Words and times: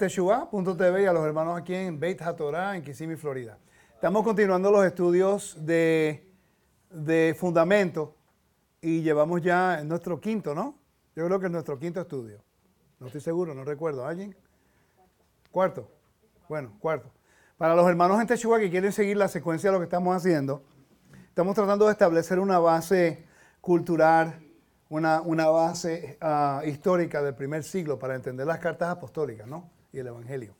Teshua.tv 0.00 1.02
y 1.02 1.04
a 1.04 1.12
los 1.12 1.26
hermanos 1.26 1.60
aquí 1.60 1.74
en 1.74 2.00
Beit 2.00 2.22
HaTorah, 2.22 2.74
en 2.74 2.82
Kissimmee, 2.82 3.18
Florida. 3.18 3.58
Estamos 3.92 4.24
continuando 4.24 4.70
los 4.70 4.86
estudios 4.86 5.58
de, 5.60 6.26
de 6.88 7.36
fundamento 7.38 8.16
y 8.80 9.02
llevamos 9.02 9.42
ya 9.42 9.84
nuestro 9.84 10.18
quinto, 10.18 10.54
¿no? 10.54 10.78
Yo 11.14 11.26
creo 11.26 11.38
que 11.38 11.46
es 11.46 11.52
nuestro 11.52 11.78
quinto 11.78 12.00
estudio. 12.00 12.42
No 12.98 13.08
estoy 13.08 13.20
seguro, 13.20 13.54
no 13.54 13.62
recuerdo. 13.62 14.06
¿Alguien? 14.06 14.34
Cuarto. 15.50 15.90
Bueno, 16.48 16.72
cuarto. 16.80 17.10
Para 17.58 17.74
los 17.74 17.86
hermanos 17.86 18.18
en 18.22 18.26
Teshua 18.26 18.58
que 18.58 18.70
quieren 18.70 18.92
seguir 18.92 19.18
la 19.18 19.28
secuencia 19.28 19.68
de 19.68 19.74
lo 19.74 19.80
que 19.80 19.84
estamos 19.84 20.16
haciendo, 20.16 20.64
estamos 21.28 21.54
tratando 21.54 21.84
de 21.84 21.92
establecer 21.92 22.38
una 22.38 22.58
base 22.58 23.26
cultural, 23.60 24.40
una, 24.88 25.20
una 25.20 25.50
base 25.50 26.16
ah, 26.22 26.62
histórica 26.64 27.20
del 27.20 27.34
primer 27.34 27.64
siglo 27.64 27.98
para 27.98 28.14
entender 28.14 28.46
las 28.46 28.60
cartas 28.60 28.88
apostólicas 28.88 29.46
¿no? 29.46 29.78
Y 29.92 29.98
el 29.98 30.06
Evangelio. 30.06 30.54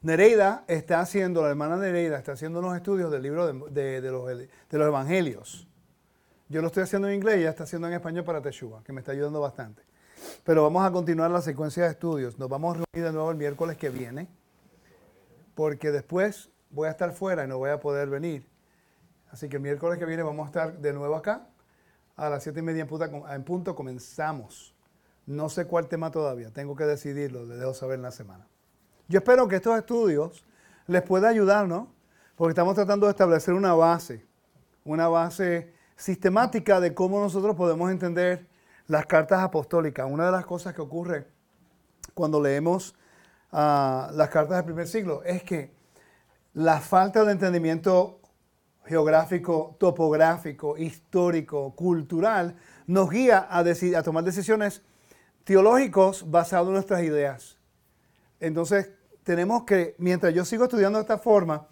Nereida 0.00 0.64
está 0.68 1.00
haciendo, 1.00 1.42
la 1.42 1.50
hermana 1.50 1.76
Nereida 1.76 2.18
está 2.18 2.32
haciendo 2.32 2.60
unos 2.60 2.76
estudios 2.76 3.10
del 3.10 3.22
libro 3.22 3.46
de, 3.46 4.00
los, 4.00 4.86
Evangelios. 4.86 5.66
Yo 6.48 6.60
lo 6.60 6.68
estoy 6.68 6.84
haciendo 6.84 7.08
en 7.08 7.14
inglés 7.14 7.38
y 7.38 7.40
ella 7.40 7.50
está 7.50 7.64
haciendo 7.64 7.88
en 7.88 7.94
español 7.94 8.24
para 8.24 8.40
Teshua, 8.40 8.82
que 8.84 8.92
me 8.92 9.00
está 9.00 9.12
ayudando 9.12 9.40
bastante. 9.40 9.82
Pero 10.44 10.62
vamos 10.62 10.86
a 10.86 10.92
continuar 10.92 11.30
la 11.30 11.42
secuencia 11.42 11.84
de 11.84 11.90
estudios. 11.90 12.38
Nos 12.38 12.48
vamos 12.48 12.70
a 12.70 12.74
reunir 12.74 13.08
de 13.08 13.12
nuevo 13.12 13.30
el 13.30 13.36
miércoles 13.36 13.76
que 13.76 13.90
viene, 13.90 14.28
porque 15.54 15.90
después 15.90 16.50
voy 16.70 16.86
a 16.86 16.90
estar 16.92 17.12
fuera 17.12 17.44
y 17.44 17.48
no 17.48 17.58
voy 17.58 17.70
a 17.70 17.80
poder 17.80 18.08
venir. 18.08 18.48
Así 19.30 19.48
que 19.48 19.56
el 19.56 19.62
miércoles 19.62 19.98
que 19.98 20.06
viene 20.06 20.22
vamos 20.22 20.44
a 20.44 20.48
estar 20.48 20.78
de 20.78 20.92
nuevo 20.92 21.16
acá. 21.16 21.48
A 22.16 22.28
las 22.30 22.42
siete 22.42 22.60
y 22.60 22.62
media 22.62 22.86
en 23.30 23.44
punto, 23.44 23.74
comenzamos. 23.74 24.74
No 25.28 25.50
sé 25.50 25.66
cuál 25.66 25.88
tema 25.88 26.10
todavía, 26.10 26.50
tengo 26.50 26.74
que 26.74 26.84
decidirlo, 26.84 27.44
le 27.44 27.56
dejo 27.56 27.74
saber 27.74 27.96
en 27.96 28.02
la 28.02 28.12
semana. 28.12 28.46
Yo 29.08 29.18
espero 29.18 29.46
que 29.46 29.56
estos 29.56 29.76
estudios 29.76 30.42
les 30.86 31.02
pueda 31.02 31.28
ayudar, 31.28 31.68
¿no? 31.68 31.92
Porque 32.34 32.52
estamos 32.52 32.74
tratando 32.74 33.04
de 33.04 33.10
establecer 33.10 33.52
una 33.52 33.74
base, 33.74 34.24
una 34.86 35.06
base 35.06 35.74
sistemática 35.96 36.80
de 36.80 36.94
cómo 36.94 37.20
nosotros 37.20 37.54
podemos 37.56 37.90
entender 37.90 38.48
las 38.86 39.04
cartas 39.04 39.42
apostólicas. 39.42 40.10
Una 40.10 40.24
de 40.24 40.32
las 40.32 40.46
cosas 40.46 40.72
que 40.72 40.80
ocurre 40.80 41.26
cuando 42.14 42.40
leemos 42.40 42.94
ah, 43.52 44.10
las 44.14 44.30
cartas 44.30 44.56
del 44.56 44.64
primer 44.64 44.88
siglo 44.88 45.22
es 45.24 45.42
que 45.42 45.74
la 46.54 46.80
falta 46.80 47.22
de 47.26 47.32
entendimiento 47.32 48.22
geográfico, 48.86 49.76
topográfico, 49.78 50.78
histórico, 50.78 51.74
cultural, 51.74 52.56
nos 52.86 53.10
guía 53.10 53.46
a 53.50 54.02
tomar 54.02 54.24
decisiones 54.24 54.80
teológicos 55.48 56.30
basados 56.30 56.66
en 56.66 56.74
nuestras 56.74 57.02
ideas. 57.02 57.56
Entonces, 58.38 58.90
tenemos 59.22 59.64
que, 59.64 59.94
mientras 59.96 60.34
yo 60.34 60.44
sigo 60.44 60.64
estudiando 60.64 60.98
de 60.98 61.04
esta 61.04 61.16
forma, 61.16 61.68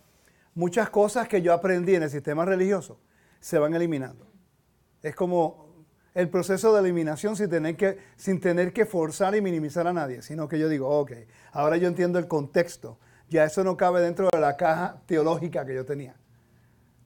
muchas 0.54 0.88
cosas 0.88 1.28
que 1.28 1.42
yo 1.42 1.52
aprendí 1.52 1.94
en 1.94 2.02
el 2.02 2.08
sistema 2.08 2.46
religioso 2.46 2.98
se 3.38 3.58
van 3.58 3.74
eliminando. 3.74 4.26
Es 5.02 5.14
como 5.14 5.84
el 6.14 6.30
proceso 6.30 6.72
de 6.72 6.80
eliminación 6.80 7.36
sin 7.36 7.50
tener 7.50 7.76
que, 7.76 7.98
sin 8.16 8.40
tener 8.40 8.72
que 8.72 8.86
forzar 8.86 9.36
y 9.36 9.42
minimizar 9.42 9.86
a 9.86 9.92
nadie, 9.92 10.22
sino 10.22 10.48
que 10.48 10.58
yo 10.58 10.70
digo, 10.70 10.88
ok, 10.88 11.12
ahora 11.52 11.76
yo 11.76 11.86
entiendo 11.86 12.18
el 12.18 12.28
contexto, 12.28 12.98
ya 13.28 13.44
eso 13.44 13.62
no 13.62 13.76
cabe 13.76 14.00
dentro 14.00 14.30
de 14.32 14.40
la 14.40 14.56
caja 14.56 15.02
teológica 15.04 15.66
que 15.66 15.74
yo 15.74 15.84
tenía 15.84 16.16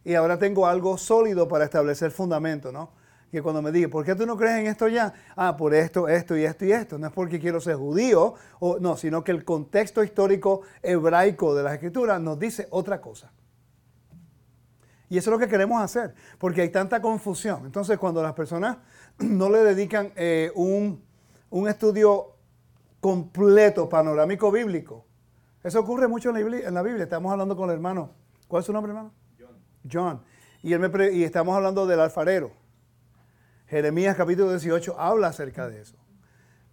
y 0.04 0.14
ahora 0.14 0.38
tengo 0.38 0.66
algo 0.66 0.97
sólido 0.97 1.48
para 1.48 1.64
establecer 1.64 2.10
fundamento, 2.10 2.72
¿no? 2.72 2.92
Que 3.30 3.42
cuando 3.42 3.62
me 3.62 3.70
diga, 3.70 3.88
¿por 3.88 4.04
qué 4.04 4.14
tú 4.14 4.26
no 4.26 4.36
crees 4.36 4.58
en 4.58 4.66
esto 4.66 4.88
ya? 4.88 5.14
Ah, 5.36 5.56
por 5.56 5.72
esto, 5.74 6.08
esto 6.08 6.36
y 6.36 6.44
esto 6.44 6.64
y 6.64 6.72
esto. 6.72 6.98
No 6.98 7.06
es 7.06 7.12
porque 7.12 7.38
quiero 7.38 7.60
ser 7.60 7.76
judío, 7.76 8.34
o, 8.58 8.78
no, 8.78 8.96
sino 8.96 9.22
que 9.22 9.30
el 9.32 9.44
contexto 9.44 10.02
histórico 10.02 10.62
hebraico 10.82 11.54
de 11.54 11.62
las 11.62 11.74
escrituras 11.74 12.20
nos 12.20 12.38
dice 12.38 12.66
otra 12.70 13.00
cosa. 13.00 13.32
Y 15.08 15.19
eso 15.19 15.30
es 15.30 15.32
lo 15.32 15.38
que 15.38 15.48
queremos 15.48 15.80
hacer, 15.82 16.14
porque 16.38 16.62
hay 16.62 16.70
tanta 16.70 17.00
confusión. 17.00 17.66
Entonces, 17.66 17.98
cuando 17.98 18.22
las 18.22 18.32
personas 18.32 18.78
no 19.19 19.48
le 19.48 19.58
dedican 19.58 20.12
eh, 20.16 20.50
un, 20.54 21.02
un 21.50 21.69
estudio 21.69 22.36
completo, 23.00 23.88
panorámico 23.88 24.50
bíblico, 24.50 25.04
eso 25.62 25.80
ocurre 25.80 26.08
mucho 26.08 26.30
en 26.30 26.34
la, 26.34 26.40
Biblia, 26.40 26.69
en 26.69 26.74
la 26.74 26.82
Biblia. 26.82 27.04
Estamos 27.04 27.30
hablando 27.30 27.56
con 27.56 27.69
el 27.69 27.74
hermano. 27.74 28.10
¿Cuál 28.48 28.60
es 28.60 28.66
su 28.66 28.72
nombre, 28.72 28.90
hermano? 28.90 29.12
John. 29.90 30.22
Y, 30.62 30.72
él 30.72 30.80
me 30.80 31.12
y 31.12 31.24
estamos 31.24 31.54
hablando 31.54 31.86
del 31.86 32.00
alfarero. 32.00 32.50
Jeremías 33.70 34.16
capítulo 34.16 34.50
18 34.50 34.98
habla 34.98 35.28
acerca 35.28 35.69
de 35.69 35.81
eso. 35.81 35.97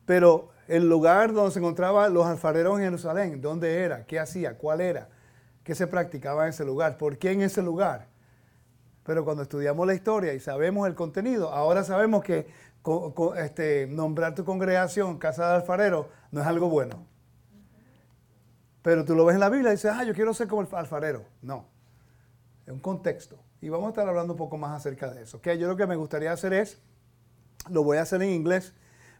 Pero 0.06 0.50
el 0.68 0.90
lugar 0.90 1.31
donde 1.31 1.52
se 1.52 1.59
encontraban 1.59 2.13
los 2.13 2.25
alfareros 2.25 2.80
en 2.80 2.85
Jerusalén, 2.85 3.40
¿dónde 3.40 3.84
era? 3.84 4.06
¿Qué 4.06 4.19
hacía? 4.19 4.58
¿Cuál 4.58 4.81
era? 4.81 5.08
¿Qué 5.63 5.75
se 5.75 5.85
practicaba 5.85 6.44
en 6.44 6.50
ese 6.50 6.66
lugar? 6.66 6.97
¿Por 6.97 7.18
qué 7.18 7.31
en 7.31 7.41
ese 7.41 7.62
lugar? 7.62 8.08
Pero 9.03 9.24
cuando 9.24 9.44
estudiamos 9.44 9.85
la 9.85 9.94
historia 9.94 10.34
y 10.34 10.40
sabemos 10.40 10.88
el 10.88 10.96
contenido, 10.96 11.53
ahora 11.53 11.84
sabemos 11.84 12.24
que 12.24 12.47
este, 13.38 13.88
nombrar 13.88 14.34
tu 14.34 14.44
congregación 14.44 15.18
casa 15.19 15.50
de 15.50 15.56
alfarero 15.56 16.09
no 16.31 16.41
es 16.41 16.47
algo 16.47 16.68
bueno. 16.68 17.06
Pero 18.81 19.06
tú 19.06 19.16
lo 19.16 19.24
ves 19.24 19.35
en 19.35 19.41
la 19.41 19.50
Biblia 19.50 19.69
y 19.69 19.75
dices, 19.75 19.91
ah, 19.94 20.03
yo 20.03 20.14
quiero 20.14 20.34
ser 20.34 20.47
como 20.47 20.64
el 20.64 20.68
alfarero. 20.72 21.25
No 21.41 21.78
en 22.68 22.74
un 22.74 22.79
contexto. 22.79 23.40
Y 23.62 23.69
vamos 23.69 23.88
a 23.88 23.90
estar 23.90 24.07
hablando 24.07 24.34
un 24.34 24.38
poco 24.38 24.57
más 24.57 24.75
acerca 24.75 25.12
de 25.12 25.23
eso. 25.23 25.41
Yo 25.41 25.68
lo 25.68 25.75
que 25.75 25.88
me 25.88 25.95
gustaría 25.95 26.31
hacer 26.31 26.53
es, 26.53 26.79
lo 27.69 27.84
voy 27.84 27.97
a 27.97 28.03
hacer 28.03 28.22
en 28.22 28.29
inglés, 28.29 28.73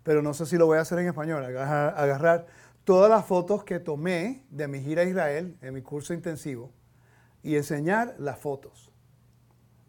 pero 0.04 0.22
no 0.22 0.34
sé 0.34 0.46
si 0.46 0.58
lo 0.58 0.68
voy 0.68 0.78
a 0.78 0.82
hacer 0.82 1.00
en 1.00 1.08
español, 1.08 1.44
agarrar, 1.44 2.46
todas 2.84 3.10
las 3.10 3.26
fotos 3.26 3.66
que 3.66 3.80
tomé 3.80 4.46
de 4.50 4.68
mi 4.70 4.80
gira 4.80 5.02
a 5.02 5.06
Israel 5.06 5.58
en 5.62 5.74
mi 5.74 5.82
curso 5.82 6.14
intensivo 6.14 6.72
y 7.44 7.58
enseñar 7.58 8.16
las 8.18 8.40
fotos. 8.40 8.94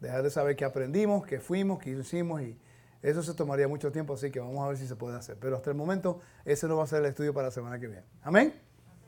Dejar 0.01 0.23
de 0.23 0.29
saber 0.29 0.57
qué 0.57 0.65
aprendimos, 0.65 1.25
qué 1.25 1.39
fuimos, 1.39 1.79
qué 1.79 1.91
hicimos 1.91 2.41
y 2.41 2.59
eso 3.01 3.23
se 3.23 3.33
tomaría 3.33 3.69
mucho 3.69 3.91
tiempo, 3.93 4.15
así 4.15 4.29
que 4.29 4.41
vamos 4.41 4.65
a 4.65 4.67
ver 4.67 4.77
si 4.77 4.85
se 4.85 4.97
puede 4.97 5.15
hacer. 5.15 5.37
Pero 5.39 5.55
hasta 5.55 5.69
el 5.69 5.77
momento 5.77 6.19
ese 6.43 6.67
no 6.67 6.75
va 6.75 6.83
a 6.83 6.87
ser 6.87 6.99
el 6.99 7.05
estudio 7.05 7.33
para 7.33 7.47
la 7.47 7.51
semana 7.51 7.79
que 7.79 7.87
viene. 7.87 8.03
Amén. 8.21 8.53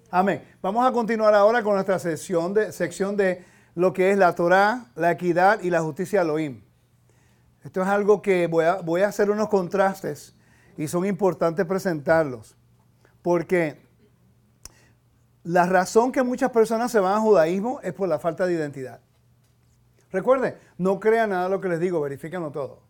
Amén. 0.10 0.44
Vamos 0.62 0.86
a 0.86 0.92
continuar 0.92 1.34
ahora 1.34 1.64
con 1.64 1.74
nuestra 1.74 2.00
sección 2.00 2.54
de, 2.54 2.72
sección 2.72 3.18
de 3.18 3.44
lo 3.76 3.94
que 3.94 4.12
es 4.12 4.18
la 4.18 4.36
Torah, 4.36 4.92
la 4.96 5.12
equidad 5.12 5.62
y 5.62 5.70
la 5.70 5.82
justicia 5.82 6.22
Elohim. 6.22 6.62
Esto 7.64 7.82
es 7.82 7.88
algo 7.88 8.22
que 8.22 8.48
voy 8.48 8.66
a, 8.66 8.76
voy 8.82 9.02
a 9.02 9.08
hacer 9.08 9.30
unos 9.30 9.50
contrastes 9.50 10.36
y 10.78 10.88
son 10.88 11.06
importantes 11.06 11.66
presentarlos. 11.66 12.56
Porque 13.22 13.80
la 15.44 15.66
razón 15.66 16.12
que 16.12 16.24
muchas 16.24 16.52
personas 16.52 16.92
se 16.92 17.00
van 17.00 17.14
al 17.14 17.22
judaísmo 17.22 17.80
es 17.84 17.94
por 17.94 18.10
la 18.10 18.20
falta 18.20 18.46
de 18.46 18.54
identidad. 18.54 19.00
Recuerden, 20.12 20.56
no 20.78 21.00
crean 21.00 21.30
nada 21.30 21.46
de 21.46 21.50
lo 21.50 21.62
que 21.62 21.70
les 21.70 21.80
digo, 21.80 22.02
verifíquenlo 22.02 22.52
todo. 22.52 22.82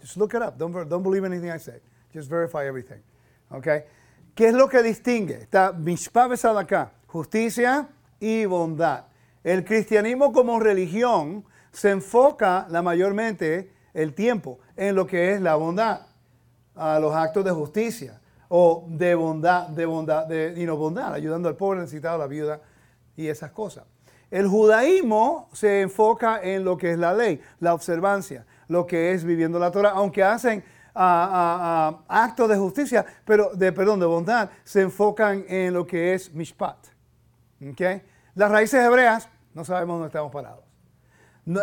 Just 0.00 0.16
look 0.16 0.32
it 0.34 0.42
up. 0.42 0.56
Don't, 0.56 0.88
don't 0.88 1.02
believe 1.02 1.26
anything 1.26 1.50
I 1.50 1.58
say. 1.58 1.80
Just 2.14 2.30
verify 2.30 2.66
everything. 2.66 3.02
Okay? 3.50 3.84
¿Qué 4.34 4.48
es 4.48 4.54
lo 4.54 4.68
que 4.68 4.82
distingue? 4.82 5.42
Está 5.42 5.72
Mishpah 5.72 6.28
acá, 6.58 6.92
justicia 7.06 7.88
y 8.18 8.46
bondad. 8.46 9.04
El 9.42 9.64
cristianismo 9.64 10.32
como 10.32 10.60
religión 10.60 11.44
se 11.72 11.90
enfoca 11.90 12.66
la 12.68 12.82
mayormente 12.82 13.72
el 13.94 14.14
tiempo 14.14 14.58
en 14.76 14.94
lo 14.94 15.06
que 15.06 15.32
es 15.32 15.40
la 15.40 15.54
bondad, 15.54 16.06
a 16.74 16.98
los 16.98 17.14
actos 17.14 17.44
de 17.44 17.50
justicia 17.50 18.20
o 18.48 18.84
de 18.88 19.14
bondad, 19.14 19.68
de 19.68 19.86
bondad, 19.86 20.28
y 20.30 20.64
no 20.64 20.76
bondad, 20.76 21.14
ayudando 21.14 21.48
al 21.48 21.56
pobre 21.56 21.80
necesitado, 21.80 22.18
la 22.18 22.26
viuda 22.26 22.60
y 23.16 23.28
esas 23.28 23.52
cosas. 23.52 23.84
El 24.30 24.46
judaísmo 24.46 25.48
se 25.52 25.80
enfoca 25.80 26.40
en 26.42 26.64
lo 26.64 26.76
que 26.76 26.92
es 26.92 26.98
la 26.98 27.12
ley, 27.12 27.40
la 27.58 27.74
observancia, 27.74 28.46
lo 28.68 28.86
que 28.86 29.12
es 29.12 29.24
viviendo 29.24 29.58
la 29.58 29.70
Torah, 29.70 29.90
aunque 29.90 30.22
hacen 30.22 30.62
actos 30.94 32.48
de 32.48 32.56
justicia, 32.56 33.06
pero 33.24 33.50
de 33.54 33.72
perdón, 33.72 34.00
de 34.00 34.06
bondad, 34.06 34.50
se 34.64 34.82
enfocan 34.82 35.44
en 35.48 35.72
lo 35.72 35.86
que 35.86 36.14
es 36.14 36.32
mishpat. 36.32 36.76
¿okay? 37.72 38.02
Las 38.34 38.50
raíces 38.50 38.84
hebreas, 38.84 39.28
no 39.54 39.64
sabemos 39.64 39.94
dónde 39.94 40.08
estamos 40.08 40.32
parados. 40.32 40.64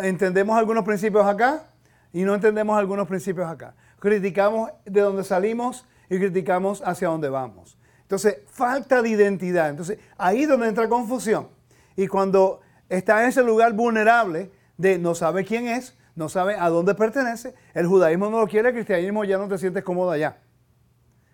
entendemos 0.03 0.57
algunos 0.57 0.83
principios 0.83 1.25
acá 1.25 1.63
y 2.11 2.23
no 2.23 2.35
entendemos 2.35 2.77
algunos 2.77 3.07
principios 3.07 3.47
acá. 3.47 3.75
Criticamos 3.99 4.71
de 4.85 5.01
dónde 5.01 5.23
salimos 5.23 5.85
y 6.09 6.17
criticamos 6.17 6.81
hacia 6.85 7.07
dónde 7.07 7.29
vamos. 7.29 7.77
Entonces, 8.01 8.37
falta 8.47 9.01
de 9.01 9.09
identidad. 9.09 9.69
Entonces, 9.69 9.99
ahí 10.17 10.43
es 10.43 10.49
donde 10.49 10.67
entra 10.67 10.87
confusión. 10.87 11.49
Y 11.95 12.07
cuando 12.07 12.61
está 12.89 13.23
en 13.23 13.29
ese 13.29 13.43
lugar 13.43 13.73
vulnerable 13.73 14.51
de 14.77 14.97
no 14.97 15.15
sabe 15.15 15.43
quién 15.43 15.67
es, 15.67 15.97
no 16.15 16.29
sabe 16.29 16.55
a 16.55 16.69
dónde 16.69 16.95
pertenece, 16.95 17.53
el 17.73 17.87
judaísmo 17.87 18.29
no 18.29 18.39
lo 18.39 18.47
quiere, 18.47 18.69
el 18.69 18.75
cristianismo 18.75 19.23
ya 19.23 19.37
no 19.37 19.47
te 19.47 19.57
sientes 19.57 19.83
cómodo 19.83 20.11
allá. 20.11 20.37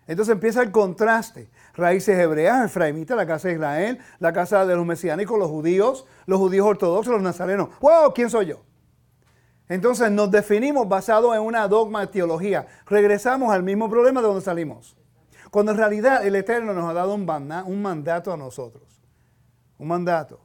Entonces 0.07 0.33
empieza 0.33 0.61
el 0.61 0.71
contraste. 0.71 1.49
Raíces 1.73 2.17
hebreas, 2.19 2.65
efraimita, 2.65 3.15
la 3.15 3.25
casa 3.25 3.47
de 3.47 3.55
Israel, 3.55 3.99
la 4.19 4.31
casa 4.31 4.65
de 4.65 4.75
los 4.75 4.85
mesiánicos, 4.85 5.39
los 5.39 5.49
judíos, 5.49 6.05
los 6.27 6.39
judíos 6.39 6.67
ortodoxos, 6.67 7.13
los 7.13 7.23
nazarenos. 7.23 7.69
¡Wow! 7.81 8.13
¿Quién 8.13 8.29
soy 8.29 8.47
yo? 8.47 8.63
Entonces 9.67 10.11
nos 10.11 10.29
definimos 10.29 10.87
basado 10.87 11.33
en 11.33 11.41
una 11.41 11.67
dogma 11.67 12.01
de 12.01 12.07
teología. 12.07 12.67
Regresamos 12.85 13.51
al 13.51 13.63
mismo 13.63 13.89
problema 13.89 14.21
de 14.21 14.27
donde 14.27 14.41
salimos. 14.43 14.95
Cuando 15.49 15.71
en 15.71 15.77
realidad 15.77 16.25
el 16.25 16.35
Eterno 16.35 16.73
nos 16.73 16.89
ha 16.89 16.93
dado 16.93 17.13
un, 17.13 17.81
mandato 17.81 18.33
a 18.33 18.37
nosotros. 18.37 19.01
Un 19.77 19.87
mandato. 19.87 20.41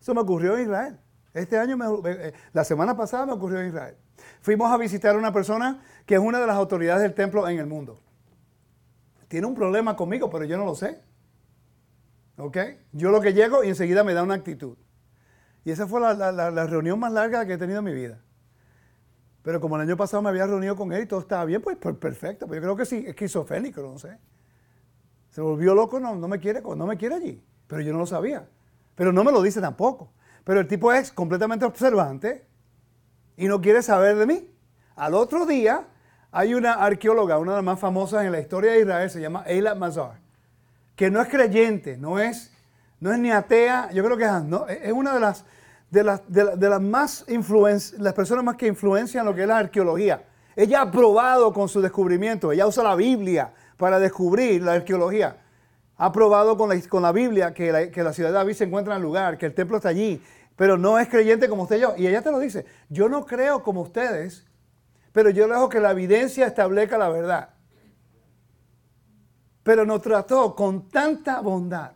Eso 0.00 0.14
me 0.14 0.20
ocurrió 0.20 0.56
en 0.56 0.62
Israel. 0.62 1.00
Este 1.34 1.58
año, 1.58 1.76
eh, 2.06 2.32
la 2.52 2.64
semana 2.64 2.96
pasada 2.96 3.26
me 3.26 3.32
ocurrió 3.32 3.60
en 3.60 3.68
Israel. 3.68 3.96
Fuimos 4.40 4.72
a 4.72 4.76
visitar 4.76 5.14
a 5.14 5.18
una 5.18 5.32
persona 5.32 5.82
que 6.06 6.14
es 6.14 6.20
una 6.20 6.40
de 6.40 6.46
las 6.46 6.56
autoridades 6.56 7.02
del 7.02 7.14
templo 7.14 7.48
en 7.48 7.58
el 7.58 7.66
mundo. 7.66 8.00
Tiene 9.28 9.46
un 9.46 9.54
problema 9.54 9.96
conmigo, 9.96 10.30
pero 10.30 10.44
yo 10.44 10.56
no 10.56 10.64
lo 10.64 10.74
sé. 10.74 11.00
¿Ok? 12.36 12.58
Yo 12.92 13.10
lo 13.10 13.20
que 13.20 13.32
llego 13.32 13.64
y 13.64 13.68
enseguida 13.68 14.04
me 14.04 14.14
da 14.14 14.22
una 14.22 14.34
actitud. 14.34 14.76
Y 15.64 15.70
esa 15.70 15.86
fue 15.86 16.00
la, 16.00 16.66
reunión 16.66 16.98
más 17.00 17.12
larga 17.12 17.44
que 17.44 17.54
he 17.54 17.58
tenido 17.58 17.80
en 17.80 17.84
mi 17.84 17.92
vida. 17.92 18.20
Pero 19.42 19.60
como 19.60 19.76
el 19.76 19.82
año 19.82 19.96
pasado 19.96 20.22
me 20.22 20.28
había 20.28 20.46
reunido 20.46 20.76
con 20.76 20.92
él 20.92 21.02
y 21.02 21.06
todo 21.06 21.20
estaba 21.20 21.44
bien, 21.44 21.60
pues, 21.62 21.76
pues 21.76 21.96
perfecto. 21.96 22.46
Pero 22.46 22.56
yo 22.56 22.62
creo 22.62 22.76
que 22.76 22.86
sí, 22.86 23.04
esquizofrénico, 23.06 23.82
no 23.82 23.98
sé. 23.98 24.18
Se 25.30 25.40
volvió 25.40 25.74
loco, 25.74 25.98
no, 25.98 26.14
no, 26.14 26.28
me 26.28 26.38
quiere, 26.38 26.62
no 26.62 26.86
me 26.86 26.96
quiere 26.96 27.16
allí. 27.16 27.44
Pero 27.66 27.82
yo 27.82 27.92
no 27.92 27.98
lo 27.98 28.06
sabía. 28.06 28.48
Pero 28.94 29.12
no 29.12 29.24
me 29.24 29.32
lo 29.32 29.42
dice 29.42 29.60
tampoco. 29.60 30.12
Pero 30.44 30.60
el 30.60 30.68
tipo 30.68 30.92
es 30.92 31.10
completamente 31.10 31.64
observante 31.64 32.46
y 33.36 33.48
no 33.48 33.60
quiere 33.60 33.82
saber 33.82 34.16
de 34.16 34.26
mí. 34.26 34.50
Al 34.94 35.14
otro 35.14 35.46
día 35.46 35.88
hay 36.36 36.52
una 36.52 36.74
arqueóloga, 36.74 37.38
una 37.38 37.52
de 37.52 37.56
las 37.56 37.64
más 37.64 37.80
famosas 37.80 38.26
en 38.26 38.30
la 38.30 38.38
historia 38.38 38.72
de 38.72 38.80
Israel, 38.80 39.08
se 39.08 39.22
llama 39.22 39.42
Eila 39.46 39.74
Mazar, 39.74 40.20
que 40.94 41.10
no 41.10 41.22
es 41.22 41.28
creyente, 41.28 41.96
no 41.96 42.18
es, 42.18 42.52
no 43.00 43.10
es 43.10 43.18
ni 43.18 43.30
atea, 43.30 43.90
yo 43.94 44.04
creo 44.04 44.18
que 44.18 44.24
es, 44.24 44.44
no, 44.44 44.68
es 44.68 44.92
una 44.92 45.14
de 45.14 45.20
las, 45.20 45.46
de 45.90 46.04
las, 46.04 46.20
de, 46.28 46.68
las 46.68 46.80
más 46.82 47.24
las 47.96 48.12
personas 48.12 48.44
más 48.44 48.56
que 48.56 48.66
influencian 48.66 49.24
lo 49.24 49.34
que 49.34 49.42
es 49.42 49.48
la 49.48 49.56
arqueología. 49.56 50.24
Ella 50.54 50.82
ha 50.82 50.90
probado 50.90 51.54
con 51.54 51.70
su 51.70 51.80
descubrimiento, 51.80 52.52
ella 52.52 52.66
usa 52.66 52.84
la 52.84 52.96
Biblia 52.96 53.54
para 53.78 53.98
descubrir 53.98 54.62
la 54.62 54.74
arqueología. 54.74 55.38
Ha 55.96 56.12
probado 56.12 56.58
con 56.58 56.68
la, 56.68 56.78
con 56.86 57.02
la 57.02 57.12
Biblia 57.12 57.54
que 57.54 57.72
la, 57.72 57.90
que 57.90 58.02
la 58.02 58.12
ciudad 58.12 58.28
de 58.28 58.34
David 58.34 58.52
se 58.52 58.64
encuentra 58.64 58.92
en 58.92 58.98
el 58.98 59.02
lugar, 59.02 59.38
que 59.38 59.46
el 59.46 59.54
templo 59.54 59.78
está 59.78 59.88
allí, 59.88 60.22
pero 60.54 60.76
no 60.76 60.98
es 60.98 61.08
creyente 61.08 61.48
como 61.48 61.62
usted 61.62 61.76
y 61.76 61.80
yo. 61.80 61.94
Y 61.96 62.06
ella 62.06 62.20
te 62.20 62.30
lo 62.30 62.38
dice, 62.38 62.66
yo 62.90 63.08
no 63.08 63.24
creo 63.24 63.62
como 63.62 63.80
ustedes, 63.80 64.44
pero 65.16 65.30
yo 65.30 65.48
dejo 65.48 65.70
que 65.70 65.80
la 65.80 65.92
evidencia 65.92 66.46
establezca 66.46 66.98
la 66.98 67.08
verdad. 67.08 67.48
Pero 69.62 69.86
nos 69.86 70.02
trató 70.02 70.54
con 70.54 70.90
tanta 70.90 71.40
bondad, 71.40 71.92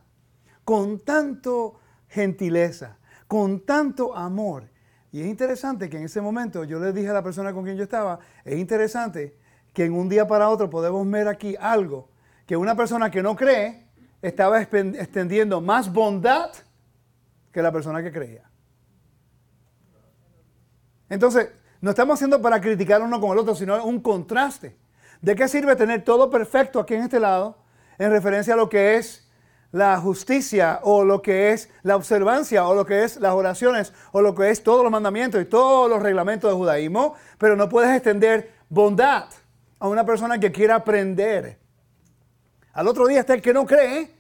con 0.65 1.01
tanto 1.01 1.79
gentileza, 2.09 2.97
con 3.29 3.67
tanto 3.67 4.17
amor. 4.17 4.71
Y 5.13 5.21
es 5.21 5.27
interesante 5.27 5.91
que 5.91 5.99
en 5.99 6.05
ese 6.05 6.23
momento 6.23 6.65
yo 6.65 6.81
le 6.81 6.95
dije 6.95 7.11
a 7.11 7.13
la 7.13 7.23
persona 7.23 7.53
con 7.53 7.63
quien 7.65 7.77
yo 7.77 7.83
estaba, 7.83 8.21
es 8.43 8.59
interesante 8.59 9.37
que 9.75 9.85
en 9.85 9.93
un 9.93 10.09
día 10.09 10.27
para 10.27 10.49
otro 10.49 10.71
podemos 10.71 11.07
ver 11.11 11.29
aquí 11.29 11.55
algo, 11.61 12.09
que 12.47 12.57
una 12.57 12.75
persona 12.75 13.11
que 13.11 13.23
no 13.23 13.37
cree 13.37 13.87
estaba 14.23 14.63
extendiendo 14.63 15.61
más 15.61 15.93
bondad 15.93 16.53
que 17.53 17.61
la 17.61 17.71
persona 17.71 18.03
que 18.03 18.13
creía. 18.13 18.51
Entonces, 21.11 21.60
no 21.81 21.91
estamos 21.91 22.15
haciendo 22.15 22.43
para 22.43 22.61
criticar 22.61 23.03
uno 23.03 23.21
con 23.21 23.33
el 23.33 23.39
otro, 23.39 23.55
sino 23.55 23.83
un 23.85 24.01
contraste. 24.01 24.77
¿De 25.23 25.35
qué 25.35 25.49
sirve 25.49 25.77
tener 25.77 26.05
todo 26.05 26.31
perfecto 26.31 26.81
aquí 26.81 26.95
en 26.95 27.03
este 27.03 27.21
lado 27.21 27.59
en 27.99 28.11
referencia 28.11 28.55
a 28.55 28.57
lo 28.57 28.69
que 28.69 28.97
es 28.97 29.29
la 29.73 29.99
justicia 29.99 30.81
o 30.83 31.05
lo 31.05 31.23
que 31.23 31.53
es 31.53 31.71
la 31.83 31.97
observancia 31.97 32.67
o 32.67 32.75
lo 32.75 32.85
que 32.85 33.05
es 33.05 33.19
las 33.19 33.33
oraciones 33.33 33.93
o 34.13 34.21
lo 34.21 34.35
que 34.35 34.51
es 34.51 34.63
todos 34.63 34.83
los 34.83 34.91
mandamientos 34.91 35.41
y 35.41 35.45
todos 35.45 35.89
los 35.89 36.03
reglamentos 36.03 36.51
de 36.51 36.57
judaísmo, 36.57 37.15
pero 37.39 37.57
no 37.57 37.69
puedes 37.69 37.95
extender 37.95 38.53
bondad 38.69 39.27
a 39.79 39.89
una 39.89 40.05
persona 40.05 40.39
que 40.39 40.51
quiera 40.51 40.77
aprender. 40.77 41.59
Al 42.73 42.89
otro 42.89 43.07
día 43.07 43.21
está 43.21 43.35
el 43.35 43.43
que 43.43 43.53
no 43.53 43.67
cree. 43.67 44.11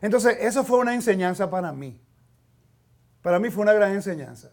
Entonces, 0.00 0.36
eso 0.40 0.64
fue 0.64 0.78
una 0.78 0.94
enseñanza 0.94 1.48
para 1.48 1.72
mí. 1.72 2.00
Para 3.22 3.38
mí 3.38 3.50
fue 3.50 3.62
una 3.62 3.72
gran 3.72 3.92
enseñanza. 3.92 4.50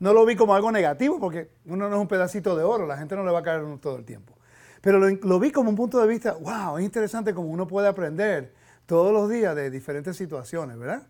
No 0.00 0.12
lo 0.12 0.24
vi 0.24 0.36
como 0.36 0.54
algo 0.54 0.70
negativo 0.70 1.18
porque 1.18 1.50
uno 1.66 1.88
no 1.88 1.96
es 1.96 2.00
un 2.00 2.08
pedacito 2.08 2.56
de 2.56 2.62
oro, 2.62 2.86
la 2.86 2.96
gente 2.96 3.16
no 3.16 3.24
le 3.24 3.32
va 3.32 3.40
a 3.40 3.42
caer 3.42 3.62
todo 3.80 3.96
el 3.96 4.04
tiempo. 4.04 4.34
Pero 4.80 4.98
lo, 5.00 5.40
vi 5.40 5.50
como 5.50 5.70
un 5.70 5.76
punto 5.76 6.00
de 6.00 6.06
vista, 6.06 6.34
wow, 6.34 6.78
es 6.78 6.84
interesante 6.84 7.34
como 7.34 7.48
uno 7.48 7.66
puede 7.66 7.88
aprender 7.88 8.54
todos 8.86 9.12
los 9.12 9.28
días 9.28 9.54
de 9.56 9.70
diferentes 9.70 10.16
situaciones, 10.16 10.78
¿verdad? 10.78 11.06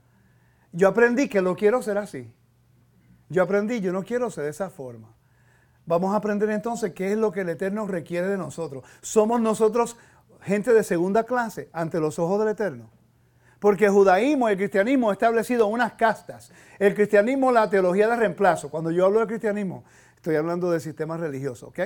Yo 0.73 0.88
aprendí 0.88 1.29
que 1.29 1.43
lo 1.43 1.55
quiero 1.55 1.82
ser 1.82 1.99
así. 1.99 2.32
Yo 3.29 3.43
aprendí, 3.43 3.81
yo 3.81 3.93
no 3.93 4.05
quiero 4.05 4.31
ser 4.31 4.44
de 4.44 4.50
esa 4.50 4.70
forma. 4.70 5.14
Vamos 5.85 6.14
a 6.14 6.17
aprender 6.17 6.50
entonces 6.50 6.93
qué 6.93 7.12
es 7.12 7.19
lo 7.19 7.31
que 7.31 7.43
el 7.43 7.49
Eterno 7.50 7.87
requiere 7.87 8.26
de 8.29 8.38
nosotros. 8.38 8.85
¿Somos 9.00 9.40
nosotros 9.40 9.96
gente 10.40 10.73
de 10.73 10.83
segunda 10.83 11.25
clase 11.25 11.68
ante 11.73 12.00
los 12.00 12.18
ojos 12.18 12.38
del 12.40 12.49
Eterno? 12.49 12.90
Porque 13.58 13.86
el 13.86 13.90
judaísmo 13.90 14.48
y 14.48 14.52
el 14.52 14.58
cristianismo 14.58 15.08
han 15.08 15.14
establecido 15.14 15.66
unas 15.66 15.94
castas. 15.94 16.52
El 16.78 16.94
cristianismo, 16.94 17.50
la 17.50 17.68
teología 17.68 18.08
de 18.08 18.16
reemplazo. 18.16 18.70
Cuando 18.70 18.90
yo 18.90 19.06
hablo 19.06 19.20
de 19.20 19.26
cristianismo, 19.26 19.84
estoy 20.14 20.36
hablando 20.36 20.70
del 20.70 20.80
sistema 20.80 21.16
religioso, 21.16 21.68
¿ok? 21.68 21.80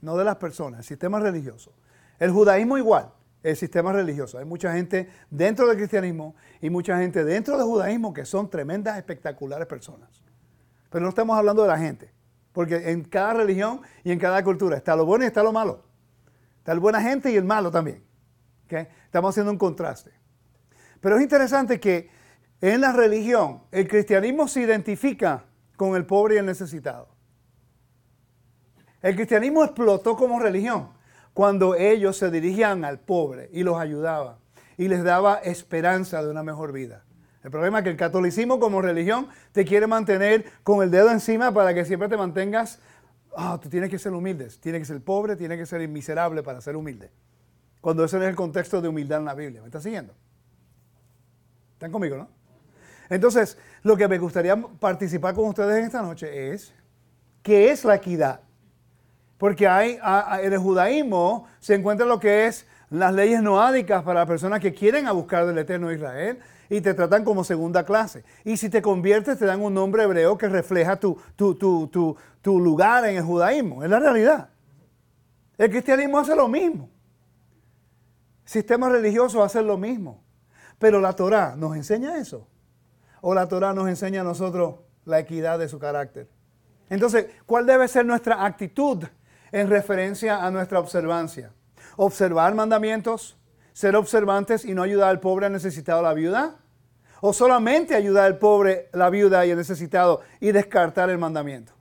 No 0.00 0.16
de 0.16 0.24
las 0.24 0.36
personas, 0.36 0.80
el 0.80 0.84
sistema 0.84 1.20
religioso. 1.20 1.72
El 2.18 2.30
judaísmo 2.30 2.78
igual, 2.78 3.12
el 3.42 3.56
sistema 3.56 3.92
religioso. 3.92 4.38
Hay 4.38 4.46
mucha 4.46 4.72
gente 4.72 5.10
dentro 5.28 5.66
del 5.66 5.76
cristianismo 5.76 6.34
y 6.60 6.70
mucha 6.70 6.98
gente 6.98 7.22
dentro 7.22 7.56
del 7.58 7.66
judaísmo 7.66 8.14
que 8.14 8.24
son 8.24 8.48
tremendas, 8.48 8.96
espectaculares 8.96 9.66
personas. 9.66 10.22
Pero 10.88 11.02
no 11.02 11.10
estamos 11.10 11.36
hablando 11.36 11.62
de 11.62 11.68
la 11.68 11.78
gente. 11.78 12.10
Porque 12.52 12.90
en 12.90 13.04
cada 13.04 13.34
religión 13.34 13.80
y 14.04 14.10
en 14.10 14.18
cada 14.18 14.42
cultura 14.42 14.76
está 14.76 14.96
lo 14.96 15.04
bueno 15.04 15.24
y 15.24 15.28
está 15.28 15.42
lo 15.42 15.52
malo. 15.52 15.84
Está 16.58 16.74
la 16.74 16.80
buena 16.80 17.00
gente 17.00 17.30
y 17.30 17.36
el 17.36 17.44
malo 17.44 17.70
también. 17.70 18.02
¿okay? 18.64 18.88
Estamos 19.04 19.30
haciendo 19.30 19.52
un 19.52 19.58
contraste. 19.58 20.19
Pero 21.00 21.16
es 21.16 21.22
interesante 21.22 21.80
que 21.80 22.10
en 22.60 22.80
la 22.80 22.92
religión 22.92 23.62
el 23.72 23.88
cristianismo 23.88 24.46
se 24.48 24.60
identifica 24.60 25.44
con 25.76 25.96
el 25.96 26.04
pobre 26.04 26.34
y 26.34 26.38
el 26.38 26.46
necesitado. 26.46 27.08
El 29.00 29.14
cristianismo 29.14 29.64
explotó 29.64 30.14
como 30.14 30.38
religión 30.38 30.90
cuando 31.32 31.74
ellos 31.74 32.18
se 32.18 32.30
dirigían 32.30 32.84
al 32.84 33.00
pobre 33.00 33.48
y 33.52 33.62
los 33.62 33.78
ayudaban 33.78 34.36
y 34.76 34.88
les 34.88 35.02
daba 35.02 35.36
esperanza 35.36 36.22
de 36.22 36.30
una 36.30 36.42
mejor 36.42 36.72
vida. 36.72 37.04
El 37.42 37.50
problema 37.50 37.78
es 37.78 37.84
que 37.84 37.90
el 37.90 37.96
catolicismo 37.96 38.60
como 38.60 38.82
religión 38.82 39.28
te 39.52 39.64
quiere 39.64 39.86
mantener 39.86 40.44
con 40.62 40.82
el 40.82 40.90
dedo 40.90 41.10
encima 41.10 41.52
para 41.52 41.72
que 41.72 41.86
siempre 41.86 42.08
te 42.08 42.16
mantengas, 42.18 42.80
ah, 43.34 43.58
tú 43.62 43.70
tienes 43.70 43.88
que 43.88 43.98
ser 43.98 44.12
humilde, 44.12 44.48
tienes 44.60 44.82
que 44.82 44.84
ser 44.84 45.00
pobre, 45.00 45.36
tienes 45.36 45.58
que 45.58 45.64
ser 45.64 45.86
miserable 45.88 46.42
para 46.42 46.60
ser 46.60 46.76
humilde. 46.76 47.10
Cuando 47.80 48.04
ese 48.04 48.18
no 48.18 48.24
es 48.24 48.28
el 48.28 48.36
contexto 48.36 48.82
de 48.82 48.88
humildad 48.88 49.20
en 49.20 49.24
la 49.24 49.34
Biblia. 49.34 49.62
¿Me 49.62 49.68
estás 49.68 49.82
siguiendo? 49.82 50.12
¿Están 51.80 51.92
conmigo, 51.92 52.18
no? 52.18 52.28
Entonces, 53.08 53.56
lo 53.82 53.96
que 53.96 54.06
me 54.06 54.18
gustaría 54.18 54.54
participar 54.54 55.34
con 55.34 55.46
ustedes 55.46 55.78
en 55.78 55.86
esta 55.86 56.02
noche 56.02 56.52
es, 56.52 56.74
¿qué 57.42 57.70
es 57.70 57.86
la 57.86 57.94
equidad? 57.94 58.40
Porque 59.38 59.66
hay, 59.66 59.98
en 60.42 60.52
el 60.52 60.58
judaísmo 60.58 61.46
se 61.58 61.74
encuentra 61.74 62.04
lo 62.04 62.20
que 62.20 62.46
es 62.46 62.66
las 62.90 63.14
leyes 63.14 63.40
noádicas 63.40 64.02
para 64.02 64.20
las 64.20 64.28
personas 64.28 64.60
que 64.60 64.74
quieren 64.74 65.06
a 65.06 65.12
buscar 65.12 65.46
del 65.46 65.56
eterno 65.56 65.90
Israel 65.90 66.38
y 66.68 66.82
te 66.82 66.92
tratan 66.92 67.24
como 67.24 67.44
segunda 67.44 67.82
clase. 67.82 68.24
Y 68.44 68.58
si 68.58 68.68
te 68.68 68.82
conviertes, 68.82 69.38
te 69.38 69.46
dan 69.46 69.62
un 69.62 69.72
nombre 69.72 70.02
hebreo 70.02 70.36
que 70.36 70.50
refleja 70.50 70.96
tu, 70.96 71.16
tu, 71.34 71.54
tu, 71.54 72.14
tu 72.42 72.60
lugar 72.60 73.06
en 73.06 73.16
el 73.16 73.22
judaísmo. 73.22 73.82
Es 73.82 73.88
la 73.88 74.00
realidad. 74.00 74.50
El 75.56 75.70
cristianismo 75.70 76.18
hace 76.18 76.36
lo 76.36 76.46
mismo. 76.46 76.90
Sistemas 78.44 78.92
religiosos 78.92 79.42
hacen 79.42 79.66
lo 79.66 79.78
mismo. 79.78 80.22
Pero 80.80 80.98
la 80.98 81.12
Torah 81.12 81.54
nos 81.56 81.76
enseña 81.76 82.16
eso. 82.16 82.48
O 83.20 83.34
la 83.34 83.46
Torah 83.46 83.74
nos 83.74 83.86
enseña 83.86 84.22
a 84.22 84.24
nosotros 84.24 84.76
la 85.04 85.18
equidad 85.18 85.58
de 85.58 85.68
su 85.68 85.78
carácter. 85.78 86.26
Entonces, 86.88 87.26
¿cuál 87.44 87.66
debe 87.66 87.86
ser 87.86 88.06
nuestra 88.06 88.46
actitud 88.46 89.04
en 89.52 89.68
referencia 89.68 90.42
a 90.42 90.50
nuestra 90.50 90.80
observancia? 90.80 91.52
¿Observar 91.96 92.54
mandamientos? 92.54 93.36
¿Ser 93.74 93.94
observantes 93.94 94.64
y 94.64 94.74
no 94.74 94.82
ayudar 94.82 95.10
al 95.10 95.20
pobre, 95.20 95.46
al 95.46 95.52
necesitado, 95.52 96.00
la 96.00 96.14
viuda? 96.14 96.56
¿O 97.20 97.34
solamente 97.34 97.94
ayudar 97.94 98.24
al 98.24 98.38
pobre, 98.38 98.88
la 98.94 99.10
viuda 99.10 99.44
y 99.44 99.50
el 99.50 99.58
necesitado 99.58 100.22
y 100.40 100.50
descartar 100.52 101.10
el 101.10 101.18
mandamiento? 101.18 101.74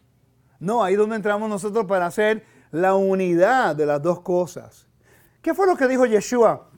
No, 0.60 0.84
ahí 0.84 0.96
es 0.96 1.00
donde 1.00 1.16
entramos 1.16 1.50
nosotros 1.50 1.86
para 1.86 2.06
hacer 2.06 2.46
la 2.72 2.96
unidad 2.96 3.78
de 3.78 3.86
las 3.86 4.02
dos 4.02 4.20
cosas. 4.20 4.88
¿Qué 5.42 5.54
fue 5.54 5.66
lo 5.68 5.78
que 5.78 5.88
dijo 5.88 6.06
Yeshua 6.06 6.69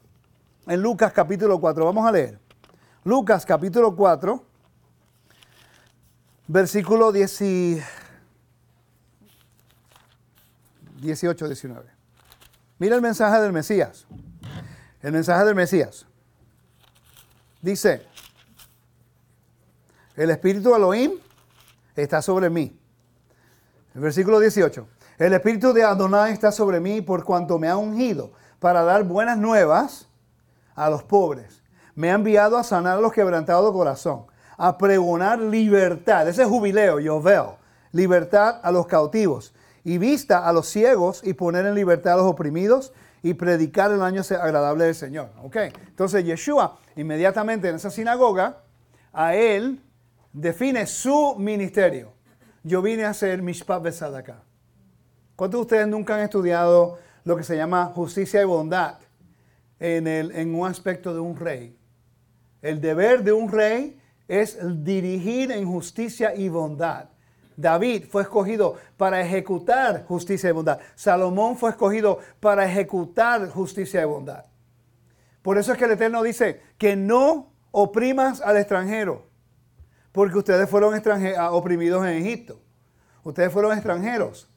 en 0.67 0.81
Lucas 0.81 1.13
capítulo 1.13 1.59
4. 1.59 1.85
Vamos 1.85 2.07
a 2.07 2.11
leer. 2.11 2.39
Lucas 3.03 3.45
capítulo 3.45 3.95
4, 3.95 4.43
versículo 6.47 7.11
18, 7.11 7.83
19. 11.47 11.89
Mira 12.77 12.95
el 12.95 13.01
mensaje 13.01 13.41
del 13.41 13.51
Mesías. 13.51 14.05
El 15.01 15.13
mensaje 15.13 15.45
del 15.45 15.55
Mesías. 15.55 16.05
Dice, 17.61 18.05
el 20.15 20.29
Espíritu 20.29 20.75
Elohim 20.75 21.13
está 21.95 22.21
sobre 22.21 22.49
mí. 22.49 22.77
El 23.95 24.01
versículo 24.01 24.39
18. 24.39 24.87
El 25.17 25.33
espíritu 25.33 25.73
de 25.73 25.83
Adonai 25.83 26.33
está 26.33 26.51
sobre 26.51 26.79
mí 26.79 27.01
por 27.01 27.23
cuanto 27.23 27.59
me 27.59 27.67
ha 27.67 27.77
ungido 27.77 28.31
para 28.59 28.83
dar 28.83 29.03
buenas 29.03 29.37
nuevas 29.37 30.07
a 30.85 30.89
los 30.89 31.03
pobres. 31.03 31.61
Me 31.95 32.11
ha 32.11 32.15
enviado 32.15 32.57
a 32.57 32.63
sanar 32.63 32.97
a 32.97 33.01
los 33.01 33.13
quebrantados 33.13 33.65
de 33.65 33.77
corazón, 33.77 34.25
a 34.57 34.77
pregonar 34.77 35.39
libertad, 35.39 36.27
ese 36.27 36.45
jubileo, 36.45 36.99
yo 36.99 37.21
veo, 37.21 37.57
libertad 37.91 38.59
a 38.63 38.71
los 38.71 38.87
cautivos 38.87 39.53
y 39.83 39.97
vista 39.97 40.47
a 40.47 40.53
los 40.53 40.67
ciegos 40.67 41.21
y 41.23 41.33
poner 41.33 41.65
en 41.65 41.75
libertad 41.75 42.13
a 42.13 42.17
los 42.17 42.25
oprimidos 42.25 42.93
y 43.23 43.33
predicar 43.33 43.91
el 43.91 44.01
año 44.01 44.21
agradable 44.41 44.85
del 44.85 44.95
Señor. 44.95 45.29
¿Ok? 45.43 45.57
Entonces 45.87 46.23
Yeshua 46.23 46.79
inmediatamente 46.95 47.69
en 47.69 47.75
esa 47.75 47.89
sinagoga, 47.89 48.63
a 49.13 49.35
él 49.35 49.81
define 50.33 50.87
su 50.87 51.35
ministerio. 51.37 52.13
Yo 52.63 52.81
vine 52.81 53.05
a 53.05 53.09
hacer 53.09 53.41
mishpat 53.41 53.85
acá. 54.15 54.43
¿Cuántos 55.35 55.59
de 55.59 55.61
ustedes 55.61 55.87
nunca 55.87 56.15
han 56.15 56.21
estudiado 56.21 56.97
lo 57.23 57.35
que 57.35 57.43
se 57.43 57.55
llama 57.55 57.91
justicia 57.93 58.41
y 58.41 58.45
bondad 58.45 59.00
en, 59.81 60.55
un 60.55 60.67
aspecto 60.67 61.13
de 61.13 61.19
un 61.19 61.35
rey? 61.35 61.77
El 62.61 62.79
deber 62.79 63.23
de 63.23 63.33
un 63.33 63.51
rey 63.51 63.99
es 64.27 64.57
dirigir 64.83 65.51
en 65.51 65.65
justicia 65.65 66.35
y 66.35 66.47
bondad. 66.47 67.09
David 67.57 68.05
fue 68.09 68.21
escogido 68.21 68.77
para 68.95 69.19
ejecutar 69.19 70.05
justicia 70.05 70.49
y 70.49 70.53
bondad. 70.53 70.79
Salomón 70.95 71.57
fue 71.57 71.71
escogido 71.71 72.19
para 72.39 72.65
ejecutar 72.65 73.49
justicia 73.49 74.01
y 74.01 74.05
bondad. 74.05 74.45
Por 75.41 75.57
eso 75.57 75.71
es 75.71 75.77
que 75.77 75.85
el 75.85 75.91
Eterno 75.91 76.21
dice 76.21 76.61
que 76.77 76.95
no 76.95 77.51
oprimas 77.71 78.41
al 78.41 78.57
extranjero, 78.57 79.27
porque 80.11 80.37
ustedes 80.37 80.69
fueron 80.69 80.93
oprimidos 81.51 82.05
en 82.05 82.23
Egipto. 82.23 82.61
Ustedes 83.23 83.51
fueron 83.51 83.73
extranjeros. 83.73 84.49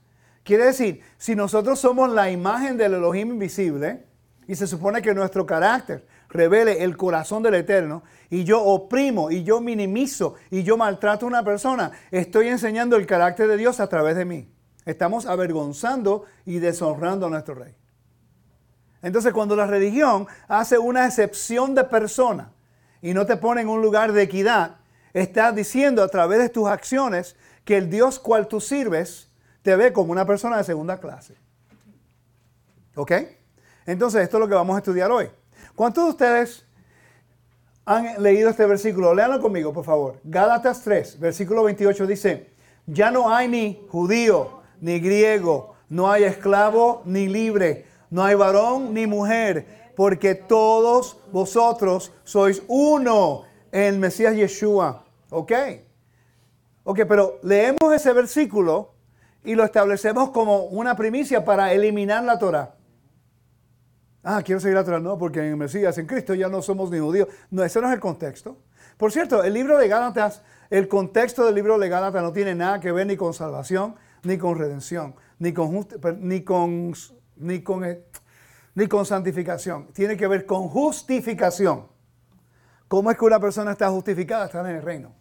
Quiere 0.42 0.66
decir, 0.66 1.00
si 1.16 1.34
nosotros 1.34 1.78
somos 1.78 2.10
la 2.10 2.30
imagen 2.30 2.76
del 2.76 2.94
Elohim 2.94 3.30
invisible, 3.30 4.04
y 4.46 4.54
se 4.54 4.66
supone 4.66 5.02
que 5.02 5.14
nuestro 5.14 5.46
carácter 5.46 6.06
revele 6.28 6.82
el 6.82 6.96
corazón 6.96 7.42
del 7.42 7.54
Eterno 7.54 8.02
y 8.30 8.44
yo 8.44 8.62
oprimo 8.62 9.30
y 9.30 9.44
yo 9.44 9.60
minimizo 9.60 10.34
y 10.50 10.62
yo 10.62 10.76
maltrato 10.76 11.26
a 11.26 11.28
una 11.28 11.44
persona, 11.44 11.92
estoy 12.10 12.48
enseñando 12.48 12.96
el 12.96 13.06
carácter 13.06 13.48
de 13.48 13.56
Dios 13.56 13.80
a 13.80 13.88
través 13.88 14.16
de 14.16 14.24
mí. 14.24 14.50
Estamos 14.84 15.26
avergonzando 15.26 16.24
y 16.44 16.58
deshonrando 16.58 17.26
a 17.26 17.30
nuestro 17.30 17.54
rey. 17.54 17.74
Entonces 19.02 19.32
cuando 19.32 19.54
la 19.56 19.66
religión 19.66 20.26
hace 20.48 20.78
una 20.78 21.06
excepción 21.06 21.74
de 21.74 21.84
persona 21.84 22.52
y 23.00 23.14
no 23.14 23.26
te 23.26 23.36
pone 23.36 23.60
en 23.60 23.68
un 23.68 23.82
lugar 23.82 24.12
de 24.12 24.22
equidad, 24.22 24.76
estás 25.12 25.54
diciendo 25.54 26.02
a 26.02 26.08
través 26.08 26.38
de 26.38 26.48
tus 26.48 26.68
acciones 26.68 27.36
que 27.64 27.76
el 27.76 27.90
Dios 27.90 28.18
cual 28.18 28.48
tú 28.48 28.60
sirves 28.60 29.30
te 29.62 29.76
ve 29.76 29.92
como 29.92 30.12
una 30.12 30.26
persona 30.26 30.58
de 30.58 30.64
segunda 30.64 30.98
clase. 31.00 31.36
¿Ok? 32.94 33.12
Entonces 33.86 34.22
esto 34.22 34.36
es 34.36 34.40
lo 34.40 34.48
que 34.48 34.54
vamos 34.54 34.74
a 34.76 34.78
estudiar 34.78 35.10
hoy. 35.10 35.28
¿Cuántos 35.74 36.04
de 36.04 36.10
ustedes 36.10 36.64
han 37.84 38.22
leído 38.22 38.50
este 38.50 38.66
versículo? 38.66 39.14
Léanlo 39.14 39.40
conmigo, 39.40 39.72
por 39.72 39.84
favor. 39.84 40.20
Gálatas 40.24 40.82
3, 40.82 41.20
versículo 41.20 41.64
28 41.64 42.06
dice, 42.06 42.50
ya 42.86 43.10
no 43.10 43.34
hay 43.34 43.48
ni 43.48 43.86
judío, 43.88 44.60
ni 44.80 45.00
griego, 45.00 45.74
no 45.88 46.10
hay 46.10 46.24
esclavo, 46.24 47.02
ni 47.04 47.28
libre, 47.28 47.86
no 48.10 48.24
hay 48.24 48.34
varón, 48.34 48.94
ni 48.94 49.06
mujer, 49.06 49.92
porque 49.96 50.34
todos 50.34 51.18
vosotros 51.32 52.12
sois 52.24 52.62
uno 52.68 53.44
en 53.72 53.82
el 53.82 53.98
Mesías 53.98 54.34
Yeshua. 54.34 55.04
¿Ok? 55.30 55.52
Ok, 56.84 57.00
pero 57.08 57.38
leemos 57.42 57.92
ese 57.94 58.12
versículo 58.12 58.92
y 59.42 59.54
lo 59.54 59.64
establecemos 59.64 60.30
como 60.30 60.64
una 60.64 60.96
primicia 60.96 61.44
para 61.44 61.72
eliminar 61.72 62.22
la 62.24 62.38
Torah. 62.38 62.74
Ah, 64.26 64.42
quiero 64.42 64.58
seguir 64.58 64.78
atrás, 64.78 65.02
no, 65.02 65.18
porque 65.18 65.46
en 65.46 65.58
Mesías, 65.58 65.98
en 65.98 66.06
Cristo 66.06 66.32
ya 66.32 66.48
no 66.48 66.62
somos 66.62 66.90
ni 66.90 66.98
judíos. 66.98 67.28
No, 67.50 67.62
ese 67.62 67.78
no 67.82 67.88
es 67.88 67.92
el 67.92 68.00
contexto. 68.00 68.56
Por 68.96 69.12
cierto, 69.12 69.44
el 69.44 69.52
libro 69.52 69.76
de 69.76 69.86
Gálatas, 69.86 70.42
el 70.70 70.88
contexto 70.88 71.44
del 71.44 71.54
libro 71.54 71.78
de 71.78 71.90
Gálatas 71.90 72.22
no 72.22 72.32
tiene 72.32 72.54
nada 72.54 72.80
que 72.80 72.90
ver 72.90 73.06
ni 73.06 73.18
con 73.18 73.34
salvación, 73.34 73.96
ni 74.22 74.38
con 74.38 74.58
redención, 74.58 75.14
ni 75.38 75.52
con, 75.52 75.86
ni 76.20 76.42
con, 76.42 76.94
ni 77.36 77.62
con, 77.62 77.84
eh, 77.84 78.02
ni 78.74 78.88
con 78.88 79.04
santificación. 79.04 79.88
Tiene 79.92 80.16
que 80.16 80.26
ver 80.26 80.46
con 80.46 80.68
justificación. 80.68 81.86
¿Cómo 82.88 83.10
es 83.10 83.18
que 83.18 83.24
una 83.26 83.40
persona 83.40 83.72
está 83.72 83.90
justificada? 83.90 84.46
Está 84.46 84.60
en 84.60 84.76
el 84.76 84.82
reino. 84.82 85.12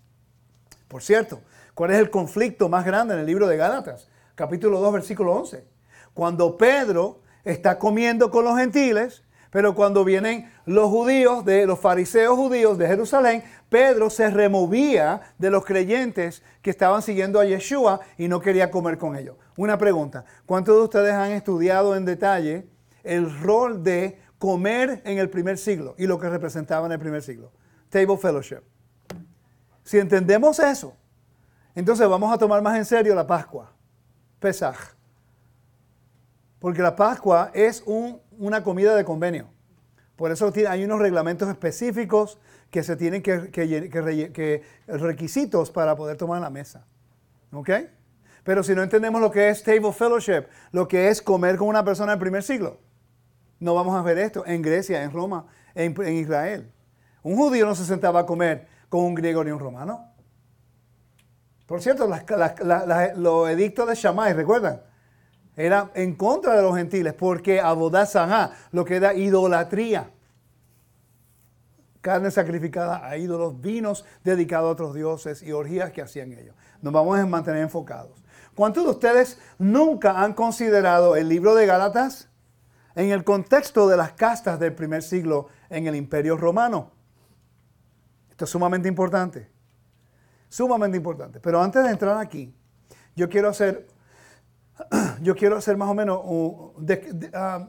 Por 0.88 1.02
cierto, 1.02 1.42
¿cuál 1.74 1.92
es 1.92 1.98
el 1.98 2.10
conflicto 2.10 2.70
más 2.70 2.86
grande 2.86 3.16
en 3.16 3.20
el 3.20 3.26
libro 3.26 3.48
de 3.48 3.58
Gálatas? 3.58 4.08
Capítulo 4.34 4.80
2, 4.80 4.94
versículo 4.94 5.34
11. 5.34 5.66
Cuando 6.14 6.56
Pedro 6.56 7.23
está 7.44 7.80
comiendo 7.80 8.32
con 8.32 8.46
los 8.46 8.58
gentiles, 8.58 9.24
pero 9.54 9.76
cuando 9.76 10.04
vienen 10.04 10.52
los 10.66 10.90
judíos, 10.90 11.46
de 11.46 11.68
los 11.68 11.80
fariseos 11.80 12.36
judíos 12.36 12.78
de 12.80 12.88
Jerusalén, 12.88 13.44
Pedro 13.70 14.10
se 14.10 14.32
removía 14.32 15.22
de 15.38 15.52
los 15.52 15.64
creyentes 15.64 16.42
que 16.64 16.72
estaban 16.72 17.04
siguiendo 17.04 17.40
a 17.40 17.46
Yeshua 17.46 18.00
y 18.18 18.28
no 18.28 18.40
quería 18.40 18.72
comer 18.72 18.98
con 18.98 19.16
ellos. 19.16 19.36
Una 19.56 19.78
pregunta, 19.78 20.26
¿cuántos 20.48 20.76
de 20.76 20.82
ustedes 20.82 21.14
han 21.14 21.32
estudiado 21.32 21.96
en 21.96 22.04
detalle 22.04 22.68
el 23.04 23.40
rol 23.42 23.84
de 23.84 24.20
comer 24.40 25.04
en 25.06 25.20
el 25.20 25.30
primer 25.30 25.60
siglo 25.60 25.94
y 26.00 26.08
lo 26.08 26.20
que 26.20 26.30
representaba 26.30 26.88
en 26.88 26.94
el 26.94 27.00
primer 27.00 27.22
siglo? 27.22 27.52
Table 27.90 28.18
Fellowship. 28.18 28.62
Si 29.84 30.00
entendemos 30.00 30.58
eso, 30.58 30.96
entonces 31.76 32.08
vamos 32.08 32.34
a 32.34 32.40
tomar 32.40 32.62
más 32.64 32.76
en 32.76 32.86
serio 32.86 33.14
la 33.14 33.28
Pascua, 33.28 33.72
Pesaj. 34.40 34.93
Porque 36.64 36.82
la 36.82 36.96
Pascua 36.96 37.52
es 37.54 37.84
una 37.86 38.64
comida 38.64 38.96
de 38.96 39.04
convenio. 39.04 39.50
Por 40.16 40.32
eso 40.32 40.50
hay 40.70 40.86
unos 40.86 41.02
reglamentos 41.02 41.50
específicos 41.50 42.40
que 42.72 42.84
se 42.84 42.96
tienen 42.96 43.22
que, 43.22 43.52
que, 43.52 44.64
requisitos 44.88 45.72
para 45.72 45.98
poder 45.98 46.16
tomar 46.16 46.40
la 46.40 46.50
mesa. 46.50 46.86
¿Ok? 47.52 47.70
Pero 48.46 48.64
si 48.64 48.76
no 48.76 48.82
entendemos 48.82 49.20
lo 49.20 49.30
que 49.30 49.50
es 49.50 49.62
table 49.62 49.92
fellowship, 49.92 50.46
lo 50.72 50.88
que 50.88 51.10
es 51.10 51.22
comer 51.22 51.58
con 51.58 51.68
una 51.68 51.84
persona 51.84 52.14
del 52.14 52.20
primer 52.22 52.44
siglo, 52.44 52.80
no 53.60 53.76
vamos 53.76 54.00
a 54.00 54.02
ver 54.02 54.18
esto 54.18 54.46
en 54.48 54.62
Grecia, 54.62 55.04
en 55.04 55.12
Roma, 55.12 55.48
en, 55.76 55.94
Israel. 56.16 56.72
Un 57.24 57.36
judío 57.36 57.66
no 57.66 57.76
se 57.76 57.84
sentaba 57.84 58.22
a 58.22 58.26
comer 58.26 58.70
con 58.88 59.02
un 59.02 59.16
griego 59.16 59.44
ni 59.44 59.52
un 59.52 59.60
romano. 59.60 60.14
Por 61.66 61.82
cierto, 61.82 62.08
los 63.18 63.50
edictos 63.50 63.86
de 63.86 63.96
Shammai, 63.96 64.32
¿recuerdan? 64.32 64.93
Era 65.56 65.92
en 65.94 66.16
contra 66.16 66.56
de 66.56 66.62
los 66.62 66.76
gentiles 66.76 67.14
porque 67.14 67.60
abodazajá, 67.60 68.54
lo 68.72 68.84
que 68.86 68.96
era 68.96 69.14
idolatría. 69.14 70.10
Carne 72.02 72.32
sacrificada 72.32 73.06
a 73.08 73.18
ídolos, 73.18 73.62
vinos 73.62 74.04
dedicados 74.24 74.68
a 74.68 74.72
otros 74.72 74.96
dioses 74.96 75.42
y 75.42 75.52
orgías 75.52 75.92
que 75.92 76.02
hacían 76.02 76.34
ellos. 76.34 76.56
Nos 76.82 76.92
vamos 76.92 77.18
a 77.18 77.26
mantener 77.26 77.62
enfocados. 77.62 78.24
¿Cuántos 78.56 78.84
de 78.84 78.90
ustedes 78.90 79.40
nunca 79.58 80.22
han 80.22 80.34
considerado 80.34 81.16
el 81.16 81.30
libro 81.30 81.56
de 81.56 81.66
Gálatas 81.66 82.30
en 82.96 83.12
el 83.12 83.24
contexto 83.24 83.88
de 83.88 83.98
las 83.98 84.14
castas 84.14 84.60
del 84.60 84.74
primer 84.74 85.02
siglo 85.02 85.48
en 85.70 85.88
el 85.88 85.96
imperio 85.96 86.36
romano? 86.36 86.92
Esto 88.30 88.46
es 88.46 88.52
sumamente 88.52 88.90
importante. 88.90 89.50
Sumamente 90.50 90.98
importante. 90.98 91.40
Pero 91.40 91.62
antes 91.62 91.84
de 91.84 91.90
entrar 91.90 92.18
aquí, 92.18 92.54
yo 93.16 93.30
quiero 93.30 93.50
hacer 93.50 93.88
yo 95.22 95.36
quiero 95.36 95.58
hacer 95.58 95.78
más 95.78 95.90
o 95.90 95.94
menos, 95.94 96.22
ah, 97.34 97.68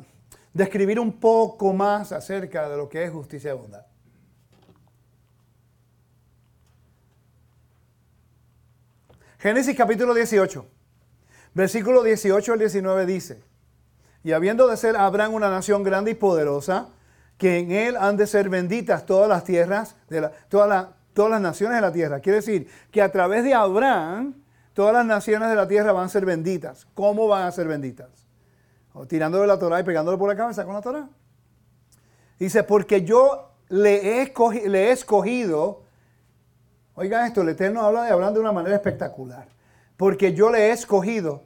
describir 0.52 0.98
un 1.00 1.12
poco 1.18 1.72
más 1.72 2.12
acerca 2.12 2.68
de 2.68 2.76
lo 2.76 2.88
que 2.88 3.04
es 3.04 3.10
justicia 3.10 3.52
y 3.52 3.56
bondad. 3.56 3.86
Génesis 9.38 9.76
capítulo 9.76 10.14
18, 10.14 10.66
versículo 11.52 12.02
18 12.02 12.52
al 12.54 12.58
19 12.58 13.04
dice, 13.04 13.42
y 14.22 14.32
habiendo 14.32 14.66
de 14.68 14.76
ser 14.78 14.96
Abraham 14.96 15.34
una 15.34 15.50
nación 15.50 15.82
grande 15.82 16.12
y 16.12 16.14
poderosa, 16.14 16.88
que 17.36 17.58
en 17.58 17.70
él 17.72 17.96
han 17.98 18.16
de 18.16 18.26
ser 18.26 18.48
benditas 18.48 19.04
todas 19.04 19.28
las 19.28 19.44
tierras, 19.44 19.96
de 20.08 20.30
todas 20.48 20.90
las 21.30 21.40
naciones 21.42 21.76
de 21.76 21.82
la 21.82 21.92
tierra. 21.92 22.20
Quiere 22.20 22.36
decir 22.36 22.68
que 22.90 23.02
a 23.02 23.12
través 23.12 23.44
de 23.44 23.52
Abraham, 23.52 24.34
todas 24.74 24.92
las 24.92 25.06
naciones 25.06 25.48
de 25.48 25.54
la 25.54 25.66
tierra 25.66 25.92
van 25.92 26.06
a 26.06 26.08
ser 26.08 26.26
benditas. 26.26 26.86
¿Cómo 26.94 27.26
van 27.28 27.44
a 27.44 27.52
ser 27.52 27.66
benditas? 27.66 28.26
O 28.92 29.06
tirándole 29.06 29.46
la 29.46 29.58
Torah 29.58 29.80
y 29.80 29.84
pegándole 29.84 30.18
por 30.18 30.28
la 30.28 30.36
cabeza 30.36 30.64
con 30.64 30.74
la 30.74 30.82
Torah. 30.82 31.08
Dice, 32.38 32.64
porque 32.64 33.04
yo 33.04 33.52
le 33.68 34.22
he, 34.22 34.34
le 34.68 34.90
escogido, 34.90 35.82
oiga 36.94 37.26
esto, 37.26 37.42
el 37.42 37.50
Eterno 37.50 37.82
habla 37.82 38.04
de 38.04 38.10
Abraham 38.10 38.34
de 38.34 38.40
una 38.40 38.52
manera 38.52 38.74
espectacular, 38.74 39.48
porque 39.96 40.34
yo 40.34 40.50
le 40.50 40.68
he 40.68 40.72
escogido 40.72 41.44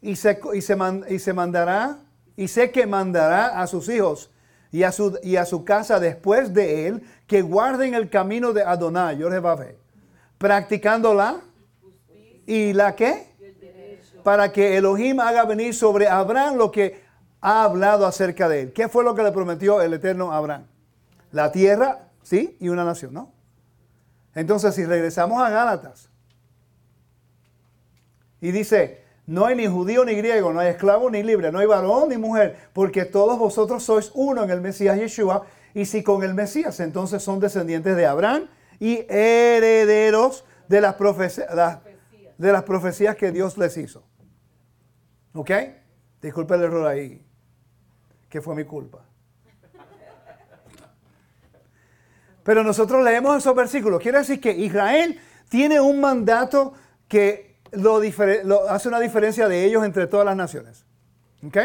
y 0.00 0.16
se, 0.16 0.40
y 0.54 0.62
se, 0.62 1.32
mandará, 1.34 1.98
y 2.36 2.48
sé 2.48 2.70
que 2.70 2.86
mandará 2.86 3.60
a 3.60 3.66
sus 3.66 3.88
hijos 3.88 4.30
y 4.70 4.84
a 4.84 4.92
su, 4.92 5.18
y 5.22 5.36
a 5.36 5.44
su 5.44 5.64
casa 5.64 5.98
después 5.98 6.54
de 6.54 6.86
él, 6.86 7.02
que 7.26 7.42
guarden 7.42 7.94
el 7.94 8.08
camino 8.08 8.52
de 8.52 8.62
Adonai, 8.62 9.20
a 9.20 9.54
ver, 9.56 9.76
practicándola 10.38 11.40
¿Y 12.50 12.72
la 12.72 12.96
qué? 12.96 13.30
para 14.24 14.52
que 14.52 14.76
Elohim 14.76 15.20
haga 15.20 15.44
venir 15.44 15.72
sobre 15.72 16.08
Abraham 16.08 16.56
lo 16.56 16.72
que 16.72 17.00
ha 17.40 17.62
hablado 17.62 18.04
acerca 18.04 18.48
de 18.48 18.62
él. 18.62 18.72
¿Qué 18.72 18.88
fue 18.88 19.04
lo 19.04 19.14
que 19.14 19.22
le 19.22 19.30
prometió 19.30 19.80
el 19.80 19.94
Eterno 19.94 20.32
Abraham? 20.32 20.66
La 21.30 21.52
tierra, 21.52 22.08
¿sí? 22.24 22.56
Y 22.60 22.68
una 22.68 22.84
nación, 22.84 23.14
¿no? 23.14 23.32
Entonces, 24.34 24.74
si 24.74 24.84
regresamos 24.84 25.40
a 25.40 25.48
Gálatas, 25.48 26.10
y 28.40 28.50
dice, 28.50 29.04
no 29.26 29.46
hay 29.46 29.54
ni 29.54 29.68
judío 29.68 30.04
ni 30.04 30.14
griego, 30.14 30.52
no 30.52 30.58
hay 30.58 30.70
esclavo 30.70 31.08
ni 31.08 31.22
libre, 31.22 31.52
no 31.52 31.60
hay 31.60 31.66
varón 31.66 32.08
ni 32.08 32.16
mujer, 32.16 32.56
porque 32.72 33.04
todos 33.04 33.38
vosotros 33.38 33.84
sois 33.84 34.10
uno 34.14 34.42
en 34.42 34.50
el 34.50 34.60
Mesías 34.60 34.98
Yeshua, 34.98 35.46
y 35.72 35.84
si 35.86 36.02
con 36.02 36.24
el 36.24 36.34
Mesías 36.34 36.80
entonces 36.80 37.22
son 37.22 37.38
descendientes 37.38 37.96
de 37.96 38.06
Abraham 38.06 38.48
y 38.80 39.06
herederos 39.08 40.44
de 40.68 40.80
las, 40.80 40.96
de 42.40 42.52
las 42.52 42.62
profecías 42.62 43.16
que 43.16 43.32
Dios 43.32 43.58
les 43.58 43.76
hizo. 43.76 44.02
¿Ok? 45.34 45.50
Disculpe 46.22 46.54
el 46.54 46.62
error 46.62 46.86
ahí, 46.86 47.22
que 48.30 48.40
fue 48.40 48.54
mi 48.54 48.64
culpa. 48.64 49.04
Pero 52.42 52.64
nosotros 52.64 53.04
leemos 53.04 53.36
esos 53.36 53.54
versículos. 53.54 54.00
Quiere 54.00 54.18
decir 54.18 54.40
que 54.40 54.52
Israel 54.52 55.20
tiene 55.50 55.80
un 55.82 56.00
mandato 56.00 56.72
que 57.08 57.58
lo, 57.72 58.00
hace 58.70 58.88
una 58.88 59.00
diferencia 59.00 59.46
de 59.46 59.66
ellos 59.66 59.84
entre 59.84 60.06
todas 60.06 60.24
las 60.24 60.34
naciones. 60.34 60.86
¿Ok? 61.46 61.58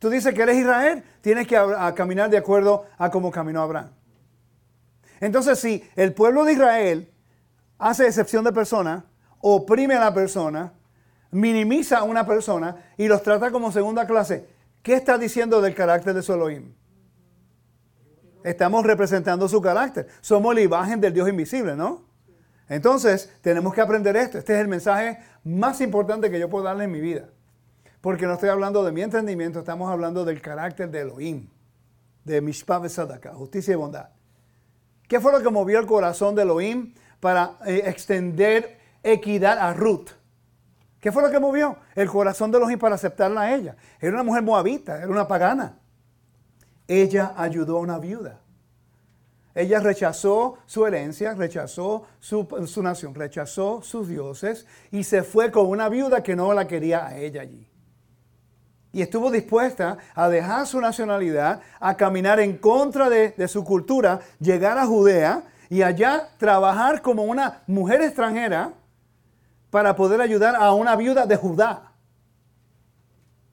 Tú 0.00 0.10
dices 0.10 0.34
que 0.34 0.42
eres 0.42 0.56
Israel, 0.56 1.04
tienes 1.20 1.46
que 1.46 1.56
caminar 1.94 2.30
de 2.30 2.38
acuerdo 2.38 2.84
a 2.98 3.10
cómo 3.12 3.30
caminó 3.30 3.62
Abraham. 3.62 3.92
Entonces, 5.20 5.60
si 5.60 5.88
el 5.94 6.12
pueblo 6.14 6.44
de 6.44 6.54
Israel 6.54 7.12
hace 7.78 8.08
excepción 8.08 8.42
de 8.42 8.52
persona, 8.52 9.06
oprime 9.46 9.94
a 9.94 10.00
la 10.00 10.14
persona, 10.14 10.72
minimiza 11.30 11.98
a 11.98 12.02
una 12.04 12.24
persona 12.24 12.76
y 12.96 13.06
los 13.08 13.22
trata 13.22 13.50
como 13.50 13.70
segunda 13.70 14.06
clase, 14.06 14.48
¿qué 14.82 14.94
está 14.94 15.18
diciendo 15.18 15.60
del 15.60 15.74
carácter 15.74 16.14
de 16.14 16.22
su 16.22 16.32
Elohim? 16.32 16.72
Estamos 18.42 18.86
representando 18.86 19.46
su 19.46 19.60
carácter. 19.60 20.08
Somos 20.22 20.54
la 20.54 20.62
imagen 20.62 20.98
del 20.98 21.12
Dios 21.12 21.28
invisible, 21.28 21.76
¿no? 21.76 22.06
Entonces, 22.70 23.30
tenemos 23.42 23.74
que 23.74 23.82
aprender 23.82 24.16
esto. 24.16 24.38
Este 24.38 24.54
es 24.54 24.60
el 24.60 24.68
mensaje 24.68 25.18
más 25.44 25.82
importante 25.82 26.30
que 26.30 26.40
yo 26.40 26.48
puedo 26.48 26.64
darle 26.64 26.84
en 26.84 26.92
mi 26.92 27.00
vida. 27.00 27.28
Porque 28.00 28.26
no 28.26 28.34
estoy 28.34 28.48
hablando 28.48 28.82
de 28.82 28.92
mi 28.92 29.02
entendimiento, 29.02 29.58
estamos 29.58 29.90
hablando 29.90 30.24
del 30.24 30.40
carácter 30.40 30.90
de 30.90 31.02
Elohim, 31.02 31.50
de 32.24 32.40
Mishpah 32.40 32.88
Sadaka, 32.88 33.34
justicia 33.34 33.72
y 33.72 33.76
bondad. 33.76 34.08
¿Qué 35.06 35.20
fue 35.20 35.32
lo 35.32 35.42
que 35.42 35.50
movió 35.50 35.78
el 35.78 35.86
corazón 35.86 36.34
de 36.34 36.42
Elohim 36.42 36.94
para 37.20 37.58
eh, 37.66 37.82
extender 37.84 38.83
equidad 39.04 39.58
a 39.58 39.72
Ruth? 39.72 40.08
¿Qué 40.98 41.12
fue 41.12 41.22
lo 41.22 41.30
que 41.30 41.38
movió? 41.38 41.76
El 41.94 42.08
corazón 42.08 42.50
de 42.50 42.58
Elohim 42.58 42.78
para 42.78 42.96
aceptarla 42.96 43.42
a 43.42 43.54
ella. 43.54 43.76
Era 44.00 44.14
una 44.14 44.22
mujer 44.24 44.42
moabita, 44.42 44.96
era 44.98 45.08
una 45.08 45.28
pagana. 45.28 45.78
Ella 46.88 47.34
ayudó 47.36 47.76
a 47.76 47.80
una 47.80 47.98
viuda. 47.98 48.40
Ella 49.54 49.78
rechazó 49.78 50.58
su 50.66 50.84
herencia, 50.84 51.34
rechazó 51.34 52.06
su, 52.18 52.48
su, 52.66 52.82
nación, 52.82 53.14
rechazó 53.14 53.82
sus 53.82 54.08
dioses 54.08 54.66
y 54.90 55.04
se 55.04 55.22
fue 55.22 55.52
con 55.52 55.66
una 55.66 55.88
viuda 55.88 56.24
que 56.24 56.34
no 56.34 56.52
la 56.52 56.66
quería 56.66 57.06
a 57.06 57.16
ella 57.16 57.42
allí 57.42 57.68
y 58.94 59.02
estuvo 59.02 59.30
dispuesta 59.30 59.98
a 60.14 60.28
dejar 60.28 60.66
su 60.68 60.80
nacionalidad, 60.80 61.60
a 61.80 61.96
caminar 61.96 62.38
en 62.38 62.56
contra 62.56 63.10
de, 63.10 63.48
su 63.48 63.64
cultura, 63.64 64.20
llegar 64.38 64.78
a 64.78 64.86
Judea 64.86 65.42
y 65.68 65.82
allá 65.82 66.28
trabajar 66.38 67.02
como 67.02 67.24
una 67.24 67.62
mujer 67.66 68.00
extranjera 68.02 68.72
para 69.74 69.96
poder 69.96 70.20
ayudar 70.20 70.54
a 70.54 70.72
una 70.72 70.94
viuda 70.94 71.26
de 71.26 71.34
Judá. 71.34 71.90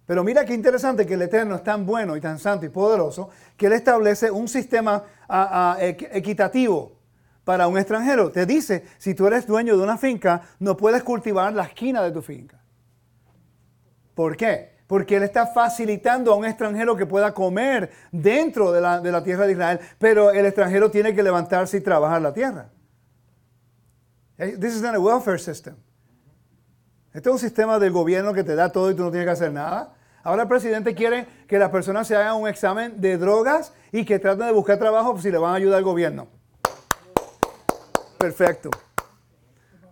Pero 0.06 0.24
mira 0.24 0.46
qué 0.46 0.54
interesante 0.54 1.04
que 1.04 1.16
el 1.16 1.24
Eterno 1.24 1.56
es 1.56 1.64
tan 1.64 1.84
bueno 1.84 2.16
y 2.16 2.22
tan 2.22 2.38
santo 2.38 2.64
y 2.64 2.70
poderoso 2.70 3.32
que 3.58 3.66
Él 3.66 3.74
establece 3.74 4.30
un 4.30 4.48
sistema 4.48 5.04
equitativo 5.80 6.92
para 7.44 7.68
un 7.68 7.76
extranjero. 7.76 8.30
Te 8.30 8.46
dice, 8.46 8.86
si 9.00 9.16
tú 9.16 9.26
eres 9.26 9.48
dueño 9.48 9.76
de 9.76 9.82
una 9.82 9.98
finca, 9.98 10.44
no 10.60 10.78
puedes 10.78 11.02
cultivar 11.02 11.54
la 11.54 11.64
esquina 11.64 12.04
de 12.04 12.12
tu 12.12 12.22
finca. 12.22 12.62
¿Por 14.14 14.38
qué? 14.38 14.70
porque 14.86 15.16
Él 15.16 15.24
está 15.24 15.48
facilitando 15.48 16.34
a 16.34 16.36
un 16.36 16.46
extranjero 16.46 16.96
que 16.96 17.08
pueda 17.08 17.34
comer 17.34 17.90
dentro 18.12 18.72
de 18.72 18.82
la, 18.82 19.24
tierra 19.24 19.48
de 19.48 19.54
Israel, 19.54 19.80
pero 19.98 20.30
el 20.30 20.46
extranjero 20.46 20.92
tiene 20.92 21.16
que 21.16 21.24
levantarse 21.24 21.78
y 21.78 21.82
trabajar 21.82 22.22
la 22.22 22.34
tierra. 22.34 22.70
This 24.38 24.76
is 24.76 24.82
not 24.84 24.94
a 24.94 25.00
welfare 25.00 25.40
system. 25.40 25.78
Este 27.14 27.28
es 27.30 27.34
un 27.34 27.40
sistema 27.40 27.78
del 27.78 27.92
gobierno 27.92 28.34
que 28.34 28.44
te 28.44 28.56
da 28.56 28.72
todo 28.72 28.90
y 28.90 28.96
tú 28.96 29.04
no 29.04 29.12
tienes 29.12 29.28
que 29.28 29.32
hacer 29.32 29.52
nada. 29.52 29.94
Ahora 30.24 30.44
el 30.44 30.48
presidente 30.48 30.96
quiere 30.96 31.28
que 31.48 31.60
las 31.60 31.70
personas 31.70 32.08
se 32.08 32.16
hagan 32.16 32.36
un 32.36 32.48
examen 32.48 33.02
de 33.02 33.18
drogas 33.18 33.74
y 33.92 34.06
que 34.06 34.18
traten 34.20 34.46
de 34.46 34.54
buscar 34.54 34.78
trabajo 34.78 35.20
si 35.20 35.30
le 35.30 35.38
van 35.38 35.52
a 35.52 35.56
ayudar 35.56 35.80
al 35.80 35.84
gobierno. 35.84 36.28
Perfecto. 38.18 38.70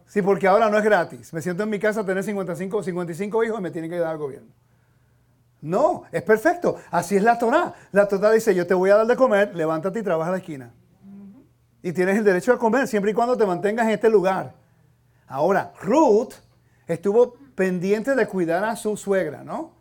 Sí, 0.05 0.21
porque 0.21 0.47
ahora 0.47 0.69
no 0.69 0.77
es 0.77 0.84
gratis. 0.84 1.34
Me 1.34 1.41
siento 1.41 1.63
en 1.63 1.69
mi 1.69 1.77
casa 1.77 2.01
a 2.01 2.05
tener 2.05 2.23
55, 2.23 2.84
55 2.84 3.43
hijos 3.43 3.60
y 3.60 3.62
me 3.62 3.71
tienen 3.71 3.89
que 3.89 3.95
ayudar 3.95 4.12
al 4.12 4.17
gobierno. 4.17 4.49
No, 5.62 6.03
es 6.12 6.21
perfecto. 6.21 6.77
Así 6.89 7.17
es 7.17 7.23
la 7.23 7.38
Torah. 7.38 7.73
La 7.91 8.08
Torah 8.08 8.32
dice, 8.32 8.55
yo 8.55 8.65
te 8.65 8.73
voy 8.73 8.91
a 8.91 8.95
dar 8.95 9.08
de 9.08 9.15
comer, 9.15 9.53
levántate 9.55 9.99
y 9.99 10.03
trabaja 10.03 10.29
a 10.29 10.34
la 10.34 10.38
esquina. 10.38 10.71
Y 11.82 11.91
tienes 11.91 12.17
el 12.17 12.23
derecho 12.23 12.53
a 12.53 12.58
comer 12.58 12.88
siempre 12.88 13.12
y 13.12 13.13
cuando 13.13 13.36
te 13.36 13.45
mantengas 13.45 13.88
en 13.88 13.91
este 13.91 14.10
lugar. 14.10 14.53
Ahora, 15.27 15.73
Ruth 15.82 16.34
estuvo 16.93 17.36
pendiente 17.56 18.15
de 18.15 18.28
cuidar 18.28 18.65
a 18.65 18.75
su 18.75 18.97
suegra, 18.97 19.43
¿no? 19.43 19.75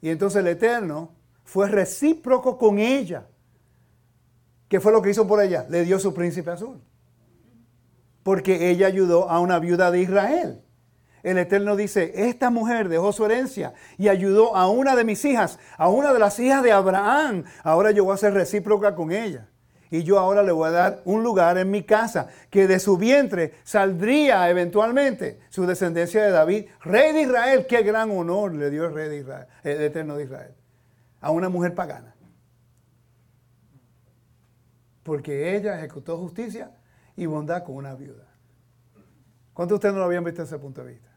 Y 0.00 0.08
entonces 0.08 0.40
el 0.40 0.48
Eterno 0.48 1.12
fue 1.44 1.68
recíproco 1.68 2.56
con 2.56 2.78
ella. 2.78 3.26
¿Qué 4.68 4.80
fue 4.80 4.92
lo 4.92 5.02
que 5.02 5.10
hizo 5.10 5.26
por 5.26 5.42
ella? 5.42 5.66
Le 5.68 5.84
dio 5.84 5.98
su 5.98 6.14
príncipe 6.14 6.50
azul. 6.50 6.80
Porque 8.22 8.70
ella 8.70 8.86
ayudó 8.86 9.28
a 9.28 9.40
una 9.40 9.58
viuda 9.58 9.90
de 9.90 10.00
Israel 10.00 10.62
el 11.22 11.38
Eterno 11.38 11.76
dice, 11.76 12.12
esta 12.14 12.50
mujer 12.50 12.88
dejó 12.88 13.12
su 13.12 13.24
herencia 13.24 13.74
y 13.96 14.08
ayudó 14.08 14.56
a 14.56 14.68
una 14.68 14.96
de 14.96 15.04
mis 15.04 15.24
hijas, 15.24 15.58
a 15.76 15.88
una 15.88 16.12
de 16.12 16.18
las 16.18 16.38
hijas 16.40 16.62
de 16.62 16.72
Abraham. 16.72 17.44
Ahora 17.62 17.92
yo 17.92 18.04
voy 18.04 18.14
a 18.14 18.18
ser 18.18 18.34
recíproca 18.34 18.94
con 18.94 19.12
ella. 19.12 19.48
Y 19.92 20.04
yo 20.04 20.18
ahora 20.18 20.42
le 20.42 20.52
voy 20.52 20.68
a 20.68 20.70
dar 20.70 21.02
un 21.04 21.22
lugar 21.22 21.58
en 21.58 21.70
mi 21.70 21.82
casa, 21.82 22.28
que 22.48 22.66
de 22.66 22.80
su 22.80 22.96
vientre 22.96 23.56
saldría 23.62 24.48
eventualmente 24.48 25.40
su 25.50 25.66
descendencia 25.66 26.24
de 26.24 26.30
David, 26.30 26.64
rey 26.80 27.12
de 27.12 27.20
Israel. 27.20 27.66
Qué 27.68 27.82
gran 27.82 28.10
honor 28.10 28.54
le 28.54 28.70
dio 28.70 28.86
el 28.86 28.94
rey 28.94 29.10
de 29.10 29.18
Israel, 29.18 29.46
el 29.62 29.82
Eterno 29.82 30.16
de 30.16 30.24
Israel, 30.24 30.54
a 31.20 31.30
una 31.30 31.50
mujer 31.50 31.74
pagana. 31.74 32.16
Porque 35.02 35.56
ella 35.56 35.76
ejecutó 35.76 36.16
justicia 36.16 36.70
y 37.14 37.26
bondad 37.26 37.62
con 37.62 37.76
una 37.76 37.94
viuda. 37.94 38.32
¿Cuántos 39.52 39.74
de 39.74 39.74
ustedes 39.74 39.92
no 39.92 40.00
lo 40.00 40.06
habían 40.06 40.24
visto 40.24 40.40
desde 40.40 40.56
ese 40.56 40.62
punto 40.62 40.82
de 40.82 40.92
vista? 40.92 41.10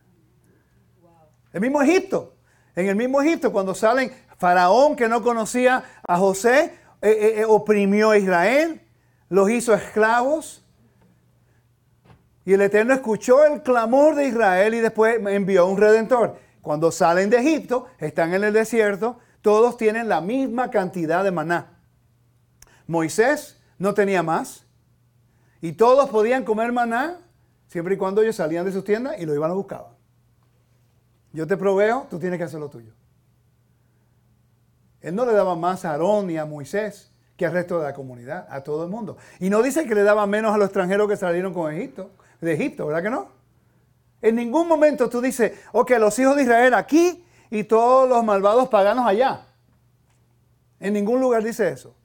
El 1.54 1.62
mismo 1.62 1.82
Egipto. 1.82 2.36
En 2.76 2.88
el 2.88 2.98
mismo 2.98 3.22
Egipto, 3.22 3.54
cuando 3.54 3.74
salen, 3.74 4.12
Faraón 4.38 4.98
que 4.98 5.08
no 5.08 5.24
conocía 5.24 5.82
a 6.06 6.18
José, 6.18 6.74
eh, 7.02 7.10
eh, 7.10 7.42
eh, 7.42 7.46
oprimió 7.46 8.12
a 8.12 8.18
Israel, 8.18 8.82
los 9.30 9.50
hizo 9.50 9.74
esclavos. 9.74 10.64
Y 12.46 12.54
el 12.54 12.62
Eterno 12.62 12.94
escuchó 12.94 13.44
el 13.46 13.64
clamor 13.64 14.16
de 14.16 14.28
Israel 14.28 14.74
y 14.76 14.80
después 14.80 15.20
envió 15.28 15.66
un 15.66 15.78
redentor. 15.78 16.38
Cuando 16.62 16.92
salen 16.92 17.30
de 17.30 17.38
Egipto, 17.38 17.88
están 18.00 18.34
en 18.34 18.44
el 18.44 18.54
desierto, 18.54 19.18
todos 19.42 19.78
tienen 19.78 20.08
la 20.08 20.22
misma 20.22 20.70
cantidad 20.70 21.24
de 21.24 21.32
maná. 21.32 21.80
Moisés 22.88 23.60
no 23.78 23.94
tenía 23.94 24.24
más. 24.24 24.66
Y 25.62 25.74
todos 25.74 26.10
podían 26.10 26.44
comer 26.44 26.72
maná 26.72 27.20
siempre 27.68 27.96
y 27.96 27.98
cuando 27.98 28.22
ellos 28.22 28.36
salían 28.36 28.66
de 28.66 28.72
sus 28.72 28.84
tiendas 28.84 29.20
y 29.20 29.26
lo 29.26 29.34
iban 29.34 29.52
a 29.52 29.54
buscar. 29.54 29.88
Yo 31.34 31.48
te 31.48 31.58
proveo, 31.58 32.08
tú 32.10 32.20
tienes 32.20 32.38
que 32.38 32.46
hacer 32.46 32.60
lo 32.60 32.70
tuyo. 32.70 32.94
Él 35.06 35.13
no 35.13 35.24
le 35.24 35.34
daba 35.34 35.56
más 35.56 35.86
a 35.86 35.91
Aarón 35.91 36.26
ni 36.26 36.38
a 36.38 36.46
Moisés 36.46 37.12
que 37.38 37.46
al 37.46 37.52
resto 37.52 37.78
de 37.78 37.84
la 37.84 37.94
comunidad, 37.94 38.48
a 38.50 38.63
todo 38.63 38.86
el 38.86 38.89
mundo. 38.89 39.18
Y 39.39 39.52
no 39.52 39.62
dice 39.62 39.86
que 39.86 39.94
le 39.94 40.02
daba 40.02 40.26
menos 40.26 40.52
a 40.52 40.58
los 40.58 40.65
extranjeros 40.65 41.08
que 41.08 41.15
salieron 41.15 41.54
con 41.54 41.72
Egipto, 41.72 42.10
de 42.41 42.54
Egipto, 42.54 42.88
¿verdad 42.88 43.04
que 43.04 43.10
no? 43.12 43.28
En 44.20 44.36
ningún 44.36 44.68
momento 44.68 45.08
tú 45.08 45.22
dices, 45.22 45.52
ok, 45.74 45.91
los 46.00 46.18
hijos 46.18 46.36
de 46.36 46.41
Israel 46.41 46.74
aquí 46.74 47.24
y 47.52 47.65
todos 47.65 48.10
los 48.10 48.24
malvados 48.24 48.68
paganos 48.70 49.06
allá. 49.06 49.46
En 50.80 50.94
ningún 50.94 51.22
lugar 51.22 51.44
dice 51.44 51.70
eso. 51.70 51.96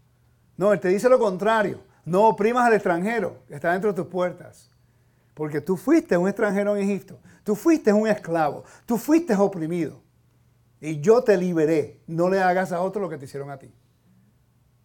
No, 0.58 0.74
él 0.74 0.80
te 0.80 0.88
dice 0.88 1.08
lo 1.08 1.18
contrario. 1.18 1.80
No 2.04 2.28
oprimas 2.28 2.66
al 2.66 2.74
extranjero 2.74 3.38
que 3.48 3.54
está 3.54 3.72
dentro 3.72 3.94
de 3.94 4.02
tus 4.02 4.12
puertas. 4.12 4.68
Porque 5.32 5.62
tú 5.62 5.78
fuiste 5.78 6.18
un 6.18 6.28
extranjero 6.28 6.76
en 6.76 6.82
Egipto. 6.82 7.18
Tú 7.44 7.56
fuiste 7.56 7.94
un 7.94 8.06
esclavo. 8.06 8.62
Tú 8.84 8.98
fuiste 8.98 9.34
oprimido. 9.34 10.02
Y 10.80 11.00
yo 11.00 11.22
te 11.22 11.36
liberé. 11.36 12.00
No 12.06 12.28
le 12.28 12.40
hagas 12.40 12.72
a 12.72 12.80
otro 12.80 13.00
lo 13.00 13.08
que 13.08 13.18
te 13.18 13.26
hicieron 13.26 13.50
a 13.50 13.58
ti. 13.58 13.72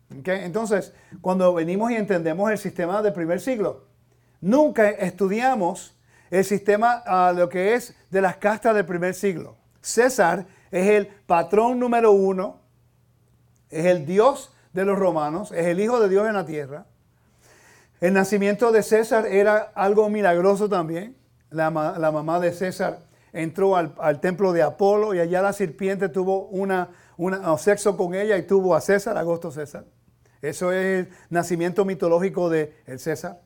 Entonces, 0.09 0.93
cuando 1.21 1.53
venimos 1.53 1.91
y 1.91 1.95
entendemos 1.95 2.51
el 2.51 2.57
sistema 2.57 3.01
del 3.01 3.13
primer 3.13 3.39
siglo, 3.39 3.85
nunca 4.41 4.89
estudiamos 4.89 5.95
el 6.29 6.43
sistema, 6.43 7.03
uh, 7.07 7.35
lo 7.35 7.49
que 7.49 7.75
es 7.75 7.95
de 8.09 8.21
las 8.21 8.37
castas 8.37 8.75
del 8.75 8.85
primer 8.85 9.13
siglo. 9.13 9.57
César 9.81 10.45
es 10.71 10.87
el 10.87 11.07
patrón 11.07 11.79
número 11.79 12.11
uno, 12.11 12.61
es 13.69 13.85
el 13.85 14.05
Dios 14.05 14.53
de 14.73 14.85
los 14.85 14.97
romanos, 14.97 15.51
es 15.51 15.67
el 15.67 15.79
Hijo 15.79 15.99
de 15.99 16.09
Dios 16.09 16.27
en 16.27 16.33
la 16.33 16.45
tierra. 16.45 16.85
El 18.01 18.13
nacimiento 18.13 18.71
de 18.71 18.83
César 18.83 19.25
era 19.25 19.71
algo 19.73 20.09
milagroso 20.09 20.67
también. 20.67 21.15
La, 21.49 21.71
mamá 21.71 22.39
de 22.39 22.51
César 22.51 22.99
entró 23.35 23.75
al, 23.75 24.19
templo 24.21 24.53
de 24.53 24.63
Apolo 24.63 25.13
y 25.13 25.19
allá 25.19 25.41
la 25.41 25.53
serpiente 25.53 26.09
tuvo 26.09 26.47
una, 26.47 26.89
un 27.17 27.35
sexo 27.59 27.95
con 27.95 28.15
ella 28.15 28.37
y 28.37 28.43
tuvo 28.43 28.75
a 28.75 28.81
César, 28.81 29.17
Agosto 29.17 29.51
César. 29.51 29.85
Eso 30.41 30.71
es 30.71 31.07
el 31.07 31.13
nacimiento 31.29 31.85
mitológico 31.85 32.49
de 32.49 32.73
César. 32.97 33.41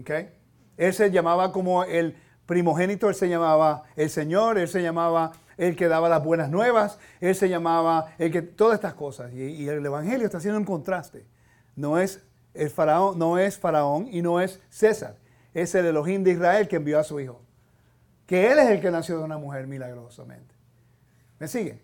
¿okay? 0.00 0.30
Él 0.76 0.92
se 0.92 1.10
llamaba 1.10 1.52
como 1.52 1.84
el 1.84 2.16
primogénito, 2.46 3.08
él 3.08 3.14
se 3.14 3.28
llamaba 3.28 3.84
el 3.96 4.10
Señor, 4.10 4.58
él 4.58 4.68
se 4.68 4.82
llamaba 4.82 5.32
el 5.56 5.76
que 5.76 5.88
daba 5.88 6.08
las 6.08 6.24
buenas 6.24 6.50
nuevas, 6.50 6.98
él 7.20 7.34
se 7.34 7.48
llamaba 7.48 8.14
el 8.18 8.30
que 8.30 8.42
todas 8.42 8.74
estas 8.74 8.94
cosas. 8.94 9.32
Y, 9.32 9.42
y 9.42 9.68
el 9.68 9.84
Evangelio 9.84 10.26
está 10.26 10.38
haciendo 10.38 10.58
un 10.58 10.66
contraste. 10.66 11.26
No 11.76 11.98
es 11.98 12.22
el 12.54 12.70
faraón 12.70 13.18
no 13.18 13.38
es 13.38 13.58
faraón 13.58 14.08
y 14.10 14.22
no 14.22 14.40
es 14.40 14.60
César, 14.68 15.16
es 15.54 15.74
el 15.74 15.86
Elohim 15.86 16.22
de 16.22 16.32
Israel 16.32 16.68
que 16.68 16.76
envió 16.76 16.98
a 16.98 17.04
su 17.04 17.20
hijo. 17.20 17.41
Que 18.32 18.50
él 18.50 18.58
es 18.60 18.70
el 18.70 18.80
que 18.80 18.90
nació 18.90 19.18
de 19.18 19.24
una 19.24 19.36
mujer 19.36 19.66
milagrosamente. 19.66 20.54
¿Me 21.38 21.46
sigue? 21.46 21.82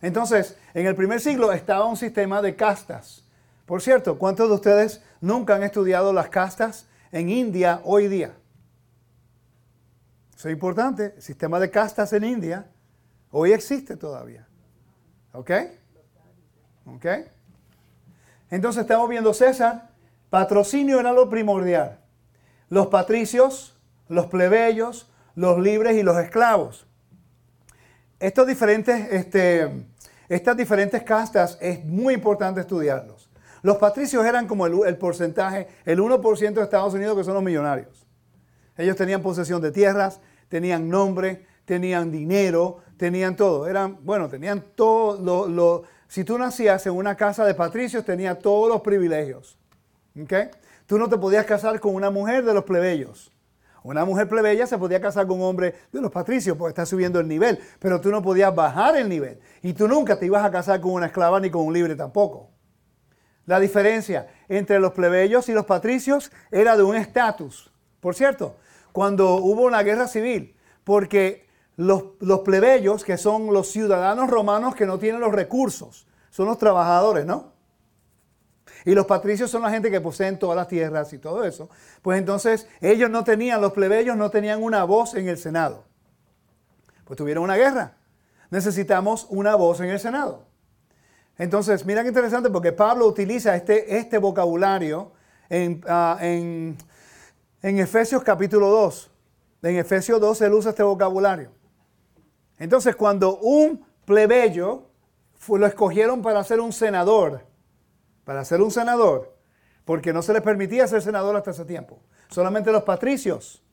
Entonces, 0.00 0.56
en 0.72 0.86
el 0.86 0.94
primer 0.94 1.20
siglo 1.20 1.50
estaba 1.50 1.84
un 1.86 1.96
sistema 1.96 2.40
de 2.40 2.54
castas. 2.54 3.24
Por 3.66 3.82
cierto, 3.82 4.20
¿cuántos 4.20 4.48
de 4.48 4.54
ustedes 4.54 5.02
nunca 5.20 5.56
han 5.56 5.64
estudiado 5.64 6.12
las 6.12 6.28
castas 6.28 6.86
en 7.10 7.28
India 7.28 7.80
hoy 7.82 8.06
día? 8.06 8.36
Eso 10.36 10.48
es 10.48 10.52
importante. 10.52 11.14
El 11.16 11.22
sistema 11.22 11.58
de 11.58 11.72
castas 11.72 12.12
en 12.12 12.22
India 12.22 12.70
hoy 13.32 13.50
existe 13.50 13.96
todavía. 13.96 14.46
¿Ok? 15.32 15.50
¿Ok? 16.86 17.06
Entonces 18.48 18.82
estamos 18.82 19.08
viendo 19.08 19.34
César, 19.34 19.90
patrocinio 20.30 21.00
era 21.00 21.12
lo 21.12 21.28
primordial. 21.28 21.98
Los 22.68 22.86
patricios, 22.86 23.76
los 24.06 24.26
plebeyos, 24.26 25.08
los 25.38 25.60
libres 25.60 25.96
y 25.96 26.02
los 26.02 26.18
esclavos. 26.18 26.84
Diferentes, 28.44 29.12
este, 29.12 29.86
estas 30.28 30.56
diferentes 30.56 31.04
castas 31.04 31.56
es 31.60 31.84
muy 31.84 32.14
importante 32.14 32.60
estudiarlos. 32.60 33.30
Los 33.62 33.76
patricios 33.76 34.26
eran 34.26 34.48
como 34.48 34.66
el, 34.66 34.96
porcentaje, 34.96 35.68
el 35.84 36.00
1% 36.00 36.54
de 36.54 36.62
Estados 36.62 36.94
Unidos 36.94 37.16
que 37.16 37.22
son 37.22 37.34
los 37.34 37.42
millonarios. 37.44 38.04
Ellos 38.76 38.96
tenían 38.96 39.22
posesión 39.22 39.62
de 39.62 39.70
tierras, 39.70 40.20
tenían 40.48 40.88
nombre, 40.88 41.46
tenían 41.64 42.10
dinero, 42.10 42.78
tenían 42.96 43.36
todo. 43.36 43.68
Eran, 43.68 43.98
bueno, 44.02 44.28
tenían 44.28 44.60
todo 44.74 45.48
lo 45.48 45.84
si 46.08 46.24
tú 46.24 46.36
nacías 46.36 46.84
en 46.86 46.94
una 46.94 47.16
casa 47.16 47.44
de 47.44 47.54
patricios, 47.54 48.04
tenía 48.04 48.38
todos 48.38 48.68
los 48.68 48.80
privilegios. 48.80 49.56
¿Okay? 50.20 50.48
Tú 50.86 50.98
no 50.98 51.08
te 51.08 51.16
podías 51.16 51.44
casar 51.44 51.78
con 51.78 51.94
una 51.94 52.10
mujer 52.10 52.44
de 52.44 52.54
los 52.54 52.64
plebeyos. 52.64 53.30
Una 53.82 54.04
mujer 54.04 54.28
plebeya 54.28 54.66
se 54.66 54.78
podía 54.78 55.00
casar 55.00 55.26
con 55.26 55.40
un 55.40 55.46
hombre 55.46 55.74
de 55.92 56.00
los 56.00 56.10
patricios 56.10 56.56
porque 56.56 56.70
está 56.70 56.86
subiendo 56.86 57.20
el 57.20 57.28
nivel, 57.28 57.58
pero 57.78 58.00
tú 58.00 58.10
no 58.10 58.22
podías 58.22 58.54
bajar 58.54 58.96
el 58.96 59.08
nivel. 59.08 59.40
Y 59.62 59.72
tú 59.72 59.88
nunca 59.88 60.18
te 60.18 60.26
ibas 60.26 60.44
a 60.44 60.50
casar 60.50 60.80
con 60.80 60.92
una 60.92 61.06
esclava 61.06 61.40
ni 61.40 61.50
con 61.50 61.66
un 61.66 61.72
libre 61.72 61.94
tampoco. 61.94 62.50
La 63.46 63.60
diferencia 63.60 64.28
entre 64.48 64.78
los 64.78 64.92
plebeyos 64.92 65.48
y 65.48 65.52
los 65.52 65.64
patricios 65.64 66.30
era 66.50 66.76
de 66.76 66.82
un 66.82 66.96
estatus. 66.96 67.72
Por 68.00 68.14
cierto, 68.14 68.56
cuando 68.92 69.36
hubo 69.36 69.62
una 69.62 69.82
guerra 69.82 70.06
civil, 70.06 70.54
porque 70.84 71.48
los, 71.76 72.40
plebeyos, 72.44 73.04
que 73.04 73.16
son 73.16 73.52
los 73.52 73.70
ciudadanos 73.70 74.28
romanos 74.28 74.74
que 74.74 74.84
no 74.84 74.98
tienen 74.98 75.20
los 75.20 75.32
recursos, 75.32 76.06
son 76.30 76.46
los 76.46 76.58
trabajadores, 76.58 77.24
¿no? 77.24 77.52
Y 78.88 78.94
los 78.94 79.04
patricios 79.04 79.50
son 79.50 79.60
la 79.60 79.70
gente 79.70 79.90
que 79.90 80.00
poseen 80.00 80.38
todas 80.38 80.56
las 80.56 80.66
tierras 80.66 81.12
y 81.12 81.18
todo 81.18 81.44
eso. 81.44 81.68
Pues 82.00 82.18
entonces 82.18 82.66
ellos 82.80 83.10
no 83.10 83.22
tenían, 83.22 83.60
los 83.60 83.74
plebeyos 83.74 84.16
no 84.16 84.30
tenían 84.30 84.62
una 84.62 84.82
voz 84.84 85.14
en 85.14 85.28
el 85.28 85.36
Senado. 85.36 85.84
Pues 87.04 87.18
tuvieron 87.18 87.44
una 87.44 87.56
guerra. 87.56 87.98
Necesitamos 88.48 89.26
una 89.28 89.56
voz 89.56 89.80
en 89.80 89.90
el 89.90 90.00
Senado. 90.00 90.46
Entonces, 91.36 91.84
mira 91.84 92.00
qué 92.00 92.08
interesante 92.08 92.48
porque 92.48 92.72
Pablo 92.72 93.06
utiliza 93.06 93.54
este, 93.54 93.98
este 93.98 94.16
vocabulario 94.16 95.12
en, 95.50 95.84
ah, 95.86 96.16
en, 96.22 96.78
en 97.60 97.78
Efesios 97.80 98.22
capítulo 98.22 98.68
2. 98.70 99.10
En 99.64 99.76
Efesios 99.76 100.18
2 100.18 100.40
él 100.40 100.54
usa 100.54 100.70
este 100.70 100.82
vocabulario. 100.82 101.50
Entonces, 102.58 102.96
cuando 102.96 103.36
un 103.40 103.84
plebeyo 104.06 104.86
lo 105.46 105.66
escogieron 105.66 106.22
para 106.22 106.42
ser 106.42 106.58
un 106.58 106.72
senador, 106.72 107.47
para 108.28 108.44
ser 108.44 108.60
un 108.60 108.70
senador, 108.70 109.34
porque 109.86 110.12
no 110.12 110.20
se 110.20 110.34
les 110.34 110.42
permitía 110.42 110.86
ser 110.86 111.00
senador 111.00 111.34
hasta 111.34 111.52
ese 111.52 111.64
tiempo, 111.64 112.02
solamente 112.28 112.70
los 112.70 112.82
patricios, 112.82 113.64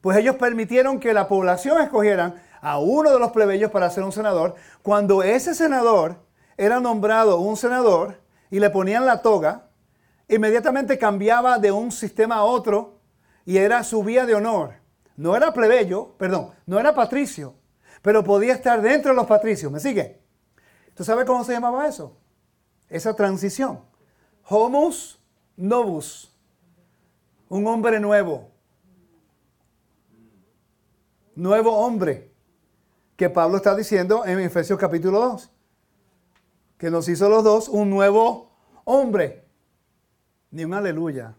pues 0.00 0.16
ellos 0.16 0.36
permitieron 0.36 0.98
que 0.98 1.12
la 1.12 1.28
población 1.28 1.78
escogieran 1.82 2.40
a 2.62 2.78
uno 2.78 3.12
de 3.12 3.18
los 3.18 3.32
plebeyos 3.32 3.70
para 3.70 3.90
ser 3.90 4.02
un 4.02 4.12
senador, 4.12 4.54
cuando 4.80 5.22
ese 5.22 5.54
senador 5.54 6.16
era 6.56 6.80
nombrado 6.80 7.38
un 7.38 7.58
senador 7.58 8.22
y 8.50 8.60
le 8.60 8.70
ponían 8.70 9.04
la 9.04 9.20
toga, 9.20 9.68
inmediatamente 10.26 10.96
cambiaba 10.96 11.58
de 11.58 11.70
un 11.70 11.92
sistema 11.92 12.36
a 12.36 12.44
otro 12.44 13.00
y 13.44 13.58
era 13.58 13.84
su 13.84 14.02
vía 14.02 14.24
de 14.24 14.36
honor. 14.36 14.76
No 15.16 15.36
era 15.36 15.52
plebeyo, 15.52 16.14
perdón, 16.16 16.52
no 16.64 16.80
era 16.80 16.94
patricio, 16.94 17.56
pero 18.00 18.24
podía 18.24 18.54
estar 18.54 18.80
dentro 18.80 19.10
de 19.10 19.16
los 19.16 19.26
patricios. 19.26 19.70
¿Me 19.70 19.80
sigue? 19.80 20.22
¿Tú 20.94 21.04
sabes 21.04 21.26
cómo 21.26 21.44
se 21.44 21.52
llamaba 21.52 21.86
eso? 21.86 22.19
Esa 22.90 23.14
transición. 23.14 23.80
Homus 24.48 25.18
novus. 25.56 26.36
Un 27.48 27.66
hombre 27.66 28.00
nuevo. 28.00 28.50
Nuevo 31.36 31.72
hombre. 31.78 32.32
Que 33.16 33.30
Pablo 33.30 33.58
está 33.58 33.76
diciendo 33.76 34.26
en 34.26 34.40
Efesios 34.40 34.78
capítulo 34.78 35.20
2. 35.20 35.50
Que 36.78 36.90
nos 36.90 37.08
hizo 37.08 37.28
los 37.28 37.44
dos 37.44 37.68
un 37.68 37.90
nuevo 37.90 38.50
hombre. 38.84 39.44
Ni 40.50 40.64
un 40.64 40.74
aleluya. 40.74 41.36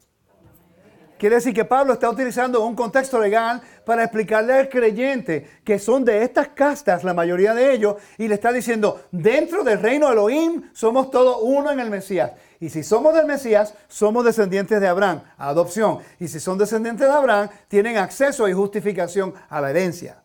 Quiere 1.19 1.35
decir 1.35 1.53
que 1.53 1.65
Pablo 1.65 1.93
está 1.93 2.09
utilizando 2.09 2.65
un 2.65 2.75
contexto 2.75 3.19
legal 3.19 3.61
para 3.91 4.05
explicarle 4.05 4.53
al 4.53 4.69
creyente 4.69 5.59
que 5.65 5.77
son 5.77 6.05
de 6.05 6.23
estas 6.23 6.47
castas, 6.47 7.03
la 7.03 7.13
mayoría 7.13 7.53
de 7.53 7.73
ellos, 7.73 7.97
y 8.17 8.29
le 8.29 8.35
está 8.35 8.53
diciendo, 8.53 9.01
dentro 9.11 9.65
del 9.65 9.81
reino 9.81 10.07
de 10.07 10.13
Elohim 10.13 10.69
somos 10.71 11.11
todos 11.11 11.39
uno 11.41 11.69
en 11.71 11.81
el 11.81 11.89
Mesías. 11.89 12.31
Y 12.61 12.69
si 12.69 12.83
somos 12.83 13.13
del 13.13 13.25
Mesías, 13.25 13.73
somos 13.89 14.23
descendientes 14.23 14.79
de 14.79 14.87
Abraham, 14.87 15.23
adopción. 15.37 15.99
Y 16.21 16.29
si 16.29 16.39
son 16.39 16.57
descendientes 16.57 17.05
de 17.05 17.13
Abraham, 17.13 17.49
tienen 17.67 17.97
acceso 17.97 18.47
y 18.47 18.53
justificación 18.53 19.33
a 19.49 19.59
la 19.59 19.71
herencia. 19.71 20.23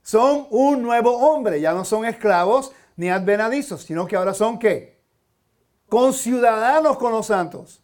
Son 0.00 0.46
un 0.50 0.82
nuevo 0.82 1.10
hombre, 1.18 1.60
ya 1.60 1.72
no 1.72 1.84
son 1.84 2.04
esclavos 2.04 2.70
ni 2.94 3.10
advenadizos, 3.10 3.82
sino 3.82 4.06
que 4.06 4.14
ahora 4.14 4.34
son 4.34 4.56
qué? 4.56 5.00
Conciudadanos 5.88 6.96
con 6.96 7.10
los 7.10 7.26
santos. 7.26 7.79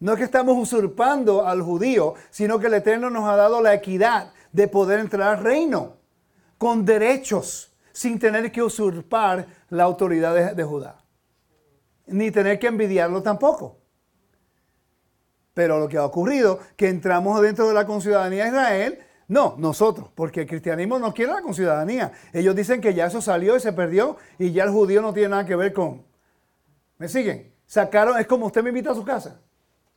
No 0.00 0.12
es 0.12 0.18
que 0.18 0.24
estamos 0.24 0.56
usurpando 0.58 1.46
al 1.46 1.62
judío, 1.62 2.14
sino 2.30 2.58
que 2.58 2.66
el 2.66 2.74
Eterno 2.74 3.10
nos 3.10 3.28
ha 3.28 3.36
dado 3.36 3.62
la 3.62 3.74
equidad 3.74 4.32
de 4.52 4.68
poder 4.68 5.00
entrar 5.00 5.36
al 5.36 5.44
reino 5.44 5.96
con 6.58 6.84
derechos, 6.84 7.72
sin 7.92 8.18
tener 8.18 8.50
que 8.50 8.62
usurpar 8.62 9.46
la 9.70 9.84
autoridad 9.84 10.54
de, 10.54 10.64
Judá, 10.64 11.04
ni 12.06 12.30
tener 12.30 12.58
que 12.58 12.68
envidiarlo 12.68 13.22
tampoco. 13.22 13.78
Pero 15.52 15.78
lo 15.78 15.88
que 15.88 15.96
ha 15.96 16.04
ocurrido, 16.04 16.58
que 16.76 16.88
entramos 16.88 17.40
dentro 17.40 17.68
de 17.68 17.74
la 17.74 17.86
conciudadanía 17.86 18.44
de 18.44 18.50
Israel, 18.50 18.98
no, 19.28 19.54
nosotros, 19.58 20.10
porque 20.14 20.42
el 20.42 20.46
cristianismo 20.46 20.98
no 20.98 21.14
quiere 21.14 21.32
la 21.32 21.42
conciudadanía. 21.42 22.12
Ellos 22.32 22.54
dicen 22.54 22.80
que 22.80 22.94
ya 22.94 23.06
eso 23.06 23.20
salió 23.20 23.56
y 23.56 23.60
se 23.60 23.72
perdió 23.72 24.16
y 24.38 24.52
ya 24.52 24.64
el 24.64 24.70
judío 24.70 25.00
no 25.00 25.12
tiene 25.12 25.30
nada 25.30 25.46
que 25.46 25.56
ver 25.56 25.72
con... 25.72 26.04
¿Me 26.98 27.08
siguen? 27.08 27.52
Sacaron, 27.66 28.18
es 28.18 28.26
como 28.26 28.46
usted 28.46 28.62
me 28.62 28.70
invita 28.70 28.90
a 28.90 28.94
su 28.94 29.04
casa. 29.04 29.40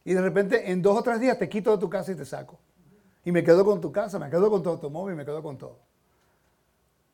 Y 0.08 0.14
de 0.14 0.22
repente 0.22 0.72
en 0.72 0.82
dos 0.82 0.98
o 0.98 1.04
tres 1.04 1.20
días 1.20 1.38
te 1.38 1.50
quito 1.50 1.70
de 1.70 1.80
tu 1.80 1.90
casa 1.90 2.14
y 2.14 2.16
te 2.16 2.24
saco. 2.24 2.58
Y 3.26 3.32
me 3.34 3.44
quedo 3.44 3.66
con 3.66 3.82
tu 3.82 3.92
casa, 3.92 4.18
me 4.18 4.30
quedo 4.30 4.50
con 4.50 4.64
tu 4.64 4.70
automóvil, 4.70 5.18
me 5.18 5.26
quedo 5.26 5.44
con 5.44 5.58
todo. 5.58 5.80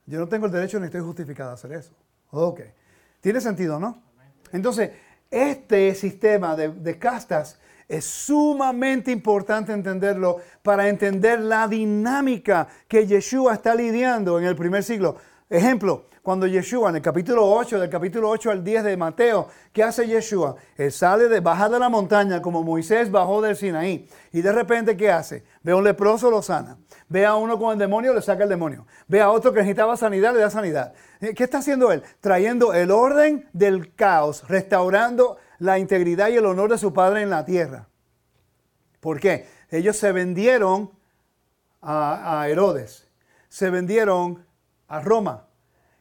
Yo 0.06 0.19
no 0.19 0.27
tengo 0.27 0.45
el 0.45 0.51
derecho 0.51 0.79
ni 0.79 0.86
estoy 0.86 1.01
justificado 1.01 1.49
a 1.49 1.53
hacer 1.53 1.71
eso. 1.71 1.91
Ok. 2.29 2.62
Tiene 3.19 3.41
sentido, 3.41 3.79
¿no? 3.79 3.99
Entonces, 4.51 4.91
este 5.32 5.95
sistema 5.95 6.56
de, 6.56 6.69
de 6.69 6.99
castas 6.99 7.58
es 7.88 8.06
sumamente 8.06 9.10
importante 9.10 9.73
entenderlo 9.73 10.38
para 10.62 10.88
entender 10.88 11.39
la 11.39 11.67
dinámica 11.67 12.67
que 12.88 13.08
Yeshua 13.08 13.56
está 13.56 13.73
lidiando 13.73 14.38
en 14.38 14.45
el 14.45 14.56
primer 14.56 14.84
siglo. 14.84 15.17
Ejemplo, 15.49 16.06
cuando 16.24 16.48
Yeshua, 16.48 16.90
en 16.90 16.96
el 16.96 17.02
capítulo 17.02 17.46
8, 17.52 17.82
del 17.82 17.90
capítulo 17.90 18.30
8 18.30 18.50
al 18.50 18.64
10 18.64 18.86
de 18.86 18.96
Mateo, 18.96 19.50
¿qué 19.74 19.84
hace 19.84 20.08
Yeshua? 20.08 20.56
Él 20.78 20.90
sale 20.90 21.28
de, 21.28 21.42
baja 21.42 21.68
de 21.68 21.78
la 21.78 21.90
montaña 21.90 22.42
como 22.42 22.64
Moisés 22.64 23.12
bajó 23.12 23.42
del 23.42 23.58
Sinaí. 23.58 24.08
Y 24.32 24.42
de 24.42 24.54
repente, 24.54 24.96
¿qué 24.96 25.12
hace? 25.12 25.44
Ve 25.64 25.74
a 25.74 25.76
un 25.76 25.84
leproso, 25.84 26.32
lo 26.32 26.42
sana. 26.42 26.78
Ve 27.10 27.26
a 27.26 27.36
uno 27.36 27.60
con 27.60 27.74
el 27.74 27.78
demonio, 27.78 28.14
le 28.14 28.22
saca 28.22 28.44
el 28.44 28.50
demonio. 28.50 28.88
Ve 29.06 29.20
a 29.20 29.32
otro 29.32 29.52
que 29.52 29.60
necesitaba 29.60 29.98
sanidad, 29.98 30.34
le 30.34 30.40
da 30.40 30.50
sanidad. 30.50 30.94
Eh, 31.20 31.34
¿Qué 31.34 31.44
está 31.44 31.58
haciendo 31.58 31.92
él? 31.92 32.02
Trayendo 32.22 32.74
el 32.74 32.92
orden 32.92 33.50
del 33.52 33.94
caos, 33.94 34.48
restaurando 34.48 35.36
la 35.60 35.78
integridad 35.78 36.30
y 36.30 36.38
el 36.38 36.46
honor 36.46 36.72
de 36.72 36.78
su 36.78 36.94
padre 36.94 37.22
en 37.22 37.32
la 37.32 37.44
tierra. 37.44 37.90
¿Por 39.02 39.20
qué? 39.20 39.46
Ellos 39.70 39.98
se 39.98 40.14
vendieron 40.14 40.90
a, 41.82 42.40
a 42.40 42.48
Herodes, 42.48 43.10
se 43.50 43.70
vendieron 43.70 44.46
a 44.88 45.02
Roma. 45.02 45.48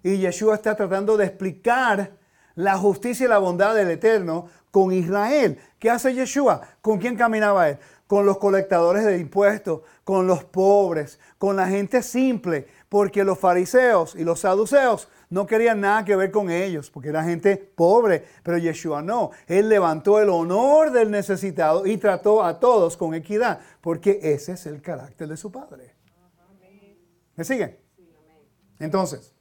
Y 0.03 0.19
Yeshua 0.19 0.55
está 0.55 0.75
tratando 0.75 1.17
de 1.17 1.27
explicar 1.27 2.13
la 2.55 2.77
justicia 2.77 3.27
y 3.27 3.29
la 3.29 3.39
bondad 3.39 3.75
del 3.75 3.91
Eterno 3.91 4.47
con 4.71 4.93
Israel. 4.93 5.59
¿Qué 5.79 5.91
hace 5.91 6.15
Yeshua? 6.15 6.61
¿Con 6.81 6.99
quién 6.99 7.17
caminaba 7.17 7.69
él? 7.69 7.79
Con 8.07 8.27
los 8.27 8.39
colectadores 8.39 9.05
de 9.05 9.19
impuestos, 9.19 9.83
con 10.05 10.27
los 10.27 10.45
pobres, 10.45 11.19
con 11.39 11.57
la 11.57 11.67
gente 11.67 12.03
simple, 12.03 12.67
porque 12.89 13.25
los 13.25 13.39
fariseos 13.39 14.15
y 14.15 14.25
los 14.25 14.41
saduceos 14.41 15.09
no 15.31 15.47
querían 15.47 15.81
nada 15.81 16.05
que 16.05 16.15
ver 16.15 16.31
con 16.31 16.51
ellos, 16.51 16.91
porque 16.91 17.09
era 17.09 17.25
gente 17.25 17.57
pobre, 17.57 18.23
pero 18.43 18.59
Yeshua 18.59 19.01
no. 19.01 19.31
Él 19.47 19.71
levantó 19.71 20.21
el 20.21 20.29
honor 20.29 20.91
del 20.91 21.11
necesitado 21.11 21.87
y 21.87 21.97
trató 21.97 22.45
a 22.45 22.61
todos 22.61 22.99
con 22.99 23.15
equidad, 23.15 23.61
porque 23.81 24.21
ese 24.23 24.53
es 24.53 24.67
el 24.67 24.83
carácter 24.83 25.29
de 25.29 25.39
su 25.39 25.51
Padre. 25.51 25.95
¿Me 27.35 27.45
siguen? 27.45 27.79
Entonces, 28.79 29.33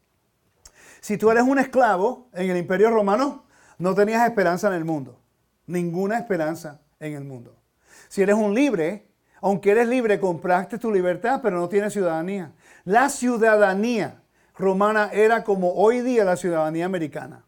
si 1.01 1.17
tú 1.17 1.29
eres 1.29 1.43
un 1.43 1.59
esclavo 1.59 2.29
en 2.33 2.49
el 2.49 2.57
imperio 2.57 2.89
romano, 2.89 3.43
no 3.77 3.93
tenías 3.93 4.25
esperanza 4.25 4.67
en 4.67 4.75
el 4.75 4.85
mundo. 4.85 5.19
Ninguna 5.65 6.17
esperanza 6.17 6.79
en 6.99 7.15
el 7.15 7.23
mundo. 7.23 7.57
Si 8.07 8.21
eres 8.21 8.35
un 8.35 8.53
libre, 8.53 9.11
aunque 9.41 9.71
eres 9.71 9.87
libre, 9.87 10.19
compraste 10.19 10.77
tu 10.77 10.91
libertad, 10.91 11.41
pero 11.41 11.59
no 11.59 11.67
tienes 11.67 11.91
ciudadanía. 11.91 12.53
La 12.85 13.09
ciudadanía 13.09 14.21
romana 14.55 15.09
era 15.11 15.43
como 15.43 15.73
hoy 15.73 16.01
día 16.01 16.23
la 16.23 16.37
ciudadanía 16.37 16.85
americana. 16.85 17.45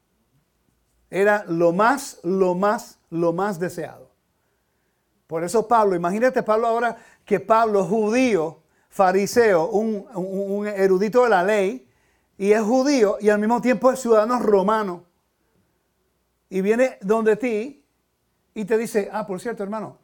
Era 1.12 1.46
lo 1.48 1.72
más, 1.72 2.20
lo 2.24 2.56
más, 2.56 3.00
lo 3.12 3.34
más 3.34 3.60
deseado. 3.60 4.12
Por 5.28 5.44
eso 5.44 5.68
Pablo, 5.68 5.96
imagínate 5.96 6.42
Pablo 6.42 6.68
ahora 6.68 6.98
que 7.24 7.40
Pablo, 7.40 7.86
judío, 7.86 8.64
fariseo, 8.90 9.70
un, 9.70 10.68
erudito 10.68 11.24
de 11.24 11.30
la 11.30 11.44
ley, 11.44 11.88
y 12.44 12.52
es 12.52 12.62
judío 12.62 13.16
y 13.22 13.30
al 13.30 13.40
mismo 13.40 13.62
tiempo 13.62 13.90
es 13.90 14.02
ciudadano 14.02 14.38
romano. 14.38 15.06
Y 16.50 16.60
viene 16.60 16.98
donde 17.00 17.38
ti 17.38 17.88
y 18.54 18.66
te 18.66 18.78
dice, 18.78 19.10
ah, 19.14 19.26
por 19.26 19.40
cierto, 19.40 19.64
hermano, 19.64 20.00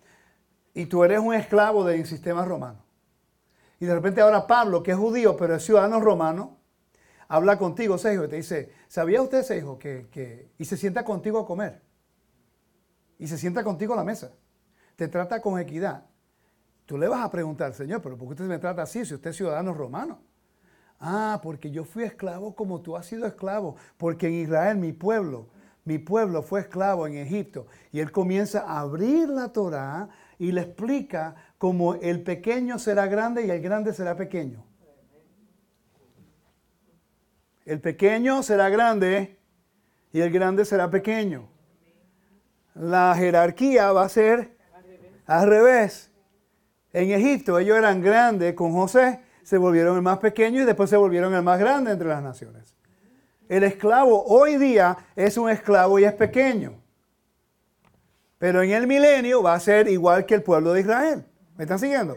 y 0.74 0.86
tú 0.86 1.04
eres 1.04 1.20
un 1.20 1.34
esclavo 1.34 1.84
del 1.84 2.06
sistema 2.06 2.46
romano. 2.46 2.82
Y 3.82 3.86
de 3.86 3.94
repente 3.94 4.22
ahora 4.22 4.48
Pablo, 4.48 4.82
que 4.82 4.92
es 4.92 4.98
judío, 4.98 5.36
pero 5.36 5.56
es 5.56 5.66
ciudadano 5.66 6.00
romano, 6.00 6.60
habla 7.28 7.58
contigo, 7.58 7.98
Sergio, 7.98 8.24
y 8.24 8.30
te 8.30 8.38
dice, 8.38 8.72
¿sabía 8.88 9.22
usted, 9.22 9.44
Sergio, 9.44 9.78
que, 9.78 10.08
que... 10.10 10.54
Y 10.58 10.64
se 10.64 10.78
sienta 10.78 11.04
contigo 11.04 11.40
a 11.40 11.46
comer. 11.46 11.82
Y 13.18 13.28
se 13.28 13.38
sienta 13.38 13.66
contigo 13.66 13.96
a 13.96 13.98
la 13.98 14.06
mesa. 14.06 14.32
Te 14.96 15.10
trata 15.10 15.42
con 15.42 15.60
equidad. 15.60 16.06
Tú 16.86 16.98
le 16.98 17.10
vas 17.10 17.20
a 17.20 17.30
preguntar, 17.30 17.74
Señor, 17.74 18.02
pero 18.02 18.18
¿por 18.18 18.30
qué 18.30 18.36
usted 18.36 18.46
me 18.46 18.60
trata 18.60 18.84
así 18.84 19.04
si 19.06 19.14
usted 19.14 19.32
es 19.32 19.36
ciudadano 19.36 19.74
romano? 19.74 20.29
Ah, 21.00 21.40
porque 21.42 21.72
yo 21.72 21.86
fui 21.86 22.04
esclavo 22.04 22.56
como 22.56 22.82
tú 22.82 22.98
has 22.98 23.06
sido 23.06 23.26
esclavo. 23.26 23.78
Porque 23.98 24.28
en 24.28 24.34
Israel, 24.34 24.78
mi 24.78 24.92
pueblo, 24.92 25.48
mi 25.86 25.98
pueblo 25.98 26.42
fue 26.44 26.62
esclavo 26.62 27.08
en 27.08 27.16
Egipto. 27.16 27.68
Y 27.92 28.00
él 28.00 28.12
comienza 28.12 28.62
a 28.62 28.82
abrir 28.82 29.30
la 29.30 29.54
Torah 29.54 30.10
y 30.38 30.52
le 30.52 30.62
explica 30.62 31.36
cómo 31.58 31.96
el 31.96 32.22
pequeño 32.24 32.80
será 32.80 33.08
grande 33.08 33.46
y 33.46 33.50
el 33.50 33.62
grande 33.62 33.94
será 33.94 34.16
pequeño. 34.16 34.64
El 37.66 37.80
pequeño 37.80 38.44
será 38.44 38.70
grande 38.70 39.38
y 40.12 40.22
el 40.22 40.32
grande 40.32 40.66
será 40.66 40.90
pequeño. 40.90 41.48
La 42.74 43.14
jerarquía 43.16 43.92
va 43.92 44.04
a 44.04 44.10
ser 44.10 44.58
al 45.26 45.48
revés. 45.48 46.12
En 46.92 47.12
Egipto 47.12 47.60
ellos 47.60 47.78
eran 47.78 48.02
grandes 48.02 48.54
con 48.54 48.72
José 48.72 49.22
se 49.50 49.58
volvieron 49.58 49.96
el 49.96 50.04
más 50.04 50.20
pequeño 50.20 50.62
y 50.62 50.66
después 50.66 50.92
se 50.92 50.96
volvieron 50.96 51.34
el 51.34 51.42
más 51.42 51.60
grande 51.60 51.90
entre 51.92 52.08
las 52.08 52.22
naciones. 52.22 52.76
El 53.48 53.64
esclavo 53.64 54.24
hoy 54.28 54.58
día 54.58 54.96
es 55.16 55.38
un 55.38 55.50
esclavo 55.50 55.98
y 55.98 56.04
es 56.04 56.14
pequeño. 56.14 56.80
Pero 58.38 58.62
en 58.62 58.70
el 58.70 58.86
milenio 58.86 59.42
va 59.42 59.56
a 59.56 59.60
ser 59.60 59.88
igual 59.88 60.28
que 60.28 60.36
el 60.36 60.44
pueblo 60.44 60.72
de 60.74 60.82
Israel. 60.82 61.26
¿Me 61.58 61.64
están 61.64 61.80
siguiendo? 61.80 62.16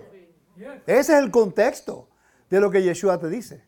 Ese 0.86 1.00
es 1.00 1.08
el 1.08 1.30
contexto 1.30 2.10
de 2.50 2.60
lo 2.60 2.70
que 2.70 2.82
Yeshua 2.82 3.18
te 3.18 3.30
dice. 3.30 3.64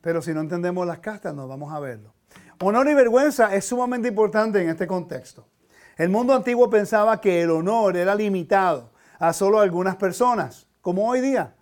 Pero 0.00 0.20
si 0.20 0.34
no 0.34 0.40
entendemos 0.40 0.84
las 0.84 0.98
castas, 0.98 1.32
no 1.36 1.46
vamos 1.46 1.72
a 1.72 1.78
verlo. 1.78 2.12
Honor 2.62 2.88
y 2.88 2.94
vergüenza 2.94 3.54
es 3.54 3.64
sumamente 3.64 4.08
importante 4.08 4.60
en 4.60 4.70
este 4.70 4.88
contexto. 4.88 5.46
El 5.96 6.08
mundo 6.08 6.34
antiguo 6.34 6.68
pensaba 6.68 7.20
que 7.20 7.42
el 7.42 7.52
honor 7.52 7.96
era 7.96 8.16
limitado 8.16 8.90
a 9.20 9.32
solo 9.32 9.60
algunas 9.60 9.94
personas, 9.94 10.66
como 10.80 11.08
hoy 11.08 11.20
día. 11.20 11.54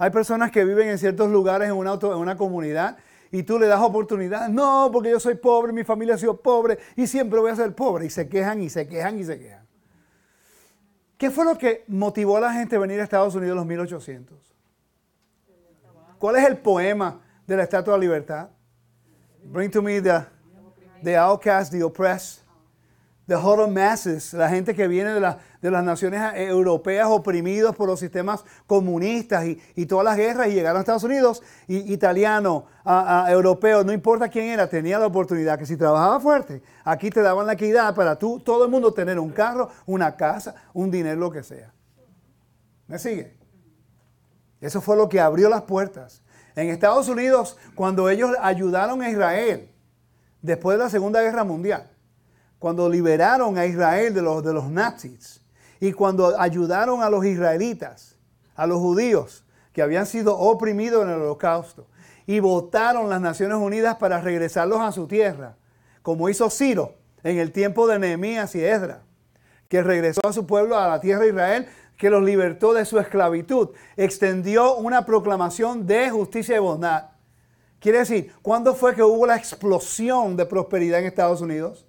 Hay 0.00 0.08
personas 0.08 0.50
que 0.50 0.64
viven 0.64 0.88
en 0.88 0.96
ciertos 0.96 1.30
lugares 1.30 1.68
en 1.68 1.74
una, 1.74 1.92
una 1.92 2.34
comunidad 2.34 2.96
y 3.30 3.42
tú 3.42 3.58
le 3.58 3.66
das 3.66 3.82
oportunidad. 3.82 4.48
No, 4.48 4.88
porque 4.90 5.10
yo 5.10 5.20
soy 5.20 5.34
pobre, 5.34 5.74
mi 5.74 5.84
familia 5.84 6.14
ha 6.14 6.18
sido 6.18 6.40
pobre 6.40 6.78
y 6.96 7.06
siempre 7.06 7.38
voy 7.38 7.50
a 7.50 7.56
ser 7.56 7.74
pobre. 7.74 8.06
Y 8.06 8.10
se 8.10 8.26
quejan 8.26 8.62
y 8.62 8.70
se 8.70 8.88
quejan 8.88 9.18
y 9.18 9.24
se 9.24 9.38
quejan. 9.38 9.66
¿Qué 11.18 11.30
fue 11.30 11.44
lo 11.44 11.58
que 11.58 11.84
motivó 11.86 12.38
a 12.38 12.40
la 12.40 12.50
gente 12.54 12.76
a 12.76 12.78
venir 12.78 12.98
a 12.98 13.04
Estados 13.04 13.34
Unidos 13.34 13.50
en 13.50 13.56
los 13.56 13.66
1800? 13.66 14.38
¿Cuál 16.18 16.36
es 16.36 16.46
el 16.46 16.56
poema 16.56 17.20
de 17.46 17.58
la 17.58 17.64
Estatua 17.64 17.92
de 17.92 18.00
Libertad? 18.00 18.48
Bring 19.44 19.70
to 19.70 19.82
me 19.82 20.00
the, 20.00 20.24
the 21.04 21.14
outcast, 21.14 21.72
the 21.72 21.82
oppressed, 21.82 22.40
the 23.30 23.36
whole 23.36 23.68
masses, 23.68 24.32
la 24.32 24.48
gente 24.48 24.74
que 24.74 24.88
viene 24.88 25.12
de, 25.12 25.36
de, 25.62 25.70
las 25.70 25.84
naciones 25.84 26.20
europeas 26.34 27.06
oprimidos 27.08 27.76
por 27.76 27.86
los 27.86 28.00
sistemas 28.00 28.44
comunistas 28.66 29.46
y, 29.76 29.86
todas 29.86 30.04
las 30.04 30.16
guerras 30.16 30.48
y 30.48 30.54
llegaron 30.54 30.78
a 30.78 30.80
Estados 30.80 31.04
Unidos, 31.04 31.40
y, 31.68 31.92
italiano, 31.92 32.64
europeo, 33.28 33.84
no 33.84 33.92
importa 33.92 34.28
quién 34.28 34.46
era, 34.46 34.68
tenía 34.68 34.98
la 34.98 35.06
oportunidad 35.06 35.60
que 35.60 35.64
si 35.64 35.76
trabajaba 35.76 36.18
fuerte, 36.18 36.60
aquí 36.82 37.08
te 37.08 37.22
daban 37.22 37.46
la 37.46 37.52
equidad 37.52 37.94
para 37.94 38.18
tú, 38.18 38.40
todo 38.40 38.64
el 38.64 38.70
mundo 38.70 38.92
tener 38.92 39.16
un 39.20 39.30
carro, 39.30 39.70
una 39.86 40.16
casa, 40.16 40.56
un 40.74 40.90
dinero, 40.90 41.20
lo 41.20 41.30
que 41.30 41.44
sea. 41.44 41.72
¿Me 42.88 42.98
sigue? 42.98 43.36
Eso 44.60 44.80
fue 44.80 44.96
lo 44.96 45.08
que 45.08 45.20
abrió 45.20 45.48
las 45.48 45.62
puertas. 45.62 46.24
En 46.56 46.68
Estados 46.68 47.08
Unidos, 47.08 47.56
cuando 47.76 48.10
ellos 48.10 48.32
ayudaron 48.42 49.02
a 49.02 49.08
Israel, 49.08 49.70
después 50.42 50.76
de 50.76 50.82
la 50.82 50.90
Segunda 50.90 51.22
Guerra 51.22 51.44
Mundial, 51.44 51.88
cuando 52.60 52.90
liberaron 52.90 53.56
a 53.56 53.64
Israel 53.64 54.12
de 54.12 54.20
los, 54.20 54.70
nazis 54.70 55.40
y 55.80 55.92
cuando 55.92 56.38
ayudaron 56.38 57.02
a 57.02 57.08
los 57.08 57.24
israelitas, 57.24 58.16
a 58.54 58.66
los 58.66 58.78
judíos 58.78 59.44
que 59.72 59.80
habían 59.80 60.04
sido 60.04 60.36
oprimidos 60.38 61.02
en 61.04 61.08
el 61.08 61.22
holocausto 61.22 61.86
y 62.26 62.38
votaron 62.38 63.08
las 63.08 63.22
Naciones 63.22 63.56
Unidas 63.56 63.96
para 63.96 64.20
regresarlos 64.20 64.78
a 64.78 64.92
su 64.92 65.06
tierra, 65.06 65.56
como 66.02 66.28
hizo 66.28 66.50
Ciro 66.50 66.96
en 67.24 67.38
el 67.38 67.50
tiempo 67.50 67.86
de 67.86 67.98
Nehemías 67.98 68.54
y 68.54 68.62
Esdra, 68.62 69.04
que 69.68 69.82
regresó 69.82 70.20
a 70.28 70.34
su 70.34 70.46
pueblo, 70.46 70.76
a 70.76 70.86
la 70.86 71.00
tierra 71.00 71.22
de 71.22 71.30
Israel, 71.30 71.66
que 71.96 72.10
los 72.10 72.22
libertó 72.22 72.74
de 72.74 72.84
su 72.84 72.98
esclavitud, 72.98 73.70
extendió 73.96 74.76
una 74.76 75.06
proclamación 75.06 75.86
de 75.86 76.10
justicia 76.10 76.56
y 76.56 76.60
bondad. 76.60 77.06
Quiere 77.78 78.00
decir, 78.00 78.34
¿cuándo 78.42 78.74
fue 78.74 78.94
que 78.94 79.02
hubo 79.02 79.24
la 79.24 79.36
explosión 79.36 80.36
de 80.36 80.44
prosperidad 80.44 81.00
en 81.00 81.06
Estados 81.06 81.40
Unidos? 81.40 81.86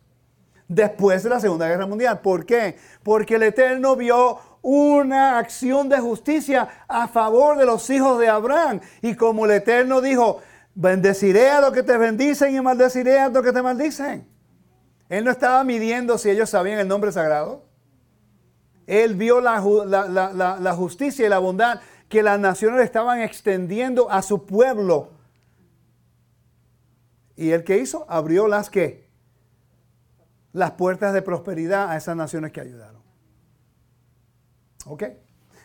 Después 0.71 1.21
de 1.23 1.29
la 1.29 1.39
Segunda 1.39 1.67
Guerra 1.67 1.85
Mundial. 1.85 2.21
¿Por 2.21 2.45
qué? 2.45 2.77
Porque 3.03 3.35
el 3.35 3.43
Eterno 3.43 3.95
vio 3.97 4.39
una 4.61 5.37
acción 5.37 5.89
de 5.89 5.99
justicia 5.99 6.67
a 6.87 7.07
favor 7.09 7.57
de 7.57 7.65
los 7.65 7.89
hijos 7.89 8.19
de 8.19 8.29
Abraham. 8.29 8.79
Y 9.01 9.15
como 9.15 9.45
el 9.45 9.51
Eterno 9.51 9.99
dijo, 9.99 10.41
bendeciré 10.73 11.49
a 11.49 11.59
los 11.59 11.73
que 11.73 11.83
te 11.83 11.97
bendicen 11.97 12.55
y 12.55 12.61
maldeciré 12.61 13.19
a 13.19 13.27
los 13.27 13.43
que 13.43 13.51
te 13.51 13.61
maldicen. 13.61 14.25
Él 15.09 15.25
no 15.25 15.31
estaba 15.31 15.61
midiendo 15.65 16.17
si 16.17 16.29
ellos 16.29 16.49
sabían 16.49 16.79
el 16.79 16.87
nombre 16.87 17.11
sagrado. 17.11 17.65
Él 18.87 19.15
vio 19.15 19.41
la, 19.41 19.59
justicia 20.73 21.25
y 21.25 21.29
la 21.29 21.39
bondad 21.39 21.81
que 22.07 22.23
las 22.23 22.39
naciones 22.39 22.81
estaban 22.81 23.19
extendiendo 23.19 24.09
a 24.09 24.21
su 24.21 24.45
pueblo. 24.45 25.09
¿Y 27.35 27.51
él 27.51 27.65
qué 27.65 27.77
hizo? 27.77 28.05
Abrió 28.07 28.47
las 28.47 28.69
que 28.69 29.10
las 30.53 30.71
puertas 30.71 31.13
de 31.13 31.21
prosperidad 31.21 31.89
a 31.89 31.97
esas 31.97 32.15
naciones 32.15 32.51
que 32.51 32.61
ayudaron. 32.61 33.01
¿Ok? 34.85 35.03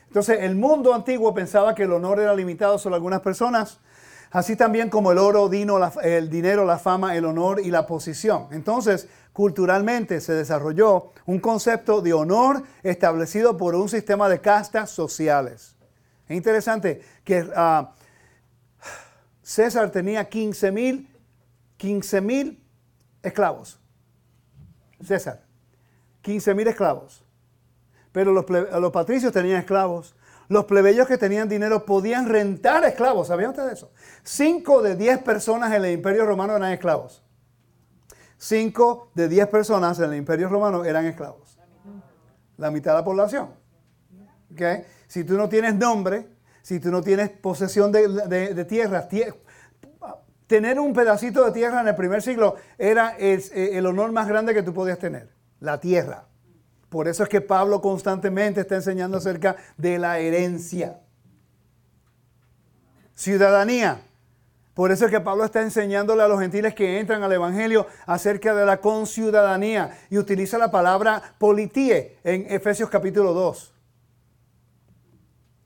Entonces, 0.07 0.39
el 0.41 0.55
mundo 0.55 0.95
antiguo 0.95 1.35
pensaba 1.35 1.75
que 1.75 1.83
el 1.83 1.93
honor 1.93 2.21
era 2.21 2.35
limitado 2.35 2.79
solo 2.79 2.95
a 2.95 2.99
algunas 2.99 3.21
personas. 3.21 3.81
Así 4.31 4.57
también 4.57 4.91
como 4.91 5.13
el 5.13 5.19
oro, 5.19 5.51
el 5.51 6.31
dinero, 6.31 6.65
la 6.65 6.79
fama, 6.79 7.17
el 7.17 7.25
honor 7.25 7.61
y 7.61 7.71
la 7.71 7.87
posición. 7.87 8.49
Entonces, 8.51 9.09
culturalmente 9.33 10.21
se 10.21 10.33
desarrolló 10.33 11.13
un 11.27 11.41
concepto 11.41 12.01
de 12.01 12.13
honor 12.13 12.63
establecido 12.83 13.57
por 13.57 13.75
un 13.75 13.89
sistema 13.89 14.29
de 14.29 14.41
castas 14.41 14.91
sociales. 14.91 15.77
Es 16.29 16.37
interesante 16.37 17.03
que 17.25 17.49
ah, 17.55 17.95
César 19.43 19.91
tenía 19.91 20.29
15 20.29 20.73
mil 20.73 21.09
15 21.77 22.21
mil 22.21 22.63
esclavos. 23.23 23.79
César, 25.05 25.43
15 26.23 26.55
mil 26.55 26.67
esclavos. 26.69 27.27
Pero 28.13 28.33
los, 28.33 28.93
patricios 28.93 29.31
tenían 29.31 29.59
esclavos. 29.59 30.15
Los 30.49 30.65
plebeyos 30.65 31.07
que 31.07 31.19
tenían 31.19 31.51
dinero 31.51 31.85
podían 31.85 32.27
rentar 32.27 32.83
esclavos. 32.85 33.29
¿Sabían 33.29 33.51
ustedes 33.51 33.75
eso? 33.75 33.93
Cinco 34.23 34.81
de 34.81 34.97
diez 34.97 35.19
personas 35.19 35.71
en 35.75 35.85
el 35.85 35.93
imperio 35.93 36.25
romano 36.25 36.57
eran 36.57 36.73
esclavos. 36.73 37.23
Cinco 38.39 39.11
de 39.15 39.29
diez 39.29 39.47
personas 39.49 39.99
en 39.99 40.07
el 40.07 40.17
imperio 40.17 40.49
romano 40.49 40.83
eran 40.83 41.05
esclavos. 41.05 41.59
La 42.57 42.71
mitad 42.71 42.93
de 42.93 42.99
la 43.01 43.05
población. 43.05 43.51
¿Okay? 44.51 44.85
Si 45.09 45.25
tú 45.25 45.37
no 45.37 45.51
tienes 45.51 45.75
nombre, 45.75 46.27
si 46.63 46.81
tú 46.81 46.91
no 46.91 47.03
tienes 47.03 47.29
posesión 47.29 47.93
de, 47.93 48.09
de, 48.09 48.55
de 48.55 48.65
tierras, 48.65 49.09
tener 50.47 50.79
un 50.79 50.93
pedacito 50.93 51.45
de 51.45 51.53
tierra 51.53 51.81
en 51.81 51.89
el 51.89 51.97
primer 51.97 52.23
siglo 52.23 52.57
era 52.79 53.17
el, 53.17 53.43
eh, 53.53 53.71
el 53.75 53.87
honor 53.87 54.13
más 54.13 54.29
grande 54.29 54.55
que 54.55 54.63
tú 54.63 54.73
podías 54.73 54.99
tener, 54.99 55.29
la 55.61 55.81
tierra. 55.81 56.27
Por 56.89 57.09
eso 57.09 57.25
es 57.25 57.29
que 57.29 57.41
Pablo 57.41 57.81
constantemente 57.81 58.61
está 58.61 58.77
enseñando 58.77 59.19
acerca 59.19 59.57
de 59.77 59.99
la 59.99 60.19
herencia. 60.19 61.01
Ciudadanía. 63.15 64.03
Por 64.75 64.93
eso 64.93 65.07
es 65.07 65.11
que 65.11 65.21
Pablo 65.21 65.45
está 65.45 65.63
enseñándole 65.63 66.23
a 66.23 66.29
los 66.29 66.39
gentiles 66.39 66.75
que 66.75 67.01
entran 67.01 67.23
al 67.23 67.33
Evangelio 67.33 67.87
acerca 68.05 68.55
de 68.55 68.67
la 68.67 68.81
conciudadanía 68.83 69.99
y 70.11 70.19
utiliza 70.19 70.59
la 70.59 70.71
palabra 70.71 71.35
politie 71.39 72.19
en 72.23 72.47
Efesios 72.51 72.91
capítulo 72.91 73.33
2. 73.33 73.73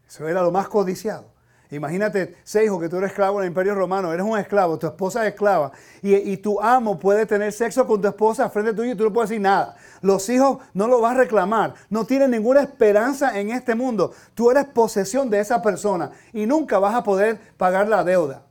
Eso 0.08 0.28
era 0.28 0.42
lo 0.42 0.52
más 0.52 0.68
codiciado. 0.68 1.32
Imagínate, 1.72 2.36
Seijo, 2.42 2.80
que 2.80 2.88
tú 2.88 2.96
eres 2.96 3.10
esclavo 3.10 3.38
en 3.38 3.44
el 3.44 3.50
Imperio 3.50 3.76
Romano, 3.76 4.12
eres 4.12 4.26
un 4.26 4.36
esclavo, 4.36 4.76
tu 4.76 4.88
esposa 4.88 5.24
es 5.24 5.34
esclava, 5.34 5.70
y, 6.02 6.36
tu 6.38 6.60
amo 6.60 6.98
puede 6.98 7.26
tener 7.26 7.52
sexo 7.52 7.86
con 7.86 8.02
tu 8.02 8.08
esposa 8.08 8.50
frente 8.50 8.72
tuyo 8.72 8.92
y 8.92 8.96
tú 8.96 9.04
no 9.04 9.12
puedes 9.12 9.30
decir 9.30 9.40
nada. 9.40 9.76
Los 10.00 10.28
hijos 10.28 10.58
no 10.74 10.88
lo 10.88 11.00
vas 11.00 11.14
a 11.14 11.18
reclamar, 11.18 11.74
no 11.88 12.04
tienen 12.04 12.32
ninguna 12.32 12.62
esperanza 12.62 13.38
en 13.38 13.50
este 13.50 13.76
mundo. 13.76 14.12
Tú 14.34 14.50
eres 14.50 14.64
posesión 14.64 15.30
de 15.30 15.38
esa 15.38 15.62
persona 15.62 16.10
y 16.32 16.44
nunca 16.44 16.80
vas 16.80 16.94
a 16.94 17.04
poder 17.04 17.38
pagar 17.56 17.88
la 17.88 18.02
deuda. 18.02 18.42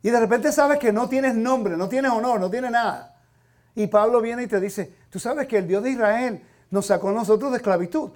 Y 0.00 0.08
de 0.08 0.20
repente 0.20 0.52
sabes 0.52 0.78
que 0.78 0.92
no 0.92 1.10
tienes 1.10 1.34
nombre, 1.34 1.76
no 1.76 1.90
tienes 1.90 2.10
honor, 2.10 2.40
no 2.40 2.50
tienes 2.50 2.70
nada. 2.70 3.16
Y 3.74 3.88
Pablo 3.88 4.22
viene 4.22 4.44
y 4.44 4.46
te 4.46 4.60
dice, 4.60 4.94
tú 5.10 5.18
sabes 5.18 5.46
que 5.46 5.58
el 5.58 5.68
Dios 5.68 5.82
de 5.82 5.90
Israel 5.90 6.42
nos 6.70 6.86
sacó 6.86 7.10
a 7.10 7.12
nosotros 7.12 7.50
de 7.50 7.58
esclavitud. 7.58 8.12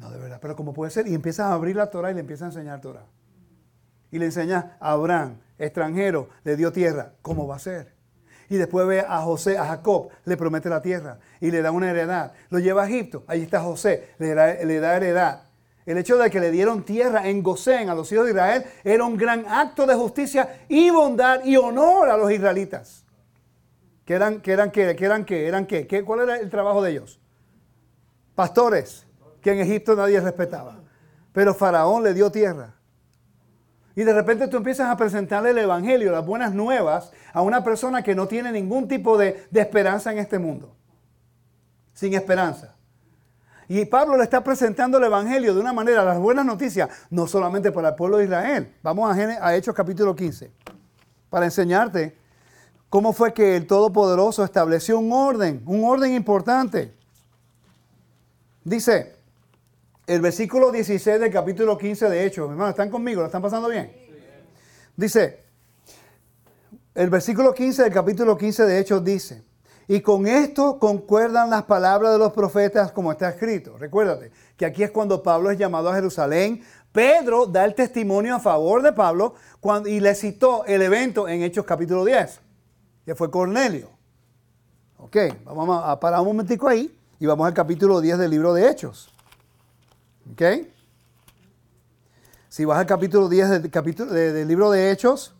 No, 0.00 0.10
de 0.10 0.18
verdad, 0.18 0.38
pero 0.40 0.56
¿cómo 0.56 0.72
puede 0.72 0.90
ser? 0.90 1.06
Y 1.06 1.14
empiezas 1.14 1.46
a 1.46 1.52
abrir 1.52 1.76
la 1.76 1.90
Torah 1.90 2.10
y 2.10 2.14
le 2.14 2.20
empiezas 2.20 2.44
a 2.44 2.58
enseñar 2.58 2.80
Torah. 2.80 3.04
Y 4.10 4.18
le 4.18 4.24
enseña 4.24 4.78
a 4.80 4.92
Abraham, 4.92 5.36
extranjero, 5.58 6.30
le 6.42 6.56
dio 6.56 6.72
tierra. 6.72 7.12
¿Cómo 7.20 7.46
va 7.46 7.56
a 7.56 7.58
ser? 7.58 7.92
Y 8.48 8.56
después 8.56 8.86
ve 8.86 9.00
a 9.00 9.20
José, 9.20 9.58
a 9.58 9.66
Jacob, 9.66 10.08
le 10.24 10.38
promete 10.38 10.70
la 10.70 10.80
tierra 10.80 11.18
y 11.38 11.50
le 11.50 11.60
da 11.60 11.70
una 11.70 11.90
heredad. 11.90 12.32
Lo 12.48 12.58
lleva 12.58 12.84
a 12.84 12.88
Egipto, 12.88 13.24
ahí 13.26 13.42
está 13.42 13.60
José, 13.60 14.14
le 14.18 14.34
da, 14.34 14.54
le 14.54 14.80
da 14.80 14.96
heredad. 14.96 15.42
El 15.84 15.98
hecho 15.98 16.16
de 16.16 16.30
que 16.30 16.40
le 16.40 16.50
dieron 16.50 16.82
tierra 16.82 17.28
en 17.28 17.42
Gosén 17.42 17.90
a 17.90 17.94
los 17.94 18.10
hijos 18.10 18.24
de 18.24 18.30
Israel 18.32 18.64
era 18.82 19.04
un 19.04 19.18
gran 19.18 19.44
acto 19.46 19.86
de 19.86 19.94
justicia 19.94 20.64
y 20.68 20.88
bondad 20.88 21.44
y 21.44 21.56
honor 21.58 22.08
a 22.08 22.16
los 22.16 22.32
israelitas. 22.32 23.04
¿Qué 24.06 24.14
eran, 24.14 24.40
qué 24.40 24.52
eran, 24.52 24.70
qué, 24.70 24.82
eran, 24.98 25.24
qué, 25.24 25.46
eran? 25.46 25.66
¿Qué? 25.66 26.04
¿Cuál 26.04 26.20
era 26.20 26.38
el 26.38 26.48
trabajo 26.48 26.82
de 26.82 26.92
ellos? 26.92 27.20
Pastores 28.34 29.06
que 29.42 29.52
en 29.52 29.60
Egipto 29.60 29.96
nadie 29.96 30.20
respetaba. 30.20 30.80
Pero 31.32 31.54
Faraón 31.54 32.02
le 32.02 32.14
dio 32.14 32.30
tierra. 32.30 32.74
Y 33.94 34.04
de 34.04 34.12
repente 34.12 34.48
tú 34.48 34.56
empiezas 34.56 34.88
a 34.88 34.96
presentarle 34.96 35.50
el 35.50 35.58
Evangelio, 35.58 36.12
las 36.12 36.24
buenas 36.24 36.54
nuevas, 36.54 37.12
a 37.32 37.42
una 37.42 37.64
persona 37.64 38.02
que 38.02 38.14
no 38.14 38.28
tiene 38.28 38.52
ningún 38.52 38.88
tipo 38.88 39.18
de, 39.18 39.46
esperanza 39.52 40.12
en 40.12 40.18
este 40.18 40.38
mundo. 40.38 40.74
Sin 41.92 42.14
esperanza. 42.14 42.76
Y 43.68 43.84
Pablo 43.84 44.16
le 44.16 44.24
está 44.24 44.42
presentando 44.42 44.98
el 44.98 45.04
Evangelio 45.04 45.54
de 45.54 45.60
una 45.60 45.72
manera, 45.72 46.04
las 46.04 46.18
buenas 46.18 46.44
noticias, 46.44 46.88
no 47.10 47.26
solamente 47.26 47.72
para 47.72 47.90
el 47.90 47.94
pueblo 47.94 48.16
de 48.16 48.24
Israel. 48.24 48.74
Vamos 48.82 49.16
a, 49.16 49.46
a 49.46 49.54
Hechos 49.54 49.74
capítulo 49.74 50.16
15, 50.16 50.50
para 51.28 51.44
enseñarte 51.44 52.16
cómo 52.88 53.12
fue 53.12 53.32
que 53.32 53.56
el 53.56 53.66
Todopoderoso 53.66 54.44
estableció 54.44 54.98
un 54.98 55.12
orden, 55.12 55.62
un 55.66 55.84
orden 55.84 56.14
importante. 56.14 56.94
Dice, 58.64 59.19
el 60.10 60.20
versículo 60.20 60.72
16 60.72 61.20
del 61.20 61.30
capítulo 61.30 61.78
15 61.78 62.10
de 62.10 62.26
Hechos. 62.26 62.50
Hermano, 62.50 62.70
¿están 62.70 62.90
conmigo? 62.90 63.20
¿Lo 63.20 63.26
están 63.26 63.42
pasando 63.42 63.68
bien? 63.68 63.92
Dice, 64.96 65.44
el 66.96 67.08
versículo 67.08 67.54
15 67.54 67.84
del 67.84 67.92
capítulo 67.92 68.36
15 68.36 68.64
de 68.64 68.80
Hechos 68.80 69.04
dice, 69.04 69.44
y 69.86 70.00
con 70.00 70.26
esto 70.26 70.80
concuerdan 70.80 71.48
las 71.48 71.62
palabras 71.62 72.10
de 72.10 72.18
los 72.18 72.32
profetas 72.32 72.90
como 72.90 73.12
está 73.12 73.28
escrito. 73.28 73.78
Recuérdate 73.78 74.32
que 74.56 74.66
aquí 74.66 74.82
es 74.82 74.90
cuando 74.90 75.22
Pablo 75.22 75.48
es 75.52 75.58
llamado 75.58 75.88
a 75.88 75.94
Jerusalén. 75.94 76.60
Pedro 76.90 77.46
da 77.46 77.64
el 77.64 77.76
testimonio 77.76 78.34
a 78.34 78.40
favor 78.40 78.82
de 78.82 78.92
Pablo 78.92 79.34
cuando, 79.60 79.88
y 79.88 80.00
le 80.00 80.16
citó 80.16 80.64
el 80.64 80.82
evento 80.82 81.28
en 81.28 81.42
Hechos 81.42 81.64
capítulo 81.64 82.04
10, 82.04 82.40
que 83.04 83.14
fue 83.14 83.30
Cornelio. 83.30 83.90
Ok, 84.96 85.16
vamos 85.44 85.80
a 85.84 86.00
parar 86.00 86.18
un 86.18 86.26
momentico 86.26 86.66
ahí 86.66 86.92
y 87.20 87.26
vamos 87.26 87.46
al 87.46 87.54
capítulo 87.54 88.00
10 88.00 88.18
del 88.18 88.30
libro 88.32 88.52
de 88.52 88.68
Hechos. 88.68 89.09
¿Ok? 90.32 90.42
Si 92.48 92.64
vas 92.64 92.78
al 92.78 92.86
capítulo 92.86 93.28
10 93.28 93.50
del, 93.50 93.70
capítulo, 93.70 94.12
del 94.12 94.48
libro 94.48 94.70
de 94.70 94.90
Hechos, 94.90 95.34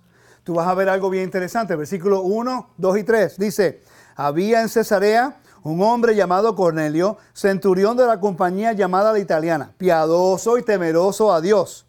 tú 0.45 0.55
vas 0.55 0.69
a 0.69 0.75
ver 0.75 0.89
algo 0.89 1.11
bien 1.11 1.25
interesante. 1.25 1.75
Versículo 1.75 2.23
1, 2.23 2.71
2 2.77 2.99
y 2.99 3.05
3. 3.05 3.39
Dice, 3.39 3.83
había 4.15 4.63
en 4.63 4.69
Cesarea 4.69 5.41
un 5.63 5.83
hombre 5.83 6.15
llamado 6.15 6.55
Cornelio, 6.55 7.19
centurión 7.33 7.97
de 7.97 8.07
la 8.07 8.21
compañía 8.21 8.73
llamada 8.73 9.13
la 9.13 9.19
italiana, 9.19 9.75
piadoso 9.77 10.57
y 10.57 10.63
temeroso 10.63 11.33
a 11.33 11.41
Dios, 11.41 11.87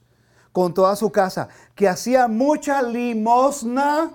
con 0.51 0.74
toda 0.74 0.95
su 0.95 1.11
casa, 1.11 1.47
que 1.76 1.88
hacía 1.88 2.28
mucha 2.28 2.82
limosna 2.82 4.11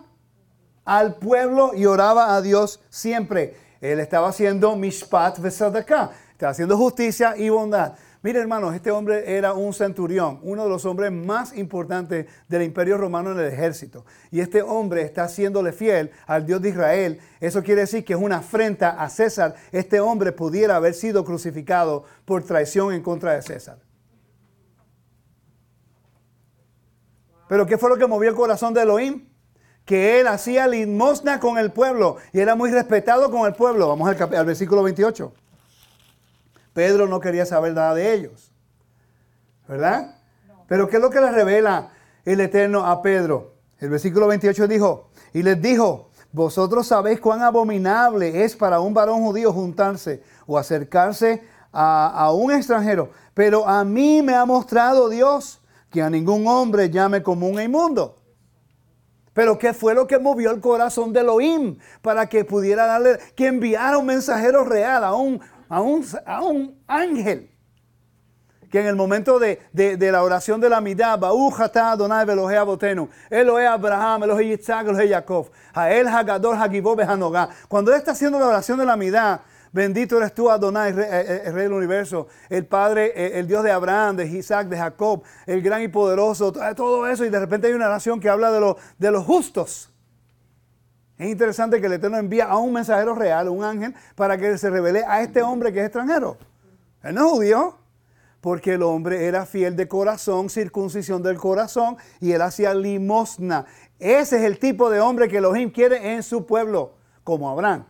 al 0.84 1.14
pueblo 1.16 1.72
y 1.74 1.86
oraba 1.86 2.36
a 2.36 2.42
Dios 2.42 2.80
siempre. 2.90 3.56
Él 3.80 4.00
estaba 4.00 4.28
haciendo 4.28 4.76
mishpat 4.76 5.38
vesadaka, 5.38 6.10
estaba 6.32 6.52
haciendo 6.52 6.76
justicia 6.76 7.36
y 7.36 7.48
bondad. 7.48 7.94
Mire, 8.26 8.40
hermanos, 8.40 8.74
este 8.74 8.90
hombre 8.90 9.36
era 9.36 9.52
un 9.52 9.72
centurión, 9.72 10.40
uno 10.42 10.64
de 10.64 10.68
los 10.68 10.84
hombres 10.84 11.12
más 11.12 11.56
importantes 11.56 12.26
del 12.48 12.62
imperio 12.62 12.98
romano 12.98 13.30
en 13.30 13.38
el 13.38 13.46
ejército. 13.52 14.04
Y 14.32 14.40
este 14.40 14.62
hombre 14.62 15.02
está 15.02 15.22
haciéndole 15.22 15.70
fiel 15.70 16.10
al 16.26 16.44
Dios 16.44 16.60
de 16.60 16.70
Israel. 16.70 17.20
Eso 17.38 17.62
quiere 17.62 17.82
decir 17.82 18.04
que 18.04 18.14
es 18.14 18.18
una 18.18 18.38
afrenta 18.38 19.00
a 19.00 19.08
César. 19.10 19.54
Este 19.70 20.00
hombre 20.00 20.32
pudiera 20.32 20.74
haber 20.74 20.94
sido 20.94 21.24
crucificado 21.24 22.02
por 22.24 22.42
traición 22.42 22.92
en 22.92 23.00
contra 23.00 23.32
de 23.34 23.42
César. 23.42 23.78
Pero 27.48 27.64
¿qué 27.64 27.78
fue 27.78 27.90
lo 27.90 27.96
que 27.96 28.08
movió 28.08 28.28
el 28.28 28.34
corazón 28.34 28.74
de 28.74 28.82
Elohim? 28.82 29.28
Que 29.84 30.18
él 30.18 30.26
hacía 30.26 30.66
limosna 30.66 31.38
con 31.38 31.58
el 31.58 31.70
pueblo 31.70 32.16
y 32.32 32.40
era 32.40 32.56
muy 32.56 32.72
respetado 32.72 33.30
con 33.30 33.46
el 33.46 33.54
pueblo. 33.54 33.86
Vamos 33.86 34.08
al, 34.08 34.34
al 34.34 34.46
versículo 34.46 34.82
28. 34.82 35.32
Pedro 36.76 37.08
no 37.08 37.20
quería 37.20 37.46
saber 37.46 37.72
nada 37.72 37.94
de 37.94 38.12
ellos. 38.12 38.52
¿Verdad? 39.66 40.14
Pero 40.68 40.90
¿qué 40.90 40.96
es 40.96 41.02
lo 41.02 41.08
que 41.08 41.22
le 41.22 41.32
revela 41.32 41.92
el 42.26 42.38
Eterno 42.38 42.84
a 42.84 43.00
Pedro? 43.00 43.54
El 43.78 43.88
versículo 43.88 44.26
28 44.26 44.68
dijo, 44.68 45.08
y 45.32 45.42
les 45.42 45.58
dijo, 45.62 46.10
vosotros 46.32 46.86
sabéis 46.86 47.18
cuán 47.18 47.40
abominable 47.40 48.44
es 48.44 48.54
para 48.56 48.80
un 48.80 48.92
varón 48.92 49.22
judío 49.22 49.54
juntarse 49.54 50.22
o 50.46 50.58
acercarse 50.58 51.42
a, 51.72 52.08
a, 52.10 52.32
un 52.32 52.52
extranjero. 52.52 53.08
Pero 53.32 53.66
a 53.66 53.82
mí 53.82 54.20
me 54.20 54.34
ha 54.34 54.44
mostrado 54.44 55.08
Dios 55.08 55.62
que 55.88 56.02
a 56.02 56.10
ningún 56.10 56.46
hombre 56.46 56.90
llame 56.90 57.22
común 57.22 57.58
e 57.58 57.64
inmundo. 57.64 58.16
Pero 59.32 59.58
¿qué 59.58 59.72
fue 59.72 59.94
lo 59.94 60.06
que 60.06 60.18
movió 60.18 60.50
el 60.50 60.60
corazón 60.60 61.14
de 61.14 61.20
Elohim 61.20 61.78
para 62.02 62.26
que 62.26 62.44
pudiera 62.44 62.84
darle, 62.84 63.18
que 63.34 63.46
enviara 63.46 63.96
un 63.96 64.06
mensajero 64.06 64.64
real 64.64 65.04
a 65.04 65.14
un, 65.14 65.40
a 65.68 65.80
un, 65.80 66.78
ángel 66.86 67.50
que 68.70 68.80
en 68.80 68.86
el 68.86 68.96
momento 68.96 69.38
de, 69.38 69.60
la 69.72 70.22
oración 70.22 70.60
de 70.60 70.68
la 70.68 70.80
mitad, 70.80 71.22
Adonai 71.22 72.28
Elohe 72.28 72.56
Abotenu, 72.56 73.08
Elohe 73.30 73.66
Abraham, 73.66 74.24
Elohe 74.24 74.44
Yitzhak, 74.44 74.88
Elohe 74.88 75.08
Jacob, 75.08 75.50
Jael 75.74 76.08
Hagador 76.08 76.56
Hagibob 76.56 77.00
Hanogá. 77.00 77.48
Cuando 77.68 77.92
él 77.92 77.98
está 77.98 78.12
haciendo 78.12 78.38
la 78.38 78.48
oración 78.48 78.78
de 78.78 78.84
la 78.84 78.96
mitad, 78.96 79.40
Bendito 79.76 80.16
eres 80.16 80.32
tú, 80.32 80.50
Adonai, 80.50 80.90
rey, 80.92 81.04
eh, 81.04 81.24
eh, 81.28 81.42
el 81.44 81.52
rey 81.52 81.64
del 81.64 81.74
universo, 81.74 82.28
el 82.48 82.64
Padre, 82.64 83.12
eh, 83.14 83.38
el 83.38 83.46
Dios 83.46 83.62
de 83.62 83.70
Abraham, 83.70 84.16
de 84.16 84.26
Isaac, 84.26 84.68
de 84.68 84.78
Jacob, 84.78 85.22
el 85.44 85.60
gran 85.60 85.82
y 85.82 85.88
poderoso, 85.88 86.50
todo 86.50 87.06
eso. 87.06 87.26
Y 87.26 87.28
de 87.28 87.38
repente 87.38 87.66
hay 87.66 87.74
una 87.74 87.90
nación 87.90 88.18
que 88.18 88.30
habla 88.30 88.50
de, 88.50 88.74
de 88.96 89.10
los 89.10 89.26
justos. 89.26 89.90
Es 91.18 91.30
interesante 91.30 91.80
que 91.80 91.86
el 91.86 91.94
Eterno 91.94 92.18
envía 92.18 92.44
a 92.44 92.58
un 92.58 92.72
mensajero 92.72 93.14
real, 93.14 93.48
un 93.48 93.64
ángel, 93.64 93.94
para 94.14 94.36
que 94.36 94.58
se 94.58 94.68
revele 94.68 95.04
a 95.06 95.22
este 95.22 95.42
hombre 95.42 95.72
que 95.72 95.80
es 95.80 95.86
extranjero. 95.86 96.36
Él 97.02 97.14
no 97.14 97.26
es 97.26 97.32
judío, 97.32 97.78
porque 98.42 98.74
el 98.74 98.82
hombre 98.82 99.26
era 99.26 99.46
fiel 99.46 99.76
de 99.76 99.88
corazón, 99.88 100.50
circuncisión 100.50 101.22
del 101.22 101.38
corazón, 101.38 101.96
y 102.20 102.32
él 102.32 102.42
hacía 102.42 102.74
limosna. 102.74 103.64
Ese 103.98 104.36
es 104.36 104.42
el 104.42 104.58
tipo 104.58 104.90
de 104.90 105.00
hombre 105.00 105.28
que 105.28 105.38
Elohim 105.38 105.70
quiere 105.70 106.14
en 106.14 106.22
su 106.22 106.44
pueblo, 106.44 106.94
como 107.24 107.48
Abraham. 107.48 107.86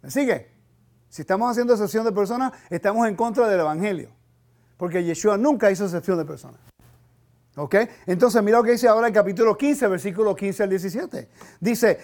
¿Me 0.00 0.10
sigue? 0.10 0.48
Si 1.08 1.22
estamos 1.22 1.50
haciendo 1.50 1.72
excepción 1.72 2.04
de 2.04 2.12
personas, 2.12 2.52
estamos 2.70 3.08
en 3.08 3.16
contra 3.16 3.48
del 3.48 3.60
Evangelio. 3.60 4.10
Porque 4.76 5.02
Yeshua 5.02 5.36
nunca 5.36 5.70
hizo 5.70 5.84
excepción 5.84 6.18
de 6.18 6.24
personas. 6.24 6.60
¿Ok? 7.56 7.74
Entonces, 8.06 8.42
mira 8.42 8.58
lo 8.58 8.64
que 8.64 8.72
dice 8.72 8.86
ahora 8.86 9.08
el 9.08 9.12
capítulo 9.12 9.56
15, 9.56 9.88
versículo 9.88 10.36
15 10.36 10.62
al 10.62 10.68
17. 10.68 11.28
Dice, 11.58 11.98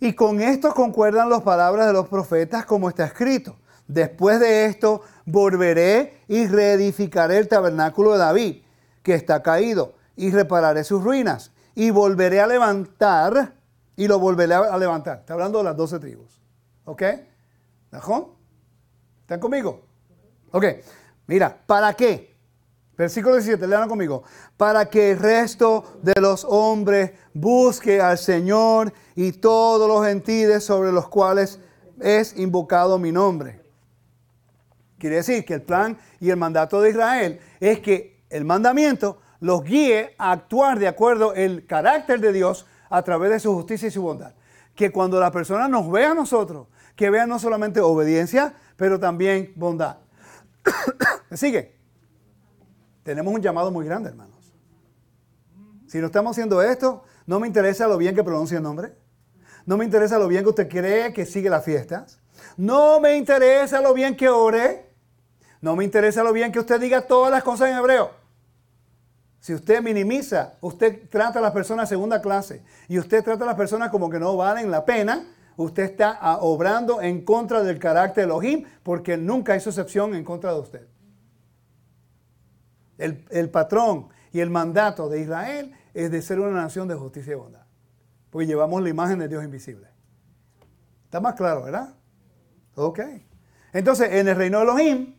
y 0.00 0.12
con 0.14 0.40
esto 0.40 0.74
concuerdan 0.74 1.30
las 1.30 1.42
palabras 1.42 1.86
de 1.86 1.92
los 1.92 2.08
profetas 2.08 2.66
como 2.66 2.88
está 2.88 3.06
escrito. 3.06 3.56
Después 3.86 4.40
de 4.40 4.66
esto, 4.66 5.02
volveré 5.24 6.22
y 6.26 6.48
reedificaré 6.48 7.38
el 7.38 7.46
tabernáculo 7.46 8.12
de 8.12 8.18
David, 8.18 8.62
que 9.02 9.14
está 9.14 9.42
caído, 9.42 9.94
y 10.16 10.32
repararé 10.32 10.82
sus 10.82 11.02
ruinas, 11.02 11.52
y 11.76 11.90
volveré 11.90 12.40
a 12.40 12.48
levantar, 12.48 13.54
y 13.94 14.08
lo 14.08 14.18
volveré 14.18 14.54
a 14.54 14.76
levantar. 14.76 15.20
Está 15.20 15.34
hablando 15.34 15.58
de 15.58 15.64
las 15.64 15.76
doce 15.76 16.00
tribus. 16.00 16.40
¿Ok? 16.84 17.02
¿Najón? 17.92 18.26
¿Están 19.20 19.38
conmigo? 19.38 19.86
Ok, 20.50 20.64
mira, 21.26 21.56
¿para 21.66 21.94
qué? 21.94 22.35
Versículo 22.96 23.34
17, 23.34 23.66
lean 23.66 23.88
conmigo. 23.88 24.22
Para 24.56 24.86
que 24.86 25.12
el 25.12 25.18
resto 25.18 25.98
de 26.02 26.14
los 26.20 26.46
hombres 26.48 27.12
busque 27.34 28.00
al 28.00 28.16
Señor 28.16 28.92
y 29.14 29.32
todos 29.32 29.86
los 29.86 30.06
gentiles 30.06 30.64
sobre 30.64 30.92
los 30.92 31.08
cuales 31.08 31.60
es 32.00 32.36
invocado 32.38 32.98
mi 32.98 33.12
nombre. 33.12 33.60
Quiere 34.98 35.16
decir 35.16 35.44
que 35.44 35.54
el 35.54 35.62
plan 35.62 35.98
y 36.20 36.30
el 36.30 36.36
mandato 36.36 36.80
de 36.80 36.90
Israel 36.90 37.40
es 37.60 37.80
que 37.80 38.24
el 38.30 38.44
mandamiento 38.46 39.18
los 39.40 39.62
guíe 39.62 40.14
a 40.16 40.32
actuar 40.32 40.78
de 40.78 40.88
acuerdo 40.88 41.34
el 41.34 41.66
carácter 41.66 42.20
de 42.20 42.32
Dios 42.32 42.66
a 42.88 43.02
través 43.02 43.30
de 43.30 43.40
su 43.40 43.52
justicia 43.54 43.88
y 43.88 43.90
su 43.90 44.02
bondad. 44.02 44.32
Que 44.74 44.90
cuando 44.90 45.20
la 45.20 45.30
persona 45.30 45.68
nos 45.68 45.90
vea 45.90 46.12
a 46.12 46.14
nosotros, 46.14 46.68
que 46.94 47.10
vea 47.10 47.26
no 47.26 47.38
solamente 47.38 47.80
obediencia, 47.80 48.54
pero 48.76 48.98
también 48.98 49.52
bondad. 49.54 49.98
¿Me 51.28 51.36
sigue? 51.36 51.75
Tenemos 53.06 53.32
un 53.32 53.40
llamado 53.40 53.70
muy 53.70 53.86
grande, 53.86 54.10
hermanos. 54.10 54.52
Si 55.86 55.98
no 55.98 56.06
estamos 56.06 56.32
haciendo 56.32 56.60
esto, 56.60 57.04
no 57.24 57.38
me 57.38 57.46
interesa 57.46 57.86
lo 57.86 57.98
bien 57.98 58.16
que 58.16 58.24
pronuncie 58.24 58.56
el 58.56 58.64
nombre. 58.64 58.96
No 59.64 59.76
me 59.76 59.84
interesa 59.84 60.18
lo 60.18 60.26
bien 60.26 60.42
que 60.42 60.48
usted 60.48 60.68
cree 60.68 61.12
que 61.12 61.24
sigue 61.24 61.48
las 61.48 61.64
fiestas. 61.64 62.18
No 62.56 62.98
me 62.98 63.16
interesa 63.16 63.80
lo 63.80 63.94
bien 63.94 64.16
que 64.16 64.28
ore. 64.28 64.90
No 65.60 65.76
me 65.76 65.84
interesa 65.84 66.24
lo 66.24 66.32
bien 66.32 66.50
que 66.50 66.58
usted 66.58 66.80
diga 66.80 67.02
todas 67.02 67.30
las 67.30 67.44
cosas 67.44 67.70
en 67.70 67.76
hebreo. 67.76 68.10
Si 69.38 69.54
usted 69.54 69.80
minimiza, 69.82 70.54
usted 70.60 71.08
trata 71.08 71.38
a 71.38 71.42
las 71.42 71.52
personas 71.52 71.88
segunda 71.88 72.20
clase 72.20 72.64
y 72.88 72.98
usted 72.98 73.22
trata 73.22 73.44
a 73.44 73.46
las 73.46 73.56
personas 73.56 73.90
como 73.90 74.10
que 74.10 74.18
no 74.18 74.36
valen 74.36 74.68
la 74.68 74.84
pena, 74.84 75.24
usted 75.56 75.84
está 75.84 76.18
obrando 76.40 77.00
en 77.00 77.24
contra 77.24 77.62
del 77.62 77.78
carácter 77.78 78.26
de 78.26 78.32
Elohim 78.32 78.64
porque 78.82 79.16
nunca 79.16 79.54
hizo 79.54 79.70
excepción 79.70 80.12
en 80.16 80.24
contra 80.24 80.52
de 80.52 80.58
usted. 80.58 80.95
El, 82.98 83.24
el, 83.30 83.50
patrón 83.50 84.08
y 84.32 84.40
el 84.40 84.50
mandato 84.50 85.08
de 85.08 85.20
Israel 85.20 85.74
es 85.94 86.10
de 86.10 86.22
ser 86.22 86.40
una 86.40 86.62
nación 86.62 86.88
de 86.88 86.94
justicia 86.94 87.32
y 87.32 87.36
bondad. 87.36 87.66
Porque 88.30 88.46
llevamos 88.46 88.82
la 88.82 88.88
imagen 88.88 89.18
de 89.18 89.28
Dios 89.28 89.44
invisible. 89.44 89.88
Está 91.04 91.20
más 91.20 91.34
claro, 91.34 91.64
¿verdad? 91.64 91.94
Ok. 92.74 93.00
Entonces, 93.72 94.12
en 94.12 94.28
el 94.28 94.36
reino 94.36 94.58
de 94.58 94.64
Elohim 94.64 95.14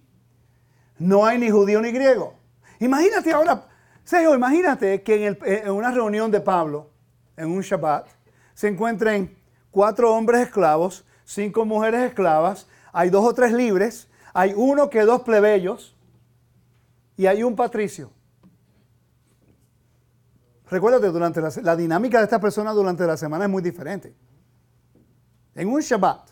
no 1.00 1.26
hay 1.26 1.38
ni 1.38 1.50
judío 1.50 1.82
ni 1.82 1.92
griego. 1.92 2.36
Imagínate 2.80 3.32
ahora, 3.32 3.68
Sergio, 4.04 4.36
imagínate 4.36 5.02
que 5.04 5.28
en, 5.28 5.38
en 5.42 5.72
una 5.72 5.92
reunión 5.92 6.32
de 6.32 6.42
Pablo, 6.42 6.92
en 7.36 7.50
un 7.50 7.62
Shabbat, 7.62 8.08
se 8.54 8.68
encuentren 8.68 9.38
cuatro 9.72 10.16
hombres 10.16 10.42
esclavos, 10.42 11.06
cinco 11.24 11.66
mujeres 11.66 12.02
esclavas, 12.02 12.68
hay 12.94 13.10
dos 13.10 13.26
o 13.26 13.34
tres 13.34 13.52
libres, 13.52 14.08
hay 14.34 14.54
uno 14.56 14.90
que 14.90 15.02
dos 15.02 15.22
plebeyos 15.22 15.97
y 17.18 17.26
hay 17.26 17.44
un 17.44 17.56
patricio. 17.56 18.12
Recuérdate, 20.70 21.08
durante 21.08 21.42
la, 21.42 21.52
la 21.64 21.76
dinámica 21.76 22.20
de 22.20 22.26
estas 22.26 22.40
personas 22.40 22.76
durante 22.76 23.06
la 23.06 23.18
semana 23.18 23.46
es 23.46 23.52
muy 23.52 23.62
diferente. 23.62 24.16
En 25.56 25.70
un 25.70 25.82
Shabbat, 25.82 26.30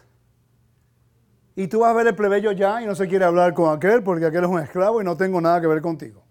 y 1.55 1.67
tú 1.67 1.79
vas 1.79 1.91
a 1.91 1.93
ver 1.93 2.07
el 2.07 2.15
plebeyo 2.15 2.51
ya 2.51 2.81
y 2.81 2.85
no 2.85 2.95
se 2.95 3.07
quiere 3.07 3.25
hablar 3.25 3.53
con 3.53 3.75
aquel 3.75 4.03
porque 4.03 4.25
aquel 4.25 4.43
es 4.43 4.49
un 4.49 4.59
esclavo 4.59 5.01
y 5.01 5.05
no 5.05 5.15
tengo 5.15 5.39
nada 5.39 5.61
que 5.61 5.67
ver 5.67 5.81
contigo. 5.81 6.21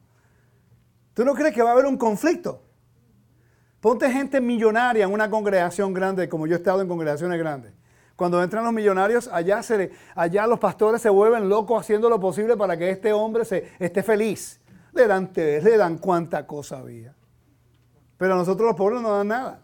¿Tú 1.15 1.25
no 1.25 1.35
crees 1.35 1.55
que 1.55 1.63
va 1.63 1.71
a 1.71 1.73
haber 1.73 1.87
un 1.87 1.97
conflicto? 1.97 2.63
Ponte 3.81 4.11
gente 4.11 4.41
millonaria 4.41 5.05
en 5.05 5.13
una 5.13 5.31
congregación 5.31 5.95
grande, 5.95 6.29
como 6.29 6.47
yo 6.47 6.55
he 6.55 6.59
estado 6.59 6.83
en 6.83 6.89
congregaciones 6.89 7.39
grandes. 7.39 7.73
Cuando 8.17 8.43
entran 8.43 8.65
los 8.65 8.73
millonarios, 8.73 9.29
allá, 9.33 9.63
se, 9.63 9.91
allá 10.15 10.47
los 10.47 10.59
pastores 10.59 11.03
se 11.03 11.09
vuelven 11.09 11.49
locos 11.49 11.81
haciendo 11.81 12.09
lo 12.09 12.21
posible 12.21 12.57
para 12.57 12.77
que 12.77 12.91
este 12.91 13.13
hombre 13.13 13.45
se, 13.45 13.73
esté 13.79 14.03
feliz. 14.03 14.61
Le 14.93 15.07
dan 15.09 15.33
té, 15.33 15.61
le 15.61 15.77
dan 15.77 15.99
cuánta 15.99 16.47
cosa 16.47 16.79
había. 16.79 17.15
Pero 18.17 18.35
a 18.35 18.37
nosotros 18.37 18.69
los 18.69 18.77
pobres 18.77 19.01
no 19.03 19.17
dan 19.17 19.29
nada. 19.29 19.61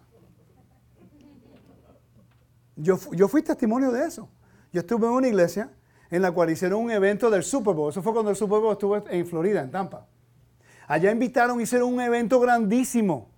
Yo, 2.74 2.98
yo 3.12 3.28
fui 3.28 3.42
testimonio 3.42 3.92
de 3.92 4.07
eso. 4.07 4.28
Yo 4.72 4.80
estuve 4.80 5.07
en 5.07 5.12
una 5.12 5.28
iglesia 5.28 5.70
en 6.11 6.22
la 6.22 6.32
cual 6.32 6.51
hicieron 6.51 6.80
un 6.80 6.90
evento 6.90 7.30
del 7.30 7.44
Super 7.44 7.74
Bowl. 7.74 7.90
Eso 7.90 8.03
fue 8.03 8.12
cuando 8.12 8.30
el 8.30 8.36
Super 8.36 8.59
Bowl 8.59 8.72
estuvo 8.72 8.96
en 9.09 9.26
Florida, 9.26 9.62
en 9.62 9.70
Tampa. 9.70 10.09
Allá 10.88 11.12
invitaron, 11.12 11.61
hicieron 11.61 11.94
un 11.94 12.01
evento 12.01 12.40
grandísimo. 12.40 13.30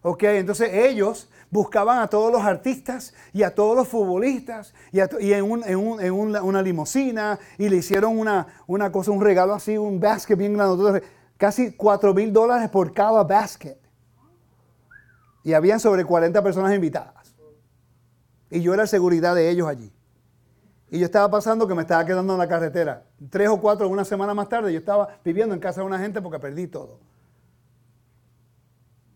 Ok, 0.00 0.22
entonces 0.22 0.70
ellos 0.72 1.28
buscaban 1.50 2.00
a 2.00 2.08
todos 2.08 2.32
los 2.32 2.42
artistas 2.42 3.14
y 3.32 3.42
a 3.42 3.54
todos 3.54 3.76
los 3.76 3.88
futbolistas 3.88 4.74
y, 4.92 5.00
en, 5.32 5.44
una, 5.44 6.62
limusina 6.62 7.38
y 7.58 7.68
le 7.68 7.76
hicieron 7.76 8.18
una, 8.18 8.46
una, 8.66 8.90
cosa, 8.92 9.10
un 9.10 9.20
regalo 9.20 9.54
así, 9.54 9.76
un 9.76 10.00
basket 10.00 10.36
bien 10.36 10.54
grande, 10.54 11.02
casi 11.36 11.72
4 11.72 12.14
mil 12.14 12.32
dólares 12.32 12.68
por 12.70 12.92
cada 12.92 13.22
basket. 13.24 13.78
Y 15.44 15.52
habían 15.52 15.78
sobre 15.78 16.04
40 16.04 16.42
personas 16.42 16.74
invitadas. 16.74 17.36
Y 18.50 18.60
yo 18.60 18.74
era 18.74 18.86
seguridad 18.86 19.34
de 19.34 19.48
ellos 19.48 19.68
allí. 19.68 19.92
Y 20.90 20.98
yo 20.98 21.04
estaba 21.04 21.30
pasando 21.30 21.66
que 21.66 21.74
me 21.74 21.82
estaba 21.82 22.04
quedando 22.04 22.32
en 22.32 22.38
la 22.38 22.48
carretera. 22.48 23.04
Tres 23.30 23.48
o 23.48 23.60
cuatro, 23.60 23.88
una 23.88 24.04
semana 24.04 24.34
más 24.34 24.48
tarde, 24.48 24.72
yo 24.72 24.78
estaba 24.78 25.08
viviendo 25.24 25.54
en 25.54 25.60
casa 25.60 25.80
de 25.80 25.86
una 25.86 25.98
gente 25.98 26.20
porque 26.22 26.38
perdí 26.38 26.68
todo. 26.68 27.00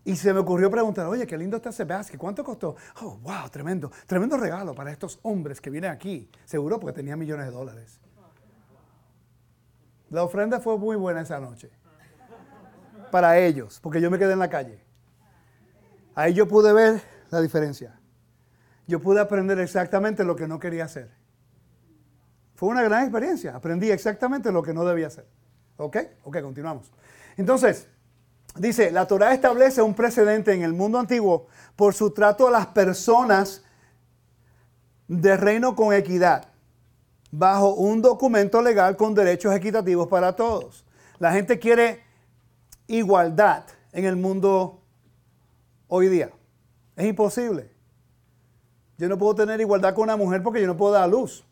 Y 0.05 0.17
se 0.17 0.33
me 0.33 0.41
ocurrió 0.41 0.71
preguntar, 0.71 1.07
oye, 1.07 1.27
qué 1.27 1.37
lindo 1.37 1.59
está 1.59 1.69
ese 1.69 1.85
basket, 1.85 2.17
¿cuánto 2.17 2.43
costó? 2.43 2.77
Oh, 3.03 3.19
wow, 3.19 3.49
tremendo, 3.51 3.91
tremendo 4.07 4.37
regalo 4.37 4.75
para 4.75 4.91
estos 4.91 5.19
hombres 5.23 5.61
que 5.61 5.69
vienen 5.69 5.91
aquí. 5.91 6.31
Seguro 6.45 6.81
porque 6.81 6.95
tenía 6.95 7.17
millones 7.17 7.47
de 7.47 7.53
dólares. 7.53 8.01
La 10.09 10.25
ofrenda 10.25 10.59
fue 10.59 10.79
muy 10.79 10.97
buena 10.97 11.21
esa 11.21 11.39
noche. 11.39 11.71
Para 13.11 13.39
ellos, 13.39 13.79
porque 13.81 14.01
yo 14.01 14.11
me 14.11 14.19
quedé 14.19 14.33
en 14.33 14.39
la 14.39 14.49
calle. 14.49 14.85
Ahí 16.15 16.33
yo 16.33 16.49
pude 16.49 16.73
ver 16.73 17.03
la 17.31 17.41
diferencia. 17.41 17.99
Yo 18.87 19.01
pude 19.01 19.21
aprender 19.21 19.59
exactamente 19.61 20.25
lo 20.25 20.35
que 20.35 20.49
no 20.49 20.59
quería 20.59 20.85
hacer. 20.85 21.11
Fue 22.57 22.69
una 22.69 22.83
gran 22.83 23.03
experiencia. 23.03 23.55
Aprendí 23.55 23.91
exactamente 23.91 24.51
lo 24.51 24.63
que 24.63 24.75
no 24.75 24.85
debía 24.85 25.07
hacer. 25.07 25.27
¿Ok? 25.77 25.97
Ok, 26.25 26.41
continuamos. 26.43 26.91
Entonces, 27.37 27.89
dice, 28.57 28.91
la 28.91 29.07
Torah 29.07 29.33
establece 29.33 29.83
un 29.83 29.95
precedente 29.95 30.53
en 30.53 30.63
el 30.63 30.73
mundo 30.73 30.99
antiguo 30.99 31.47
por 31.77 31.95
su 31.95 32.11
trato 32.11 32.49
a 32.49 32.51
las 32.51 32.67
personas 32.67 33.65
de 35.09 35.37
reino 35.37 35.75
con 35.75 35.93
equidad, 35.93 36.49
bajo 37.31 37.75
un 37.75 38.01
documento 38.01 38.63
legal 38.63 38.97
con 38.97 39.15
derechos 39.15 39.55
equitativos 39.55 40.09
para 40.09 40.37
todos. 40.37 40.85
La 41.19 41.33
gente 41.33 41.59
quiere 41.59 42.03
igualdad 42.87 43.65
en 43.93 44.05
el 44.05 44.17
mundo 44.17 44.81
hoy 45.89 46.09
día. 46.09 46.31
Es 46.97 47.07
imposible. 47.07 47.71
Yo 48.99 49.09
no 49.09 49.17
puedo 49.17 49.35
tener 49.35 49.61
igualdad 49.61 49.95
con 49.95 50.05
una 50.05 50.17
mujer 50.17 50.43
porque 50.43 50.61
yo 50.61 50.67
no 50.67 50.77
puedo 50.77 50.93
dar 50.93 51.09
luz. 51.09 51.45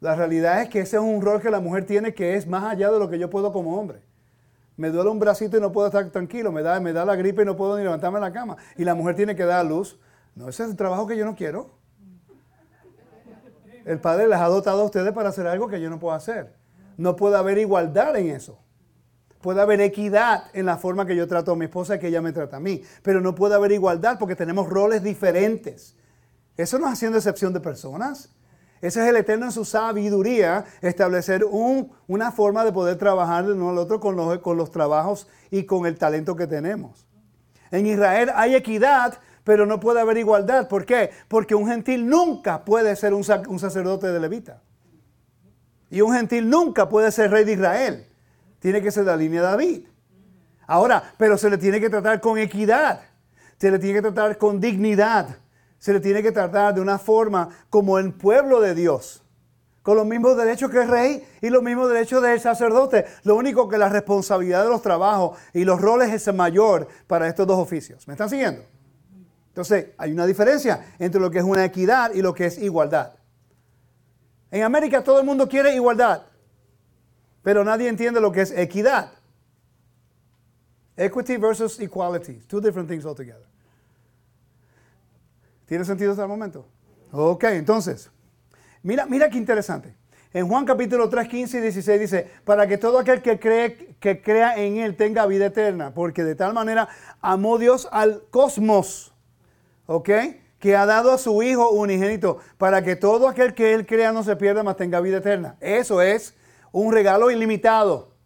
La 0.00 0.14
realidad 0.16 0.62
es 0.62 0.68
que 0.70 0.80
ese 0.80 0.96
es 0.96 1.02
un 1.02 1.20
rol 1.20 1.40
que 1.42 1.50
la 1.50 1.60
mujer 1.60 1.84
tiene 1.84 2.14
que 2.14 2.34
es 2.34 2.46
más 2.46 2.64
allá 2.64 2.90
de 2.90 2.98
lo 2.98 3.08
que 3.10 3.18
yo 3.18 3.28
puedo 3.28 3.52
como 3.52 3.78
hombre. 3.78 4.00
Me 4.76 4.88
duele 4.88 5.10
un 5.10 5.18
bracito 5.18 5.58
y 5.58 5.60
no 5.60 5.72
puedo 5.72 5.88
estar 5.88 6.08
tranquilo, 6.08 6.50
me 6.50 6.62
da, 6.62 6.80
me 6.80 6.94
da 6.94 7.04
la 7.04 7.16
gripe 7.16 7.42
y 7.42 7.44
no 7.44 7.54
puedo 7.54 7.76
ni 7.76 7.82
levantarme 7.82 8.16
en 8.16 8.22
la 8.22 8.32
cama. 8.32 8.56
Y 8.78 8.84
la 8.84 8.94
mujer 8.94 9.14
tiene 9.14 9.36
que 9.36 9.44
dar 9.44 9.64
luz. 9.66 10.00
No, 10.34 10.48
ese 10.48 10.62
es 10.62 10.70
el 10.70 10.76
trabajo 10.76 11.06
que 11.06 11.18
yo 11.18 11.26
no 11.26 11.36
quiero. 11.36 11.78
El 13.84 14.00
Padre 14.00 14.26
les 14.26 14.38
ha 14.38 14.46
dotado 14.46 14.80
a 14.80 14.84
ustedes 14.84 15.12
para 15.12 15.28
hacer 15.28 15.46
algo 15.46 15.68
que 15.68 15.80
yo 15.82 15.90
no 15.90 15.98
puedo 15.98 16.14
hacer. 16.14 16.54
No 16.96 17.16
puede 17.16 17.36
haber 17.36 17.58
igualdad 17.58 18.16
en 18.16 18.30
eso. 18.30 18.58
Puede 19.42 19.60
haber 19.60 19.82
equidad 19.82 20.44
en 20.54 20.64
la 20.64 20.78
forma 20.78 21.06
que 21.06 21.16
yo 21.16 21.26
trato 21.26 21.52
a 21.52 21.56
mi 21.56 21.66
esposa 21.66 21.96
y 21.96 21.98
que 21.98 22.08
ella 22.08 22.22
me 22.22 22.32
trata 22.32 22.56
a 22.56 22.60
mí. 22.60 22.82
Pero 23.02 23.20
no 23.20 23.34
puede 23.34 23.54
haber 23.54 23.72
igualdad 23.72 24.18
porque 24.18 24.36
tenemos 24.36 24.68
roles 24.68 25.02
diferentes. 25.02 25.94
Eso 26.56 26.78
no 26.78 26.86
es 26.86 26.92
haciendo 26.94 27.18
excepción 27.18 27.52
de 27.52 27.60
personas. 27.60 28.30
Ese 28.80 29.02
es 29.02 29.08
el 29.08 29.16
Eterno 29.16 29.46
en 29.46 29.52
su 29.52 29.64
sabiduría, 29.64 30.64
establecer 30.80 31.44
una 31.44 32.32
forma 32.32 32.64
de 32.64 32.72
poder 32.72 32.96
trabajar 32.96 33.46
de 33.46 33.52
uno 33.52 33.70
al 33.70 33.78
otro 33.78 34.00
con 34.00 34.16
los, 34.16 34.70
trabajos 34.70 35.28
y 35.50 35.64
con 35.64 35.84
el 35.84 35.98
talento 35.98 36.34
que 36.34 36.46
tenemos. 36.46 37.06
En 37.70 37.86
Israel 37.86 38.30
hay 38.34 38.54
equidad, 38.54 39.18
pero 39.44 39.66
no 39.66 39.80
puede 39.80 40.00
haber 40.00 40.16
igualdad. 40.16 40.66
¿Por 40.66 40.86
qué? 40.86 41.10
Porque 41.28 41.54
un 41.54 41.68
gentil 41.68 42.08
nunca 42.08 42.64
puede 42.64 42.96
ser 42.96 43.12
un, 43.12 43.24
un 43.48 43.58
sacerdote 43.58 44.06
de 44.08 44.18
levita. 44.18 44.62
Y 45.90 46.00
un 46.00 46.14
gentil 46.14 46.48
nunca 46.48 46.88
puede 46.88 47.12
ser 47.12 47.30
rey 47.30 47.44
de 47.44 47.52
Israel. 47.52 48.06
Tiene 48.60 48.80
que 48.80 48.90
ser 48.90 49.04
de 49.04 49.10
la 49.10 49.16
línea 49.16 49.42
de 49.42 49.46
David. 49.46 49.86
Ahora, 50.66 51.12
pero 51.18 51.36
se 51.36 51.50
le 51.50 51.58
tiene 51.58 51.80
que 51.80 51.90
tratar 51.90 52.20
con 52.20 52.38
equidad. 52.38 53.02
Se 53.58 53.70
le 53.70 53.78
tiene 53.78 53.96
que 53.96 54.02
tratar 54.10 54.38
con 54.38 54.58
dignidad 54.58 55.36
se 55.80 55.94
le 55.94 56.00
tiene 56.00 56.22
que 56.22 56.30
tratar 56.30 56.74
de 56.74 56.80
una 56.80 56.98
forma 56.98 57.48
como 57.70 57.98
el 57.98 58.12
pueblo 58.12 58.60
de 58.60 58.74
Dios, 58.74 59.24
con 59.82 59.96
los 59.96 60.06
mismos 60.06 60.36
derechos 60.36 60.70
que 60.70 60.82
el 60.82 60.88
rey 60.88 61.26
y 61.40 61.48
los 61.48 61.62
mismos 61.62 61.88
derechos 61.88 62.22
del 62.22 62.38
sacerdote. 62.38 63.06
Lo 63.24 63.34
único 63.34 63.66
que 63.66 63.78
la 63.78 63.88
responsabilidad 63.88 64.62
de 64.62 64.68
los 64.68 64.82
trabajos 64.82 65.38
y 65.54 65.64
los 65.64 65.80
roles 65.80 66.12
es 66.12 66.32
mayor 66.34 66.86
para 67.06 67.26
estos 67.26 67.46
dos 67.46 67.58
oficios. 67.58 68.06
¿Me 68.06 68.12
están 68.12 68.28
siguiendo? 68.28 68.62
Entonces, 69.48 69.86
hay 69.96 70.12
una 70.12 70.26
diferencia 70.26 70.94
entre 70.98 71.18
lo 71.18 71.30
que 71.30 71.38
es 71.38 71.44
una 71.44 71.64
equidad 71.64 72.12
y 72.12 72.20
lo 72.20 72.34
que 72.34 72.44
es 72.44 72.58
igualdad. 72.58 73.14
En 74.50 74.62
América 74.62 75.02
todo 75.02 75.18
el 75.18 75.24
mundo 75.24 75.48
quiere 75.48 75.74
igualdad, 75.74 76.22
pero 77.42 77.64
nadie 77.64 77.88
entiende 77.88 78.20
lo 78.20 78.30
que 78.30 78.42
es 78.42 78.50
equidad. 78.50 79.12
Equity 80.94 81.38
versus 81.38 81.80
equality, 81.80 82.42
two 82.46 82.60
different 82.60 82.86
things 82.86 83.06
altogether. 83.06 83.49
¿Tiene 85.70 85.84
sentido 85.84 86.10
hasta 86.10 86.24
el 86.24 86.28
momento? 86.28 86.66
Ok, 87.12 87.44
entonces, 87.44 88.10
mira, 88.82 89.06
mira 89.06 89.30
qué 89.30 89.38
interesante. 89.38 89.94
En 90.32 90.48
Juan 90.48 90.64
capítulo 90.64 91.08
3, 91.08 91.28
15 91.28 91.58
y 91.58 91.60
16 91.60 92.00
dice, 92.00 92.30
para 92.44 92.66
que 92.66 92.76
todo 92.76 92.98
aquel 92.98 93.22
que, 93.22 93.38
cree, 93.38 93.94
que 94.00 94.20
crea 94.20 94.56
en 94.56 94.78
Él 94.78 94.96
tenga 94.96 95.26
vida 95.26 95.46
eterna, 95.46 95.94
porque 95.94 96.24
de 96.24 96.34
tal 96.34 96.54
manera 96.54 96.88
amó 97.20 97.56
Dios 97.56 97.88
al 97.92 98.24
cosmos, 98.30 99.14
¿ok? 99.86 100.10
Que 100.58 100.74
ha 100.74 100.86
dado 100.86 101.12
a 101.12 101.18
su 101.18 101.40
Hijo 101.40 101.70
unigénito, 101.70 102.38
para 102.58 102.82
que 102.82 102.96
todo 102.96 103.28
aquel 103.28 103.54
que 103.54 103.72
Él 103.72 103.86
crea 103.86 104.10
no 104.10 104.24
se 104.24 104.34
pierda, 104.34 104.64
mas 104.64 104.76
tenga 104.76 105.00
vida 105.00 105.18
eterna. 105.18 105.56
Eso 105.60 106.02
es 106.02 106.34
un 106.72 106.92
regalo 106.92 107.30
ilimitado, 107.30 108.16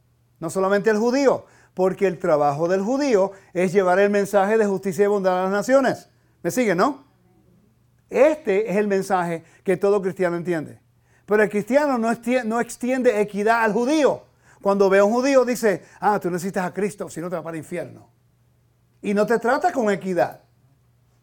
no 0.40 0.48
solamente 0.48 0.88
el 0.88 0.96
judío, 0.96 1.44
porque 1.74 2.06
el 2.06 2.18
trabajo 2.18 2.68
del 2.68 2.80
judío 2.80 3.32
es 3.52 3.70
llevar 3.70 3.98
el 3.98 4.08
mensaje 4.08 4.56
de 4.56 4.64
justicia 4.64 5.04
y 5.04 5.08
bondad 5.08 5.40
a 5.40 5.42
las 5.42 5.52
naciones. 5.52 6.08
¿Me 6.42 6.50
sigue, 6.50 6.74
no? 6.74 7.03
Este 8.14 8.70
es 8.70 8.76
el 8.76 8.86
mensaje 8.86 9.42
que 9.64 9.76
todo 9.76 10.00
cristiano 10.00 10.36
entiende. 10.36 10.78
Pero 11.26 11.42
el 11.42 11.50
cristiano 11.50 11.98
no 11.98 12.60
extiende, 12.60 13.20
equidad 13.20 13.64
al 13.64 13.72
judío. 13.72 14.22
Cuando 14.62 14.88
ve 14.88 15.00
a 15.00 15.04
un 15.04 15.12
judío 15.12 15.44
dice, 15.44 15.82
ah, 15.98 16.20
tú 16.20 16.30
necesitas 16.30 16.64
a 16.64 16.72
Cristo, 16.72 17.10
si 17.10 17.20
no 17.20 17.28
te 17.28 17.34
va 17.34 17.42
para 17.42 17.56
el 17.56 17.64
infierno. 17.64 18.08
Y 19.02 19.14
no 19.14 19.26
te 19.26 19.40
trata 19.40 19.72
con 19.72 19.90
equidad. 19.90 20.42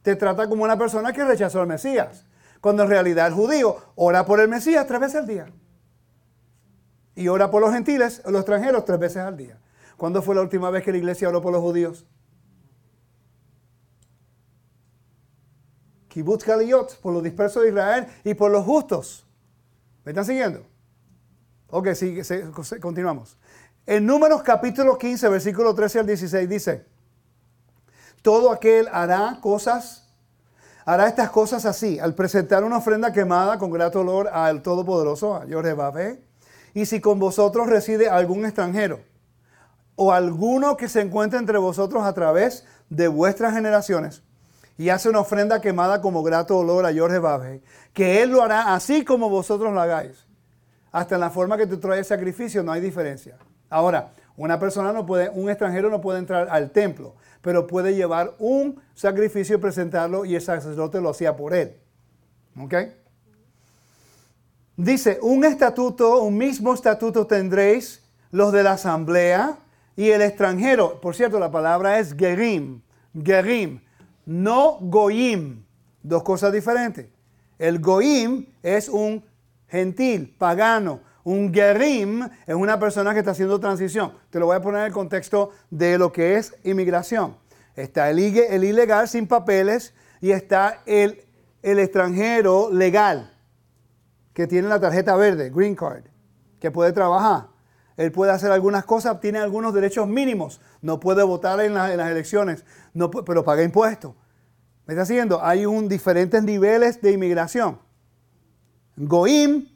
Te 0.01 0.17
trata 0.17 0.49
como 0.49 0.65
una 0.65 0.77
persona 0.77 1.13
que 1.13 1.23
rechazó 1.23 1.61
al 1.61 1.67
Mesías. 1.67 2.25
Cuando 2.59 2.83
en 2.83 2.89
realidad 2.89 3.27
el 3.27 3.33
judío 3.35 3.77
ora 3.95 4.25
por 4.25 4.41
el 4.41 4.49
Mesías 4.49 4.85
tres 4.85 4.99
veces 4.99 5.15
al 5.15 5.27
día. 5.27 5.45
Y 7.15 7.29
ora 7.29 7.49
por 7.49 7.61
los 7.61 7.71
gentiles, 7.71 8.21
los 8.25 8.41
extranjeros, 8.41 8.83
tres 8.83 8.99
veces 8.99 9.17
al 9.19 9.37
día. 9.37 9.57
¿Cuándo 9.95 10.21
fue 10.21 10.35
la 10.35 10.41
última 10.41 10.69
vez 10.69 10.83
que 10.83 10.91
la 10.91 10.97
iglesia 10.97 11.29
oró 11.29 11.41
por 11.41 11.53
los 11.53 11.61
judíos? 11.61 12.05
Kibbutz 16.11 16.43
Galiyot, 16.43 16.99
por 16.99 17.13
los 17.13 17.23
dispersos 17.23 17.63
de 17.63 17.69
Israel 17.69 18.05
y 18.25 18.33
por 18.33 18.51
los 18.51 18.65
justos. 18.65 19.25
¿Me 20.03 20.11
están 20.11 20.25
siguiendo? 20.25 20.61
Ok, 21.69 21.93
sí, 21.93 22.19
continuamos. 22.81 23.37
En 23.85 24.05
Números 24.05 24.43
capítulo 24.43 24.97
15, 24.97 25.29
versículo 25.29 25.73
13 25.73 25.99
al 25.99 26.05
16 26.05 26.49
dice, 26.49 26.85
todo 28.21 28.51
aquel 28.51 28.89
hará 28.91 29.39
cosas, 29.41 30.09
hará 30.83 31.07
estas 31.07 31.29
cosas 31.29 31.65
así, 31.65 31.97
al 31.97 32.13
presentar 32.13 32.65
una 32.65 32.79
ofrenda 32.79 33.13
quemada 33.13 33.57
con 33.57 33.71
grato 33.71 34.01
olor 34.01 34.27
al 34.27 34.61
Todopoderoso, 34.61 35.35
a 35.37 35.45
Yorebabé, 35.45 36.25
y 36.73 36.87
si 36.87 36.99
con 36.99 37.19
vosotros 37.19 37.67
reside 37.67 38.09
algún 38.09 38.43
extranjero, 38.43 38.99
o 39.95 40.11
alguno 40.11 40.75
que 40.75 40.89
se 40.89 40.99
encuentre 40.99 41.39
entre 41.39 41.57
vosotros 41.57 42.03
a 42.03 42.13
través 42.13 42.65
de 42.89 43.07
vuestras 43.07 43.53
generaciones, 43.53 44.23
y 44.81 44.89
hace 44.89 45.09
una 45.09 45.19
ofrenda 45.19 45.61
quemada 45.61 46.01
como 46.01 46.23
grato 46.23 46.57
olor 46.57 46.87
a 46.87 46.91
Jorge 46.91 47.19
Babe, 47.19 47.61
que 47.93 48.23
Él 48.23 48.31
lo 48.31 48.41
hará 48.41 48.73
así 48.73 49.05
como 49.05 49.29
vosotros 49.29 49.71
lo 49.71 49.79
hagáis. 49.79 50.25
Hasta 50.91 51.13
en 51.13 51.21
la 51.21 51.29
forma 51.29 51.55
que 51.55 51.67
tú 51.67 51.77
traes 51.77 52.07
sacrificio 52.07 52.63
no 52.63 52.71
hay 52.71 52.81
diferencia. 52.81 53.37
Ahora, 53.69 54.13
una 54.37 54.59
persona 54.59 54.91
no 54.91 55.05
puede, 55.05 55.29
un 55.29 55.51
extranjero 55.51 55.91
no 55.91 56.01
puede 56.01 56.17
entrar 56.17 56.47
al 56.49 56.71
templo, 56.71 57.13
pero 57.43 57.67
puede 57.67 57.93
llevar 57.93 58.33
un 58.39 58.81
sacrificio 58.95 59.57
y 59.57 59.59
presentarlo 59.59 60.25
y 60.25 60.33
el 60.33 60.41
sacerdote 60.41 60.99
lo 60.99 61.11
hacía 61.11 61.35
por 61.35 61.53
él. 61.53 61.77
¿Ok? 62.59 62.73
Dice, 64.77 65.19
un 65.21 65.45
estatuto, 65.45 66.23
un 66.23 66.39
mismo 66.39 66.73
estatuto 66.73 67.27
tendréis 67.27 68.01
los 68.31 68.51
de 68.51 68.63
la 68.63 68.71
asamblea 68.71 69.59
y 69.95 70.09
el 70.09 70.23
extranjero. 70.23 70.99
Por 71.01 71.15
cierto, 71.15 71.37
la 71.37 71.51
palabra 71.51 71.99
es 71.99 72.15
gerim, 72.15 72.81
gerim 73.23 73.79
no 74.25 74.77
goim. 74.81 75.63
Dos 76.03 76.23
cosas 76.23 76.51
diferentes. 76.51 77.07
El 77.59 77.79
goim 77.79 78.47
es 78.63 78.89
un 78.89 79.23
gentil, 79.67 80.35
pagano. 80.37 81.01
Un 81.23 81.53
gerim 81.53 82.27
es 82.47 82.55
una 82.55 82.79
persona 82.79 83.13
que 83.13 83.19
está 83.19 83.31
haciendo 83.31 83.59
transición. 83.59 84.13
Te 84.31 84.39
lo 84.39 84.47
voy 84.47 84.55
a 84.55 84.61
poner 84.61 84.81
en 84.81 84.87
el 84.87 84.93
contexto 84.93 85.51
de 85.69 85.99
lo 85.99 86.11
que 86.11 86.37
es 86.37 86.55
inmigración. 86.63 87.37
Está 87.75 88.09
el, 88.09 88.19
el 88.19 88.63
ilegal 88.63 89.07
sin 89.07 89.27
papeles 89.27 89.93
y 90.19 90.31
está 90.31 90.81
el, 90.87 91.23
el 91.61 91.77
extranjero 91.77 92.71
legal 92.71 93.31
que 94.33 94.47
tiene 94.47 94.67
la 94.67 94.79
tarjeta 94.79 95.15
verde, 95.15 95.51
green 95.51 95.75
card, 95.75 96.03
que 96.59 96.71
puede 96.71 96.91
trabajar. 96.91 97.50
Él 97.97 98.11
puede 98.11 98.31
hacer 98.31 98.51
algunas 98.51 98.85
cosas, 98.85 99.19
tiene 99.19 99.39
algunos 99.39 99.73
derechos 99.73 100.07
mínimos. 100.07 100.61
No 100.81 100.99
puede 100.99 101.23
votar 101.23 101.59
en, 101.61 101.73
las 101.73 101.91
elecciones, 101.91 102.65
no, 102.93 103.11
pero 103.11 103.43
paga 103.43 103.63
impuestos. 103.63 104.15
¿Me 104.85 104.93
está 104.93 105.05
siguiendo? 105.05 105.43
Hay 105.43 105.65
un, 105.65 105.87
diferentes 105.87 106.43
niveles 106.43 107.01
de 107.01 107.11
inmigración. 107.11 107.79
Goim, 108.95 109.67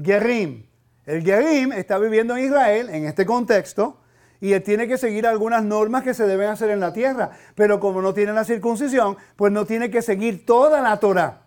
Gerim. 0.00 0.66
El 1.04 1.22
Gerim 1.22 1.72
está 1.72 1.98
viviendo 1.98 2.36
en 2.36 2.44
Israel 2.44 2.88
en 2.90 3.06
este 3.06 3.26
contexto 3.26 3.98
y 4.40 4.52
él 4.52 4.62
tiene 4.62 4.88
que 4.88 4.98
seguir 4.98 5.26
algunas 5.26 5.62
normas 5.62 6.02
que 6.02 6.14
se 6.14 6.26
deben 6.26 6.48
hacer 6.48 6.70
en 6.70 6.80
la 6.80 6.92
tierra. 6.92 7.30
Pero 7.54 7.78
como 7.78 8.02
no 8.02 8.14
tiene 8.14 8.32
la 8.32 8.44
circuncisión, 8.44 9.16
pues 9.36 9.52
no 9.52 9.66
tiene 9.66 9.90
que 9.90 10.02
seguir 10.02 10.46
toda 10.46 10.80
la 10.80 10.98
Torah 10.98 11.42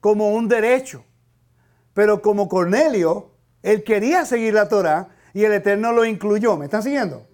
como 0.00 0.30
un 0.30 0.48
derecho. 0.48 1.04
Pero 1.98 2.22
como 2.22 2.48
Cornelio, 2.48 3.32
él 3.60 3.82
quería 3.82 4.24
seguir 4.24 4.54
la 4.54 4.68
Torah 4.68 5.08
y 5.34 5.42
el 5.42 5.52
Eterno 5.52 5.90
lo 5.90 6.04
incluyó. 6.04 6.56
¿Me 6.56 6.66
están 6.66 6.80
siguiendo? 6.80 7.26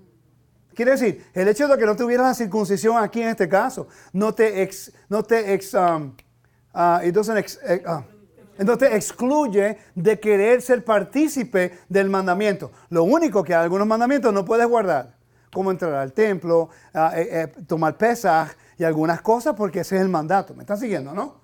Quiere 0.72 0.92
decir, 0.92 1.22
el 1.34 1.48
hecho 1.48 1.68
de 1.68 1.76
que 1.76 1.84
no 1.84 1.94
tuvieras 1.94 2.28
la 2.28 2.32
circuncisión 2.32 2.96
aquí 2.96 3.20
en 3.20 3.28
este 3.28 3.46
caso, 3.46 3.88
no 4.14 4.32
te, 4.32 4.62
ex, 4.62 4.90
no 5.10 5.22
te, 5.22 5.52
ex, 5.52 5.74
um, 5.74 6.14
uh, 6.74 6.98
eh, 7.02 7.82
ah, 7.84 8.04
excluye 8.90 9.76
de 9.94 10.18
querer 10.18 10.62
ser 10.62 10.82
partícipe 10.82 11.80
del 11.90 12.08
mandamiento. 12.08 12.72
Lo 12.88 13.04
único 13.04 13.44
que 13.44 13.52
algunos 13.52 13.86
mandamientos 13.86 14.32
no 14.32 14.46
puedes 14.46 14.66
guardar, 14.66 15.14
como 15.52 15.72
entrar 15.72 15.92
al 15.92 16.14
templo, 16.14 16.70
uh, 16.94 16.98
eh, 17.14 17.28
eh, 17.30 17.52
tomar 17.66 17.98
pesaj 17.98 18.52
y 18.78 18.84
algunas 18.84 19.20
cosas, 19.20 19.54
porque 19.58 19.80
ese 19.80 19.96
es 19.96 20.00
el 20.00 20.08
mandato. 20.08 20.54
¿Me 20.54 20.62
están 20.62 20.78
siguiendo, 20.78 21.12
no? 21.12 21.43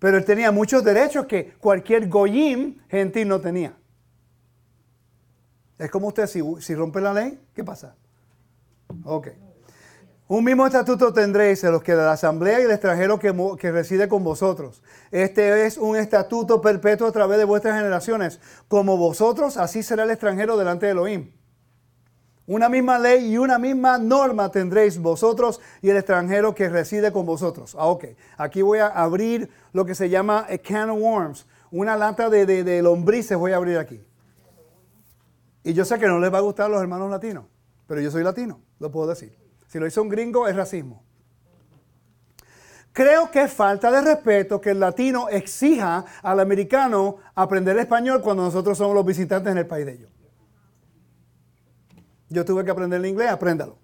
Pero 0.00 0.16
él 0.16 0.24
tenía 0.24 0.50
muchos 0.50 0.82
derechos 0.82 1.26
que 1.26 1.52
cualquier 1.60 2.08
goyim 2.08 2.78
gentil 2.88 3.28
no 3.28 3.40
tenía. 3.40 3.76
Es 5.78 5.90
como 5.90 6.08
usted, 6.08 6.26
si, 6.26 6.74
rompe 6.74 7.00
la 7.00 7.14
ley, 7.14 7.38
¿qué 7.54 7.62
pasa? 7.62 7.94
Ok. 9.04 9.28
Un 10.26 10.44
mismo 10.44 10.66
estatuto 10.66 11.12
tendréis 11.12 11.62
en 11.64 11.72
los 11.72 11.82
que 11.82 11.92
de 11.92 12.02
la 12.02 12.12
asamblea 12.12 12.60
y 12.60 12.64
el 12.64 12.70
extranjero 12.70 13.18
que, 13.18 13.34
que, 13.58 13.72
reside 13.72 14.08
con 14.08 14.24
vosotros. 14.24 14.82
Este 15.10 15.66
es 15.66 15.76
un 15.76 15.96
estatuto 15.96 16.60
perpetuo 16.60 17.06
a 17.06 17.12
través 17.12 17.38
de 17.38 17.44
vuestras 17.44 17.76
generaciones. 17.76 18.40
Como 18.68 18.96
vosotros, 18.96 19.56
así 19.56 19.82
será 19.82 20.04
el 20.04 20.10
extranjero 20.10 20.56
delante 20.56 20.86
de 20.86 20.92
Elohim. 20.92 21.32
Una 22.50 22.68
misma 22.68 22.98
ley 22.98 23.32
y 23.32 23.38
una 23.38 23.60
misma 23.60 23.96
norma 23.96 24.50
tendréis 24.50 24.98
vosotros 24.98 25.60
y 25.82 25.90
el 25.90 25.96
extranjero 25.96 26.52
que 26.52 26.68
reside 26.68 27.12
con 27.12 27.24
vosotros. 27.24 27.76
Ah, 27.78 27.86
ok. 27.86 28.06
Aquí 28.36 28.60
voy 28.60 28.80
a 28.80 28.88
abrir 28.88 29.48
lo 29.72 29.84
que 29.84 29.94
se 29.94 30.08
llama 30.08 30.46
a 30.48 30.58
can 30.58 30.90
of 30.90 30.98
worms. 31.00 31.46
Una 31.70 31.96
lata 31.96 32.28
de, 32.28 32.46
de 32.46 32.82
lombrices 32.82 33.36
voy 33.36 33.52
a 33.52 33.56
abrir 33.56 33.78
aquí. 33.78 34.04
Y 35.62 35.72
yo 35.72 35.84
sé 35.84 35.98
que 35.98 36.06
no 36.06 36.18
les 36.18 36.32
va 36.32 36.38
a 36.38 36.42
gustar 36.42 36.66
a 36.66 36.68
los 36.70 36.80
hermanos 36.80 37.10
latinos, 37.10 37.44
pero 37.86 38.00
yo 38.00 38.10
soy 38.10 38.24
latino, 38.24 38.60
lo 38.78 38.90
puedo 38.90 39.08
decir. 39.08 39.36
Si 39.66 39.78
lo 39.78 39.86
hizo 39.86 40.02
un 40.02 40.08
gringo 40.08 40.48
es 40.48 40.56
racismo. 40.56 41.04
Creo 42.92 43.30
que 43.30 43.42
es 43.42 43.52
falta 43.52 43.90
de 43.90 44.00
respeto 44.00 44.60
que 44.60 44.70
el 44.70 44.80
latino 44.80 45.28
exija 45.28 46.04
al 46.22 46.40
americano 46.40 47.18
aprender 47.34 47.78
español 47.78 48.20
cuando 48.20 48.42
nosotros 48.42 48.76
somos 48.76 48.94
los 48.94 49.04
visitantes 49.04 49.52
en 49.52 49.58
el 49.58 49.66
país 49.66 49.86
de 49.86 49.92
ellos. 49.92 50.10
Yo 52.28 52.44
tuve 52.44 52.64
que 52.64 52.70
aprender 52.70 53.00
el 53.00 53.06
inglés, 53.06 53.28
apréndalo. 53.28 53.78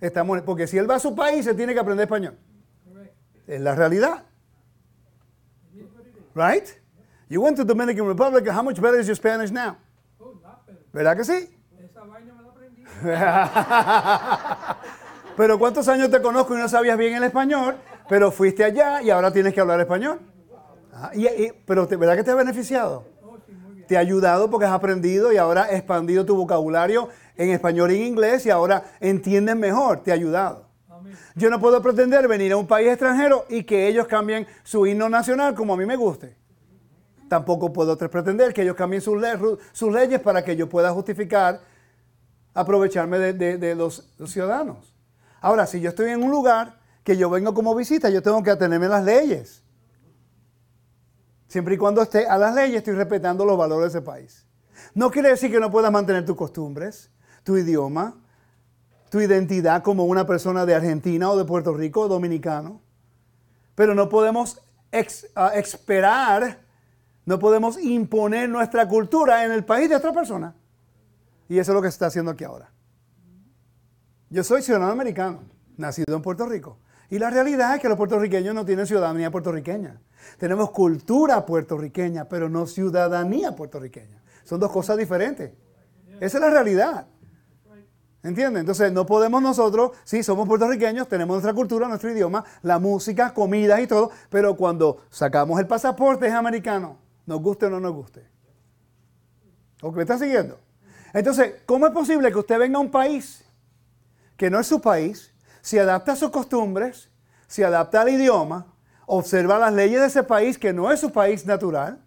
Estamos, 0.00 0.40
porque 0.42 0.66
si 0.66 0.78
él 0.78 0.90
va 0.90 0.96
a 0.96 0.98
su 0.98 1.14
país, 1.14 1.44
se 1.44 1.54
tiene 1.54 1.74
que 1.74 1.80
aprender 1.80 2.04
español. 2.04 2.38
Es 3.46 3.60
la 3.60 3.74
realidad. 3.74 4.24
Right? 6.34 6.80
You 7.28 7.40
went 7.40 7.56
to 7.56 7.64
Dominican 7.64 8.06
Republic, 8.06 8.46
how 8.48 8.62
much 8.62 8.80
better 8.80 8.98
is 8.98 9.06
your 9.06 9.16
Spanish 9.16 9.50
now? 9.50 9.76
¿Verdad 10.92 11.16
que 11.16 11.24
sí? 11.24 11.48
Pero 15.36 15.58
¿cuántos 15.58 15.88
años 15.88 16.10
te 16.10 16.22
conozco 16.22 16.54
y 16.54 16.58
no 16.58 16.68
sabías 16.68 16.96
bien 16.96 17.14
el 17.14 17.24
español? 17.24 17.76
Pero 18.08 18.30
fuiste 18.30 18.62
allá 18.62 19.02
y 19.02 19.10
ahora 19.10 19.32
tienes 19.32 19.52
que 19.52 19.60
hablar 19.60 19.80
español. 19.80 20.20
Ah, 20.92 21.10
pero 21.66 21.88
¿verdad 21.88 22.14
que 22.14 22.22
te 22.22 22.30
ha 22.30 22.36
beneficiado? 22.36 23.04
Te 23.88 23.96
ha 23.96 24.00
ayudado 24.00 24.48
porque 24.48 24.66
has 24.66 24.72
aprendido 24.72 25.32
y 25.32 25.36
ahora 25.36 25.62
has 25.62 25.72
expandido 25.72 26.24
tu 26.24 26.36
vocabulario 26.36 27.08
en 27.36 27.50
español 27.50 27.90
y 27.90 27.96
en 27.96 28.02
inglés 28.02 28.46
y 28.46 28.50
ahora 28.50 28.84
entiendes 29.00 29.56
mejor. 29.56 30.04
Te 30.04 30.12
ha 30.12 30.14
ayudado. 30.14 30.63
Yo 31.34 31.50
no 31.50 31.60
puedo 31.60 31.80
pretender 31.82 32.26
venir 32.28 32.52
a 32.52 32.56
un 32.56 32.66
país 32.66 32.88
extranjero 32.88 33.46
y 33.48 33.64
que 33.64 33.88
ellos 33.88 34.06
cambien 34.06 34.46
su 34.62 34.86
himno 34.86 35.08
nacional 35.08 35.54
como 35.54 35.74
a 35.74 35.76
mí 35.76 35.86
me 35.86 35.96
guste. 35.96 36.36
Tampoco 37.28 37.72
puedo 37.72 37.96
pretender 37.96 38.52
que 38.52 38.62
ellos 38.62 38.76
cambien 38.76 39.02
sus, 39.02 39.20
leyes 39.20 40.20
para 40.20 40.44
que 40.44 40.56
yo 40.56 40.68
pueda 40.68 40.90
justificar 40.92 41.60
aprovecharme 42.52 43.18
de, 43.18 43.74
los, 43.74 44.08
ciudadanos. 44.26 44.94
Ahora, 45.40 45.66
si 45.66 45.80
yo 45.80 45.90
estoy 45.90 46.10
en 46.10 46.22
un 46.22 46.30
lugar 46.30 46.78
que 47.02 47.16
yo 47.16 47.28
vengo 47.28 47.52
como 47.52 47.74
visita, 47.74 48.08
yo 48.08 48.22
tengo 48.22 48.42
que 48.42 48.50
atenerme 48.50 48.86
a 48.86 48.90
las 48.90 49.04
leyes. 49.04 49.62
Siempre 51.48 51.74
y 51.74 51.78
cuando 51.78 52.02
esté 52.02 52.26
a 52.26 52.38
las 52.38 52.54
leyes, 52.54 52.78
estoy 52.78 52.94
respetando 52.94 53.44
los 53.44 53.58
valores 53.58 53.92
de 53.92 53.98
ese 53.98 54.04
país. 54.04 54.46
No 54.94 55.10
quiere 55.10 55.30
decir 55.30 55.50
que 55.50 55.60
no 55.60 55.70
puedas 55.70 55.92
mantener 55.92 56.24
tus 56.24 56.36
costumbres, 56.36 57.10
tu 57.42 57.56
idioma, 57.56 58.23
tu 59.14 59.20
identidad 59.20 59.84
como 59.84 60.06
una 60.06 60.26
persona 60.26 60.66
de 60.66 60.74
Argentina 60.74 61.30
o 61.30 61.38
de 61.38 61.44
Puerto 61.44 61.72
Rico 61.72 62.00
o 62.00 62.08
dominicano. 62.08 62.80
Pero 63.76 63.94
no 63.94 64.08
podemos 64.08 64.60
ah, 65.36 65.52
esperar 65.54 66.64
no 67.24 67.38
podemos 67.38 67.80
imponer 67.80 68.48
nuestra 68.48 68.88
cultura 68.88 69.44
en 69.44 69.52
el 69.52 69.64
país 69.64 69.88
de 69.88 69.94
otra 69.94 70.12
persona. 70.12 70.56
Y 71.48 71.60
eso 71.60 71.70
es 71.70 71.76
lo 71.76 71.80
que 71.80 71.88
se 71.88 71.94
está 71.94 72.06
haciendo 72.06 72.32
aquí 72.32 72.42
ahora. 72.42 72.72
Yo 74.30 74.42
soy 74.42 74.62
ciudadano 74.62 74.90
americano, 74.90 75.44
nacido 75.76 76.16
en 76.16 76.20
Puerto 76.20 76.46
Rico. 76.46 76.78
Y 77.08 77.20
la 77.20 77.30
realidad 77.30 77.76
es 77.76 77.80
que 77.80 77.88
los 77.88 77.96
puertorriqueños 77.96 78.52
no 78.52 78.64
tienen 78.64 78.84
ciudadanía 78.84 79.30
puertorriqueña. 79.30 80.00
Tenemos 80.38 80.72
cultura 80.72 81.46
puertorriqueña, 81.46 82.24
pero 82.24 82.48
no 82.48 82.66
ciudadanía 82.66 83.54
puertorriqueña. 83.54 84.24
Son 84.42 84.58
dos 84.58 84.72
cosas 84.72 84.96
diferentes. 84.96 85.52
Esa 86.18 86.38
es 86.38 86.40
la 86.40 86.50
realidad. 86.50 87.06
¿Entienden? 88.24 88.60
Entonces 88.60 88.90
no 88.90 89.06
podemos 89.06 89.40
nosotros, 89.40 89.92
sí, 90.02 90.22
somos 90.22 90.48
puertorriqueños, 90.48 91.06
tenemos 91.08 91.34
nuestra 91.34 91.52
cultura, 91.52 91.86
nuestro 91.86 92.10
idioma, 92.10 92.42
la 92.62 92.80
música, 92.80 93.32
comida 93.32 93.80
y 93.80 93.86
todo, 93.86 94.10
pero 94.30 94.56
cuando 94.56 95.02
sacamos 95.10 95.60
el 95.60 95.66
pasaporte 95.66 96.26
es 96.26 96.32
americano 96.32 97.04
nos 97.26 97.40
guste 97.40 97.66
o 97.66 97.70
no 97.70 97.80
nos 97.80 97.92
guste. 97.92 98.26
¿O 99.82 99.92
me 99.92 100.02
está 100.02 100.18
siguiendo? 100.18 100.58
Entonces, 101.12 101.54
¿cómo 101.66 101.86
es 101.86 101.92
posible 101.92 102.30
que 102.32 102.38
usted 102.38 102.58
venga 102.58 102.78
a 102.78 102.80
un 102.80 102.90
país 102.90 103.44
que 104.36 104.50
no 104.50 104.58
es 104.58 104.66
su 104.66 104.80
país, 104.80 105.32
se 105.60 105.80
adapta 105.80 106.12
a 106.12 106.16
sus 106.16 106.30
costumbres, 106.30 107.08
se 107.46 107.64
adapta 107.64 108.00
al 108.00 108.08
idioma, 108.08 108.66
observa 109.06 109.58
las 109.58 109.72
leyes 109.72 110.00
de 110.00 110.06
ese 110.06 110.22
país 110.22 110.58
que 110.58 110.72
no 110.72 110.90
es 110.90 111.00
su 111.00 111.12
país 111.12 111.46
natural 111.46 112.02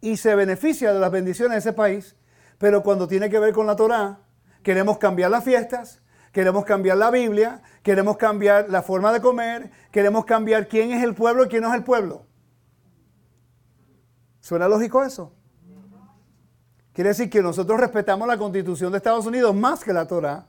y 0.00 0.16
se 0.16 0.34
beneficia 0.34 0.92
de 0.92 1.00
las 1.00 1.10
bendiciones 1.10 1.52
de 1.54 1.70
ese 1.70 1.72
país, 1.72 2.14
pero 2.58 2.82
cuando 2.82 3.08
tiene 3.08 3.30
que 3.30 3.38
ver 3.38 3.54
con 3.54 3.66
la 3.66 3.76
Torá, 3.76 4.18
queremos 4.62 4.98
cambiar 4.98 5.30
las 5.30 5.44
fiestas, 5.44 6.02
queremos 6.32 6.64
cambiar 6.64 6.96
la 6.96 7.10
Biblia, 7.10 7.62
queremos 7.82 8.16
cambiar 8.16 8.68
la 8.68 8.82
forma 8.82 9.12
de 9.12 9.20
comer, 9.20 9.70
queremos 9.90 10.24
cambiar 10.24 10.68
quién 10.68 10.92
es 10.92 11.02
el 11.02 11.14
pueblo 11.14 11.44
y 11.44 11.48
quién 11.48 11.62
no 11.62 11.68
es 11.68 11.74
el 11.74 11.84
pueblo. 11.84 12.26
¿Suena 14.40 14.68
lógico 14.68 15.02
eso? 15.02 15.32
Quiere 16.92 17.10
decir 17.10 17.30
que 17.30 17.42
nosotros 17.42 17.78
respetamos 17.78 18.26
la 18.26 18.36
constitución 18.36 18.90
de 18.90 18.98
Estados 18.98 19.24
Unidos 19.26 19.54
más 19.54 19.84
que 19.84 19.92
la 19.92 20.06
Torah. 20.06 20.46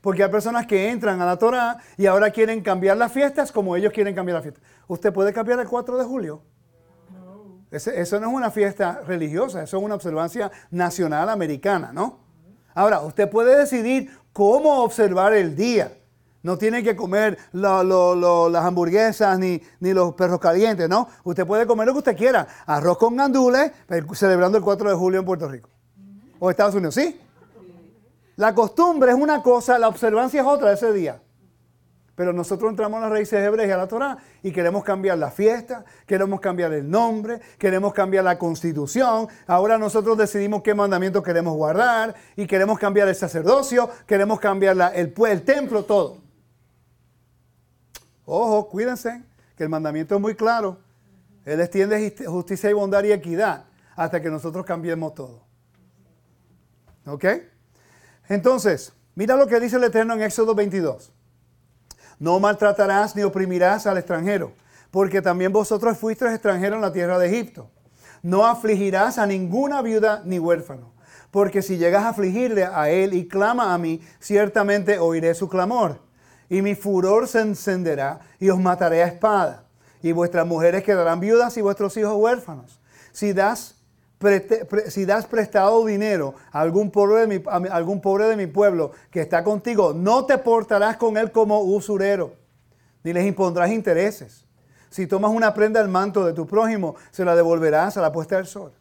Porque 0.00 0.22
hay 0.22 0.30
personas 0.30 0.66
que 0.66 0.90
entran 0.90 1.20
a 1.20 1.26
la 1.26 1.38
Torah 1.38 1.78
y 1.96 2.06
ahora 2.06 2.30
quieren 2.30 2.60
cambiar 2.62 2.96
las 2.96 3.10
fiestas 3.10 3.50
como 3.50 3.74
ellos 3.74 3.92
quieren 3.92 4.14
cambiar 4.14 4.36
las 4.36 4.42
fiestas. 4.44 4.62
¿Usted 4.86 5.12
puede 5.12 5.32
cambiar 5.32 5.58
el 5.58 5.66
4 5.66 5.98
de 5.98 6.04
julio? 6.04 6.42
eso 7.70 8.20
no 8.20 8.28
es 8.28 8.32
una 8.32 8.50
fiesta 8.50 9.02
religiosa, 9.06 9.62
eso 9.62 9.76
es 9.76 9.82
una 9.82 9.94
observancia 9.94 10.50
nacional 10.70 11.28
americana, 11.28 11.92
¿no? 11.92 12.27
Ahora, 12.78 13.00
usted 13.00 13.28
puede 13.28 13.58
decidir 13.58 14.08
cómo 14.32 14.84
observar 14.84 15.32
el 15.32 15.56
día. 15.56 15.98
No 16.44 16.56
tiene 16.58 16.84
que 16.84 16.94
comer 16.94 17.36
las 17.50 18.64
hamburguesas 18.64 19.36
ni, 19.36 19.60
los 19.80 20.14
perros 20.14 20.38
calientes, 20.38 20.88
¿no? 20.88 21.08
Usted 21.24 21.44
puede 21.44 21.66
comer 21.66 21.88
lo 21.88 21.94
que 21.94 21.98
usted 21.98 22.16
quiera. 22.16 22.46
Arroz 22.66 22.96
con 22.98 23.16
gandules, 23.16 23.72
celebrando 24.12 24.58
el 24.58 24.62
4 24.62 24.90
de 24.90 24.94
julio 24.94 25.18
en 25.18 25.26
Puerto 25.26 25.48
Rico. 25.48 25.70
O 26.38 26.50
Estados 26.50 26.76
Unidos, 26.76 26.94
¿sí? 26.94 27.20
La 28.36 28.54
costumbre 28.54 29.10
es 29.10 29.16
una 29.16 29.42
cosa, 29.42 29.76
la 29.76 29.88
observancia 29.88 30.40
es 30.40 30.46
otra 30.46 30.72
ese 30.72 30.92
día. 30.92 31.20
Pero 32.18 32.32
nosotros 32.32 32.68
entramos 32.68 32.98
a 32.98 33.02
las 33.02 33.10
raíces 33.10 33.40
hebreas 33.40 33.68
y 33.68 33.70
a 33.70 33.76
la 33.76 33.86
Torah 33.86 34.18
y 34.42 34.50
queremos 34.50 34.82
cambiar 34.82 35.16
la 35.18 35.30
fiesta, 35.30 35.84
queremos 36.04 36.40
cambiar 36.40 36.72
el 36.72 36.90
nombre, 36.90 37.40
queremos 37.56 37.94
cambiar 37.94 38.24
la 38.24 38.36
constitución. 38.36 39.28
Ahora 39.46 39.78
nosotros 39.78 40.18
decidimos 40.18 40.62
qué 40.62 40.74
mandamientos 40.74 41.22
queremos 41.22 41.54
guardar 41.54 42.16
y 42.34 42.48
queremos 42.48 42.76
cambiar 42.80 43.06
el 43.06 43.14
sacerdocio, 43.14 43.88
queremos 44.04 44.40
cambiar 44.40 44.76
el, 44.96 45.14
el 45.16 45.42
templo, 45.42 45.84
todo. 45.84 46.18
Ojo, 48.24 48.68
cuídense, 48.68 49.22
que 49.56 49.62
el 49.62 49.68
mandamiento 49.68 50.16
es 50.16 50.20
muy 50.20 50.34
claro. 50.34 50.78
Él 51.44 51.60
extiende 51.60 52.16
justicia 52.26 52.68
y 52.68 52.72
bondad 52.72 53.04
y 53.04 53.12
equidad 53.12 53.66
hasta 53.94 54.20
que 54.20 54.28
nosotros 54.28 54.66
cambiemos 54.66 55.14
todo. 55.14 55.44
¿Ok? 57.06 57.26
Entonces, 58.28 58.92
mira 59.14 59.36
lo 59.36 59.46
que 59.46 59.60
dice 59.60 59.76
el 59.76 59.84
Eterno 59.84 60.14
en 60.14 60.22
Éxodo 60.22 60.56
22. 60.56 61.12
No 62.18 62.40
maltratarás 62.40 63.14
ni 63.14 63.22
oprimirás 63.22 63.86
al 63.86 63.98
extranjero, 63.98 64.52
porque 64.90 65.22
también 65.22 65.52
vosotros 65.52 65.98
fuisteis 65.98 66.32
extranjeros 66.32 66.76
en 66.76 66.82
la 66.82 66.92
tierra 66.92 67.18
de 67.18 67.28
Egipto. 67.28 67.70
No 68.22 68.46
afligirás 68.46 69.18
a 69.18 69.26
ninguna 69.26 69.82
viuda 69.82 70.22
ni 70.24 70.38
huérfano, 70.38 70.92
porque 71.30 71.62
si 71.62 71.78
llegas 71.78 72.04
a 72.04 72.10
afligirle 72.10 72.64
a 72.64 72.90
él 72.90 73.14
y 73.14 73.28
clama 73.28 73.74
a 73.74 73.78
mí, 73.78 74.00
ciertamente 74.20 74.98
oiré 74.98 75.34
su 75.34 75.48
clamor 75.48 76.00
y 76.48 76.62
mi 76.62 76.74
furor 76.74 77.28
se 77.28 77.40
encenderá 77.40 78.20
y 78.38 78.48
os 78.48 78.58
mataré 78.58 79.02
a 79.02 79.06
espada. 79.06 79.64
Y 80.02 80.12
vuestras 80.12 80.46
mujeres 80.46 80.84
quedarán 80.84 81.20
viudas 81.20 81.56
y 81.56 81.60
vuestros 81.60 81.96
hijos 81.96 82.16
huérfanos. 82.16 82.80
Si 83.12 83.32
das, 83.32 83.76
si 84.88 85.04
das 85.04 85.26
prestado 85.26 85.84
dinero 85.84 86.34
a 86.50 86.60
algún, 86.60 86.90
pobre 86.90 87.26
de 87.26 88.36
mi, 88.36 88.46
pueblo 88.46 88.92
que 89.10 89.20
está 89.20 89.44
contigo, 89.44 89.92
no 89.94 90.26
te 90.26 90.38
portarás 90.38 90.96
con 90.96 91.16
él 91.16 91.30
como 91.30 91.60
usurero, 91.60 92.34
ni 93.04 93.12
les 93.12 93.26
impondrás 93.26 93.70
intereses. 93.70 94.44
Si 94.90 95.06
tomas 95.06 95.30
una 95.30 95.54
prenda 95.54 95.80
del 95.80 95.88
manto 95.88 96.24
de 96.24 96.32
tu 96.32 96.46
prójimo, 96.46 96.96
se 97.10 97.24
la 97.24 97.36
devolverás 97.36 97.96
a 97.96 98.02
la 98.02 98.10
puesta 98.10 98.36
del 98.36 98.46
sol. 98.46 98.72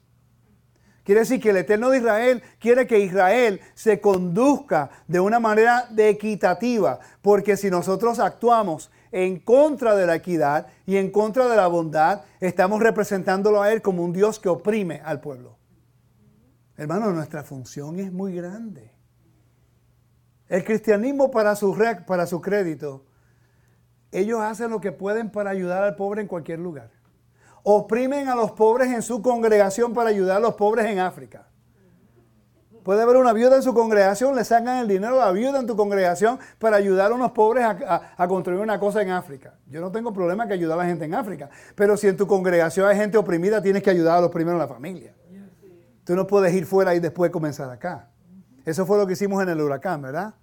Quiere 1.04 1.22
decir 1.22 1.40
que 1.40 1.52
el 1.52 1.58
Eterno 1.58 1.90
de 1.90 2.00
Israel 2.00 2.44
quiere 2.60 2.86
que 2.86 3.00
Israel 3.00 3.62
se 3.76 4.02
conduzca 4.02 4.90
de 5.08 5.20
una 5.20 5.40
manera 5.40 5.88
de 5.90 6.10
equitativa, 6.10 7.00
porque 7.22 7.56
si 7.56 7.70
nosotros 7.70 8.20
actuamos 8.20 8.92
en 9.12 9.39
contra 9.39 9.95
de 9.95 10.05
la 10.05 10.16
equidad 10.16 10.68
y 10.86 10.97
en 10.97 11.12
contra 11.12 11.47
de 11.47 11.55
la 11.55 11.68
bondad, 11.68 12.22
estamos 12.39 12.82
representándolo 12.82 13.62
a 13.62 13.72
Él 13.72 13.82
como 13.82 14.03
un 14.03 14.14
Dios 14.14 14.39
que 14.39 14.49
oprime 14.49 15.01
al 15.03 15.22
pueblo. 15.22 15.58
Hermano, 16.76 17.12
nuestra 17.12 17.43
función 17.43 17.99
es 17.99 18.12
muy 18.12 18.36
grande. 18.36 18.91
El 20.47 20.64
cristianismo 20.64 21.32
para 21.32 21.55
su, 21.55 21.78
para 22.05 22.28
su 22.28 22.41
crédito, 22.41 23.05
ellos 24.12 24.39
hacen 24.41 24.70
lo 24.70 24.80
que 24.80 24.91
pueden 24.91 25.30
para 25.30 25.49
ayudar 25.49 25.84
al 25.84 25.95
pobre 25.95 26.22
en 26.22 26.28
cualquier 26.28 26.60
lugar 26.60 26.97
oprimen 27.70 28.30
a 28.30 28.36
los 28.36 28.53
pobres 28.53 28.93
en 28.93 29.01
su 29.01 29.22
congregación 29.22 29.93
para 29.93 30.10
ayudar 30.10 30.38
a 30.38 30.39
los 30.39 30.53
pobres 30.53 30.86
en 30.86 30.99
África. 30.99 31.49
Puede 32.88 33.02
haber 33.02 33.18
una 33.18 33.34
viuda 33.34 33.58
en 33.58 33.64
su 33.64 33.74
congregación, 33.74 34.34
le 34.34 34.46
sacan 34.46 34.78
el 34.78 34.88
dinero 34.88 35.22
a 35.22 35.26
la 35.26 35.32
viuda 35.34 35.60
en 35.60 35.68
tu 35.68 35.76
congregación 35.76 36.40
para 36.58 36.78
ayudar 36.78 37.12
a 37.12 37.16
unos 37.16 37.32
pobres 37.32 37.66
a, 37.66 38.28
construir 38.30 38.62
una 38.62 38.80
cosa 38.80 39.02
en 39.02 39.10
África. 39.10 39.56
Yo 39.68 39.82
no 39.82 39.92
tengo 39.92 40.14
problema 40.14 40.48
que 40.48 40.54
ayudar 40.54 40.80
a 40.80 40.84
la 40.84 40.88
gente 40.88 41.04
en 41.04 41.14
África, 41.14 41.50
pero 41.76 41.98
si 41.98 42.08
en 42.08 42.16
tu 42.16 42.26
congregación 42.28 42.88
hay 42.88 42.96
gente 42.96 43.18
oprimida, 43.18 43.62
tienes 43.62 43.84
que 43.84 43.90
ayudar 43.90 44.20
a 44.20 44.22
los 44.22 44.32
primeros 44.32 44.54
en 44.54 44.60
la 44.60 44.74
familia. 44.74 45.14
Tú 46.06 46.16
no 46.16 46.26
puedes 46.28 46.54
ir 46.54 46.66
fuera 46.66 46.96
y 46.96 47.02
después 47.02 47.30
comenzar 47.30 47.70
acá. 47.70 48.08
Eso 48.64 48.86
fue 48.86 48.98
lo 48.98 49.06
que 49.06 49.12
hicimos 49.12 49.44
en 49.44 49.50
el 49.50 49.60
huracán, 49.60 50.02
¿verdad? 50.02 50.36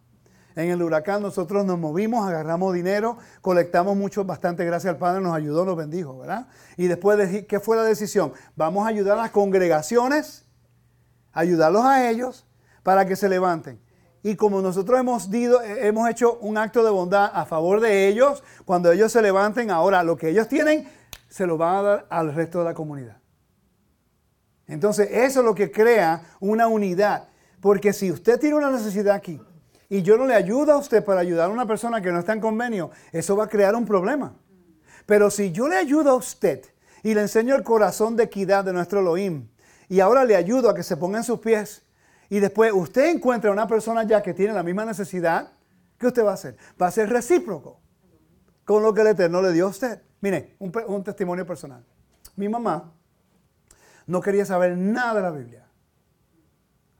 En 0.54 0.68
el 0.68 0.82
huracán 0.82 1.22
nosotros 1.22 1.64
nos 1.64 1.78
movimos, 1.78 2.28
agarramos 2.28 2.74
dinero, 2.74 3.16
colectamos 3.40 3.96
mucho, 3.96 4.22
bastante, 4.26 4.66
gracias 4.66 4.92
al 4.92 4.98
Padre, 4.98 5.22
nos 5.22 5.34
ayudó, 5.34 5.64
nos 5.64 5.76
bendijo, 5.76 6.18
¿verdad? 6.18 6.46
Y 6.76 6.88
después, 6.88 7.46
¿qué 7.46 7.58
fue 7.58 7.78
la 7.78 7.84
decisión? 7.84 8.34
Vamos 8.54 8.84
a 8.84 8.90
ayudar 8.90 9.16
a 9.16 9.22
las 9.22 9.30
congregaciones 9.30 10.43
ayudarlos 11.34 11.84
a 11.84 12.08
ellos 12.08 12.46
para 12.82 13.04
que 13.06 13.16
se 13.16 13.28
levanten. 13.28 13.80
Y 14.22 14.36
como 14.36 14.62
nosotros 14.62 14.98
hemos, 14.98 15.28
hemos 15.32 16.08
hecho 16.08 16.38
un 16.40 16.56
acto 16.56 16.82
de 16.82 16.90
bondad 16.90 17.30
a 17.34 17.44
favor 17.44 17.80
de 17.80 18.08
ellos, 18.08 18.42
cuando 18.64 18.90
ellos 18.90 19.12
se 19.12 19.20
levanten, 19.20 19.70
ahora 19.70 20.02
lo 20.02 20.16
que 20.16 20.30
ellos 20.30 20.48
tienen, 20.48 20.88
se 21.28 21.46
lo 21.46 21.58
van 21.58 21.76
a 21.76 21.82
dar 21.82 22.06
al 22.08 22.34
resto 22.34 22.60
de 22.60 22.64
la 22.64 22.72
comunidad. 22.72 23.18
Entonces, 24.66 25.08
eso 25.10 25.40
es 25.40 25.44
lo 25.44 25.54
que 25.54 25.70
crea 25.70 26.22
una 26.40 26.68
unidad. 26.68 27.28
Porque 27.60 27.92
si 27.92 28.10
usted 28.10 28.38
tiene 28.38 28.56
una 28.56 28.70
necesidad 28.70 29.14
aquí 29.14 29.40
y 29.88 30.02
yo 30.02 30.16
no 30.16 30.26
le 30.26 30.34
ayudo 30.34 30.72
a 30.72 30.78
usted 30.78 31.04
para 31.04 31.20
ayudar 31.20 31.50
a 31.50 31.52
una 31.52 31.66
persona 31.66 32.00
que 32.00 32.12
no 32.12 32.18
está 32.18 32.32
en 32.32 32.40
convenio, 32.40 32.90
eso 33.12 33.36
va 33.36 33.44
a 33.44 33.48
crear 33.48 33.74
un 33.74 33.84
problema. 33.84 34.36
Pero 35.06 35.30
si 35.30 35.52
yo 35.52 35.68
le 35.68 35.76
ayudo 35.76 36.10
a 36.10 36.14
usted 36.14 36.62
y 37.02 37.14
le 37.14 37.22
enseño 37.22 37.54
el 37.54 37.62
corazón 37.62 38.16
de 38.16 38.24
equidad 38.24 38.64
de 38.64 38.72
nuestro 38.72 39.00
Elohim, 39.00 39.48
y 39.88 40.00
ahora 40.00 40.24
le 40.24 40.36
ayudo 40.36 40.70
a 40.70 40.74
que 40.74 40.82
se 40.82 40.96
ponga 40.96 41.18
en 41.18 41.24
sus 41.24 41.40
pies 41.40 41.84
y 42.28 42.40
después 42.40 42.72
usted 42.72 43.10
encuentra 43.10 43.50
a 43.50 43.52
una 43.52 43.66
persona 43.66 44.04
ya 44.04 44.22
que 44.22 44.34
tiene 44.34 44.52
la 44.52 44.62
misma 44.62 44.84
necesidad, 44.84 45.52
¿qué 45.98 46.06
usted 46.06 46.24
va 46.24 46.32
a 46.32 46.34
hacer? 46.34 46.56
Va 46.80 46.86
a 46.86 46.90
ser 46.90 47.10
recíproco 47.10 47.80
con 48.64 48.82
lo 48.82 48.94
que 48.94 49.02
el 49.02 49.08
Eterno 49.08 49.42
le 49.42 49.52
dio 49.52 49.66
a 49.66 49.68
usted. 49.68 50.02
Mire, 50.20 50.56
un, 50.58 50.72
un 50.86 51.04
testimonio 51.04 51.46
personal. 51.46 51.84
Mi 52.36 52.48
mamá 52.48 52.92
no 54.06 54.20
quería 54.20 54.44
saber 54.44 54.76
nada 54.76 55.14
de 55.14 55.22
la 55.22 55.30
Biblia 55.30 55.66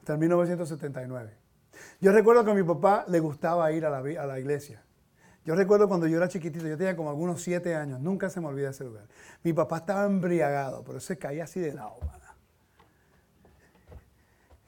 hasta 0.00 0.12
el 0.12 0.18
1979. 0.18 1.44
Yo 2.00 2.12
recuerdo 2.12 2.44
que 2.44 2.50
a 2.50 2.54
mi 2.54 2.62
papá 2.62 3.06
le 3.08 3.20
gustaba 3.20 3.72
ir 3.72 3.86
a 3.86 3.90
la, 3.90 3.98
a 3.98 4.26
la 4.26 4.38
iglesia. 4.38 4.82
Yo 5.44 5.54
recuerdo 5.54 5.88
cuando 5.88 6.06
yo 6.06 6.16
era 6.16 6.28
chiquitito, 6.28 6.66
yo 6.66 6.76
tenía 6.76 6.96
como 6.96 7.10
algunos 7.10 7.42
siete 7.42 7.74
años, 7.74 8.00
nunca 8.00 8.30
se 8.30 8.40
me 8.40 8.46
olvida 8.46 8.70
ese 8.70 8.84
lugar. 8.84 9.04
Mi 9.42 9.52
papá 9.52 9.78
estaba 9.78 10.04
embriagado, 10.04 10.84
pero 10.84 11.00
se 11.00 11.18
caía 11.18 11.44
así 11.44 11.60
de 11.60 11.72
lado. 11.74 11.96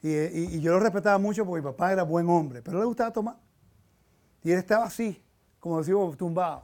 Y, 0.07 0.61
yo 0.61 0.71
lo 0.71 0.79
respetaba 0.79 1.17
mucho 1.17 1.45
porque 1.45 1.61
mi 1.61 1.65
papá 1.71 1.91
era 1.91 2.03
buen 2.03 2.29
hombre, 2.29 2.61
pero 2.61 2.79
le 2.79 2.85
gustaba 2.85 3.11
tomar. 3.11 3.37
Y 4.43 4.51
él 4.51 4.59
estaba 4.59 4.85
así, 4.85 5.21
como 5.59 5.79
decimos, 5.79 6.15
tumbado. 6.17 6.63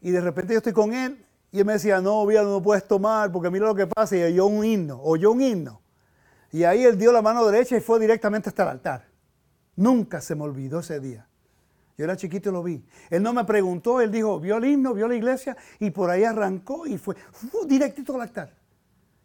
Y 0.00 0.10
de 0.10 0.20
repente 0.20 0.52
yo 0.52 0.58
estoy 0.58 0.72
con 0.72 0.92
él 0.92 1.24
y 1.52 1.60
él 1.60 1.64
me 1.64 1.74
decía, 1.74 2.00
no, 2.00 2.26
Vía, 2.26 2.42
no 2.42 2.60
puedes 2.62 2.86
tomar 2.86 3.30
porque 3.30 3.50
mira 3.50 3.66
lo 3.66 3.74
que 3.74 3.86
pasa. 3.86 4.16
Y 4.16 4.22
oyó 4.22 4.46
un 4.46 4.64
himno, 4.64 5.00
oyó 5.02 5.32
un 5.32 5.40
himno. 5.40 5.80
Y 6.50 6.64
ahí 6.64 6.84
él 6.84 6.98
dio 6.98 7.12
la 7.12 7.22
mano 7.22 7.46
derecha 7.46 7.76
y 7.76 7.80
fue 7.80 7.98
directamente 8.00 8.48
hasta 8.48 8.64
el 8.64 8.68
altar. 8.70 9.06
Nunca 9.76 10.20
se 10.20 10.34
me 10.34 10.42
olvidó 10.42 10.80
ese 10.80 11.00
día. 11.00 11.28
Yo 11.96 12.04
era 12.04 12.16
chiquito 12.16 12.50
y 12.50 12.52
lo 12.52 12.62
vi. 12.62 12.84
Él 13.10 13.22
no 13.22 13.32
me 13.32 13.44
preguntó, 13.44 14.00
él 14.00 14.10
dijo, 14.10 14.40
vio 14.40 14.56
el 14.56 14.64
himno, 14.64 14.94
vio 14.94 15.06
la 15.06 15.14
iglesia 15.14 15.56
y 15.78 15.90
por 15.90 16.10
ahí 16.10 16.24
arrancó 16.24 16.86
y 16.86 16.98
fue, 16.98 17.14
fue 17.14 17.66
directito 17.66 18.14
al 18.14 18.22
altar. 18.22 18.52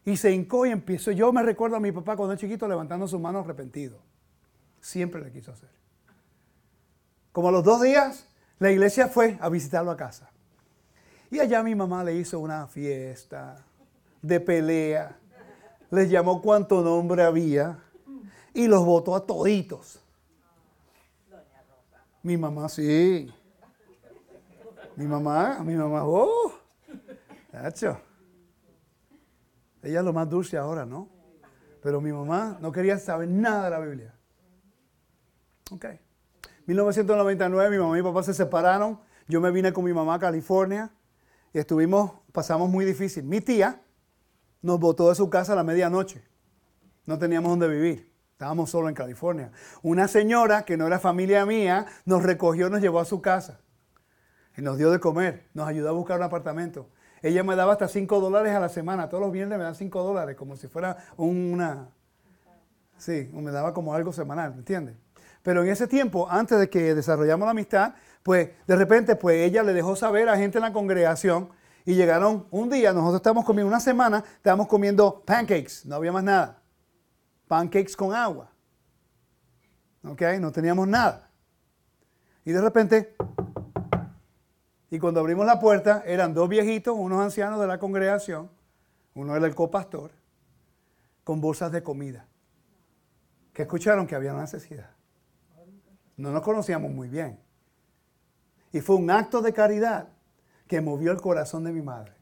Y 0.10 0.18
se 0.18 0.32
hincó 0.32 0.66
y 0.66 0.72
empezó. 0.72 1.12
Yo 1.12 1.32
me 1.32 1.44
recuerdo 1.44 1.76
a 1.76 1.80
mi 1.80 1.92
papá 1.92 2.16
cuando 2.16 2.34
era 2.34 2.42
chiquito 2.42 2.68
levantando 2.68 3.08
sus 3.08 3.22
manos 3.22 3.46
arrepentido. 3.46 4.00
Siempre 4.82 5.22
le 5.22 5.32
quiso 5.32 5.52
hacer. 5.52 5.70
Como 7.32 7.50
a 7.50 7.52
los 7.52 7.64
dos 7.64 7.80
días, 7.84 8.28
la 8.58 8.72
iglesia 8.72 9.08
fue 9.08 9.38
a 9.40 9.50
visitarlo 9.50 9.92
a 9.92 9.98
casa. 9.98 10.32
Y 11.30 11.38
allá 11.38 11.62
mi 11.62 11.76
mamá 11.76 12.04
le 12.04 12.16
hizo 12.16 12.40
una 12.40 12.66
fiesta 12.66 13.64
de 14.24 14.40
pelea. 14.40 15.16
Les 15.92 16.10
llamó 16.10 16.42
cuánto 16.42 16.82
nombre 16.82 17.22
había 17.22 17.78
y 18.56 18.66
los 18.66 18.84
votó 18.84 19.16
a 19.16 19.28
toditos. 19.28 20.02
Mi 22.24 22.36
mamá 22.36 22.68
sí. 22.68 23.32
Mi 24.96 25.06
mamá, 25.06 25.60
mi 25.64 25.76
mamá, 25.76 26.04
oh, 26.04 26.52
hecho. 27.64 28.09
Ella 29.82 30.00
es 30.00 30.06
lo 30.06 30.14
más 30.14 30.30
dulce 30.30 30.58
ahora, 30.58 30.86
¿no? 30.86 31.10
Pero 31.82 32.02
mi 32.02 32.12
mamá 32.12 32.58
no 32.62 32.72
quería 32.72 32.98
saber 32.98 33.30
nada 33.30 33.66
de 33.66 33.70
la 33.70 33.80
Biblia. 33.80 34.16
Ok. 35.72 35.86
1999 36.66 37.70
mi 37.70 37.78
mamá 37.78 37.98
y 37.98 38.02
mi 38.02 38.08
papá 38.08 38.24
se 38.24 38.34
separaron. 38.34 39.00
Yo 39.28 39.42
me 39.42 39.52
vine 39.52 39.72
con 39.74 39.86
mi 39.86 39.94
mamá 39.94 40.16
a 40.16 40.20
California 40.20 40.92
y 41.54 41.60
estuvimos, 41.60 42.12
pasamos 42.32 42.70
muy 42.70 42.86
difícil. 42.86 43.24
Mi 43.24 43.42
tía 43.42 43.82
nos 44.62 44.80
botó 44.80 45.10
de 45.10 45.16
su 45.16 45.30
casa 45.30 45.54
a 45.54 45.56
la 45.56 45.64
medianoche. 45.64 46.24
No 47.06 47.18
teníamos 47.18 47.52
dónde 47.52 47.68
vivir. 47.68 48.12
Estábamos 48.32 48.70
solo 48.70 48.88
en 48.88 48.96
California. 48.96 49.52
Una 49.82 50.08
señora 50.08 50.64
que 50.64 50.78
no 50.78 50.88
era 50.88 51.00
familia 51.00 51.46
mía 51.46 51.86
nos 52.06 52.24
recogió, 52.24 52.70
nos 52.70 52.82
llevó 52.82 53.00
a 53.00 53.06
su 53.06 53.22
casa 53.22 53.60
y 54.56 54.62
nos 54.62 54.78
dio 54.78 54.92
de 54.92 55.00
comer, 55.00 55.50
nos 55.54 55.68
ayudó 55.68 55.90
a 55.90 55.94
buscar 55.94 56.18
un 56.18 56.24
apartamento. 56.24 56.90
Ella 57.22 57.44
me 57.44 57.56
daba 57.56 57.74
hasta 57.74 57.88
5 57.88 58.20
dólares 58.20 58.54
a 58.54 58.60
la 58.60 58.70
semana. 58.70 59.10
Todos 59.10 59.24
los 59.24 59.32
viernes 59.32 59.58
me 59.58 59.64
dan 59.64 59.76
5 59.76 60.04
dólares, 60.04 60.36
como 60.36 60.56
si 60.56 60.68
fuera 60.68 60.98
una... 61.18 61.90
Sí, 62.98 63.30
me 63.34 63.52
daba 63.52 63.74
como 63.74 63.94
algo 63.94 64.12
semanal, 64.12 64.52
¿me 64.52 64.60
entiendes? 64.60 64.96
Pero 65.42 65.64
en 65.64 65.70
ese 65.70 65.88
tiempo, 65.88 66.30
antes 66.30 66.60
de 66.60 66.70
que 66.70 66.94
desarrollamos 66.94 67.46
la 67.46 67.52
amistad, 67.52 67.94
pues 68.24 68.50
de 68.68 68.76
repente, 68.76 69.16
pues 69.16 69.38
ella 69.38 69.64
le 69.64 69.74
dejó 69.74 69.96
saber 69.96 70.28
a 70.28 70.38
gente 70.38 70.58
en 70.58 70.64
la 70.64 70.74
congregación 70.74 71.50
y 71.86 71.96
llegaron 71.96 72.46
un 72.52 72.70
día, 72.70 72.92
nosotros 72.92 73.16
estábamos 73.16 73.46
comiendo 73.46 73.70
una 73.70 73.80
semana, 73.80 74.24
estábamos 74.36 74.68
comiendo 74.68 75.24
pancakes, 75.26 75.86
no 75.86 75.96
había 75.96 76.12
más 76.12 76.24
nada. 76.24 76.62
Pancakes 77.48 77.96
con 77.96 78.14
agua. 78.14 78.52
¿Ok? 80.04 80.22
No 80.40 80.52
teníamos 80.52 80.88
nada. 80.88 81.32
Y 82.46 82.52
de 82.52 82.62
repente, 82.62 83.16
y 84.92 85.00
cuando 85.00 85.20
abrimos 85.20 85.46
la 85.46 85.60
puerta, 85.60 86.04
eran 86.06 86.34
dos 86.34 86.50
viejitos, 86.50 86.96
unos 86.98 87.22
ancianos 87.22 87.60
de 87.60 87.68
la 87.68 87.78
congregación, 87.78 88.50
uno 89.14 89.36
era 89.36 89.46
el 89.46 89.56
copastor, 89.56 90.12
con 91.24 91.42
bolsas 91.42 91.72
de 91.72 91.84
comida, 91.84 92.28
que 93.54 93.64
escucharon 93.64 94.08
que 94.08 94.16
había 94.16 94.34
una 94.34 94.42
necesidad. 94.42 94.92
No 96.18 96.32
nos 96.32 96.42
conocíamos 96.42 96.92
muy 96.92 97.08
bien. 97.08 97.40
Y 98.72 98.82
fue 98.82 98.96
un 98.96 99.10
acto 99.10 99.42
de 99.42 99.54
caridad 99.54 100.10
que 100.68 100.82
movió 100.82 101.12
el 101.12 101.22
corazón 101.22 101.64
de 101.64 101.72
mi 101.72 101.82
madre. 101.82 102.14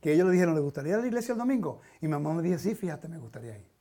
Que 0.00 0.14
ellos 0.14 0.26
le 0.26 0.32
dijeron, 0.32 0.54
¿le 0.54 0.60
gustaría 0.60 0.92
ir 0.92 0.98
a 0.98 1.00
la 1.02 1.06
iglesia 1.06 1.32
el 1.32 1.38
domingo? 1.38 1.80
Y 2.00 2.06
mi 2.06 2.12
mamá 2.12 2.34
me 2.34 2.42
dijo, 2.42 2.58
sí, 2.58 2.74
fíjate, 2.74 3.08
me 3.08 3.18
gustaría 3.18 3.56
ir 3.56 3.79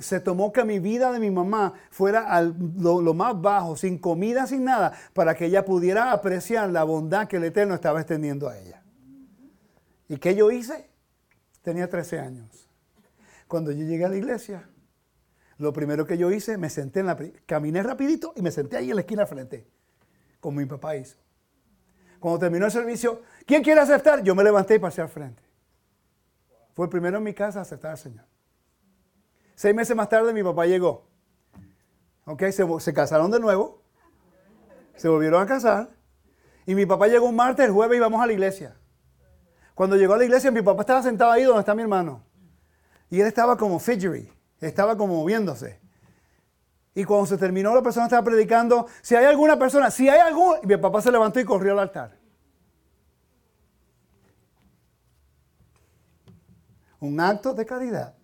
se 0.00 0.20
tomó 0.20 0.52
que 0.52 0.64
mi 0.64 0.78
vida 0.78 1.12
de 1.12 1.18
mi 1.18 1.30
mamá 1.30 1.74
fuera 1.90 2.28
al, 2.30 2.54
lo, 2.78 3.14
más 3.14 3.40
bajo, 3.40 3.76
sin 3.76 3.98
comida, 3.98 4.46
sin 4.46 4.64
nada, 4.64 4.92
para 5.12 5.34
que 5.34 5.46
ella 5.46 5.64
pudiera 5.64 6.12
apreciar 6.12 6.70
la 6.70 6.84
bondad 6.84 7.28
que 7.28 7.36
el 7.36 7.44
Eterno 7.44 7.74
estaba 7.74 8.00
extendiendo 8.00 8.48
a 8.48 8.58
ella. 8.58 8.82
¿Y 10.08 10.16
qué 10.18 10.34
yo 10.34 10.50
hice? 10.50 10.88
Tenía 11.62 11.88
13 11.88 12.18
años. 12.18 12.68
Cuando 13.48 13.72
yo 13.72 13.84
llegué 13.84 14.04
a 14.04 14.08
la 14.08 14.16
iglesia, 14.16 14.68
lo 15.58 15.72
primero 15.72 16.06
que 16.06 16.18
yo 16.18 16.30
hice, 16.30 16.58
me 16.58 16.70
senté 16.70 17.00
en 17.00 17.06
la... 17.06 17.16
Caminé 17.46 17.82
rapidito 17.82 18.32
y 18.36 18.42
me 18.42 18.50
senté 18.50 18.76
ahí 18.76 18.90
en 18.90 18.96
la 18.96 19.02
esquina 19.02 19.26
frente, 19.26 19.66
como 20.40 20.58
mi 20.58 20.66
papá 20.66 20.96
hizo. 20.96 21.16
Cuando 22.18 22.40
terminó 22.40 22.66
el 22.66 22.72
servicio, 22.72 23.22
¿quién 23.46 23.62
quiere 23.62 23.80
aceptar? 23.80 24.22
Yo 24.22 24.34
me 24.34 24.42
levanté 24.42 24.74
y 24.74 24.78
pasé 24.78 25.02
al 25.02 25.08
frente. 25.08 25.42
Fue 26.74 26.86
el 26.86 26.90
primero 26.90 27.18
en 27.18 27.22
mi 27.22 27.34
casa 27.34 27.60
a 27.60 27.62
aceptar 27.62 27.92
al 27.92 27.98
Señor. 27.98 28.33
Seis 29.54 29.74
meses 29.74 29.94
más 29.94 30.08
tarde 30.08 30.32
mi 30.32 30.42
papá 30.42 30.66
llegó. 30.66 31.06
Ok, 32.26 32.42
se, 32.50 32.94
casaron 32.94 33.30
de 33.30 33.38
nuevo. 33.38 33.82
Se 34.96 35.08
volvieron 35.08 35.42
a 35.42 35.46
casar. 35.46 35.90
Y 36.66 36.74
mi 36.74 36.86
papá 36.86 37.06
llegó 37.08 37.26
un 37.26 37.36
martes, 37.36 37.66
el 37.66 37.72
jueves 37.72 37.96
íbamos 37.96 38.22
a 38.22 38.26
la 38.26 38.32
iglesia. 38.32 38.76
Cuando 39.74 39.96
llegó 39.96 40.14
a 40.14 40.18
la 40.18 40.24
iglesia, 40.24 40.50
mi 40.50 40.62
papá 40.62 40.82
estaba 40.82 41.02
sentado 41.02 41.30
ahí 41.30 41.42
donde 41.42 41.60
está 41.60 41.74
mi 41.74 41.82
hermano. 41.82 42.24
Y 43.10 43.20
él 43.20 43.26
estaba 43.26 43.56
como 43.56 43.78
fidgety, 43.78 44.32
estaba 44.60 44.96
como 44.96 45.16
moviéndose. 45.16 45.80
Y 46.94 47.04
cuando 47.04 47.26
se 47.26 47.36
terminó, 47.36 47.74
la 47.74 47.82
persona 47.82 48.06
estaba 48.06 48.24
predicando, 48.24 48.86
si 49.02 49.14
hay 49.14 49.26
alguna 49.26 49.58
persona, 49.58 49.90
si 49.90 50.08
hay 50.08 50.20
algún... 50.20 50.56
Y 50.62 50.66
mi 50.66 50.76
papá 50.76 51.02
se 51.02 51.10
levantó 51.12 51.40
y 51.40 51.44
corrió 51.44 51.72
al 51.72 51.80
altar. 51.80 52.16
Un 57.00 57.20
acto 57.20 57.52
de 57.52 57.66
caridad 57.66 58.14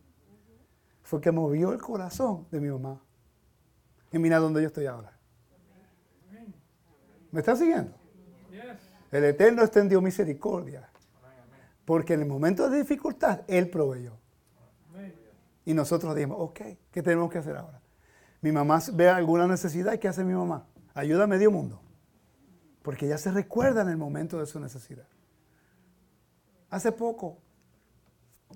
fue 1.11 1.21
que 1.21 1.33
movió 1.33 1.73
el 1.73 1.83
corazón 1.83 2.47
de 2.53 2.61
mi 2.61 2.69
mamá. 2.69 3.03
Y 4.13 4.19
mira 4.21 4.39
dónde 4.39 4.63
yo 4.63 4.69
estoy 4.69 4.87
ahora. 4.87 5.13
¿Me 7.33 7.41
están 7.41 7.57
siguiendo? 7.57 7.93
El 9.11 9.25
Eterno 9.25 9.63
extendió 9.63 10.01
misericordia. 10.01 10.89
Porque 11.85 12.15
en 12.15 12.21
el 12.21 12.29
momento 12.29 12.71
de 12.71 12.79
dificultad, 12.79 13.41
Él 13.49 13.69
proveyó. 13.71 14.21
Y 15.65 15.75
nosotros 15.75 16.15
dijimos, 16.15 16.37
ok, 16.39 16.61
¿qué 16.93 17.03
tenemos 17.03 17.29
que 17.29 17.39
hacer 17.39 17.57
ahora? 17.57 17.81
Mi 18.41 18.53
mamá 18.53 18.81
ve 18.93 19.09
alguna 19.09 19.49
necesidad 19.49 19.93
y 19.95 19.99
¿qué 19.99 20.07
hace 20.07 20.23
mi 20.23 20.35
mamá? 20.35 20.69
Ayuda 20.95 21.25
a 21.25 21.27
medio 21.27 21.51
mundo. 21.51 21.83
Porque 22.83 23.07
ella 23.07 23.19
se 23.19 23.33
recuerda 23.33 23.83
en 23.83 23.89
el 23.89 23.97
momento 23.97 24.39
de 24.39 24.47
su 24.47 24.61
necesidad. 24.61 25.09
Hace 26.71 26.93
poco, 26.93 27.39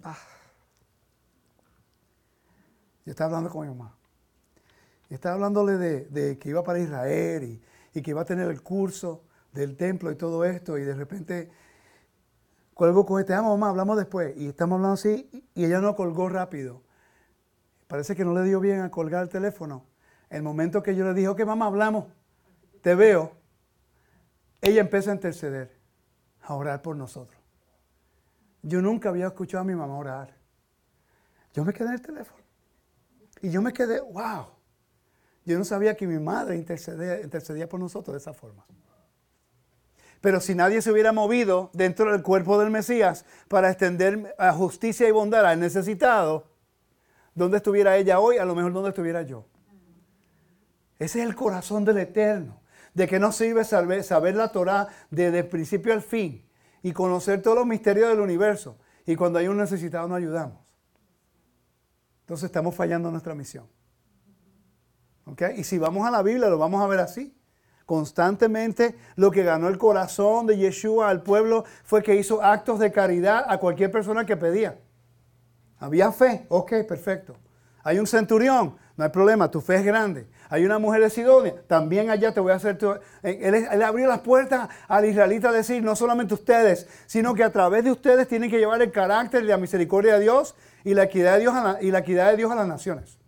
ah, 0.05 0.17
yo 3.05 3.11
estaba 3.11 3.29
hablando 3.29 3.51
con 3.51 3.69
mi 3.69 3.75
mamá. 3.75 3.95
Estaba 5.11 5.35
hablándole 5.35 5.77
de, 5.77 6.39
que 6.39 6.49
iba 6.49 6.65
para 6.65 6.79
Israel 6.79 7.61
y, 7.93 8.03
que 8.03 8.11
iba 8.11 8.23
a 8.23 8.25
tener 8.25 8.51
el 8.51 8.63
curso 8.63 9.23
del 9.53 9.77
templo 9.77 10.11
y 10.11 10.17
todo 10.17 10.45
esto. 10.45 10.79
Y 10.79 10.85
de 10.85 10.95
repente 10.95 11.51
cuelgo 12.73 13.05
con 13.05 13.21
este, 13.21 13.35
amo 13.35 13.57
mamá, 13.57 13.71
hablamos 13.71 13.97
después. 13.97 14.35
Y 14.37 14.49
estamos 14.49 14.77
hablando 14.77 14.95
así 14.95 15.47
y 15.55 15.65
ella 15.65 15.81
no 15.81 15.95
colgó 15.95 16.29
rápido. 16.29 16.83
Parece 17.87 18.17
que 18.17 18.25
no 18.25 18.35
le 18.35 18.43
dio 18.43 18.59
bien 18.61 18.81
a 18.81 18.91
colgar 18.91 19.23
el 19.23 19.29
teléfono. 19.29 19.85
El 20.31 20.43
momento 20.43 20.83
que 20.83 20.97
yo 20.97 21.05
le 21.05 21.15
dije, 21.15 21.29
ok 21.29 21.45
mamá, 21.45 21.67
hablamos, 21.67 22.07
te 22.81 22.95
veo. 22.95 23.33
Ella 24.63 24.81
empezó 24.81 25.11
a 25.11 25.15
interceder, 25.15 25.77
a 26.43 26.55
orar 26.55 26.81
por 26.81 26.97
nosotros. 26.97 27.39
Yo 28.63 28.81
nunca 28.81 29.11
había 29.11 29.27
escuchado 29.27 29.61
a 29.61 29.65
mi 29.65 29.75
mamá 29.75 29.95
orar. 29.95 30.35
Yo 31.53 31.65
me 31.65 31.75
quedé 31.75 31.89
en 31.89 31.95
el 31.95 32.01
teléfono. 32.01 32.44
Y 33.45 33.51
yo 33.51 33.61
me 33.61 33.75
quedé, 33.75 34.01
wow. 34.01 34.47
Yo 35.45 35.59
no 35.59 35.67
sabía 35.67 35.95
que 35.95 36.07
mi 36.07 36.19
madre 36.19 36.57
intercedía, 36.57 37.21
intercedía 37.21 37.69
por 37.69 37.79
nosotros 37.79 38.15
de 38.15 38.19
esa 38.19 38.33
forma. 38.33 38.65
Pero 40.23 40.41
si 40.41 40.55
nadie 40.55 40.81
se 40.81 40.91
hubiera 40.91 41.13
movido 41.13 41.69
dentro 41.75 42.11
del 42.11 42.23
cuerpo 42.23 42.59
del 42.59 42.71
Mesías 42.71 43.27
para 43.49 43.69
extender 43.69 44.35
a 44.39 44.51
justicia 44.55 45.07
y 45.07 45.11
bondad 45.11 45.45
al 45.45 45.61
necesitado, 45.61 46.47
¿dónde 47.35 47.59
estuviera 47.59 47.99
ella 47.99 48.19
hoy? 48.19 48.39
A 48.39 48.47
lo 48.47 48.55
mejor 48.55 48.73
¿dónde 48.73 48.89
estuviera 48.89 49.21
yo. 49.21 49.45
Ese 50.99 51.21
es 51.21 51.27
el 51.27 51.35
corazón 51.35 51.85
del 51.85 51.99
Eterno. 51.99 52.63
De 52.95 53.07
que 53.07 53.19
no 53.19 53.31
sirve 53.31 53.65
saber, 53.65 54.05
saber 54.05 54.37
la 54.37 54.53
Torah 54.53 54.89
desde 55.11 55.41
el 55.41 55.49
principio 55.49 55.93
al 55.93 56.01
fin 56.01 56.49
y 56.83 56.93
conocer 56.93 57.43
todos 57.43 57.59
los 57.59 57.67
misterios 57.67 58.09
del 58.09 58.21
universo. 58.21 58.79
Y 59.05 59.17
cuando 59.17 59.39
hay 59.39 59.49
un 59.49 59.59
necesitado 59.59 60.09
no 60.09 60.15
ayudamos. 60.15 60.64
Entonces 62.25 62.47
estamos 62.47 62.75
fallando 62.75 63.11
nuestra 63.11 63.35
misión. 63.35 63.69
Y 65.57 65.65
si 65.65 65.79
vamos 65.79 66.07
a 66.07 66.11
la 66.11 66.23
Biblia, 66.23 66.49
lo 66.49 66.57
vamos 66.57 66.83
a 66.83 66.87
ver 66.87 67.01
así. 67.01 67.37
Constantemente 67.85 68.97
lo 69.17 69.31
que 69.31 69.43
ganó 69.43 69.69
el 69.69 69.77
corazón 69.77 70.47
de 70.47 70.57
Yeshua 70.57 71.11
al 71.11 71.23
pueblo 71.23 71.65
fue 71.85 72.03
que 72.03 72.17
hizo 72.17 72.43
actos 72.43 72.79
de 72.79 72.91
caridad 72.93 73.45
a 73.47 73.59
cualquier 73.59 73.91
persona 73.91 74.25
que 74.25 74.39
pedía. 74.39 74.79
Había 75.79 76.11
fe, 76.13 76.47
ok, 76.49 76.73
perfecto. 76.89 77.37
Hay 77.83 77.99
un 77.99 78.07
centurión, 78.07 78.77
no 78.97 79.05
hay 79.05 79.11
problema, 79.11 79.51
tu 79.51 79.61
fe 79.61 79.77
es 79.77 79.85
grande. 79.85 80.27
Hay 80.51 80.65
una 80.65 80.79
mujer 80.79 81.01
de 81.01 81.11
Sidonia, 81.11 81.55
también 81.67 82.11
allá 82.11 82.33
te 82.33 82.41
voy 82.41 82.53
a 82.53 82.57
hacer... 82.57 82.79
Él, 83.23 83.55
él, 83.55 83.83
abrió 83.83 84.07
las 84.07 84.21
puertas 84.21 84.69
al 84.89 85.05
israelita 85.05 85.49
a 85.49 85.53
decir, 85.53 85.83
no 85.83 85.97
solamente 85.97 86.35
ustedes, 86.35 86.87
sino 87.07 87.35
que 87.35 87.43
a 87.45 87.51
través 87.51 87.85
de 87.85 87.91
ustedes 87.91 88.29
tienen 88.29 88.51
que 88.51 88.59
llevar 88.59 88.83
el 88.83 88.93
carácter 88.93 89.43
y 89.45 89.47
la 89.47 89.57
misericordia 89.57 90.15
de 90.15 90.21
Dios 90.21 90.55
y 90.85 90.95
la 90.95 91.05
equidad 91.05 91.35
de 91.35 91.41
Dios 91.41 91.55
y 91.81 91.91
la 91.91 91.99
equidad 91.99 92.31
de 92.31 92.37
Dios 92.37 92.51
a 92.53 92.55
las 92.55 92.69
naciones. 92.69 93.19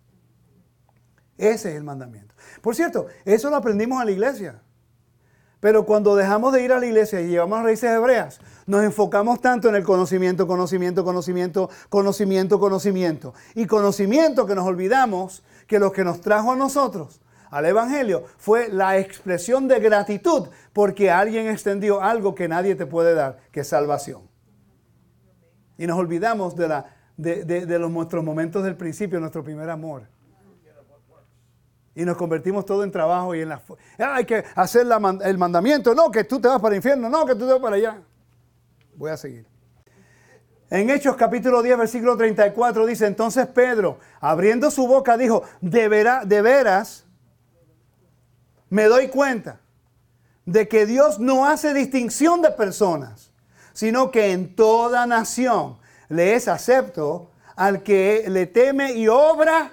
Ese 1.38 1.70
es 1.70 1.76
el 1.76 1.84
mandamiento. 1.84 2.34
Por 2.60 2.74
cierto, 2.74 3.06
eso 3.24 3.50
lo 3.50 3.56
aprendimos 3.56 4.00
en 4.00 4.06
la 4.06 4.12
iglesia. 4.12 4.62
Pero 5.60 5.86
cuando 5.86 6.14
dejamos 6.14 6.52
de 6.52 6.62
ir 6.62 6.72
a 6.72 6.78
la 6.78 6.86
iglesia 6.86 7.20
y 7.20 7.28
llevamos 7.28 7.62
raíces 7.62 7.90
hebreas, 7.90 8.40
nos 8.66 8.84
enfocamos 8.84 9.40
tanto 9.40 9.68
en 9.68 9.74
el 9.74 9.84
conocimiento, 9.84 10.46
conocimiento, 10.46 11.02
conocimiento, 11.04 11.70
conocimiento, 11.88 12.60
conocimiento. 12.60 13.34
Y 13.54 13.66
conocimiento 13.66 14.46
que 14.46 14.54
nos 14.54 14.66
olvidamos 14.66 15.42
que 15.66 15.78
lo 15.78 15.92
que 15.92 16.04
nos 16.04 16.20
trajo 16.20 16.52
a 16.52 16.56
nosotros 16.56 17.20
al 17.50 17.64
Evangelio 17.66 18.24
fue 18.38 18.68
la 18.68 18.98
expresión 18.98 19.68
de 19.68 19.80
gratitud 19.80 20.48
porque 20.72 21.10
alguien 21.10 21.48
extendió 21.48 22.02
algo 22.02 22.34
que 22.34 22.48
nadie 22.48 22.74
te 22.74 22.86
puede 22.86 23.14
dar, 23.14 23.38
que 23.50 23.60
es 23.60 23.68
salvación. 23.68 24.22
Y 25.78 25.86
nos 25.86 25.98
olvidamos 25.98 26.56
de, 26.56 26.68
la, 26.68 26.86
de, 27.16 27.78
los, 27.78 27.90
nuestros 27.90 28.24
momentos 28.24 28.64
del 28.64 28.76
principio, 28.76 29.20
nuestro 29.20 29.44
primer 29.44 29.68
amor. 29.70 30.08
Y 31.94 32.04
nos 32.04 32.16
convertimos 32.16 32.66
todo 32.66 32.84
en 32.84 32.90
trabajo 32.90 33.34
y 33.34 33.40
en 33.40 33.48
la... 33.48 33.62
hay 33.98 34.26
que 34.26 34.44
hacer 34.54 34.86
el 35.24 35.38
mandamiento. 35.38 35.94
No, 35.94 36.10
que 36.10 36.24
tú 36.24 36.38
te 36.38 36.48
vas 36.48 36.60
para 36.60 36.74
el 36.74 36.78
infierno. 36.78 37.08
No, 37.08 37.24
que 37.24 37.34
tú 37.34 37.46
te 37.46 37.52
vas 37.52 37.60
para 37.60 37.76
allá. 37.76 38.02
Voy 38.94 39.10
a 39.10 39.16
seguir. 39.16 39.46
En 40.68 40.90
Hechos 40.90 41.14
capítulo 41.16 41.62
10, 41.62 41.78
versículo 41.78 42.16
34 42.16 42.86
dice, 42.86 43.06
entonces 43.06 43.46
Pedro, 43.46 43.98
abriendo 44.20 44.70
su 44.70 44.88
boca, 44.88 45.16
dijo, 45.16 45.44
de, 45.60 45.88
de 46.24 46.42
veras, 46.42 47.04
me 48.68 48.84
doy 48.86 49.08
cuenta 49.08 49.60
de 50.44 50.66
que 50.66 50.84
Dios 50.86 51.20
no 51.20 51.46
hace 51.46 51.72
distinción 51.72 52.42
de 52.42 52.50
personas, 52.50 53.30
sino 53.72 54.10
que 54.10 54.32
en 54.32 54.56
toda 54.56 55.06
nación 55.06 55.76
le 56.08 56.34
es 56.34 56.48
acepto 56.48 57.30
al 57.54 57.82
que 57.84 58.24
le 58.28 58.46
teme 58.46 58.92
y 58.92 59.06
obra 59.06 59.72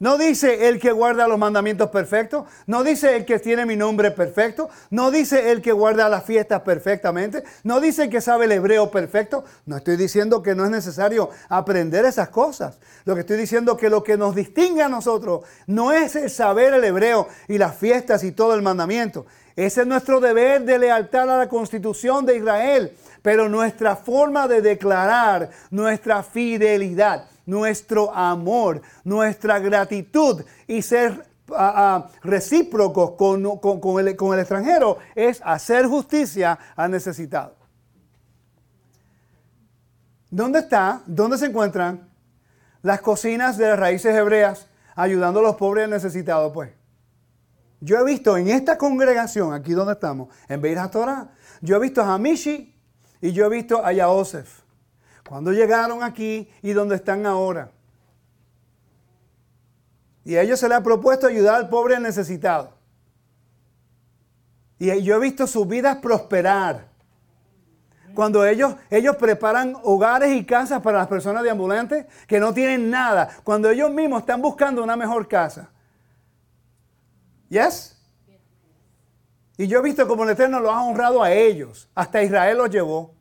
no 0.00 0.16
dice 0.16 0.68
el 0.68 0.80
que 0.80 0.92
guarda 0.92 1.28
los 1.28 1.38
mandamientos 1.38 1.90
perfectos. 1.90 2.46
No 2.66 2.82
dice 2.82 3.16
el 3.16 3.26
que 3.26 3.38
tiene 3.38 3.66
mi 3.66 3.76
nombre 3.76 4.10
perfecto. 4.10 4.70
No 4.88 5.10
dice 5.10 5.52
el 5.52 5.60
que 5.60 5.72
guarda 5.72 6.08
las 6.08 6.24
fiestas 6.24 6.62
perfectamente. 6.62 7.44
No 7.64 7.80
dice 7.80 8.04
el 8.04 8.10
que 8.10 8.22
sabe 8.22 8.46
el 8.46 8.52
hebreo 8.52 8.90
perfecto. 8.90 9.44
No 9.66 9.76
estoy 9.76 9.98
diciendo 9.98 10.42
que 10.42 10.54
no 10.54 10.64
es 10.64 10.70
necesario 10.70 11.28
aprender 11.50 12.06
esas 12.06 12.30
cosas. 12.30 12.78
Lo 13.04 13.14
que 13.14 13.20
estoy 13.20 13.36
diciendo 13.36 13.72
es 13.72 13.78
que 13.78 13.90
lo 13.90 14.02
que 14.02 14.16
nos 14.16 14.34
distingue 14.34 14.82
a 14.82 14.88
nosotros 14.88 15.44
no 15.66 15.92
es 15.92 16.16
el 16.16 16.30
saber 16.30 16.72
el 16.72 16.84
hebreo 16.84 17.28
y 17.46 17.58
las 17.58 17.76
fiestas 17.76 18.24
y 18.24 18.32
todo 18.32 18.54
el 18.54 18.62
mandamiento. 18.62 19.26
Ese 19.54 19.82
es 19.82 19.86
nuestro 19.86 20.18
deber 20.18 20.64
de 20.64 20.78
lealtad 20.78 21.30
a 21.30 21.36
la 21.36 21.48
constitución 21.50 22.24
de 22.24 22.38
Israel. 22.38 22.96
Pero 23.20 23.50
nuestra 23.50 23.96
forma 23.96 24.48
de 24.48 24.62
declarar 24.62 25.50
nuestra 25.70 26.22
fidelidad 26.22 27.26
nuestro 27.50 28.14
amor, 28.14 28.80
nuestra 29.02 29.58
gratitud 29.58 30.42
y 30.68 30.82
ser 30.82 31.26
ah, 31.50 31.72
ah, 31.76 32.10
recíprocos 32.22 33.12
con, 33.12 33.44
el, 33.98 34.16
con 34.16 34.34
el 34.34 34.38
extranjero 34.38 34.98
es 35.16 35.42
hacer 35.44 35.86
justicia 35.86 36.58
al 36.76 36.92
necesitado. 36.92 37.56
¿Dónde 40.30 40.60
está? 40.60 41.02
¿Dónde 41.06 41.36
se 41.38 41.46
encuentran 41.46 42.08
las 42.82 43.00
cocinas 43.00 43.58
de 43.58 43.66
las 43.66 43.78
raíces 43.78 44.14
hebreas 44.14 44.68
ayudando 44.94 45.40
a 45.40 45.42
los 45.42 45.56
pobres 45.56 45.88
y 45.88 45.90
necesitados? 45.90 46.52
Pues 46.52 46.70
yo 47.80 47.98
he 47.98 48.04
visto 48.04 48.36
en 48.36 48.48
esta 48.48 48.78
congregación, 48.78 49.52
aquí 49.52 49.72
donde 49.72 49.94
estamos, 49.94 50.28
en 50.48 50.60
Beir 50.60 50.78
Torah, 50.92 51.32
yo 51.60 51.76
he 51.76 51.80
visto 51.80 52.00
a 52.00 52.14
Hamishi 52.14 52.72
y 53.20 53.32
yo 53.32 53.46
he 53.46 53.48
visto 53.48 53.84
a 53.84 53.92
Yahosef. 53.92 54.69
Cuando 55.30 55.52
llegaron 55.52 56.02
aquí 56.02 56.50
y 56.60 56.72
donde 56.72 56.96
están 56.96 57.24
ahora. 57.24 57.70
Y 60.24 60.34
a 60.34 60.42
ellos 60.42 60.58
se 60.58 60.68
les 60.68 60.76
ha 60.76 60.82
propuesto 60.82 61.28
ayudar 61.28 61.54
al 61.54 61.68
pobre 61.68 62.00
necesitado. 62.00 62.72
Y 64.80 64.86
yo 65.04 65.14
he 65.14 65.20
visto 65.20 65.46
sus 65.46 65.68
vidas 65.68 65.98
prosperar. 65.98 66.88
Cuando 68.12 68.44
ellos, 68.44 68.74
ellos 68.90 69.14
preparan 69.14 69.76
hogares 69.84 70.32
y 70.32 70.44
casas 70.44 70.82
para 70.82 70.98
las 70.98 71.06
personas 71.06 71.44
de 71.44 71.50
ambulantes 71.50 72.06
que 72.26 72.40
no 72.40 72.52
tienen 72.52 72.90
nada. 72.90 73.30
Cuando 73.44 73.70
ellos 73.70 73.92
mismos 73.92 74.22
están 74.22 74.42
buscando 74.42 74.82
una 74.82 74.96
mejor 74.96 75.28
casa. 75.28 75.70
¿Yes? 77.48 78.02
Y 79.56 79.68
yo 79.68 79.78
he 79.78 79.82
visto 79.82 80.08
como 80.08 80.24
el 80.24 80.30
Eterno 80.30 80.58
los 80.58 80.72
ha 80.72 80.82
honrado 80.82 81.22
a 81.22 81.30
ellos. 81.30 81.88
Hasta 81.94 82.20
Israel 82.20 82.58
los 82.58 82.70
llevó 82.70 83.19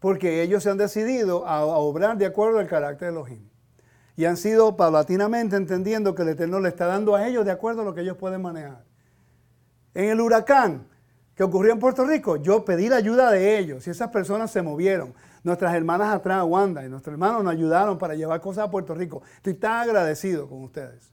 porque 0.00 0.42
ellos 0.42 0.62
se 0.62 0.70
han 0.70 0.78
decidido 0.78 1.46
a, 1.46 1.64
obrar 1.64 2.16
de 2.16 2.26
acuerdo 2.26 2.58
al 2.58 2.66
carácter 2.66 3.08
de 3.08 3.18
Elohim. 3.18 3.48
Y 4.16 4.24
han 4.24 4.36
sido 4.36 4.76
paulatinamente 4.76 5.56
entendiendo 5.56 6.14
que 6.14 6.22
el 6.22 6.30
Eterno 6.30 6.60
le 6.60 6.68
está 6.68 6.86
dando 6.86 7.14
a 7.14 7.26
ellos 7.26 7.44
de 7.44 7.52
acuerdo 7.52 7.82
a 7.82 7.84
lo 7.84 7.94
que 7.94 8.00
ellos 8.00 8.16
pueden 8.16 8.42
manejar. 8.42 8.84
En 9.94 10.10
el 10.10 10.20
huracán 10.20 10.86
que 11.34 11.44
ocurrió 11.44 11.72
en 11.72 11.78
Puerto 11.78 12.04
Rico, 12.04 12.36
yo 12.36 12.64
pedí 12.64 12.88
la 12.88 12.96
ayuda 12.96 13.30
de 13.30 13.58
ellos 13.58 13.86
y 13.86 13.90
esas 13.90 14.08
personas 14.08 14.50
se 14.50 14.62
movieron. 14.62 15.14
Nuestras 15.44 15.74
hermanas 15.74 16.12
atrás, 16.12 16.44
Wanda 16.44 16.84
y 16.84 16.88
nuestros 16.88 17.12
hermanos 17.12 17.44
nos 17.44 17.52
ayudaron 17.52 17.96
para 17.96 18.14
llevar 18.14 18.40
cosas 18.40 18.64
a 18.64 18.70
Puerto 18.70 18.94
Rico. 18.94 19.22
Estoy 19.36 19.54
tan 19.54 19.88
agradecido 19.88 20.48
con 20.48 20.64
ustedes. 20.64 21.12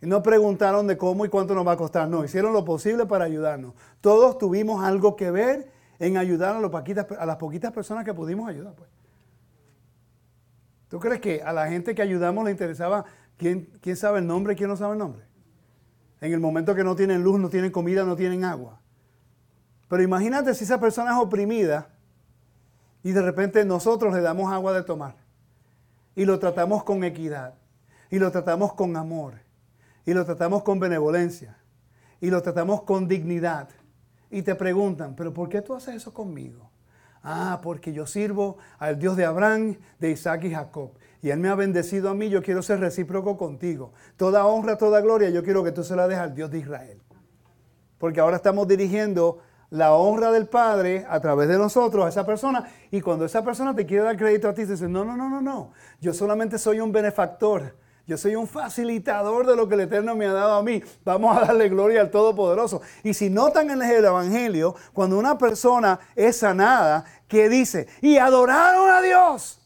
Y 0.00 0.06
no 0.06 0.22
preguntaron 0.22 0.86
de 0.86 0.96
cómo 0.96 1.26
y 1.26 1.28
cuánto 1.28 1.54
nos 1.54 1.66
va 1.66 1.72
a 1.72 1.76
costar, 1.76 2.08
no, 2.08 2.24
hicieron 2.24 2.52
lo 2.52 2.64
posible 2.64 3.04
para 3.04 3.24
ayudarnos. 3.24 3.74
Todos 4.00 4.38
tuvimos 4.38 4.82
algo 4.82 5.16
que 5.16 5.30
ver 5.30 5.77
en 5.98 6.16
ayudar 6.16 6.56
a, 6.56 7.26
las 7.26 7.36
poquitas 7.36 7.72
personas 7.72 8.04
que 8.04 8.14
pudimos 8.14 8.48
ayudar. 8.48 8.74
Pues. 8.74 8.88
¿Tú 10.88 10.98
crees 11.00 11.20
que 11.20 11.42
a 11.42 11.52
la 11.52 11.68
gente 11.68 11.94
que 11.94 12.02
ayudamos 12.02 12.44
le 12.44 12.50
interesaba 12.50 13.04
quién, 13.36 13.68
quién 13.80 13.96
sabe 13.96 14.20
el 14.20 14.26
nombre 14.26 14.54
y 14.54 14.56
quién 14.56 14.68
no 14.68 14.76
sabe 14.76 14.92
el 14.92 14.98
nombre? 14.98 15.24
En 16.20 16.32
el 16.32 16.40
momento 16.40 16.74
que 16.74 16.84
no 16.84 16.96
tienen 16.96 17.22
luz, 17.22 17.38
no 17.38 17.48
tienen 17.48 17.70
comida, 17.70 18.04
no 18.04 18.16
tienen 18.16 18.44
agua. 18.44 18.80
Pero 19.88 20.02
imagínate 20.02 20.54
si 20.54 20.64
esa 20.64 20.78
persona 20.78 21.12
es 21.12 21.16
oprimida 21.18 21.88
Y 23.02 23.12
de 23.12 23.22
repente 23.22 23.64
nosotros 23.64 24.12
le 24.12 24.20
damos 24.20 24.52
agua 24.52 24.72
de 24.72 24.82
tomar. 24.82 25.16
Y 26.14 26.24
lo 26.24 26.38
tratamos 26.38 26.84
con 26.84 27.04
equidad. 27.04 27.54
Y 28.10 28.18
lo 28.18 28.30
tratamos 28.30 28.72
con 28.74 28.96
amor. 28.96 29.34
Y 30.04 30.14
lo 30.14 30.24
tratamos 30.24 30.62
con 30.62 30.80
benevolencia. 30.80 31.56
Y 32.20 32.30
lo 32.30 32.42
tratamos 32.42 32.82
con 32.82 33.06
dignidad. 33.06 33.68
Y 34.30 34.42
te 34.42 34.54
preguntan, 34.54 35.14
pero 35.16 35.32
¿por 35.32 35.48
qué 35.48 35.62
tú 35.62 35.74
haces 35.74 35.96
eso 35.96 36.12
conmigo? 36.12 36.70
Ah, 37.22 37.60
porque 37.62 37.92
yo 37.92 38.06
sirvo 38.06 38.58
al 38.78 38.98
Dios 38.98 39.16
de 39.16 39.24
Abraham, 39.24 39.76
de 39.98 40.10
Isaac 40.10 40.44
y 40.44 40.50
Jacob. 40.52 40.92
Y 41.20 41.30
Él 41.30 41.40
me 41.40 41.48
ha 41.48 41.54
bendecido 41.54 42.10
a 42.10 42.14
mí, 42.14 42.28
yo 42.28 42.42
quiero 42.42 42.62
ser 42.62 42.80
recíproco 42.80 43.36
contigo. 43.36 43.92
Toda 44.16 44.46
honra, 44.46 44.78
toda 44.78 45.00
gloria, 45.00 45.30
yo 45.30 45.42
quiero 45.42 45.64
que 45.64 45.72
tú 45.72 45.82
se 45.82 45.96
la 45.96 46.06
dejes 46.06 46.22
al 46.22 46.34
Dios 46.34 46.50
de 46.50 46.58
Israel. 46.58 47.00
Porque 47.98 48.20
ahora 48.20 48.36
estamos 48.36 48.68
dirigiendo 48.68 49.40
la 49.70 49.94
honra 49.94 50.30
del 50.30 50.46
Padre 50.46 51.04
a 51.08 51.20
través 51.20 51.48
de 51.48 51.58
nosotros 51.58 52.06
a 52.06 52.08
esa 52.08 52.24
persona. 52.24 52.70
Y 52.90 53.00
cuando 53.00 53.24
esa 53.24 53.44
persona 53.44 53.74
te 53.74 53.84
quiere 53.84 54.04
dar 54.04 54.16
crédito 54.16 54.48
a 54.48 54.54
ti, 54.54 54.64
te 54.64 54.72
dice, 54.72 54.88
no, 54.88 55.04
no, 55.04 55.16
no, 55.16 55.28
no, 55.28 55.40
no. 55.40 55.72
Yo 56.00 56.14
solamente 56.14 56.58
soy 56.58 56.80
un 56.80 56.92
benefactor. 56.92 57.74
Yo 58.08 58.16
soy 58.16 58.34
un 58.36 58.48
facilitador 58.48 59.46
de 59.46 59.54
lo 59.54 59.68
que 59.68 59.74
el 59.74 59.82
Eterno 59.82 60.16
me 60.16 60.24
ha 60.24 60.32
dado 60.32 60.54
a 60.54 60.62
mí. 60.62 60.82
Vamos 61.04 61.36
a 61.36 61.42
darle 61.42 61.68
gloria 61.68 62.00
al 62.00 62.10
Todopoderoso. 62.10 62.80
Y 63.04 63.12
si 63.12 63.28
notan 63.28 63.70
en 63.70 63.82
el 63.82 64.02
Evangelio, 64.02 64.74
cuando 64.94 65.18
una 65.18 65.36
persona 65.36 66.00
es 66.16 66.38
sanada, 66.38 67.04
¿qué 67.28 67.50
dice? 67.50 67.86
Y 68.00 68.16
adoraron 68.16 68.90
a 68.90 69.02
Dios. 69.02 69.60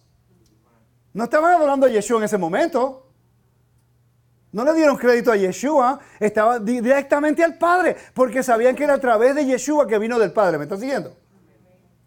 No 1.12 1.22
estaban 1.22 1.54
adorando 1.54 1.86
a 1.86 1.88
Yeshua 1.88 2.18
en 2.18 2.24
ese 2.24 2.36
momento. 2.36 3.06
No 4.50 4.64
le 4.64 4.74
dieron 4.74 4.96
crédito 4.96 5.30
a 5.30 5.36
Yeshua, 5.36 6.00
estaba 6.18 6.58
directamente 6.58 7.44
al 7.44 7.58
Padre, 7.58 7.96
porque 8.12 8.42
sabían 8.42 8.74
que 8.74 8.82
era 8.82 8.94
a 8.94 9.00
través 9.00 9.36
de 9.36 9.46
Yeshua 9.46 9.86
que 9.86 10.00
vino 10.00 10.18
del 10.18 10.32
Padre. 10.32 10.58
¿Me 10.58 10.64
estás 10.64 10.80
siguiendo? 10.80 11.16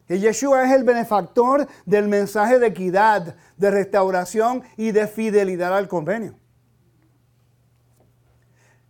Que 0.08 0.20
Yeshua 0.20 0.66
es 0.66 0.72
el 0.72 0.84
benefactor 0.84 1.68
del 1.86 2.08
mensaje 2.08 2.60
de 2.60 2.68
equidad, 2.68 3.36
de 3.58 3.72
restauración 3.72 4.64
y 4.78 4.92
de 4.92 5.08
fidelidad 5.08 5.76
al 5.76 5.88
convenio. 5.88 6.36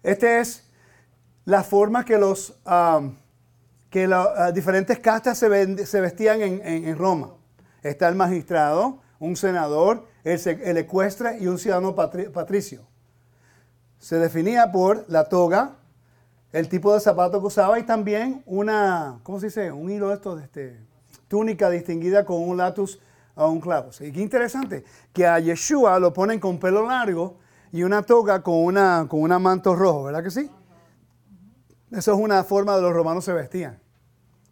Esta 0.03 0.39
es 0.39 0.63
la 1.45 1.63
forma 1.63 2.05
que 2.05 2.17
los 2.17 2.57
que 3.89 4.07
las 4.07 4.27
ah, 4.35 4.51
diferentes 4.51 4.99
castas 4.99 5.37
se, 5.37 5.47
vestían 5.47 6.41
en, 6.41 6.97
Roma. 6.97 7.35
Está 7.81 8.09
el 8.09 8.15
magistrado, 8.15 9.01
un 9.19 9.37
senador, 9.37 10.05
el, 10.25 10.39
el 10.47 10.77
ecuestre 10.77 11.37
y 11.39 11.47
un 11.47 11.57
ciudadano 11.57 11.95
patricio 11.95 12.85
se 14.05 14.19
definía 14.19 14.71
por 14.71 15.03
la 15.07 15.29
toga, 15.29 15.77
el 16.51 16.69
tipo 16.69 16.93
de 16.93 16.99
zapato 16.99 17.39
que 17.41 17.47
usaba 17.47 17.79
y 17.79 17.83
también 17.83 18.43
una, 18.45 19.19
¿cómo 19.23 19.39
se 19.39 19.47
dice? 19.47 19.71
Un 19.71 19.89
hilo 19.89 20.09
de 20.09 20.13
esto, 20.13 20.35
de 20.35 20.43
este, 20.43 20.79
túnica 21.27 21.69
distinguida 21.69 22.25
con 22.25 22.41
un 22.41 22.57
latus 22.57 22.99
o 23.35 23.49
un 23.49 23.59
clavo. 23.59 23.89
Y 23.99 24.11
qué 24.11 24.21
interesante, 24.21 24.83
que 25.13 25.25
a 25.25 25.39
Yeshua 25.39 25.99
lo 25.99 26.13
ponen 26.13 26.39
con 26.39 26.59
pelo 26.59 26.85
largo 26.85 27.37
y 27.71 27.83
una 27.83 28.01
toga 28.03 28.41
con 28.41 28.63
una, 28.63 29.05
con 29.09 29.21
una 29.21 29.39
manto 29.39 29.75
rojo, 29.75 30.03
¿verdad 30.03 30.23
que 30.23 30.31
sí? 30.31 30.49
Eso 31.91 32.13
es 32.13 32.19
una 32.19 32.43
forma 32.43 32.75
de 32.75 32.81
los 32.81 32.93
romanos 32.93 33.25
se 33.25 33.33
vestían. 33.33 33.79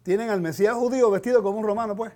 Tienen 0.02 0.30
al 0.30 0.40
Mesías 0.40 0.74
judío 0.74 1.10
vestido 1.10 1.42
como 1.42 1.58
un 1.58 1.66
romano, 1.66 1.96
pues. 1.96 2.12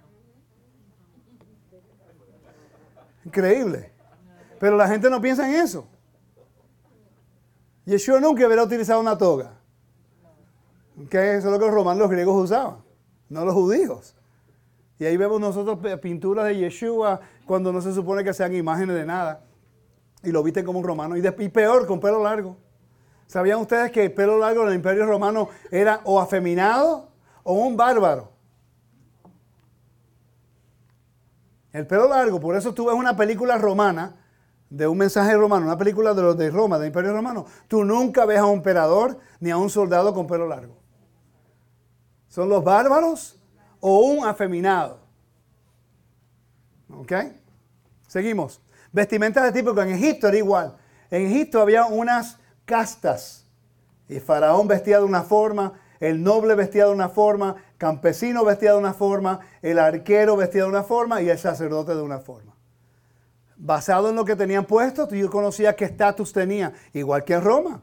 Increíble. 3.25 3.93
Pero 4.61 4.77
la 4.77 4.89
gente 4.89 5.09
no 5.09 5.21
piensa 5.21 5.49
en 5.49 5.63
eso. 5.63 5.87
Yeshua 7.85 8.21
nunca 8.21 8.47
hubiera 8.47 8.63
utilizado 8.63 9.01
una 9.01 9.17
toga. 9.17 9.55
Que 11.09 11.37
eso 11.37 11.47
es 11.47 11.53
lo 11.53 11.59
que 11.59 11.65
los 11.65 11.75
romanos 11.75 12.01
los 12.01 12.11
griegos 12.11 12.45
usaban, 12.45 12.83
no 13.29 13.45
los 13.45 13.55
judíos. 13.55 14.18
Y 14.99 15.05
ahí 15.05 15.17
vemos 15.17 15.41
nosotros 15.41 15.79
pinturas 16.01 16.47
de 16.47 16.57
Yeshua 16.57 17.21
cuando 17.47 17.73
no 17.73 17.81
se 17.81 17.93
supone 17.93 18.25
que 18.25 18.33
sean 18.33 18.55
imágenes 18.55 18.97
de 18.97 19.07
nada. 19.07 19.45
Y 20.23 20.33
lo 20.33 20.43
visten 20.43 20.65
como 20.65 20.81
un 20.81 20.85
romano. 20.85 21.17
Y, 21.17 21.23
y 21.27 21.49
peor, 21.49 21.87
con 21.87 22.01
pelo 22.01 22.23
largo. 22.23 22.57
¿Sabían 23.27 23.61
ustedes 23.61 23.93
que 23.93 24.07
el 24.07 24.13
pelo 24.13 24.39
largo 24.39 24.63
en 24.63 24.69
el 24.69 24.75
imperio 24.75 25.07
romano 25.07 25.49
era 25.71 26.01
o 26.05 26.21
afeminado 26.21 27.09
o 27.45 27.53
un 27.53 27.77
bárbaro? 27.77 28.33
El 31.73 31.87
pelo 31.87 32.09
largo, 32.09 32.41
por 32.41 32.57
eso 32.57 32.73
tú 32.73 32.87
ves 32.87 32.95
una 32.95 33.17
película 33.17 33.59
romana 33.59 34.17
de 34.71 34.87
un 34.87 34.99
mensaje 34.99 35.37
romano, 35.37 35.67
una 35.67 35.79
película 35.79 36.15
de 36.15 36.23
los 36.23 36.37
de 36.37 36.51
Roma, 36.51 36.79
del 36.79 36.89
Imperio 36.89 37.13
Romano, 37.13 37.47
tú 37.69 37.85
nunca 37.85 38.25
ves 38.27 38.39
a 38.39 38.47
un 38.47 38.59
emperador 38.59 39.19
ni 39.41 39.51
a 39.51 39.57
un 39.57 39.71
soldado 39.71 40.13
con 40.13 40.27
pelo 40.27 40.47
largo. 40.47 40.77
Son 42.29 42.49
los 42.49 42.63
bárbaros 42.63 43.38
o 43.81 44.01
un 44.01 44.27
afeminado. 44.27 45.01
¿Ok? 46.91 47.13
Seguimos. 48.07 48.61
Vestimentas 48.93 49.45
de 49.45 49.53
tipo 49.53 49.79
en 49.81 49.91
Egipto 49.91 50.29
era 50.29 50.37
igual. 50.37 50.77
En 51.11 51.27
Egipto 51.27 51.61
había 51.61 51.85
unas 51.87 52.39
castas. 52.65 53.47
Y 54.09 54.21
Faraón 54.21 54.67
vestía 54.67 54.99
de 54.99 55.05
una 55.05 55.23
forma, 55.23 55.75
el 56.01 56.23
noble 56.23 56.55
vestía 56.55 56.87
de 56.87 56.93
una 56.93 57.09
forma, 57.09 57.57
campesino 57.77 58.45
vestía 58.45 58.73
de 58.73 58.79
una 58.79 58.95
forma, 58.95 59.41
el 59.61 59.79
arquero 59.79 60.37
vestía 60.37 60.63
de 60.63 60.69
una 60.69 60.83
forma 60.83 61.21
y 61.21 61.29
el 61.29 61.39
sacerdote 61.39 61.95
de 61.95 62.03
una 62.03 62.19
forma 62.19 62.59
basado 63.59 64.09
en 64.09 64.17
lo 64.17 64.25
que 64.25 64.37
tenían 64.37 64.65
puesto, 64.65 65.07
tú 65.07 65.17
conocías 65.29 65.75
qué 65.75 65.85
estatus 65.85 66.33
tenía, 66.33 66.73
igual 66.93 67.25
que 67.25 67.35
en 67.35 67.43
Roma. 67.43 67.83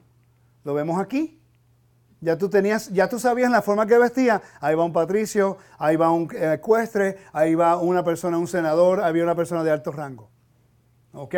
Lo 0.64 0.74
vemos 0.74 1.00
aquí. 1.00 1.40
Ya 2.22 2.38
tú 2.38 2.50
tenías, 2.50 2.90
ya 2.90 3.08
tú 3.08 3.20
sabías 3.20 3.52
la 3.52 3.62
forma 3.62 3.86
que 3.86 3.98
vestía. 3.98 4.42
Ahí 4.60 4.76
va 4.76 4.84
un 4.84 4.94
patricio, 4.94 5.58
ahí 5.78 5.96
va 5.96 6.12
un 6.12 6.30
ecuestre, 6.34 7.18
ahí 7.34 7.56
va 7.56 7.78
una 7.78 8.04
persona, 8.04 8.38
un 8.38 8.48
senador, 8.48 9.02
había 9.02 9.24
una 9.24 9.36
persona 9.36 9.64
de 9.64 9.72
alto 9.72 9.92
rango. 9.92 10.30
¿Ok? 11.14 11.36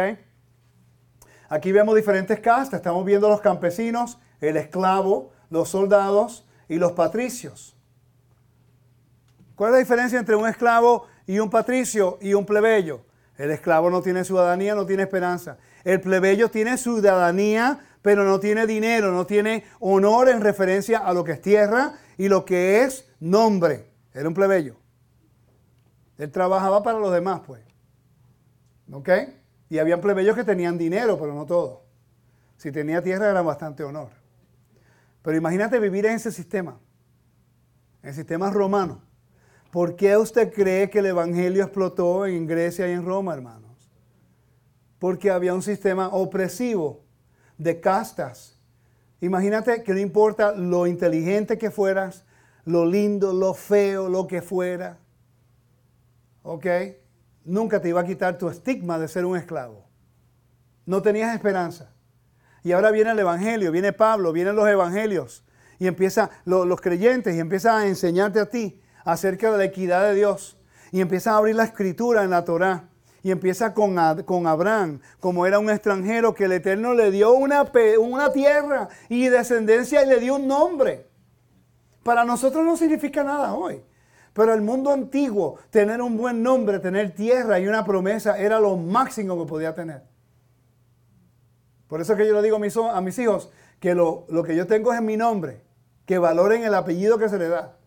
Aquí 1.49 1.71
vemos 1.71 1.95
diferentes 1.95 2.39
castas. 2.39 2.79
Estamos 2.79 3.05
viendo 3.05 3.29
los 3.29 3.41
campesinos, 3.41 4.19
el 4.39 4.57
esclavo, 4.57 5.31
los 5.49 5.69
soldados 5.69 6.47
y 6.67 6.75
los 6.77 6.91
patricios. 6.93 7.75
¿Cuál 9.55 9.69
es 9.69 9.73
la 9.73 9.79
diferencia 9.79 10.19
entre 10.19 10.35
un 10.35 10.47
esclavo 10.47 11.07
y 11.25 11.39
un 11.39 11.49
patricio 11.49 12.19
y 12.21 12.33
un 12.33 12.45
plebeyo? 12.45 13.01
El 13.37 13.51
esclavo 13.51 13.89
no 13.89 14.01
tiene 14.01 14.23
ciudadanía, 14.23 14.75
no 14.75 14.85
tiene 14.85 15.03
esperanza. 15.03 15.57
El 15.83 16.01
plebeyo 16.01 16.49
tiene 16.49 16.77
ciudadanía, 16.77 17.79
pero 18.01 18.23
no 18.23 18.39
tiene 18.39 18.67
dinero, 18.67 19.11
no 19.11 19.25
tiene 19.25 19.65
honor 19.79 20.29
en 20.29 20.41
referencia 20.41 20.99
a 20.99 21.13
lo 21.13 21.23
que 21.23 21.33
es 21.33 21.41
tierra 21.41 21.93
y 22.17 22.27
lo 22.29 22.45
que 22.45 22.83
es 22.83 23.07
nombre. 23.19 23.91
Era 24.13 24.27
un 24.27 24.33
plebeyo. 24.33 24.75
Él 26.17 26.31
trabajaba 26.31 26.81
para 26.83 26.99
los 26.99 27.11
demás, 27.11 27.41
pues. 27.45 27.61
¿Ok? 28.91 29.09
Y 29.69 29.79
había 29.79 30.01
plebeyos 30.01 30.35
que 30.35 30.43
tenían 30.43 30.77
dinero, 30.77 31.19
pero 31.19 31.33
no 31.33 31.45
todos. 31.45 31.79
Si 32.57 32.71
tenía 32.71 33.01
tierra 33.01 33.29
era 33.29 33.41
bastante 33.41 33.83
honor. 33.83 34.09
Pero 35.21 35.37
imagínate 35.37 35.79
vivir 35.79 36.05
en 36.05 36.13
ese 36.13 36.31
sistema, 36.31 36.79
en 38.01 38.09
el 38.09 38.15
sistema 38.15 38.49
romano. 38.49 39.01
¿Por 39.71 39.95
qué 39.95 40.15
usted 40.15 40.53
cree 40.53 40.89
que 40.89 40.99
el 40.99 41.07
Evangelio 41.07 41.63
explotó 41.63 42.25
en 42.25 42.47
Grecia 42.47 42.87
y 42.87 42.93
en 42.93 43.05
Roma, 43.05 43.33
hermanos? 43.33 43.91
Porque 44.97 45.29
había 45.29 45.53
un 45.53 45.61
sistema 45.61 46.07
opresivo 46.07 47.03
de 47.57 47.79
castas. 47.79 48.59
Imagínate 49.21 49.83
que 49.83 49.93
no 49.93 49.99
importa 49.99 50.53
lo 50.53 50.87
inteligente 50.87 51.57
que 51.57 51.71
fueras, 51.71 52.25
lo 52.65 52.85
lindo, 52.85 53.33
lo 53.33 53.53
feo, 53.53 54.09
lo 54.09 54.27
que 54.27 54.41
fuera. 54.41 54.99
¿Ok? 56.43 56.65
Nunca 57.45 57.81
te 57.81 57.89
iba 57.89 58.01
a 58.01 58.05
quitar 58.05 58.37
tu 58.37 58.49
estigma 58.49 58.99
de 58.99 59.07
ser 59.07 59.25
un 59.25 59.37
esclavo. 59.37 59.85
No 60.85 61.01
tenías 61.01 61.33
esperanza. 61.33 61.91
Y 62.63 62.73
ahora 62.73 62.91
viene 62.91 63.11
el 63.11 63.19
Evangelio, 63.19 63.71
viene 63.71 63.93
Pablo, 63.93 64.33
vienen 64.33 64.55
los 64.55 64.67
Evangelios. 64.67 65.45
Y 65.79 65.87
empieza 65.87 66.29
los 66.45 66.81
creyentes 66.81 67.35
y 67.35 67.39
empieza 67.39 67.77
a 67.77 67.87
enseñarte 67.87 68.39
a 68.39 68.49
ti 68.49 68.81
acerca 69.05 69.51
de 69.51 69.57
la 69.57 69.63
equidad 69.63 70.09
de 70.09 70.15
Dios. 70.15 70.57
Y 70.91 71.01
empieza 71.01 71.31
a 71.31 71.37
abrir 71.37 71.55
la 71.55 71.63
escritura 71.63 72.23
en 72.23 72.29
la 72.29 72.43
Torá. 72.45 72.89
Y 73.23 73.31
empieza 73.31 73.73
con, 73.73 73.97
con 74.23 74.47
Abraham, 74.47 75.01
como 75.19 75.45
era 75.45 75.59
un 75.59 75.69
extranjero 75.69 76.33
que 76.33 76.45
el 76.45 76.53
Eterno 76.53 76.93
le 76.93 77.11
dio 77.11 77.33
una, 77.33 77.69
una 77.99 78.31
tierra 78.31 78.89
y 79.09 79.27
descendencia 79.27 80.03
y 80.03 80.07
le 80.07 80.19
dio 80.19 80.35
un 80.35 80.47
nombre. 80.47 81.07
Para 82.03 82.23
nosotros 82.23 82.63
no 82.63 82.77
significa 82.77 83.23
nada 83.23 83.53
hoy. 83.53 83.83
Pero 84.33 84.53
el 84.53 84.61
mundo 84.61 84.91
antiguo, 84.91 85.57
tener 85.71 86.01
un 86.01 86.15
buen 86.15 86.43
nombre, 86.43 86.79
tener 86.79 87.15
tierra 87.15 87.59
y 87.59 87.67
una 87.67 87.83
promesa 87.83 88.37
era 88.37 88.59
lo 88.59 88.77
máximo 88.77 89.37
que 89.37 89.49
podía 89.49 89.73
tener. 89.73 90.03
Por 91.87 92.01
eso 92.01 92.15
que 92.15 92.27
yo 92.27 92.33
le 92.33 92.43
digo 92.43 92.57
a 92.57 93.01
mis, 93.01 93.17
hijos 93.17 93.49
que 93.79 93.95
lo, 93.95 94.25
lo, 94.29 94.43
que 94.43 94.55
yo 94.55 94.67
tengo 94.67 94.93
es 94.93 94.99
en 94.99 95.05
mi 95.05 95.17
nombre, 95.17 95.63
que 96.05 96.19
valoren 96.19 96.63
el 96.63 96.75
apellido 96.75 97.17
que 97.17 97.29
se 97.29 97.39
le 97.39 97.47
da. 97.47 97.77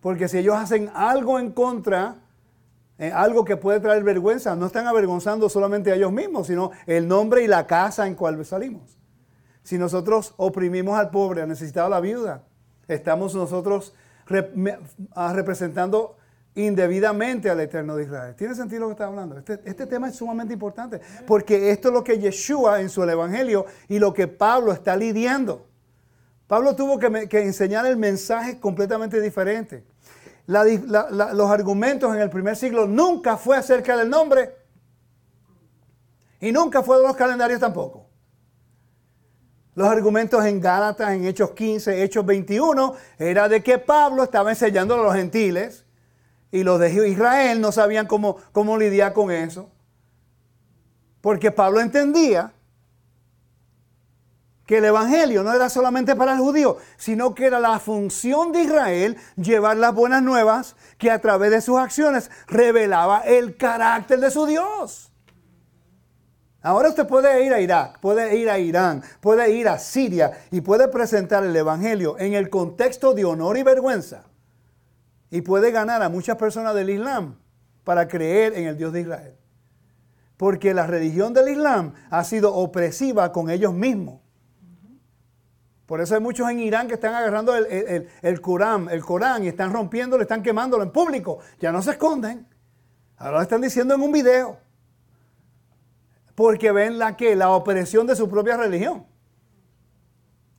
Porque 0.00 0.28
si 0.28 0.38
ellos 0.38 0.56
hacen 0.56 0.90
algo 0.92 1.38
en 1.38 1.52
contra, 1.52 2.16
eh, 2.98 3.10
algo 3.12 3.44
que 3.44 3.56
puede 3.56 3.80
traer 3.80 4.04
vergüenza, 4.04 4.54
no 4.54 4.66
están 4.66 4.86
avergonzando 4.86 5.48
solamente 5.48 5.90
a 5.90 5.96
ellos 5.96 6.12
mismos, 6.12 6.46
sino 6.46 6.70
el 6.86 7.08
nombre 7.08 7.42
y 7.42 7.48
la 7.48 7.66
casa 7.66 8.06
en 8.06 8.14
cual 8.14 8.44
salimos. 8.44 8.98
Si 9.62 9.78
nosotros 9.78 10.34
oprimimos 10.36 10.98
al 10.98 11.10
pobre, 11.10 11.42
al 11.42 11.48
necesitado, 11.48 11.88
la 11.88 12.00
viuda, 12.00 12.44
estamos 12.86 13.34
nosotros 13.34 13.94
ah, 15.14 15.32
representando 15.32 16.16
indebidamente 16.54 17.50
al 17.50 17.60
Eterno 17.60 17.96
de 17.96 18.04
Israel. 18.04 18.34
¿Tiene 18.36 18.54
sentido 18.54 18.82
lo 18.82 18.86
que 18.88 18.92
está 18.92 19.06
hablando? 19.06 19.38
Este, 19.38 19.60
este, 19.64 19.86
tema 19.86 20.08
es 20.08 20.16
sumamente 20.16 20.52
importante 20.52 21.00
porque 21.26 21.70
esto 21.70 21.88
es 21.88 21.94
lo 21.94 22.04
que 22.04 22.18
Yeshua 22.18 22.80
en 22.80 22.90
su 22.90 23.02
Evangelio 23.02 23.66
y 23.88 23.98
lo 23.98 24.14
que 24.14 24.28
Pablo 24.28 24.72
está 24.72 24.96
lidiando. 24.96 25.66
Pablo 26.46 26.76
tuvo 26.76 26.98
que, 26.98 27.40
enseñar 27.40 27.86
el 27.86 27.96
mensaje 27.96 28.60
completamente 28.60 29.20
diferente. 29.20 29.84
Los 30.46 31.50
argumentos 31.50 32.14
en 32.14 32.20
el 32.20 32.30
primer 32.30 32.56
siglo 32.56 32.86
nunca 32.86 33.36
fue 33.36 33.56
acerca 33.56 33.96
del 33.96 34.10
nombre 34.10 34.54
y 36.40 36.52
nunca 36.52 36.82
fue 36.82 36.98
de 36.98 37.04
los 37.04 37.16
calendarios 37.16 37.60
tampoco. 37.60 38.06
Los 39.74 39.88
argumentos 39.88 40.44
en 40.44 40.60
Gálatas, 40.60 41.12
en 41.12 41.24
Hechos 41.24 41.50
15, 41.52 42.04
Hechos 42.04 42.24
21, 42.24 42.94
era 43.18 43.48
de 43.48 43.62
que 43.62 43.78
Pablo 43.78 44.22
estaba 44.22 44.50
enseñando 44.50 44.94
a 44.94 44.98
los 44.98 45.14
gentiles 45.14 45.84
y 46.52 46.62
los 46.62 46.78
de 46.78 47.08
Israel 47.08 47.60
no 47.60 47.72
sabían 47.72 48.06
cómo, 48.06 48.36
cómo 48.52 48.78
lidiar 48.78 49.12
con 49.12 49.32
eso. 49.32 49.70
Porque 51.20 51.50
Pablo 51.50 51.80
entendía 51.80 52.52
que 54.66 54.78
el 54.78 54.84
Evangelio 54.86 55.42
no 55.42 55.52
era 55.52 55.68
solamente 55.68 56.16
para 56.16 56.32
el 56.32 56.38
judío, 56.38 56.78
sino 56.96 57.34
que 57.34 57.46
era 57.46 57.60
la 57.60 57.78
función 57.78 58.52
de 58.52 58.62
Israel 58.62 59.16
llevar 59.36 59.76
las 59.76 59.94
buenas 59.94 60.22
nuevas 60.22 60.74
que 60.96 61.10
a 61.10 61.20
través 61.20 61.50
de 61.50 61.60
sus 61.60 61.78
acciones 61.78 62.30
revelaba 62.46 63.20
el 63.20 63.56
carácter 63.56 64.20
de 64.20 64.30
su 64.30 64.46
Dios. 64.46 65.10
Ahora 66.62 66.88
usted 66.88 67.06
puede 67.06 67.44
ir 67.44 67.52
a 67.52 67.60
Irak, 67.60 68.00
puede 68.00 68.38
ir 68.38 68.48
a 68.48 68.58
Irán, 68.58 69.02
puede 69.20 69.50
ir 69.50 69.68
a 69.68 69.78
Siria 69.78 70.32
y 70.50 70.62
puede 70.62 70.88
presentar 70.88 71.44
el 71.44 71.54
Evangelio 71.54 72.18
en 72.18 72.32
el 72.32 72.48
contexto 72.48 73.12
de 73.12 73.26
honor 73.26 73.58
y 73.58 73.62
vergüenza. 73.62 74.24
Y 75.30 75.42
puede 75.42 75.72
ganar 75.72 76.02
a 76.02 76.08
muchas 76.08 76.38
personas 76.38 76.74
del 76.74 76.88
Islam 76.88 77.36
para 77.84 78.08
creer 78.08 78.56
en 78.56 78.66
el 78.66 78.78
Dios 78.78 78.94
de 78.94 79.02
Israel. 79.02 79.36
Porque 80.38 80.72
la 80.72 80.86
religión 80.86 81.34
del 81.34 81.50
Islam 81.50 81.92
ha 82.08 82.24
sido 82.24 82.54
opresiva 82.54 83.30
con 83.30 83.50
ellos 83.50 83.74
mismos. 83.74 84.23
Por 85.94 86.00
eso 86.00 86.16
hay 86.16 86.20
muchos 86.20 86.50
en 86.50 86.58
Irán 86.58 86.88
que 86.88 86.94
están 86.94 87.14
agarrando 87.14 87.54
el, 87.54 88.40
Corán, 88.40 88.88
el 88.90 89.04
Corán 89.04 89.44
y 89.44 89.46
están 89.46 89.72
rompiéndolo, 89.72 90.24
están 90.24 90.42
quemándolo 90.42 90.82
en 90.82 90.90
público. 90.90 91.38
Ya 91.60 91.70
no 91.70 91.80
se 91.82 91.92
esconden. 91.92 92.48
Ahora 93.16 93.36
lo 93.36 93.42
están 93.42 93.60
diciendo 93.60 93.94
en 93.94 94.02
un 94.02 94.10
video 94.10 94.58
porque 96.34 96.72
ven 96.72 96.98
la 96.98 97.16
que 97.16 97.36
la 97.36 97.50
opresión 97.50 98.08
de 98.08 98.16
su 98.16 98.28
propia 98.28 98.56
religión. 98.56 99.06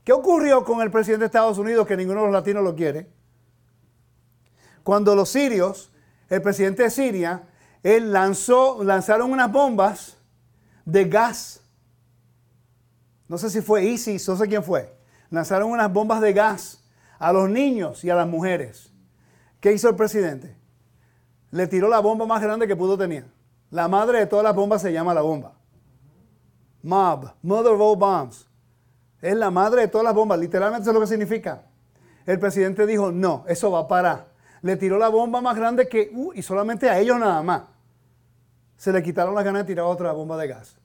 ¿Qué 0.05 0.13
ocurrió 0.13 0.63
con 0.63 0.81
el 0.81 0.89
presidente 0.89 1.23
de 1.23 1.25
Estados 1.25 1.57
Unidos 1.57 1.85
que 1.85 1.97
ninguno 1.97 2.21
de 2.21 2.27
los 2.27 2.33
latinos 2.33 2.63
lo 2.63 2.73
quiere? 2.73 3.11
Cuando 4.83 5.15
los 5.15 5.27
sirios, 5.27 5.91
el 6.29 6.41
presidente 6.41 6.83
de 6.83 6.89
Siria, 6.89 7.43
él 7.83 8.13
lanzó, 8.13 8.81
lanzaron 8.85 9.33
unas 9.33 9.51
bombas 9.51 10.15
de 10.85 11.03
gas. 11.03 11.59
No 13.27 13.37
sé 13.37 13.49
si 13.49 13.59
fue 13.59 13.83
ISIS, 13.83 14.25
no 14.29 14.37
sé 14.37 14.47
quién 14.47 14.63
fue. 14.63 14.94
Lanzaron 15.29 15.71
unas 15.71 15.91
bombas 15.91 16.21
de 16.21 16.33
gas 16.33 16.83
a 17.19 17.33
los 17.33 17.49
niños 17.49 18.03
y 18.03 18.09
a 18.09 18.15
las 18.15 18.27
mujeres. 18.27 18.91
¿Qué 19.59 19.73
hizo 19.73 19.89
el 19.89 19.95
presidente? 19.95 20.55
Le 21.51 21.67
tiró 21.67 21.87
la 21.89 21.99
bomba 21.99 22.25
más 22.25 22.41
grande 22.41 22.67
que 22.67 22.75
pudo 22.75 22.97
tener. 22.97 23.25
La 23.71 23.87
madre 23.87 24.19
de 24.19 24.25
todas 24.27 24.43
las 24.43 24.55
bombas 24.55 24.81
se 24.81 24.93
llama 24.93 25.13
la 25.13 25.21
bomba. 25.21 25.53
Mob, 26.83 27.33
Mother 27.41 27.73
of 27.73 27.81
All 27.81 27.97
Bombs. 27.97 28.47
Es 29.21 29.35
la 29.35 29.49
madre 29.49 29.81
de 29.81 29.87
todas 29.87 30.05
las 30.05 30.13
bombas, 30.13 30.37
literalmente 30.37 30.87
es 30.87 30.93
lo 30.93 30.99
que 30.99 31.07
significa. 31.07 31.63
El 32.25 32.39
presidente 32.39 32.85
dijo, 32.85 33.11
no, 33.11 33.43
eso 33.47 33.71
va 33.71 33.79
a 33.79 33.87
parar. 33.87 34.27
Le 34.61 34.77
tiró 34.77 34.97
la 34.97 35.09
bomba 35.09 35.41
más 35.41 35.55
grande 35.55 35.87
que, 35.87 36.11
uh, 36.13 36.33
y 36.33 36.41
solamente 36.41 36.89
a 36.89 36.99
ellos 36.99 37.19
nada 37.19 37.41
más. 37.41 37.63
Se 38.77 38.91
le 38.91 39.01
quitaron 39.01 39.33
las 39.33 39.43
ganas 39.43 39.63
de 39.63 39.67
tirar 39.67 39.85
otra 39.85 40.11
bomba 40.11 40.37
de 40.37 40.47
gas. 40.47 40.77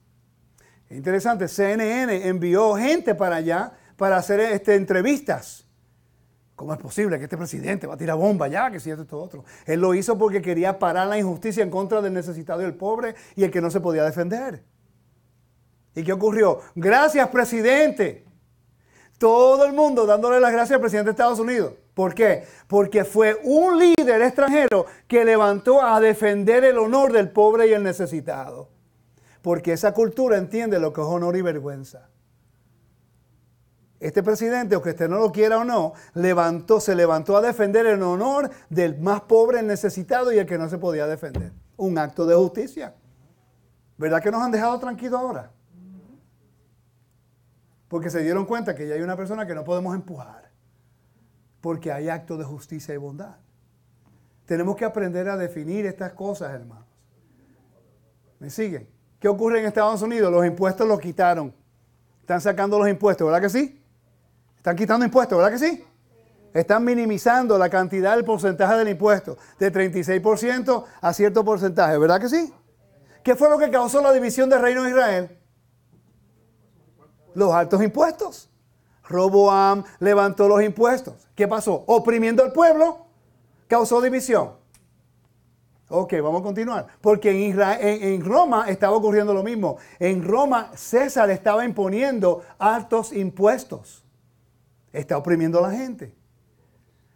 Interesante, 0.89 1.47
CNN 1.47 2.27
envió 2.27 2.75
gente 2.75 3.15
para 3.15 3.37
allá 3.37 3.73
para 4.01 4.17
hacer 4.17 4.39
este, 4.39 4.73
entrevistas. 4.73 5.67
¿Cómo 6.55 6.73
es 6.73 6.79
posible 6.79 7.19
que 7.19 7.25
este 7.25 7.37
presidente 7.37 7.85
va 7.85 7.93
a 7.93 7.97
tirar 7.97 8.17
bomba 8.17 8.47
ya? 8.47 8.71
Que 8.71 8.79
si 8.79 8.89
esto, 8.89 9.03
esto, 9.03 9.21
otro. 9.21 9.45
Él 9.67 9.79
lo 9.79 9.93
hizo 9.93 10.17
porque 10.17 10.41
quería 10.41 10.79
parar 10.79 11.05
la 11.05 11.19
injusticia 11.19 11.61
en 11.61 11.69
contra 11.69 12.01
del 12.01 12.11
necesitado 12.11 12.63
y 12.63 12.65
el 12.65 12.73
pobre 12.73 13.13
y 13.35 13.43
el 13.43 13.51
que 13.51 13.61
no 13.61 13.69
se 13.69 13.79
podía 13.79 14.03
defender. 14.03 14.63
¿Y 15.93 16.03
qué 16.03 16.13
ocurrió? 16.13 16.61
Gracias, 16.73 17.27
presidente. 17.27 18.25
Todo 19.19 19.65
el 19.65 19.73
mundo 19.73 20.07
dándole 20.07 20.39
las 20.39 20.51
gracias 20.51 20.77
al 20.77 20.81
presidente 20.81 21.09
de 21.09 21.11
Estados 21.11 21.39
Unidos. 21.39 21.73
¿Por 21.93 22.15
qué? 22.15 22.45
Porque 22.67 23.05
fue 23.05 23.39
un 23.43 23.77
líder 23.77 24.23
extranjero 24.23 24.87
que 25.07 25.23
levantó 25.23 25.79
a 25.79 25.99
defender 25.99 26.63
el 26.63 26.79
honor 26.79 27.13
del 27.13 27.29
pobre 27.29 27.67
y 27.67 27.73
el 27.73 27.83
necesitado. 27.83 28.67
Porque 29.43 29.73
esa 29.73 29.93
cultura 29.93 30.39
entiende 30.39 30.79
lo 30.79 30.91
que 30.91 31.01
es 31.01 31.07
honor 31.07 31.37
y 31.37 31.43
vergüenza. 31.43 32.10
Este 34.01 34.21
presidente, 34.21 34.75
aunque 34.75 34.89
usted 34.89 35.07
no 35.07 35.19
lo 35.19 35.31
quiera 35.31 35.59
o 35.59 35.63
no, 35.63 35.93
levantó, 36.15 36.81
se 36.81 36.93
levantó 36.95 37.37
a 37.37 37.41
defender 37.41 37.85
el 37.85 38.01
honor 38.01 38.49
del 38.69 38.99
más 38.99 39.21
pobre, 39.21 39.59
el 39.59 39.67
necesitado 39.67 40.33
y 40.33 40.39
el 40.39 40.45
que 40.45 40.57
no 40.57 40.67
se 40.67 40.77
podía 40.77 41.07
defender. 41.07 41.53
Un 41.77 41.97
acto 41.97 42.25
de 42.25 42.35
justicia. 42.35 42.95
¿Verdad 43.97 44.21
que 44.21 44.31
nos 44.31 44.41
han 44.41 44.51
dejado 44.51 44.77
tranquilos 44.79 45.17
ahora? 45.17 45.51
porque 47.91 48.09
se 48.09 48.23
dieron 48.23 48.45
cuenta 48.45 48.73
que 48.73 48.87
ya 48.87 48.95
hay 48.95 49.01
una 49.01 49.17
persona 49.17 49.45
que 49.45 49.53
no 49.53 49.65
podemos 49.65 49.93
empujar, 49.93 50.49
porque 51.59 51.91
hay 51.91 52.07
actos 52.07 52.39
de 52.39 52.45
justicia 52.45 52.93
y 52.93 52.97
bondad. 52.97 53.35
Tenemos 54.45 54.77
que 54.77 54.85
aprender 54.85 55.27
a 55.27 55.35
definir 55.35 55.85
estas 55.85 56.13
cosas, 56.13 56.53
hermanos. 56.53 56.85
¿Me 58.39 58.49
siguen? 58.49 58.87
¿Qué 59.19 59.27
ocurre 59.27 59.59
en 59.59 59.65
Estados 59.65 60.01
Unidos? 60.01 60.31
Los 60.31 60.45
impuestos 60.45 60.87
los 60.87 61.01
quitaron. 61.01 61.53
Están 62.21 62.39
sacando 62.39 62.79
los 62.79 62.87
impuestos, 62.87 63.27
¿verdad 63.27 63.41
que 63.41 63.49
sí? 63.49 63.80
Están 64.61 64.75
quitando 64.75 65.05
impuestos, 65.05 65.37
¿verdad 65.37 65.51
que 65.51 65.59
sí? 65.59 65.83
Están 66.53 66.83
minimizando 66.83 67.57
la 67.57 67.69
cantidad 67.69 68.15
del 68.15 68.23
porcentaje 68.23 68.75
del 68.75 68.89
impuesto 68.89 69.37
de 69.57 69.71
36% 69.71 70.85
a 71.01 71.13
cierto 71.13 71.43
porcentaje, 71.43 71.97
¿verdad 71.97 72.21
que 72.21 72.29
sí? 72.29 72.53
¿Qué 73.23 73.35
fue 73.35 73.49
lo 73.49 73.57
que 73.57 73.69
causó 73.69 74.01
la 74.01 74.13
división 74.13 74.49
del 74.49 74.61
reino 74.61 74.83
de 74.83 74.89
Israel? 74.89 75.37
los 77.33 77.53
altos 77.53 77.81
impuestos. 77.83 78.49
Roboam 79.07 79.83
levantó 79.99 80.47
los 80.47 80.61
impuestos. 80.63 81.27
¿Qué 81.35 81.47
pasó? 81.47 81.83
Oprimiendo 81.87 82.43
al 82.43 82.53
pueblo, 82.53 83.05
causó 83.67 84.01
división. 84.01 84.51
Ok, 85.89 86.13
vamos 86.23 86.41
a 86.41 86.43
continuar. 86.43 86.87
Porque 87.01 87.31
en, 87.31 87.59
en, 87.59 88.23
Roma 88.23 88.69
estaba 88.69 88.95
ocurriendo 88.95 89.33
lo 89.33 89.43
mismo. 89.43 89.77
En 89.99 90.23
Roma 90.23 90.71
César 90.75 91.29
estaba 91.29 91.65
imponiendo 91.65 92.43
altos 92.57 93.11
impuestos. 93.11 94.05
Está 94.93 95.17
oprimiendo 95.17 95.59
a 95.59 95.69
la 95.69 95.71
gente. 95.71 96.15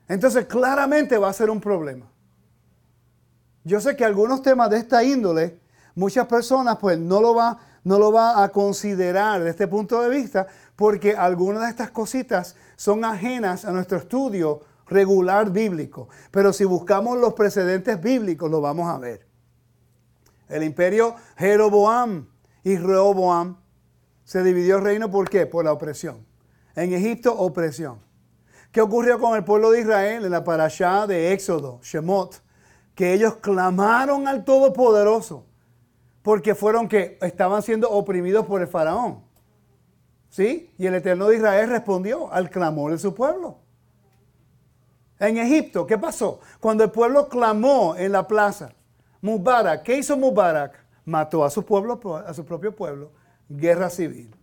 Entonces 0.07 0.45
claramente 0.45 1.17
va 1.17 1.29
a 1.29 1.33
ser 1.33 1.49
un 1.49 1.59
problema. 1.59 2.05
Yo 3.63 3.81
sé 3.81 3.95
que 3.95 4.05
algunos 4.05 4.41
temas 4.41 4.69
de 4.69 4.77
esta 4.77 5.03
índole, 5.03 5.59
muchas 5.95 6.27
personas 6.27 6.77
pues 6.77 6.99
no 6.99 7.19
lo 7.21 7.33
van 7.33 7.57
no 7.85 8.11
va 8.11 8.43
a 8.43 8.49
considerar 8.49 9.39
desde 9.39 9.51
este 9.51 9.67
punto 9.67 10.01
de 10.01 10.09
vista 10.09 10.47
porque 10.75 11.15
algunas 11.15 11.61
de 11.61 11.69
estas 11.69 11.91
cositas 11.91 12.55
son 12.75 13.05
ajenas 13.05 13.63
a 13.63 13.71
nuestro 13.71 13.99
estudio 13.99 14.61
regular 14.87 15.51
bíblico. 15.51 16.09
Pero 16.31 16.51
si 16.51 16.65
buscamos 16.65 17.17
los 17.19 17.33
precedentes 17.33 18.01
bíblicos, 18.01 18.49
lo 18.49 18.59
vamos 18.59 18.89
a 18.89 18.97
ver. 18.97 19.27
El 20.49 20.63
imperio 20.63 21.15
Jeroboam 21.37 22.27
y 22.63 22.75
Rehoboam 22.75 23.57
se 24.23 24.43
dividió 24.43 24.77
el 24.77 24.83
reino 24.83 25.11
¿por 25.11 25.29
qué? 25.29 25.45
Por 25.45 25.65
la 25.65 25.71
opresión. 25.71 26.25
En 26.75 26.93
Egipto, 26.93 27.33
opresión. 27.37 27.99
¿Qué 28.71 28.81
ocurrió 28.81 29.19
con 29.19 29.35
el 29.35 29.43
pueblo 29.43 29.71
de 29.71 29.81
Israel 29.81 30.25
en 30.25 30.31
la 30.31 30.43
parashá 30.43 31.07
de 31.07 31.31
Éxodo, 31.31 31.79
Shemot? 31.81 32.41
Que 32.93 33.13
ellos 33.13 33.37
clamaron 33.37 34.27
al 34.27 34.43
Todopoderoso 34.43 35.45
porque 36.21 36.55
fueron 36.55 36.89
que 36.89 37.17
estaban 37.21 37.61
siendo 37.61 37.89
oprimidos 37.89 38.45
por 38.45 38.59
el 38.59 38.67
faraón. 38.67 39.23
¿Sí? 40.29 40.73
Y 40.77 40.87
el 40.87 40.95
Eterno 40.95 41.27
de 41.27 41.37
Israel 41.37 41.69
respondió 41.69 42.33
al 42.33 42.49
clamor 42.49 42.91
de 42.91 42.97
su 42.97 43.13
pueblo. 43.13 43.59
En 45.19 45.37
Egipto, 45.37 45.87
¿qué 45.87 45.97
pasó? 45.97 46.41
Cuando 46.59 46.83
el 46.83 46.91
pueblo 46.91 47.29
clamó 47.29 47.95
en 47.95 48.11
la 48.11 48.27
plaza, 48.27 48.73
Mubarak, 49.21 49.83
¿qué 49.83 49.97
hizo 49.97 50.17
Mubarak? 50.17 50.83
Mató 51.05 51.45
a 51.45 51.49
su 51.49 51.63
pueblo, 51.63 51.99
a 52.17 52.33
su 52.33 52.43
propio 52.43 52.75
pueblo, 52.75 53.11
guerra 53.47 53.89
civil. 53.89 54.34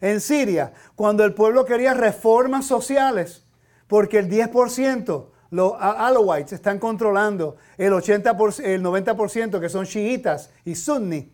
En 0.00 0.20
Siria, 0.20 0.72
cuando 0.94 1.24
el 1.24 1.34
pueblo 1.34 1.64
quería 1.64 1.94
reformas 1.94 2.66
sociales, 2.66 3.44
porque 3.86 4.18
el 4.18 4.30
10% 4.30 5.26
los 5.50 5.72
Alawites 5.78 6.52
están 6.52 6.78
controlando 6.78 7.56
el, 7.78 7.92
80%, 7.92 8.64
el 8.64 8.82
90% 8.82 9.60
que 9.60 9.68
son 9.68 9.86
chiitas 9.86 10.50
y 10.64 10.74
sunni. 10.74 11.32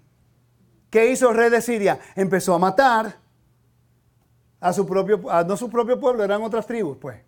¿Qué 0.88 1.10
hizo 1.10 1.30
el 1.30 1.36
rey 1.36 1.50
de 1.50 1.60
Siria? 1.60 1.98
Empezó 2.14 2.54
a 2.54 2.58
matar 2.58 3.16
a 4.60 4.72
su 4.72 4.86
propio, 4.86 5.20
no 5.46 5.56
su 5.56 5.68
propio 5.68 5.98
pueblo, 5.98 6.22
eran 6.22 6.42
otras 6.42 6.66
tribus, 6.66 6.96
pues. 6.98 7.20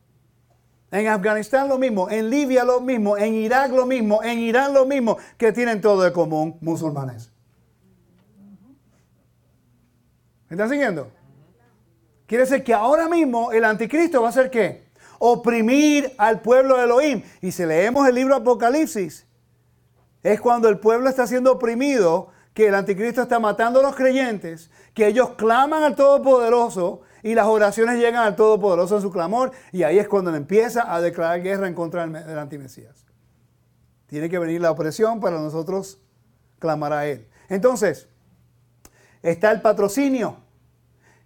En 0.92 1.08
Afganistán 1.08 1.68
lo 1.68 1.76
mismo, 1.76 2.08
en 2.08 2.30
Libia 2.30 2.64
lo 2.64 2.80
mismo, 2.80 3.18
en 3.18 3.34
Irak 3.34 3.72
lo 3.72 3.84
mismo, 3.86 4.22
en 4.22 4.38
Irán 4.38 4.72
lo 4.72 4.86
mismo, 4.86 5.18
que 5.36 5.52
tienen 5.52 5.80
todo 5.80 6.02
de 6.02 6.12
común 6.12 6.56
musulmanes. 6.60 7.32
¿Me 10.48 10.54
están 10.54 10.70
siguiendo? 10.70 11.10
Quiere 12.26 12.44
decir 12.44 12.64
que 12.64 12.74
ahora 12.74 13.08
mismo 13.08 13.52
el 13.52 13.64
anticristo 13.64 14.22
va 14.22 14.30
a 14.30 14.32
ser 14.32 14.50
qué? 14.50 14.86
Oprimir 15.18 16.12
al 16.18 16.40
pueblo 16.40 16.76
de 16.76 16.84
Elohim. 16.84 17.22
Y 17.40 17.52
si 17.52 17.64
leemos 17.64 18.06
el 18.08 18.14
libro 18.14 18.34
Apocalipsis, 18.34 19.26
es 20.22 20.40
cuando 20.40 20.68
el 20.68 20.78
pueblo 20.78 21.08
está 21.08 21.26
siendo 21.26 21.52
oprimido, 21.52 22.28
que 22.52 22.68
el 22.68 22.74
anticristo 22.74 23.22
está 23.22 23.38
matando 23.38 23.80
a 23.80 23.82
los 23.82 23.94
creyentes, 23.94 24.70
que 24.94 25.06
ellos 25.06 25.32
claman 25.36 25.82
al 25.82 25.94
Todopoderoso 25.94 27.02
y 27.22 27.34
las 27.34 27.46
oraciones 27.46 27.98
llegan 27.98 28.24
al 28.24 28.34
Todopoderoso 28.34 28.96
en 28.96 29.02
su 29.02 29.10
clamor, 29.12 29.52
y 29.72 29.82
ahí 29.82 29.98
es 29.98 30.08
cuando 30.08 30.34
empieza 30.34 30.92
a 30.92 31.00
declarar 31.00 31.42
guerra 31.42 31.68
en 31.68 31.74
contra 31.74 32.06
del 32.06 32.38
antimesías. 32.38 33.04
Tiene 34.06 34.30
que 34.30 34.38
venir 34.38 34.60
la 34.60 34.70
opresión 34.70 35.20
para 35.20 35.38
nosotros 35.38 36.00
clamar 36.58 36.92
a 36.92 37.06
Él. 37.06 37.28
Entonces, 37.48 38.08
está 39.22 39.50
el 39.50 39.60
patrocinio. 39.60 40.38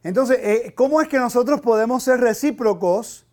Entonces, 0.02 0.39
eh, 0.40 0.74
¿cómo 0.74 1.01
es 1.01 1.09
que 1.09 1.18
nosotros 1.18 1.60
podemos 1.60 2.02
ser 2.02 2.20
recíprocos 2.20 3.27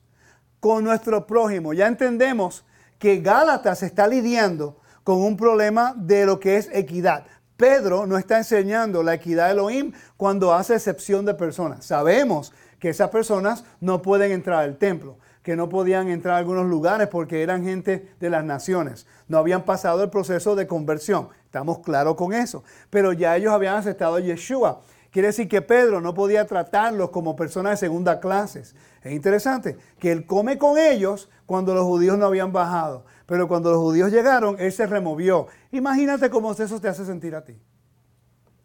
con 0.60 0.84
nuestro 0.84 1.26
prójimo? 1.26 1.74
Ya 1.74 1.88
entendemos 1.88 2.66
que 3.00 3.20
Gálatas 3.20 3.84
está 3.84 4.08
lidiando 4.08 4.80
con 5.04 5.22
un 5.22 5.38
problema 5.38 5.94
de 5.98 6.26
lo 6.26 6.40
que 6.40 6.58
es 6.58 6.70
equidad. 6.74 7.26
Pedro 7.56 8.06
no 8.06 8.18
está 8.18 8.38
enseñando 8.38 9.02
la 9.02 9.16
equidad 9.16 9.48
de 9.48 9.54
Elohim 9.54 9.94
cuando 10.18 10.54
hace 10.54 10.76
excepción 10.76 11.26
de 11.26 11.34
personas. 11.34 11.86
Sabemos 11.86 12.54
que 12.80 12.90
esas 12.90 13.10
personas 13.10 13.64
no 13.80 14.02
pueden 14.02 14.32
entrar 14.32 14.64
al 14.64 14.78
templo, 14.78 15.18
que 15.42 15.56
no 15.56 15.70
podían 15.70 16.10
entrar 16.10 16.36
a 16.36 16.38
algunos 16.38 16.68
lugares 16.68 17.08
porque 17.08 17.42
eran 17.42 17.64
gente 17.64 18.14
de 18.20 18.30
las 18.30 18.44
naciones. 18.44 19.08
No 19.28 19.38
habían 19.38 19.64
pasado 19.64 20.04
el 20.04 20.10
proceso 20.10 20.56
de 20.56 20.68
conversión. 20.68 21.30
Estamos 21.46 21.80
claros 21.80 22.16
con 22.16 22.34
eso. 22.34 22.64
Pero 22.90 23.14
ya 23.14 23.36
ellos 23.36 23.54
habían 23.54 23.78
aceptado 23.78 24.16
a 24.16 24.20
Yeshua. 24.20 24.82
Quiere 25.18 25.30
decir 25.30 25.48
que 25.48 25.64
Pedro 25.64 26.00
no 26.00 26.14
podía 26.14 26.46
tratarlos 26.46 27.10
como 27.10 27.36
personas 27.36 27.72
de 27.72 27.88
segunda 27.88 28.20
clase. 28.20 28.62
Es 29.02 29.12
interesante 29.12 29.76
que 29.98 30.12
él 30.12 30.28
come 30.28 30.60
con 30.60 30.78
ellos 30.78 31.28
cuando 31.48 31.74
los 31.74 31.86
judíos 31.86 32.20
no 32.20 32.28
habían 32.28 32.54
bajado. 32.54 33.04
Pero 33.26 33.48
cuando 33.48 33.72
los 33.72 33.80
judíos 33.80 34.12
llegaron, 34.12 34.58
él 34.60 34.72
se 34.72 34.86
removió. 34.86 35.48
Imagínate 35.72 36.30
cómo 36.30 36.52
eso 36.52 36.80
te 36.80 36.88
hace 36.88 37.04
sentir 37.04 37.34
a 37.34 37.44
ti. 37.44 37.60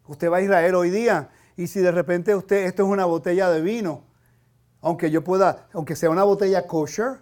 Usted 0.06 0.30
va 0.30 0.36
a 0.36 0.42
Israel 0.42 0.74
hoy 0.74 0.90
día 0.90 1.30
y 1.56 1.68
si 1.68 1.80
de 1.80 1.90
repente 1.90 2.34
usted, 2.34 2.66
esto 2.66 2.82
es 2.82 2.88
una 2.90 3.06
botella 3.06 3.48
de 3.48 3.62
vino, 3.62 4.04
aunque 4.82 5.10
yo 5.10 5.24
pueda, 5.24 5.68
aunque 5.72 5.96
sea 5.96 6.10
una 6.10 6.24
botella 6.24 6.66
kosher 6.66 7.20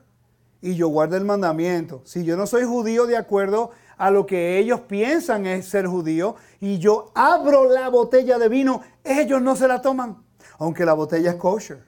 y 0.61 0.75
yo 0.75 0.89
guarde 0.89 1.17
el 1.17 1.25
mandamiento, 1.25 2.03
si 2.05 2.25
yo 2.25 2.37
no 2.37 2.49
soy 2.49 2.65
judío 2.65 3.07
de 3.07 3.17
acuerdo 3.17 3.71
a 4.01 4.11
lo 4.11 4.25
que 4.25 4.59
ellos 4.59 4.81
piensan 4.81 5.45
es 5.45 5.69
ser 5.69 5.87
judío 5.87 6.35
y 6.59 6.79
yo 6.79 7.13
abro 7.15 7.69
la 7.69 7.91
botella 7.91 8.39
de 8.39 8.49
vino, 8.49 8.81
ellos 9.05 9.41
no 9.43 9.57
se 9.57 9.69
la 9.69 9.81
toman, 9.81 10.23
aunque 10.59 10.85
la 10.85 10.93
botella 10.93 11.31
es 11.31 11.37
kosher, 11.37 11.85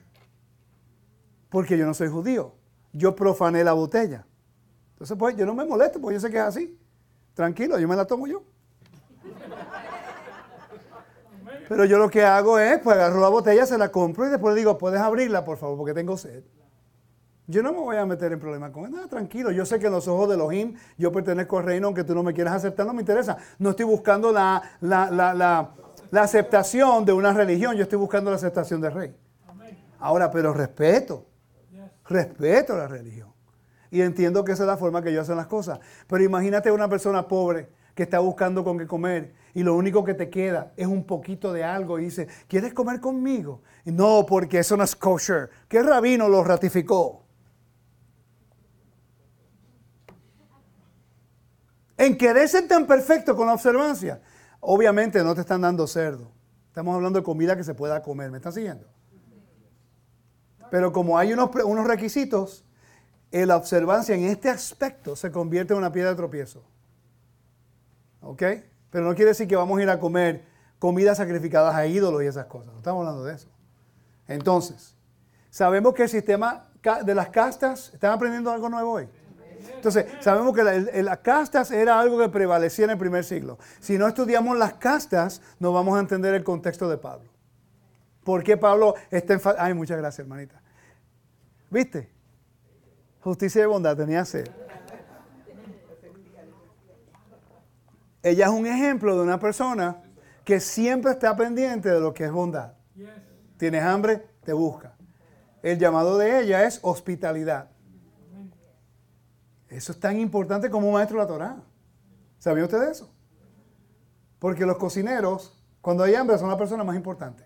porque 1.49 1.77
yo 1.77 1.85
no 1.85 1.93
soy 1.93 2.09
judío, 2.09 2.55
yo 2.91 3.15
profané 3.15 3.63
la 3.63 3.73
botella. 3.73 4.25
Entonces, 4.93 5.17
pues 5.17 5.35
yo 5.35 5.45
no 5.45 5.53
me 5.53 5.65
molesto, 5.65 5.99
porque 5.99 6.15
yo 6.15 6.19
sé 6.19 6.29
que 6.29 6.37
es 6.37 6.43
así. 6.43 6.79
Tranquilo, 7.33 7.79
yo 7.79 7.87
me 7.87 7.95
la 7.95 8.05
tomo 8.05 8.27
yo. 8.27 8.43
Pero 11.67 11.85
yo 11.85 11.97
lo 11.97 12.09
que 12.09 12.23
hago 12.23 12.59
es, 12.59 12.79
pues 12.79 12.95
agarro 12.95 13.21
la 13.21 13.29
botella, 13.29 13.65
se 13.65 13.77
la 13.77 13.91
compro 13.91 14.27
y 14.27 14.29
después 14.29 14.55
digo, 14.55 14.77
puedes 14.77 15.01
abrirla, 15.01 15.43
por 15.43 15.57
favor, 15.57 15.77
porque 15.77 15.93
tengo 15.93 16.17
sed. 16.17 16.43
Yo 17.47 17.61
no 17.61 17.73
me 17.73 17.79
voy 17.79 17.97
a 17.97 18.05
meter 18.05 18.31
en 18.31 18.39
problemas 18.39 18.71
con 18.71 18.85
él. 18.85 18.91
Nada, 18.91 19.07
tranquilo. 19.07 19.51
Yo 19.51 19.65
sé 19.65 19.77
que 19.79 19.87
en 19.87 19.91
los 19.91 20.07
ojos 20.07 20.29
de 20.29 20.35
Elohim 20.35 20.75
yo 20.97 21.11
pertenezco 21.11 21.57
al 21.57 21.65
reino, 21.65 21.87
aunque 21.87 22.03
tú 22.03 22.15
no 22.15 22.23
me 22.23 22.33
quieras 22.33 22.53
aceptar, 22.55 22.85
no 22.85 22.93
me 22.93 23.01
interesa. 23.01 23.37
No 23.59 23.71
estoy 23.71 23.85
buscando 23.85 24.31
la, 24.31 24.61
la, 24.79 25.73
aceptación 26.21 27.05
de 27.05 27.13
una 27.13 27.33
religión, 27.33 27.75
yo 27.75 27.83
estoy 27.83 27.97
buscando 27.97 28.29
la 28.29 28.35
aceptación 28.35 28.79
del 28.79 28.93
rey. 28.93 29.15
Ahora, 29.99 30.29
pero 30.29 30.53
respeto. 30.53 31.25
Respeto 32.05 32.77
la 32.77 32.87
religión. 32.87 33.33
Y 33.89 34.01
entiendo 34.01 34.43
que 34.43 34.51
esa 34.51 34.63
es 34.63 34.67
la 34.67 34.77
forma 34.77 35.01
que 35.01 35.13
yo 35.13 35.21
hacen 35.21 35.37
las 35.37 35.47
cosas. 35.47 35.79
Pero 36.07 36.23
imagínate 36.23 36.71
una 36.71 36.89
persona 36.89 37.27
pobre 37.27 37.69
que 37.95 38.03
está 38.03 38.19
buscando 38.19 38.63
con 38.63 38.77
qué 38.77 38.87
comer 38.87 39.33
y 39.53 39.63
lo 39.63 39.75
único 39.75 40.03
que 40.03 40.13
te 40.13 40.29
queda 40.29 40.73
es 40.75 40.87
un 40.87 41.05
poquito 41.05 41.53
de 41.53 41.63
algo 41.63 41.99
y 41.99 42.05
dice, 42.05 42.27
¿quieres 42.47 42.73
comer 42.73 42.99
conmigo? 42.99 43.61
Y 43.85 43.91
no, 43.91 44.25
porque 44.27 44.59
eso 44.59 44.75
no 44.75 44.83
es 44.83 44.95
kosher. 44.95 45.49
¿Qué 45.67 45.81
rabino 45.83 46.27
lo 46.27 46.43
ratificó? 46.43 47.23
En 51.97 52.17
querer 52.17 52.49
ser 52.49 52.67
tan 52.67 52.87
perfecto 52.87 53.35
con 53.35 53.47
la 53.47 53.53
observancia. 53.53 54.21
Obviamente 54.65 55.21
no 55.23 55.35
te 55.35 55.41
están 55.41 55.59
dando 55.59 55.85
cerdo. 55.87 56.31
Estamos 56.67 56.95
hablando 56.95 57.19
de 57.19 57.23
comida 57.23 57.57
que 57.57 57.65
se 57.65 57.73
pueda 57.73 58.01
comer. 58.01 58.31
¿Me 58.31 58.37
están 58.37 58.53
siguiendo? 58.53 58.87
Pero 60.71 60.93
como 60.93 61.17
hay 61.17 61.33
unos, 61.33 61.49
unos 61.65 61.85
requisitos, 61.85 62.63
la 63.29 63.57
observancia 63.57 64.15
en 64.15 64.23
este 64.23 64.49
aspecto 64.49 65.17
se 65.17 65.31
convierte 65.31 65.73
en 65.73 65.79
una 65.79 65.91
piedra 65.91 66.11
de 66.11 66.15
tropiezo. 66.15 66.63
¿Ok? 68.21 68.41
Pero 68.89 69.05
no 69.05 69.13
quiere 69.15 69.31
decir 69.31 69.49
que 69.49 69.57
vamos 69.57 69.77
a 69.79 69.83
ir 69.83 69.89
a 69.89 69.99
comer 69.99 70.45
comidas 70.79 71.17
sacrificadas 71.17 71.75
a 71.75 71.85
ídolos 71.85 72.23
y 72.23 72.27
esas 72.27 72.45
cosas. 72.45 72.71
No 72.71 72.77
estamos 72.77 73.01
hablando 73.01 73.25
de 73.25 73.35
eso. 73.35 73.49
Entonces, 74.29 74.95
sabemos 75.49 75.93
que 75.93 76.03
el 76.03 76.09
sistema 76.09 76.69
de 77.03 77.13
las 77.13 77.29
castas, 77.29 77.91
¿están 77.93 78.11
aprendiendo 78.11 78.49
algo 78.49 78.69
nuevo 78.69 78.93
hoy? 78.93 79.09
Entonces, 79.75 80.05
sabemos 80.21 80.55
que 80.55 80.63
las 81.03 81.17
castas 81.19 81.71
era 81.71 81.99
algo 81.99 82.17
que 82.19 82.29
prevalecía 82.29 82.85
en 82.85 82.91
el 82.91 82.97
primer 82.97 83.23
siglo. 83.23 83.57
Si 83.79 83.97
no 83.97 84.07
estudiamos 84.07 84.57
las 84.57 84.73
castas, 84.73 85.41
no 85.59 85.73
vamos 85.73 85.97
a 85.97 85.99
entender 85.99 86.33
el 86.33 86.43
contexto 86.43 86.89
de 86.89 86.97
Pablo. 86.97 87.29
¿Por 88.23 88.43
qué 88.43 88.55
Pablo 88.57 88.95
está 89.11 89.33
en... 89.33 89.41
Ay, 89.57 89.73
muchas 89.73 89.97
gracias, 89.97 90.19
hermanita. 90.19 90.61
¿Viste? 91.69 92.09
Justicia 93.21 93.63
y 93.63 93.65
bondad, 93.65 93.97
tenía 93.97 94.23
sed. 94.25 94.49
Ella 98.21 98.45
es 98.45 98.51
un 98.51 98.65
ejemplo 98.65 99.17
de 99.17 99.23
una 99.23 99.37
persona 99.37 100.01
que 100.45 100.59
siempre 100.61 101.11
está 101.11 101.35
pendiente 101.35 101.89
de 101.89 101.99
lo 101.99 102.13
que 102.13 102.23
es 102.25 102.31
bondad. 102.31 102.73
Tienes 103.57 103.83
hambre, 103.83 104.25
te 104.43 104.53
busca. 104.53 104.95
El 105.61 105.77
llamado 105.77 106.17
de 106.17 106.39
ella 106.39 106.63
es 106.63 106.79
hospitalidad. 106.83 107.69
Eso 109.73 109.91
es 109.91 109.99
tan 109.99 110.19
importante 110.19 110.69
como 110.69 110.87
un 110.87 110.93
maestro 110.93 111.17
de 111.17 111.23
la 111.23 111.27
Torah. 111.27 111.57
¿Sabía 112.37 112.63
usted 112.63 112.79
de 112.79 112.91
eso? 112.91 113.11
Porque 114.37 114.65
los 114.65 114.77
cocineros, 114.77 115.63
cuando 115.81 116.03
hay 116.03 116.13
hambre, 116.13 116.37
son 116.37 116.49
la 116.49 116.57
persona 116.57 116.83
más 116.83 116.95
importante. 116.95 117.43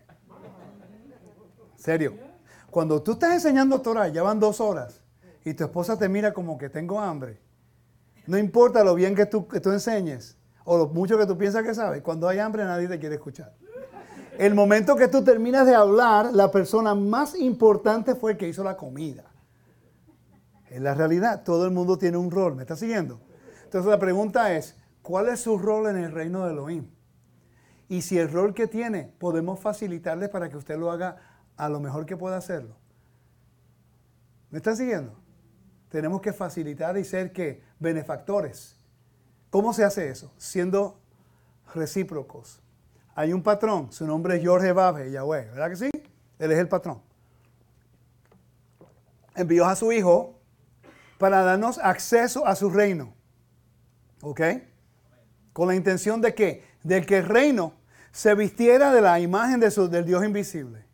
Serio. 1.78 2.16
Cuando 2.70 3.02
tú 3.02 3.14
estás 3.14 3.34
enseñando 3.34 3.80
Torah, 3.82 4.10
ya 4.10 4.24
van 4.24 4.40
dos 4.40 4.60
horas, 4.60 5.02
y 5.46 5.54
tu 5.54 5.64
esposa 5.64 5.98
te 5.98 6.10
mira 6.10 6.34
como 6.34 6.58
que 6.58 6.70
tengo 6.70 7.00
hambre, 7.00 7.40
no 8.26 8.38
importa 8.38 8.84
lo 8.84 8.94
bien 8.94 9.16
que 9.16 9.26
tú, 9.26 9.48
que 9.48 9.62
tú 9.62 9.72
enseñes 9.72 10.38
o 10.66 10.78
lo 10.78 10.88
mucho 10.88 11.18
que 11.18 11.26
tú 11.26 11.38
piensas 11.38 11.64
que 11.64 11.74
sabes, 11.74 12.02
cuando 12.02 12.28
hay 12.28 12.40
hambre 12.40 12.66
nadie 12.66 12.90
te 12.90 13.00
quiere 13.00 13.16
escuchar. 13.16 13.56
El 14.38 14.54
momento 14.54 14.98
que 14.98 15.08
tú 15.08 15.24
terminas 15.24 15.66
de 15.66 15.74
hablar, 15.74 16.34
la 16.34 16.52
persona 16.52 16.94
más 16.94 17.40
importante 17.40 18.16
fue 18.16 18.34
el 18.34 18.38
que 18.38 18.50
hizo 18.50 18.64
la 18.64 18.76
comida. 18.76 19.24
En 20.70 20.84
la 20.84 20.94
realidad, 20.94 21.44
todo 21.44 21.66
el 21.66 21.72
mundo 21.72 21.98
tiene 21.98 22.18
un 22.18 22.32
rol. 22.32 22.56
¿Me 22.56 22.64
está 22.64 22.76
siguiendo? 22.76 23.20
Entonces 23.64 23.90
la 23.90 24.00
pregunta 24.00 24.56
es, 24.56 24.76
¿cuál 25.02 25.30
es 25.30 25.42
su 25.42 25.58
rol 25.58 25.88
en 25.88 25.98
el 25.98 26.12
reino 26.12 26.46
de 26.46 26.52
Elohim? 26.52 26.90
Y 27.90 28.02
si 28.02 28.18
el 28.18 28.32
rol 28.32 28.54
que 28.54 28.68
tiene, 28.68 29.14
podemos 29.18 29.60
facilitarle 29.60 30.30
para 30.30 30.50
que 30.50 30.58
usted 30.58 30.78
lo 30.78 30.92
haga 30.92 31.18
a 31.56 31.70
lo 31.70 31.80
mejor 31.80 32.06
que 32.06 32.18
pueda 32.18 32.38
hacerlo. 32.38 32.76
¿Me 34.50 34.58
está 34.58 34.76
siguiendo? 34.76 35.18
Tenemos 35.90 36.22
que 36.22 36.34
facilitar 36.34 36.98
y 36.98 37.04
ser 37.04 37.32
que 37.32 37.64
benefactores. 37.80 38.78
¿Cómo 39.50 39.74
se 39.74 39.84
hace 39.84 40.10
eso? 40.10 40.34
Siendo 40.38 41.00
recíprocos. 41.74 42.62
Hay 43.16 43.34
un 43.34 43.42
patrón, 43.42 43.92
su 43.92 44.06
nombre 44.06 44.38
es 44.38 44.46
Jorge 44.46 44.72
Babe, 44.74 45.12
Yahweh, 45.12 45.50
¿verdad 45.50 45.70
que 45.70 45.76
sí? 45.76 45.90
Él 46.40 46.52
es 46.52 46.60
el 46.60 46.68
patrón. 46.68 47.02
Envió 49.36 49.66
a 49.66 49.76
su 49.76 49.92
hijo 49.92 50.37
para 51.18 51.44
darnos 51.44 51.80
acceso 51.80 52.46
a 52.46 52.56
su 52.56 52.70
reino. 52.70 53.14
¿Ok? 54.22 54.42
Con 55.54 55.68
la 55.68 55.76
intención 55.76 56.22
de 56.22 56.34
que, 56.34 56.64
de 56.84 57.06
que 57.06 57.18
el 57.18 57.26
reino 57.26 57.74
se 58.12 58.34
vistiera 58.36 58.92
de 58.92 59.02
la 59.02 59.20
imagen 59.20 59.60
de 59.60 59.72
su, 59.72 59.90
del 59.90 60.06
Dios 60.06 60.24
invisible. 60.24 60.86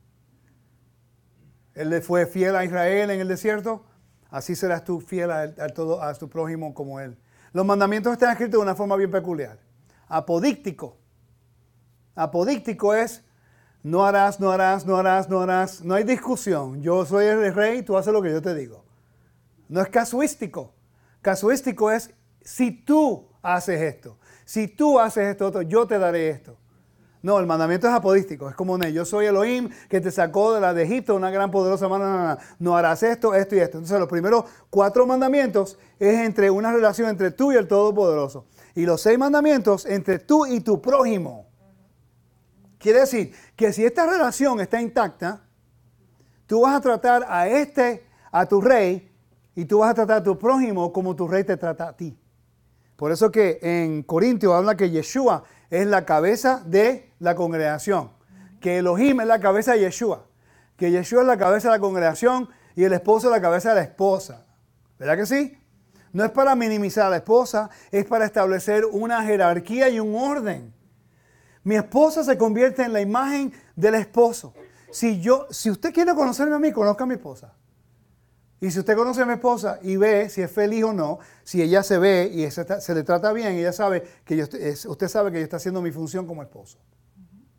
Él 1.73 1.89
le 1.89 2.01
fue 2.01 2.25
fiel 2.25 2.55
a 2.55 2.65
Israel 2.65 3.09
en 3.09 3.19
el 3.19 3.27
desierto, 3.27 3.85
así 4.29 4.55
serás 4.55 4.83
tú 4.83 4.99
fiel 4.99 5.31
a, 5.31 5.53
todo, 5.69 6.01
a 6.01 6.13
tu 6.13 6.29
prójimo 6.29 6.73
como 6.73 6.99
Él. 6.99 7.17
Los 7.51 7.65
mandamientos 7.65 8.13
están 8.13 8.31
escritos 8.31 8.59
de 8.59 8.63
una 8.63 8.75
forma 8.75 8.95
bien 8.95 9.11
peculiar. 9.11 9.59
Apodíctico. 10.07 10.97
Apodíctico 12.15 12.93
es 12.93 13.23
no 13.83 14.05
harás, 14.05 14.39
no 14.39 14.51
harás, 14.51 14.85
no 14.85 14.97
harás, 14.97 15.29
no 15.29 15.41
harás. 15.41 15.83
No 15.83 15.95
hay 15.95 16.03
discusión. 16.03 16.81
Yo 16.81 17.05
soy 17.05 17.25
el 17.25 17.53
rey, 17.53 17.83
tú 17.83 17.97
haces 17.97 18.13
lo 18.13 18.21
que 18.21 18.31
yo 18.31 18.41
te 18.41 18.55
digo. 18.55 18.82
No 19.69 19.81
es 19.81 19.89
casuístico. 19.89 20.73
Casuístico 21.21 21.91
es 21.91 22.13
si 22.41 22.71
tú 22.71 23.29
haces 23.41 23.81
esto, 23.81 24.17
si 24.45 24.67
tú 24.67 24.99
haces 24.99 25.29
esto 25.29 25.61
yo 25.61 25.87
te 25.87 25.97
daré 25.97 26.29
esto. 26.29 26.57
No, 27.23 27.39
el 27.39 27.45
mandamiento 27.45 27.87
es 27.87 27.93
apodístico, 27.93 28.49
es 28.49 28.55
como 28.55 28.77
yo 28.77 29.05
soy 29.05 29.27
Elohim 29.27 29.69
que 29.87 30.01
te 30.01 30.11
sacó 30.11 30.53
de 30.53 30.59
la 30.59 30.73
de 30.73 30.83
Egipto, 30.83 31.15
una 31.15 31.31
gran 31.31 31.51
poderosa 31.51 31.87
mano, 31.87 32.03
no, 32.03 32.27
no, 32.27 32.37
no, 32.59 32.75
harás 32.75 33.01
esto, 33.01 33.33
esto 33.33 33.55
y 33.55 33.59
esto. 33.59 33.77
Entonces 33.77 33.97
los 33.97 34.09
primeros 34.09 34.43
cuatro 34.69 35.07
mandamientos 35.07 35.79
es 35.99 36.19
entre 36.19 36.49
una 36.49 36.73
relación 36.73 37.09
entre 37.09 37.31
tú 37.31 37.53
y 37.53 37.55
el 37.55 37.65
Todopoderoso. 37.65 38.45
Y 38.75 38.85
los 38.85 38.99
seis 38.99 39.17
mandamientos 39.17 39.85
entre 39.85 40.19
tú 40.19 40.45
y 40.45 40.59
tu 40.59 40.81
prójimo. 40.81 41.47
Quiere 42.77 42.99
decir 42.99 43.33
que 43.55 43.71
si 43.71 43.85
esta 43.85 44.05
relación 44.05 44.59
está 44.59 44.81
intacta, 44.81 45.43
tú 46.45 46.63
vas 46.63 46.75
a 46.75 46.81
tratar 46.81 47.25
a 47.29 47.47
este, 47.47 48.05
a 48.33 48.45
tu 48.45 48.59
rey, 48.59 49.12
y 49.55 49.65
tú 49.65 49.79
vas 49.79 49.91
a 49.91 49.93
tratar 49.93 50.17
a 50.17 50.23
tu 50.23 50.37
prójimo 50.37 50.91
como 50.91 51.15
tu 51.15 51.27
rey 51.27 51.43
te 51.43 51.57
trata 51.57 51.89
a 51.89 51.97
ti. 51.97 52.17
Por 52.95 53.11
eso 53.11 53.31
que 53.31 53.59
en 53.61 54.03
Corintios 54.03 54.53
habla 54.53 54.77
que 54.77 54.89
Yeshua 54.89 55.43
es 55.69 55.87
la 55.87 56.05
cabeza 56.05 56.63
de 56.65 57.11
la 57.19 57.35
congregación, 57.35 58.11
que 58.59 58.77
Elohim 58.77 59.21
es 59.21 59.27
la 59.27 59.39
cabeza 59.39 59.73
de 59.73 59.79
Yeshua, 59.79 60.25
que 60.77 60.91
Yeshua 60.91 61.21
es 61.21 61.27
la 61.27 61.37
cabeza 61.37 61.69
de 61.69 61.75
la 61.75 61.79
congregación 61.79 62.49
y 62.75 62.83
el 62.83 62.93
esposo 62.93 63.27
es 63.27 63.31
la 63.31 63.41
cabeza 63.41 63.69
de 63.69 63.75
la 63.75 63.81
esposa. 63.81 64.45
¿Verdad 64.99 65.17
que 65.17 65.25
sí? 65.25 65.57
No 66.11 66.23
es 66.23 66.31
para 66.31 66.55
minimizar 66.55 67.07
a 67.07 67.09
la 67.09 67.17
esposa, 67.17 67.69
es 67.91 68.05
para 68.05 68.25
establecer 68.25 68.85
una 68.85 69.23
jerarquía 69.23 69.89
y 69.89 69.99
un 69.99 70.15
orden. 70.15 70.73
Mi 71.63 71.75
esposa 71.75 72.23
se 72.23 72.37
convierte 72.37 72.83
en 72.83 72.93
la 72.93 73.01
imagen 73.01 73.51
del 73.75 73.95
esposo. 73.95 74.53
Si 74.91 75.19
yo, 75.19 75.47
si 75.49 75.71
usted 75.71 75.91
quiere 75.91 76.13
conocerme 76.13 76.55
a 76.55 76.59
mí, 76.59 76.71
conozca 76.71 77.05
a 77.05 77.07
mi 77.07 77.15
esposa. 77.15 77.53
Y 78.63 78.71
si 78.71 78.79
usted 78.79 78.95
conoce 78.95 79.21
a 79.21 79.25
mi 79.25 79.33
esposa 79.33 79.77
y 79.81 79.97
ve 79.97 80.29
si 80.29 80.41
es 80.41 80.49
feliz 80.49 80.85
o 80.85 80.93
no, 80.93 81.19
si 81.43 81.61
ella 81.61 81.83
se 81.83 81.97
ve 81.97 82.31
y 82.33 82.49
se, 82.49 82.95
le 82.95 83.03
trata 83.03 83.33
bien, 83.33 83.55
ella 83.55 83.73
sabe 83.73 84.05
que 84.23 84.37
yo, 84.37 84.45
usted 84.45 85.09
sabe 85.09 85.33
que 85.33 85.39
yo 85.39 85.43
está 85.43 85.57
haciendo 85.57 85.81
mi 85.81 85.91
función 85.91 86.25
como 86.25 86.41
esposo. 86.41 86.79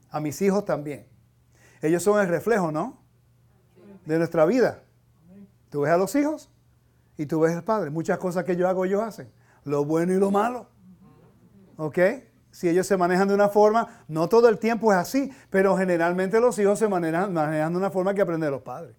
A 0.08 0.18
mis 0.18 0.40
hijos 0.40 0.64
también. 0.64 1.06
Ellos 1.82 2.02
son 2.02 2.18
el 2.22 2.28
reflejo, 2.28 2.72
¿no? 2.72 3.02
De 4.06 4.16
nuestra 4.16 4.46
vida. 4.46 4.82
Tú 5.68 5.82
ves 5.82 5.92
a 5.92 5.98
los 5.98 6.14
hijos 6.14 6.50
y 7.18 7.26
tú 7.26 7.40
ves 7.40 7.54
al 7.54 7.64
padre. 7.64 7.90
Muchas 7.90 8.16
cosas 8.16 8.44
que 8.44 8.56
yo 8.56 8.66
hago, 8.66 8.86
ellos 8.86 9.02
hacen. 9.02 9.30
Lo 9.64 9.84
bueno 9.84 10.14
y 10.14 10.16
lo 10.16 10.30
malo. 10.30 10.70
¿Ok? 11.76 11.98
Si 12.50 12.66
ellos 12.66 12.86
se 12.86 12.96
manejan 12.96 13.28
de 13.28 13.34
una 13.34 13.50
forma, 13.50 14.04
no 14.08 14.30
todo 14.30 14.48
el 14.48 14.58
tiempo 14.58 14.90
es 14.90 14.96
así, 14.96 15.30
pero 15.50 15.76
generalmente 15.76 16.40
los 16.40 16.58
hijos 16.58 16.78
se 16.78 16.88
manejan, 16.88 17.30
manejan 17.34 17.74
de 17.74 17.78
una 17.78 17.90
forma 17.90 18.14
que 18.14 18.22
aprenden 18.22 18.50
los 18.50 18.62
padres. 18.62 18.96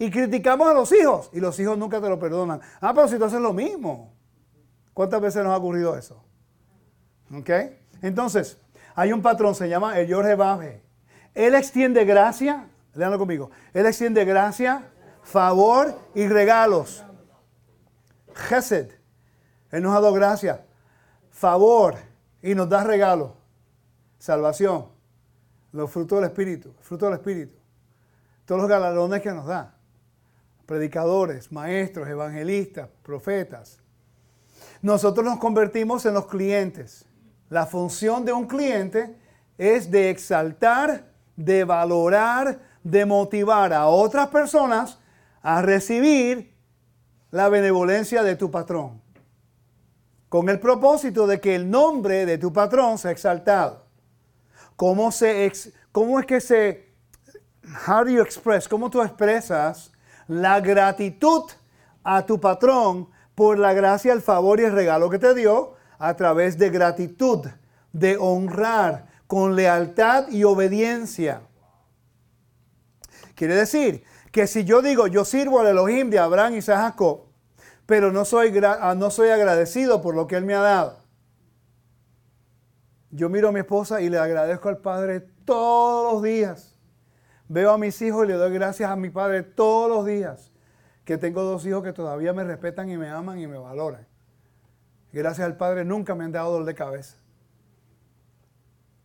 Y 0.00 0.10
criticamos 0.10 0.66
a 0.66 0.72
los 0.72 0.90
hijos 0.92 1.28
y 1.30 1.40
los 1.40 1.60
hijos 1.60 1.76
nunca 1.76 2.00
te 2.00 2.08
lo 2.08 2.18
perdonan. 2.18 2.58
Ah, 2.80 2.94
pero 2.94 3.06
si 3.06 3.18
tú 3.18 3.26
haces 3.26 3.38
lo 3.38 3.52
mismo. 3.52 4.14
¿Cuántas 4.94 5.20
veces 5.20 5.44
nos 5.44 5.52
ha 5.52 5.58
ocurrido 5.58 5.94
eso? 5.94 6.24
¿Ok? 7.30 7.50
Entonces, 8.00 8.56
hay 8.94 9.12
un 9.12 9.20
patrón, 9.20 9.54
se 9.54 9.68
llama 9.68 9.98
el 9.98 10.10
Jorge 10.10 10.36
Babe. 10.36 10.82
Él 11.34 11.54
extiende 11.54 12.06
gracia, 12.06 12.66
léanlo 12.94 13.18
conmigo, 13.18 13.50
él 13.74 13.84
extiende 13.84 14.24
gracia, 14.24 14.90
favor 15.22 15.94
y 16.14 16.26
regalos. 16.28 17.04
Gesed, 18.34 18.92
él 19.70 19.82
nos 19.82 19.92
ha 19.92 20.00
dado 20.00 20.14
gracia, 20.14 20.64
favor 21.30 21.96
y 22.40 22.54
nos 22.54 22.70
da 22.70 22.84
regalos. 22.84 23.32
Salvación, 24.18 24.86
los 25.72 25.90
frutos 25.90 26.20
del 26.22 26.30
Espíritu, 26.30 26.74
fruto 26.80 27.04
del 27.04 27.16
Espíritu. 27.16 27.58
Todos 28.46 28.62
los 28.62 28.70
galardones 28.70 29.20
que 29.20 29.32
nos 29.32 29.44
da 29.44 29.76
predicadores, 30.70 31.50
maestros, 31.50 32.08
evangelistas, 32.08 32.88
profetas. 33.02 33.80
Nosotros 34.80 35.26
nos 35.26 35.40
convertimos 35.40 36.06
en 36.06 36.14
los 36.14 36.26
clientes. 36.26 37.06
La 37.48 37.66
función 37.66 38.24
de 38.24 38.32
un 38.32 38.46
cliente 38.46 39.16
es 39.58 39.90
de 39.90 40.10
exaltar, 40.10 41.10
de 41.34 41.64
valorar, 41.64 42.60
de 42.84 43.04
motivar 43.04 43.72
a 43.72 43.88
otras 43.88 44.28
personas 44.28 45.00
a 45.42 45.60
recibir 45.60 46.54
la 47.32 47.48
benevolencia 47.48 48.22
de 48.22 48.36
tu 48.36 48.48
patrón. 48.52 49.02
Con 50.28 50.48
el 50.48 50.60
propósito 50.60 51.26
de 51.26 51.40
que 51.40 51.56
el 51.56 51.68
nombre 51.68 52.26
de 52.26 52.38
tu 52.38 52.52
patrón 52.52 52.96
sea 52.96 53.10
exaltado. 53.10 53.86
¿Cómo, 54.76 55.10
se 55.10 55.50
cómo 55.90 56.20
es 56.20 56.26
que 56.26 56.40
se... 56.40 56.94
How 57.88 58.04
do 58.04 58.10
you 58.10 58.22
express? 58.22 58.68
¿Cómo 58.68 58.88
tú 58.88 59.02
expresas 59.02 59.90
la 60.30 60.60
gratitud 60.60 61.42
a 62.04 62.24
tu 62.24 62.40
patrón 62.40 63.08
por 63.34 63.58
la 63.58 63.72
gracia, 63.72 64.12
el 64.12 64.22
favor 64.22 64.60
y 64.60 64.64
el 64.64 64.72
regalo 64.72 65.10
que 65.10 65.18
te 65.18 65.34
dio 65.34 65.74
a 65.98 66.14
través 66.14 66.56
de 66.56 66.70
gratitud, 66.70 67.46
de 67.92 68.16
honrar 68.16 69.06
con 69.26 69.56
lealtad 69.56 70.28
y 70.28 70.44
obediencia. 70.44 71.42
Quiere 73.34 73.56
decir 73.56 74.04
que 74.30 74.46
si 74.46 74.64
yo 74.64 74.82
digo 74.82 75.08
yo 75.08 75.24
sirvo 75.24 75.58
al 75.58 75.66
Elohim 75.66 76.10
de 76.10 76.20
Abraham 76.20 76.54
y 76.54 76.62
Jacob, 76.62 77.22
pero 77.86 78.12
no 78.12 78.24
soy, 78.24 78.56
ah, 78.64 78.94
no 78.96 79.10
soy 79.10 79.30
agradecido 79.30 80.00
por 80.00 80.14
lo 80.14 80.28
que 80.28 80.36
Él 80.36 80.44
me 80.44 80.54
ha 80.54 80.60
dado, 80.60 81.00
yo 83.10 83.28
miro 83.28 83.48
a 83.48 83.52
mi 83.52 83.58
esposa 83.58 84.00
y 84.00 84.08
le 84.08 84.18
agradezco 84.18 84.68
al 84.68 84.78
Padre 84.78 85.26
todos 85.44 86.14
los 86.14 86.22
días 86.22 86.69
Veo 87.52 87.72
a 87.72 87.78
mis 87.78 88.00
hijos 88.00 88.24
y 88.24 88.28
le 88.28 88.34
doy 88.34 88.52
gracias 88.52 88.88
a 88.88 88.94
mi 88.94 89.10
padre 89.10 89.42
todos 89.42 89.90
los 89.90 90.06
días, 90.06 90.52
que 91.04 91.18
tengo 91.18 91.42
dos 91.42 91.66
hijos 91.66 91.82
que 91.82 91.92
todavía 91.92 92.32
me 92.32 92.44
respetan 92.44 92.88
y 92.88 92.96
me 92.96 93.10
aman 93.10 93.40
y 93.40 93.48
me 93.48 93.58
valoran. 93.58 94.06
Gracias 95.12 95.44
al 95.44 95.56
Padre 95.56 95.84
nunca 95.84 96.14
me 96.14 96.22
han 96.22 96.30
dado 96.30 96.52
dolor 96.52 96.64
de 96.64 96.76
cabeza. 96.76 97.16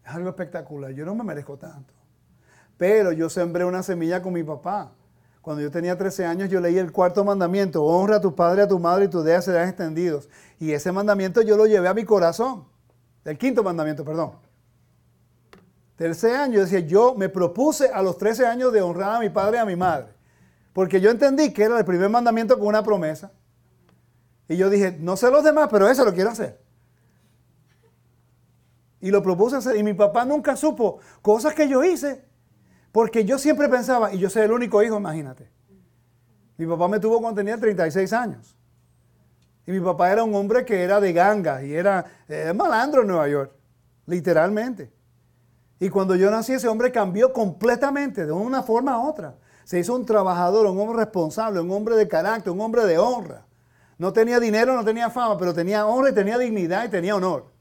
Es 0.06 0.12
algo 0.12 0.30
espectacular. 0.30 0.92
Yo 0.92 1.06
no 1.06 1.16
me 1.16 1.24
merezco 1.24 1.58
tanto. 1.58 1.92
Pero 2.78 3.12
yo 3.14 3.32
sembré 3.32 3.66
una 3.66 3.82
semilla 3.82 4.22
con 4.22 4.34
mi 4.34 4.44
papá. 4.44 4.92
Cuando 5.42 5.64
yo 5.64 5.72
tenía 5.72 5.98
13 5.98 6.28
años, 6.28 6.48
yo 6.48 6.62
leí 6.62 6.78
el 6.78 6.92
cuarto 6.92 7.26
mandamiento: 7.26 7.84
honra 7.84 8.18
a 8.18 8.22
tu 8.22 8.36
padre, 8.36 8.62
a 8.62 8.68
tu 8.68 8.78
madre 8.78 9.06
y 9.06 9.08
tus 9.08 9.26
días 9.26 9.44
serán 9.44 9.70
extendidos. 9.70 10.30
Y 10.60 10.72
ese 10.72 10.92
mandamiento 10.92 11.42
yo 11.42 11.58
lo 11.58 11.66
llevé 11.66 11.88
a 11.88 11.96
mi 11.96 12.06
corazón. 12.06 12.66
El 13.24 13.40
quinto 13.40 13.64
mandamiento, 13.64 14.06
perdón. 14.06 14.45
Tercer 15.96 16.36
año, 16.36 16.60
decía, 16.60 16.80
yo 16.80 17.16
me 17.16 17.30
propuse 17.30 17.88
a 17.88 18.02
los 18.02 18.18
13 18.18 18.46
años 18.46 18.74
de 18.74 18.82
honrar 18.82 19.16
a 19.16 19.20
mi 19.20 19.30
padre 19.30 19.58
y 19.58 19.60
a 19.62 19.66
mi 19.66 19.76
madre. 19.76 20.08
Porque 20.74 21.00
yo 21.00 21.10
entendí 21.10 21.54
que 21.54 21.64
era 21.64 21.78
el 21.78 21.86
primer 21.86 22.10
mandamiento 22.10 22.60
con 22.60 22.68
una 22.68 22.84
promesa. 22.84 23.32
Y 24.50 24.58
yo 24.58 24.70
dije, 24.70 24.98
no 25.00 25.16
sé 25.16 25.32
los 25.32 25.44
demás, 25.44 25.70
pero 25.72 25.88
eso 25.88 26.04
lo 26.04 26.14
quiero 26.14 26.32
hacer. 26.32 26.60
Y 29.00 29.10
lo 29.10 29.24
propuse 29.24 29.56
hacer. 29.56 29.78
Y 29.78 29.84
mi 29.84 29.94
papá 29.94 30.26
nunca 30.26 30.58
supo 30.58 31.00
cosas 31.22 31.54
que 31.54 31.70
yo 31.70 31.84
hice. 31.84 32.26
Porque 32.92 33.24
yo 33.24 33.40
siempre 33.40 33.70
pensaba, 33.70 34.14
y 34.14 34.20
yo 34.20 34.30
soy 34.30 34.44
el 34.44 34.52
único 34.52 34.84
hijo, 34.84 34.98
imagínate. 34.98 35.50
Mi 36.58 36.66
papá 36.66 36.88
me 36.88 37.00
tuvo 37.00 37.22
cuando 37.22 37.40
tenía 37.40 37.58
36 37.58 38.12
años. 38.14 38.56
Y 39.66 39.72
mi 39.72 39.80
papá 39.80 40.12
era 40.12 40.24
un 40.24 40.36
hombre 40.36 40.64
que 40.66 40.84
era 40.84 41.00
de 41.00 41.12
ganga 41.12 41.64
y 41.64 41.74
era, 41.74 42.06
era 42.28 42.54
malandro 42.54 43.02
en 43.02 43.08
Nueva 43.08 43.28
York, 43.28 43.52
literalmente. 44.06 44.95
Y 45.80 45.90
cuando 45.90 46.16
yo 46.16 46.32
nací, 46.32 46.54
ese 46.54 46.68
hombre 46.68 46.92
cambió 46.92 47.34
completamente, 47.34 48.26
de 48.26 48.32
una 48.32 48.64
forma 48.64 48.94
a 48.94 49.00
otra. 49.00 49.36
Se 49.66 49.80
hizo 49.80 49.96
un 49.96 50.06
trabajador, 50.06 50.68
un 50.68 50.80
hombre 50.80 50.98
responsable, 51.00 51.60
un 51.60 51.72
hombre 51.72 51.96
de 51.96 52.08
carácter, 52.08 52.54
un 52.54 52.62
hombre 52.62 52.86
de 52.86 52.98
honra. 52.98 53.46
No 53.98 54.14
tenía 54.14 54.40
dinero, 54.40 54.76
no 54.76 54.84
tenía 54.84 55.10
fama, 55.10 55.38
pero 55.38 55.54
tenía 55.54 55.86
honra 55.86 56.12
y 56.12 56.14
tenía 56.14 56.38
dignidad 56.38 56.86
y 56.86 56.90
tenía 56.90 57.16
honor. 57.16 57.52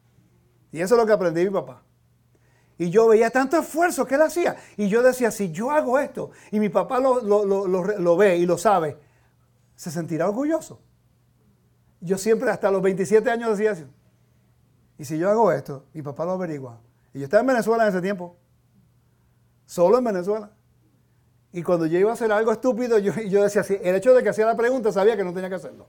Y 0.70 0.81
eso 0.81 0.95
es 0.95 1.01
lo 1.01 1.07
que 1.07 1.12
aprendí 1.12 1.45
mi 1.45 1.51
papá. 1.51 1.82
Y 2.77 2.91
yo 2.91 3.07
veía 3.09 3.31
tanto 3.31 3.57
esfuerzo 3.57 4.07
que 4.07 4.16
él 4.16 4.23
hacía. 4.23 4.57
Y 4.77 4.89
yo 4.89 5.03
decía, 5.03 5.31
si 5.31 5.53
yo 5.53 5.70
hago 5.70 5.99
esto 5.99 6.31
y 6.51 6.59
mi 6.59 6.69
papá 6.69 6.99
lo, 6.99 7.20
lo 7.23 8.16
ve 8.16 8.36
y 8.36 8.47
lo 8.47 8.59
sabe, 8.59 8.99
se 9.77 9.91
sentirá 9.91 10.28
orgulloso. 10.28 10.81
Yo 12.01 12.19
siempre 12.19 12.51
hasta 12.51 12.70
los 12.70 12.82
27 12.82 13.31
años 13.31 13.57
decía 13.57 13.73
así. 13.73 13.86
Y 14.99 15.05
si 15.05 15.19
yo 15.19 15.31
hago 15.31 15.51
esto, 15.53 15.86
mi 15.93 16.03
papá 16.03 16.24
lo 16.24 16.32
averigua, 16.32 16.81
y 17.15 17.20
yo 17.20 17.24
estaba 17.24 17.41
en 17.43 17.47
Venezuela 17.47 17.85
en 17.85 17.91
ese 17.91 18.03
tiempo. 18.03 18.36
Solo 19.65 19.99
en 19.99 20.05
Venezuela. 20.05 20.51
Y 21.53 21.62
cuando 21.62 21.86
yo 21.86 21.99
iba 21.99 22.11
a 22.11 22.15
hacer 22.15 22.32
algo 22.32 22.51
estúpido, 22.51 22.99
yo, 22.99 23.15
yo 23.15 23.45
decía 23.45 23.61
así, 23.61 23.78
el 23.81 23.95
hecho 23.95 24.12
de 24.12 24.23
que 24.23 24.28
hacía 24.28 24.45
la 24.45 24.57
pregunta 24.57 24.91
sabía 24.91 25.16
que 25.16 25.23
no 25.23 25.32
tenía 25.32 25.49
que 25.49 25.55
hacerlo. 25.55 25.89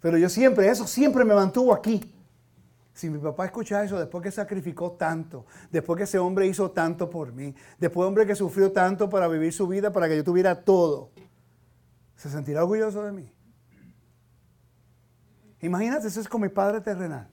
Pero 0.00 0.16
yo 0.16 0.28
siempre, 0.28 0.68
eso 0.68 0.86
siempre 0.86 1.24
me 1.24 1.34
mantuvo 1.34 1.74
aquí. 1.74 2.14
Si 2.94 3.10
mi 3.10 3.18
papá 3.18 3.46
escucha 3.46 3.82
eso, 3.82 3.98
después 3.98 4.22
que 4.22 4.30
sacrificó 4.30 4.92
tanto, 4.92 5.46
después 5.70 5.96
que 5.96 6.04
ese 6.04 6.18
hombre 6.18 6.46
hizo 6.46 6.70
tanto 6.70 7.10
por 7.10 7.32
mí, 7.32 7.54
después 7.78 8.04
de 8.04 8.08
hombre 8.08 8.26
que 8.26 8.36
sufrió 8.36 8.70
tanto 8.70 9.08
para 9.08 9.26
vivir 9.26 9.52
su 9.52 9.66
vida, 9.66 9.92
para 9.92 10.08
que 10.08 10.16
yo 10.16 10.22
tuviera 10.22 10.62
todo, 10.62 11.10
¿se 12.14 12.30
sentirá 12.30 12.62
orgulloso 12.62 13.02
de 13.02 13.12
mí? 13.12 13.32
Imagínate, 15.60 16.06
eso 16.06 16.20
es 16.20 16.28
con 16.28 16.42
mi 16.42 16.48
padre 16.48 16.80
terrenal. 16.80 17.31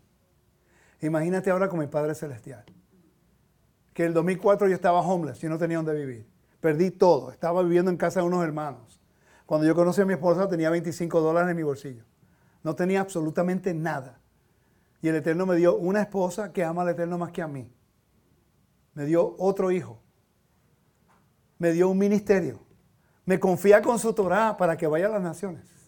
Imagínate 1.02 1.50
ahora 1.50 1.70
con 1.70 1.80
mi 1.80 1.88
Padre 1.88 2.14
Celestial. 2.16 2.66
Que 3.94 4.04
en 4.04 4.10
el 4.10 4.14
2004 4.14 4.68
yo 4.68 4.76
estaba 4.76 5.02
homeless, 5.02 5.40
yo 5.40 5.50
no 5.50 5.58
tenía 5.58 5.78
dónde 5.78 5.94
vivir. 5.94 6.28
Perdí 6.62 6.92
todo, 6.92 7.32
estaba 7.32 7.64
viviendo 7.64 7.90
en 7.90 7.98
casa 7.98 8.20
de 8.20 8.26
unos 8.26 8.44
hermanos. 8.44 9.00
Cuando 9.46 9.66
yo 9.66 9.74
conocí 9.74 10.02
a 10.02 10.06
mi 10.06 10.14
esposa 10.14 10.48
tenía 10.48 10.70
25 10.70 11.22
dólares 11.22 11.50
en 11.50 11.58
mi 11.58 11.64
bolsillo. 11.64 12.04
No 12.64 12.76
tenía 12.76 13.02
absolutamente 13.02 13.74
nada. 13.74 14.20
Y 15.02 15.08
el 15.08 15.16
Eterno 15.16 15.46
me 15.46 15.56
dio 15.56 15.78
una 15.78 16.02
esposa 16.02 16.52
que 16.52 16.64
ama 16.64 16.82
al 16.82 16.90
Eterno 16.90 17.18
más 17.18 17.32
que 17.32 17.42
a 17.42 17.48
mí. 17.48 17.72
Me 18.94 19.06
dio 19.06 19.36
otro 19.40 19.72
hijo. 19.72 20.02
Me 21.58 21.72
dio 21.72 21.90
un 21.90 21.98
ministerio. 21.98 22.60
Me 23.26 23.40
confía 23.40 23.82
con 23.82 23.98
su 23.98 24.14
Torah 24.14 24.58
para 24.58 24.76
que 24.76 24.88
vaya 24.88 25.06
a 25.06 25.10
las 25.10 25.22
naciones. 25.22 25.79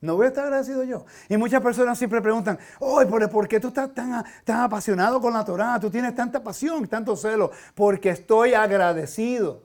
No 0.00 0.16
voy 0.16 0.26
a 0.26 0.28
estar 0.28 0.44
agradecido 0.44 0.84
yo. 0.84 1.06
Y 1.28 1.36
muchas 1.36 1.62
personas 1.62 1.96
siempre 1.98 2.20
preguntan, 2.20 2.58
oye, 2.80 3.06
¿por 3.06 3.48
qué 3.48 3.58
tú 3.58 3.68
estás 3.68 3.92
tan, 3.94 4.24
tan 4.44 4.60
apasionado 4.60 5.20
con 5.20 5.32
la 5.32 5.44
Torah? 5.44 5.80
Tú 5.80 5.90
tienes 5.90 6.14
tanta 6.14 6.42
pasión, 6.42 6.86
tanto 6.86 7.16
celo. 7.16 7.50
Porque 7.74 8.10
estoy 8.10 8.54
agradecido 8.54 9.64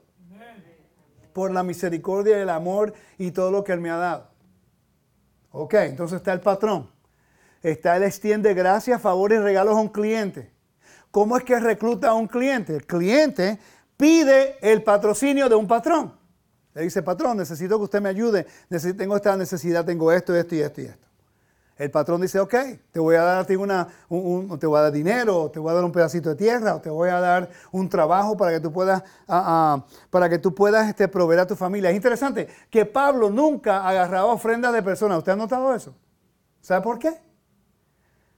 por 1.32 1.50
la 1.50 1.62
misericordia, 1.62 2.40
el 2.40 2.50
amor 2.50 2.94
y 3.18 3.30
todo 3.30 3.50
lo 3.50 3.64
que 3.64 3.72
Él 3.72 3.80
me 3.80 3.90
ha 3.90 3.96
dado. 3.96 4.28
Ok, 5.50 5.74
entonces 5.74 6.16
está 6.16 6.32
el 6.32 6.40
patrón. 6.40 6.90
Está 7.62 7.96
el 7.96 8.02
extiende 8.02 8.54
gracias, 8.54 9.00
favores 9.00 9.38
y 9.38 9.42
regalos 9.42 9.76
a 9.76 9.80
un 9.80 9.88
cliente. 9.88 10.50
¿Cómo 11.10 11.36
es 11.36 11.44
que 11.44 11.60
recluta 11.60 12.08
a 12.08 12.14
un 12.14 12.26
cliente? 12.26 12.74
El 12.74 12.86
cliente 12.86 13.58
pide 13.96 14.56
el 14.62 14.82
patrocinio 14.82 15.48
de 15.48 15.54
un 15.54 15.68
patrón. 15.68 16.21
Le 16.74 16.82
dice, 16.82 17.02
patrón, 17.02 17.36
necesito 17.36 17.76
que 17.78 17.84
usted 17.84 18.00
me 18.00 18.08
ayude. 18.08 18.46
tengo 18.96 19.16
esta 19.16 19.36
necesidad, 19.36 19.84
tengo 19.84 20.10
esto, 20.10 20.34
esto 20.34 20.54
y 20.54 20.60
esto 20.60 20.80
y 20.80 20.84
esto. 20.86 21.06
El 21.76 21.90
patrón 21.90 22.20
dice, 22.20 22.38
ok, 22.38 22.54
te 22.92 23.00
voy 23.00 23.16
a 23.16 23.22
dar 23.22 23.38
a 23.38 23.44
ti 23.44 23.56
una, 23.56 23.88
te 24.58 24.66
voy 24.66 24.78
a 24.78 24.82
dar 24.82 24.92
dinero, 24.92 25.50
te 25.50 25.58
voy 25.58 25.70
a 25.70 25.74
dar 25.74 25.84
un 25.84 25.90
pedacito 25.90 26.28
de 26.28 26.36
tierra, 26.36 26.76
o 26.76 26.80
te 26.80 26.90
voy 26.90 27.08
a 27.08 27.18
dar 27.18 27.50
un 27.72 27.88
trabajo 27.88 28.36
para 28.36 28.52
que 28.52 28.60
tú 28.60 28.70
puedas, 28.72 29.02
ah, 29.26 29.82
ah, 29.82 29.86
para 30.10 30.28
que 30.28 30.38
tú 30.38 30.54
puedas 30.54 30.88
este, 30.88 31.08
proveer 31.08 31.40
a 31.40 31.46
tu 31.46 31.56
familia. 31.56 31.90
Es 31.90 31.96
interesante 31.96 32.46
que 32.70 32.84
Pablo 32.84 33.30
nunca 33.30 33.88
agarraba 33.88 34.26
ofrendas 34.26 34.72
de 34.72 34.82
personas. 34.82 35.18
¿Usted 35.18 35.32
ha 35.32 35.36
notado 35.36 35.74
eso? 35.74 35.94
¿Sabe 36.60 36.82
por 36.82 36.98
qué? 36.98 37.20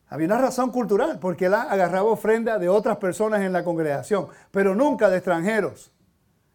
Había 0.09 0.27
una 0.27 0.39
razón 0.39 0.71
cultural, 0.71 1.19
porque 1.19 1.47
él 1.47 1.55
agarraba 1.55 2.09
ofrendas 2.09 2.61
de 2.61 2.69
otras 2.69 2.99
personas 2.99 3.43
en 3.43 3.53
la 3.53 3.65
congregación, 3.65 4.29
pero 4.53 4.75
nunca 4.75 5.11
de 5.11 5.17
extranjeros. 5.17 5.93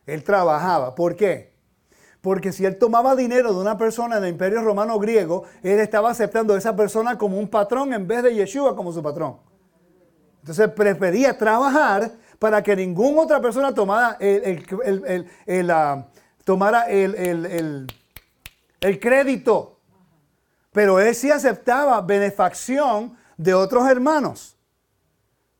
Él 0.06 0.24
trabajaba. 0.24 0.96
¿Por 0.96 1.16
qué? 1.16 1.59
Porque 2.22 2.52
si 2.52 2.66
él 2.66 2.78
tomaba 2.78 3.16
dinero 3.16 3.54
de 3.54 3.62
una 3.62 3.78
persona 3.78 4.18
en 4.18 4.26
el 4.26 4.32
imperio 4.32 4.62
romano 4.62 5.00
griego, 5.00 5.44
él 5.64 5.80
estaba 5.80 6.12
aceptando 6.12 6.54
a 6.54 6.58
esa 6.58 6.76
persona 6.76 7.18
como 7.18 7.40
un 7.40 7.48
patrón 7.48 7.94
en 7.94 8.08
vez 8.08 8.24
de 8.24 8.36
Yeshua 8.36 8.76
como 8.76 8.92
su 8.92 9.02
patrón. 9.02 9.38
Entonces 10.42 10.70
prefería 10.72 11.38
trabajar 11.38 12.12
para 12.38 12.62
que 12.62 12.76
ninguna 12.76 13.22
otra 13.22 13.42
persona 13.42 13.74
tomara 13.74 14.18
el, 14.20 15.72
ah, 15.72 16.08
tomara 16.44 16.84
el 16.90 17.88
crédito. 19.00 19.80
Pero 20.72 21.00
él 21.00 21.16
sí 21.16 21.32
aceptaba 21.32 22.02
benefacción 22.02 23.18
de 23.38 23.54
otros 23.54 23.88
hermanos. 23.90 24.59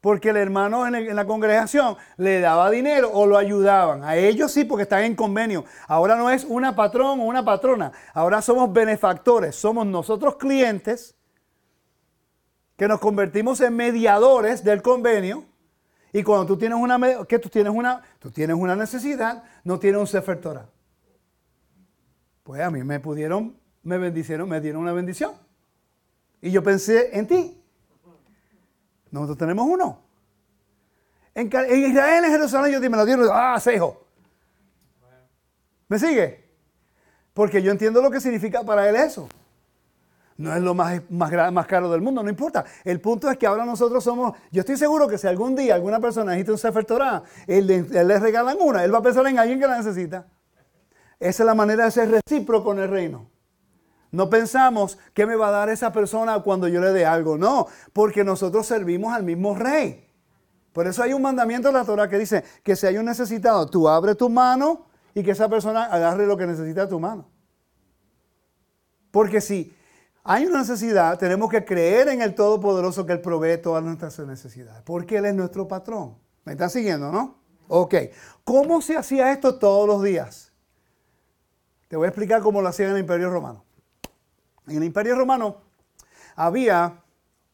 Porque 0.02 0.30
el 0.30 0.38
hermano 0.38 0.88
en, 0.88 1.16
la 1.16 1.26
congregación 1.26 1.98
le 2.16 2.40
daba 2.40 2.70
dinero 2.70 3.12
o 3.12 3.26
lo 3.26 3.38
ayudaban. 3.38 4.04
A 4.04 4.16
ellos 4.16 4.52
sí, 4.52 4.64
porque 4.64 4.84
están 4.84 5.04
en 5.04 5.16
convenio. 5.16 5.66
Ahora 5.88 6.16
no 6.16 6.30
es 6.30 6.46
una 6.46 6.76
patrón 6.76 7.20
o 7.20 7.24
una 7.24 7.44
patrona. 7.44 7.92
Ahora 8.14 8.42
somos 8.42 8.72
benefactores. 8.72 9.56
Somos 9.56 9.86
nosotros 9.86 10.38
clientes 10.38 11.16
que 12.78 12.88
nos 12.88 13.02
convertimos 13.02 13.60
en 13.60 13.76
mediadores 13.76 14.64
del 14.64 14.82
convenio. 14.82 15.44
Y 16.14 16.24
cuando 16.24 16.46
tú 16.46 16.58
tienes 16.58 16.80
una, 16.80 17.26
que 17.28 17.38
tú 17.38 17.50
tienes 17.50 17.74
una, 17.74 18.02
tú 18.20 18.32
tienes 18.32 18.56
una 18.56 18.76
necesidad, 18.76 19.44
no 19.66 19.80
tienes 19.80 20.00
un 20.00 20.08
Sefer 20.08 20.40
Pues 22.44 22.62
a 22.62 22.72
mí 22.72 22.84
me 22.84 23.02
pudieron, 23.02 23.58
me 23.84 23.98
bendicieron, 23.98 24.48
me 24.48 24.62
dieron 24.62 24.82
una 24.82 24.94
bendición. 24.94 25.34
Y 26.42 26.52
yo 26.52 26.64
pensé 26.64 27.18
en 27.18 27.28
ti. 27.28 27.59
Nosotros 29.12 29.38
tenemos 29.38 29.68
uno. 29.68 30.02
En, 31.34 31.48
Israel, 31.48 32.26
en 32.26 32.32
Jerusalén, 32.32 32.72
yo 32.74 32.90
me 32.90 32.98
lo 32.98 33.06
dieron, 33.06 33.28
ah, 33.32 33.60
cejo. 33.60 34.06
¿Me 35.88 35.98
sigue? 35.98 36.50
Porque 37.34 37.62
yo 37.62 37.72
entiendo 37.72 38.02
lo 38.02 38.12
que 38.12 38.20
significa 38.20 38.64
para 38.64 38.88
él 38.90 38.96
eso. 38.96 39.30
No 40.38 40.56
es 40.56 40.62
lo 40.62 40.74
más, 40.74 41.02
más, 41.10 41.68
caro 41.68 41.92
del 41.92 42.02
mundo, 42.02 42.24
no 42.24 42.30
importa. 42.30 42.64
El 42.86 43.02
punto 43.02 43.30
es 43.30 43.38
que 43.38 43.46
ahora 43.46 43.66
nosotros 43.66 44.04
somos, 44.04 44.38
yo 44.52 44.62
estoy 44.62 44.78
seguro 44.78 45.08
que 45.08 45.18
si 45.18 45.28
algún 45.28 45.56
día 45.56 45.76
alguna 45.76 46.00
persona 46.00 46.32
necesita 46.32 46.54
un 46.54 46.58
Sefer 46.58 46.86
Torah, 46.86 47.24
él, 47.46 47.68
le 47.68 48.20
regalan 48.20 48.58
una, 48.60 48.84
él 48.84 48.94
va 48.94 49.00
a 49.00 49.02
pensar 49.02 49.26
en 49.28 49.38
alguien 49.38 49.60
que 49.60 49.68
la 49.68 49.78
necesita. 49.78 50.28
Esa 51.20 51.44
es 51.44 51.46
la 51.46 51.56
manera 51.56 51.86
de 51.86 51.92
ser 51.92 52.10
recíproco 52.10 52.72
en 52.72 52.80
el 52.80 52.90
reino. 52.90 53.29
No 54.12 54.30
pensamos 54.30 54.98
qué 55.14 55.26
me 55.26 55.36
va 55.36 55.50
a 55.50 55.52
dar 55.52 55.70
esa 55.70 55.92
persona 55.92 56.40
cuando 56.40 56.68
yo 56.68 56.82
le 56.82 56.92
dé 56.92 57.06
algo. 57.06 57.38
No, 57.38 57.68
porque 57.94 58.24
nosotros 58.24 58.66
servimos 58.66 59.14
al 59.14 59.24
mismo 59.24 59.56
rey. 59.56 60.08
Por 60.74 60.88
eso 60.88 61.04
hay 61.04 61.14
un 61.14 61.22
mandamiento 61.22 61.70
en 61.70 61.76
la 61.76 61.86
Torah 61.86 62.08
que 62.08 62.18
dice 62.18 62.44
que 62.64 62.76
si 62.76 62.88
hay 62.88 62.98
un 62.98 63.06
necesitado, 63.06 63.68
tú 63.68 63.88
abre 63.88 64.16
tu 64.16 64.30
mano 64.30 64.86
y 65.14 65.24
que 65.24 65.32
esa 65.32 65.50
persona 65.50 65.86
agarre 65.86 66.26
lo 66.26 66.38
que 66.38 66.48
necesita 66.48 66.88
tu 66.88 67.00
mano. 67.00 67.28
Porque 69.12 69.42
si 69.42 69.76
hay 70.24 70.46
una 70.46 70.60
necesidad, 70.60 71.18
tenemos 71.18 71.50
que 71.50 71.66
creer 71.66 72.10
en 72.10 72.22
el 72.22 72.36
Todopoderoso 72.36 73.06
que 73.06 73.14
Él 73.14 73.22
provee 73.22 73.58
todas 73.58 73.84
nuestras 73.84 74.20
necesidades. 74.20 74.82
Porque 74.84 75.18
Él 75.18 75.26
es 75.26 75.36
nuestro 75.36 75.68
patrón. 75.68 76.18
¿Me 76.46 76.54
están 76.54 76.70
siguiendo, 76.70 77.12
no? 77.12 77.36
Ok. 77.68 77.96
¿Cómo 78.44 78.82
se 78.82 78.98
hacía 78.98 79.32
esto 79.32 79.58
todos 79.58 79.88
los 79.88 80.04
días? 80.04 80.52
Te 81.88 81.98
voy 81.98 82.06
a 82.06 82.10
explicar 82.10 82.42
cómo 82.42 82.62
lo 82.62 82.68
hacían 82.68 82.90
en 82.90 82.96
el 82.96 83.02
Imperio 83.02 83.30
Romano. 83.30 83.64
En 84.70 84.78
el 84.78 84.84
Imperio 84.84 85.16
Romano 85.16 85.58
había 86.36 87.02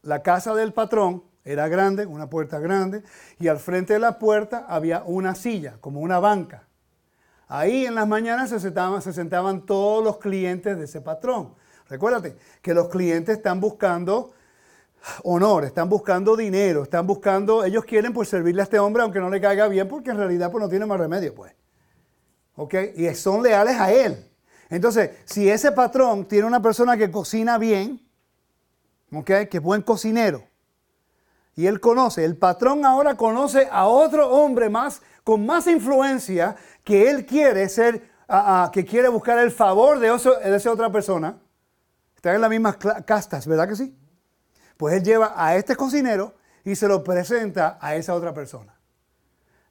la 0.02 0.22
casa 0.22 0.54
del 0.54 0.74
patrón, 0.74 1.24
era 1.44 1.68
grande, 1.68 2.06
una 2.06 2.30
puerta 2.30 2.60
grande, 2.60 3.04
y 3.40 3.48
al 3.48 3.60
frente 3.60 3.94
de 3.94 4.00
la 4.00 4.20
puerta 4.20 4.66
había 4.68 5.04
una 5.04 5.36
silla, 5.36 5.78
como 5.80 6.02
una 6.02 6.20
banca. 6.20 6.68
Ahí 7.48 7.86
en 7.86 7.96
las 7.96 8.08
mañanas 8.08 8.50
se 8.50 8.60
sentaban, 8.60 9.02
se 9.02 9.14
sentaban 9.14 9.66
todos 9.66 10.04
los 10.04 10.18
clientes 10.18 10.78
de 10.78 10.86
ese 10.86 11.02
patrón. 11.02 11.54
Recuérdate 11.88 12.38
que 12.62 12.74
los 12.74 12.90
clientes 12.90 13.38
están 13.38 13.60
buscando 13.60 14.34
honor, 15.24 15.66
están 15.66 15.88
buscando 15.88 16.36
dinero, 16.36 16.84
están 16.84 17.06
buscando, 17.06 17.64
ellos 17.64 17.86
quieren 17.86 18.12
pues 18.12 18.30
servirle 18.30 18.62
a 18.62 18.64
este 18.64 18.80
hombre 18.80 19.04
aunque 19.04 19.20
no 19.20 19.30
le 19.30 19.40
caiga 19.40 19.68
bien 19.68 19.88
porque 19.88 20.10
en 20.10 20.18
realidad 20.18 20.52
pues 20.52 20.64
no 20.64 20.70
tiene 20.70 20.86
más 20.88 21.00
remedio 21.00 21.34
pues. 21.36 21.54
¿Ok? 22.56 22.74
Y 22.96 23.14
son 23.14 23.44
leales 23.44 23.80
a 23.80 23.92
él. 23.92 24.35
Entonces, 24.70 25.12
si 25.26 25.50
ese 25.50 25.72
patrón 25.72 26.26
tiene 26.26 26.48
una 26.48 26.62
persona 26.62 26.98
que 26.98 27.12
cocina 27.12 27.58
bien, 27.58 28.02
que 29.26 29.48
es 29.52 29.62
buen 29.62 29.82
cocinero, 29.82 30.44
y 31.56 31.68
él 31.68 31.80
conoce, 31.80 32.26
el 32.26 32.36
patrón 32.36 32.84
ahora 32.86 33.16
conoce 33.16 33.70
a 33.72 33.86
otro 33.86 34.30
hombre 34.30 34.70
más, 34.70 35.02
con 35.24 35.46
más 35.46 35.68
influencia, 35.68 36.56
que 36.84 37.10
él 37.10 37.26
quiere 37.26 37.70
ser, 37.70 38.10
que 38.74 38.86
quiere 38.86 39.08
buscar 39.08 39.40
el 39.40 39.52
favor 39.52 40.00
de, 40.00 40.10
de 40.10 40.56
esa 40.56 40.72
otra 40.72 40.92
persona. 40.92 41.40
Están 42.16 42.36
en 42.36 42.42
las 42.42 42.50
mismas 42.50 42.78
castas, 43.06 43.48
¿verdad 43.48 43.70
que 43.70 43.76
sí? 43.76 43.98
Pues 44.76 44.96
él 44.96 45.04
lleva 45.04 45.34
a 45.36 45.56
este 45.56 45.76
cocinero 45.76 46.34
y 46.66 46.76
se 46.76 46.88
lo 46.88 47.04
presenta 47.04 47.78
a 47.80 47.96
esa 47.96 48.14
otra 48.14 48.34
persona. 48.34 48.75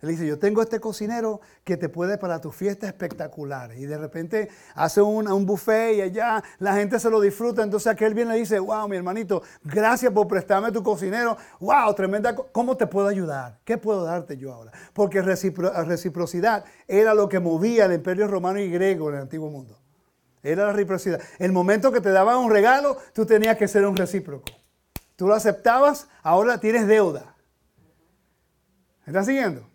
Él 0.05 0.11
dice, 0.11 0.27
yo 0.27 0.39
tengo 0.39 0.61
este 0.61 0.81
cocinero 0.81 1.41
que 1.65 1.79
te 1.79 1.89
puede 1.89 2.19
para 2.19 2.39
tu 2.39 2.53
fiesta 2.53 2.87
espectacular. 2.87 3.73
Y 3.75 3.87
de 3.87 3.97
repente 3.97 4.51
hace 4.75 5.01
un, 5.01 5.27
un 5.33 5.47
buffet 5.47 5.97
y 5.97 6.03
allá 6.03 6.45
la 6.59 6.75
gente 6.75 7.01
se 7.01 7.09
lo 7.09 7.23
disfruta. 7.23 7.63
Entonces 7.63 7.87
aquel 7.87 8.13
viene 8.13 8.37
y 8.37 8.41
dice, 8.41 8.59
wow, 8.59 8.87
mi 8.87 8.99
hermanito, 8.99 9.43
gracias 9.63 10.13
por 10.13 10.29
prestarme 10.29 10.71
tu 10.73 10.83
cocinero. 10.83 11.39
Wow, 11.59 11.95
tremenda. 11.95 12.37
¿Cómo 12.37 12.77
te 12.77 12.87
puedo 12.87 13.09
ayudar? 13.09 13.61
¿Qué 13.65 13.79
puedo 13.79 14.05
darte 14.05 14.37
yo 14.37 14.53
ahora? 14.53 14.73
Porque 14.93 15.23
reciprocidad 15.23 16.67
era 16.87 17.15
lo 17.15 17.27
que 17.27 17.41
movía 17.41 17.87
el 17.87 17.95
imperio 17.95 18.29
romano 18.29 18.59
y 18.59 18.71
griego 18.71 19.09
en 19.09 19.15
el 19.15 19.23
antiguo 19.23 19.49
mundo. 19.49 19.79
Era 20.43 20.67
la 20.67 20.73
reciprocidad. 20.73 21.19
El 21.39 21.53
momento 21.53 21.91
que 21.91 22.03
te 22.03 22.11
daban 22.11 22.37
un 22.37 22.51
regalo, 22.51 22.99
tú 23.15 23.25
tenías 23.25 23.57
que 23.57 23.69
ser 23.69 23.87
un 23.87 23.97
recíproco. 23.97 24.45
Tú 25.17 25.27
lo 25.27 25.35
aceptabas, 25.35 26.09
ahora 26.23 26.61
tienes 26.61 26.87
deuda. 26.87 27.35
¿Me 29.07 29.13
estás 29.13 29.25
siguiendo? 29.25 29.74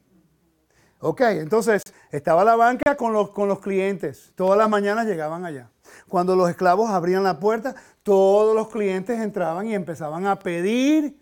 Ok, 1.01 1.21
entonces 1.21 1.81
estaba 2.11 2.43
la 2.43 2.55
banca 2.55 2.95
con 2.95 3.13
los, 3.13 3.31
con 3.31 3.47
los 3.47 3.59
clientes. 3.59 4.33
Todas 4.35 4.57
las 4.57 4.69
mañanas 4.69 5.05
llegaban 5.05 5.45
allá. 5.45 5.69
Cuando 6.09 6.35
los 6.35 6.49
esclavos 6.49 6.89
abrían 6.89 7.23
la 7.23 7.39
puerta, 7.39 7.75
todos 8.03 8.53
los 8.53 8.69
clientes 8.69 9.19
entraban 9.19 9.67
y 9.67 9.75
empezaban 9.75 10.27
a 10.27 10.39
pedir 10.39 11.17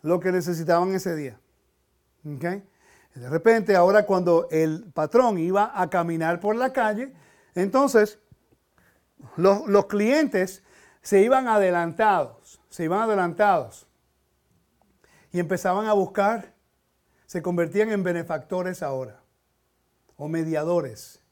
lo 0.00 0.18
que 0.18 0.32
necesitaban 0.32 0.94
ese 0.94 1.14
día. 1.14 1.38
Okay. 2.36 2.64
De 3.14 3.28
repente, 3.28 3.76
ahora 3.76 4.06
cuando 4.06 4.48
el 4.50 4.84
patrón 4.94 5.38
iba 5.38 5.72
a 5.74 5.90
caminar 5.90 6.40
por 6.40 6.56
la 6.56 6.72
calle, 6.72 7.12
entonces 7.54 8.18
los, 9.36 9.66
los 9.66 9.86
clientes 9.86 10.62
se 11.02 11.20
iban 11.20 11.48
adelantados, 11.48 12.62
se 12.70 12.84
iban 12.84 13.00
adelantados 13.00 13.86
y 15.32 15.40
empezaban 15.40 15.86
a 15.86 15.92
buscar 15.92 16.51
se 17.32 17.40
convertían 17.40 17.90
en 17.90 18.02
benefactores 18.02 18.82
ahora, 18.82 19.22
o 20.18 20.28
mediadores. 20.28 21.22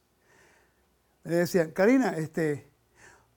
Le 1.25 1.35
decía, 1.37 1.75
Karina, 1.75 2.17
este, 2.17 2.71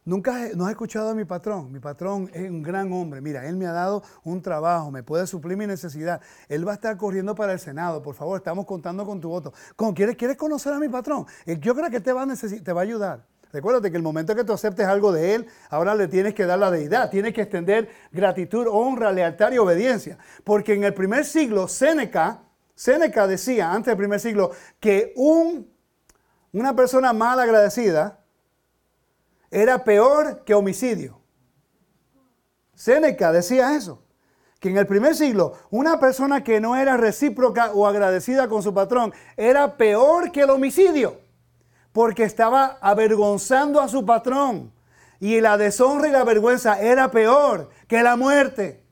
Nunca 0.06 0.50
no 0.56 0.66
has 0.66 0.72
escuchado 0.72 1.10
a 1.10 1.16
mi 1.16 1.24
patrón. 1.24 1.72
Mi 1.72 1.80
patrón 1.80 2.30
es 2.34 2.50
un 2.50 2.62
gran 2.62 2.92
hombre. 2.92 3.22
Mira, 3.22 3.46
él 3.48 3.56
me 3.56 3.68
ha 3.68 3.72
dado 3.72 4.04
un 4.26 4.42
trabajo, 4.42 4.92
me 4.92 5.02
puede 5.02 5.28
suplir 5.28 5.58
mi 5.58 5.66
necesidad. 5.66 6.20
Él 6.50 6.68
va 6.68 6.72
a 6.72 6.76
estar 6.76 6.98
corriendo 6.98 7.36
para 7.36 7.54
el 7.54 7.60
Senado. 7.60 8.02
Por 8.02 8.14
favor, 8.14 8.38
estamos 8.38 8.66
contando 8.66 9.06
con 9.06 9.22
tu 9.22 9.30
voto. 9.30 9.54
¿Quieres, 9.96 10.18
¿Quieres 10.18 10.36
conocer 10.36 10.74
a 10.74 10.80
mi 10.80 10.90
patrón? 10.90 11.26
Eh, 11.46 11.58
yo 11.60 11.74
creo 11.74 11.90
que 11.90 12.02
te 12.02 12.12
va, 12.12 12.24
a 12.24 12.28
te 12.28 12.74
va 12.74 12.82
a 12.82 12.84
ayudar. 12.84 13.26
Recuérdate 13.54 13.92
que 13.92 13.98
el 13.98 14.04
momento 14.04 14.36
que 14.36 14.44
tú 14.44 14.52
aceptes 14.52 14.88
algo 14.88 15.12
de 15.12 15.36
él, 15.36 15.48
ahora 15.70 15.96
le 15.96 16.08
tienes 16.08 16.34
que 16.34 16.46
dar 16.46 16.60
la 16.60 16.70
deidad. 16.72 17.10
Tienes 17.10 17.34
que 17.34 17.44
extender 17.44 17.88
gratitud, 18.12 18.68
honra, 18.70 19.12
lealtad 19.12 19.52
y 19.52 19.58
obediencia. 19.58 20.18
Porque 20.44 20.74
en 20.74 20.84
el 20.84 20.94
primer 20.94 21.24
siglo, 21.24 21.68
Séneca, 21.68 22.42
Séneca 22.76 23.28
decía, 23.28 23.72
antes 23.72 23.88
del 23.88 23.98
primer 23.98 24.20
siglo, 24.20 24.52
que 24.80 25.14
un, 25.16 25.72
una 26.52 26.76
persona 26.76 27.14
mal 27.14 27.40
agradecida 27.40 28.20
era 29.52 29.84
peor 29.84 30.44
que 30.44 30.54
homicidio. 30.54 31.20
Séneca 32.74 33.32
decía 33.32 33.76
eso, 33.76 34.04
que 34.60 34.70
en 34.70 34.78
el 34.78 34.88
primer 34.88 35.16
siglo 35.16 35.54
una 35.70 36.00
persona 36.00 36.44
que 36.44 36.60
no 36.60 36.76
era 36.76 36.98
recíproca 36.98 37.72
o 37.74 37.86
agradecida 37.86 38.48
con 38.48 38.64
su 38.64 38.74
patrón 38.74 39.14
era 39.38 39.78
peor 39.78 40.32
que 40.32 40.42
el 40.42 40.50
homicidio, 40.50 41.20
porque 41.92 42.24
estaba 42.24 42.78
avergonzando 42.82 43.80
a 43.80 43.88
su 43.88 44.06
patrón. 44.06 44.74
Y 45.20 45.40
la 45.40 45.58
deshonra 45.58 46.08
y 46.10 46.12
la 46.12 46.24
vergüenza 46.24 46.82
era 46.82 47.12
peor 47.12 47.70
que 47.88 48.04
la 48.04 48.18
muerte. 48.18 48.83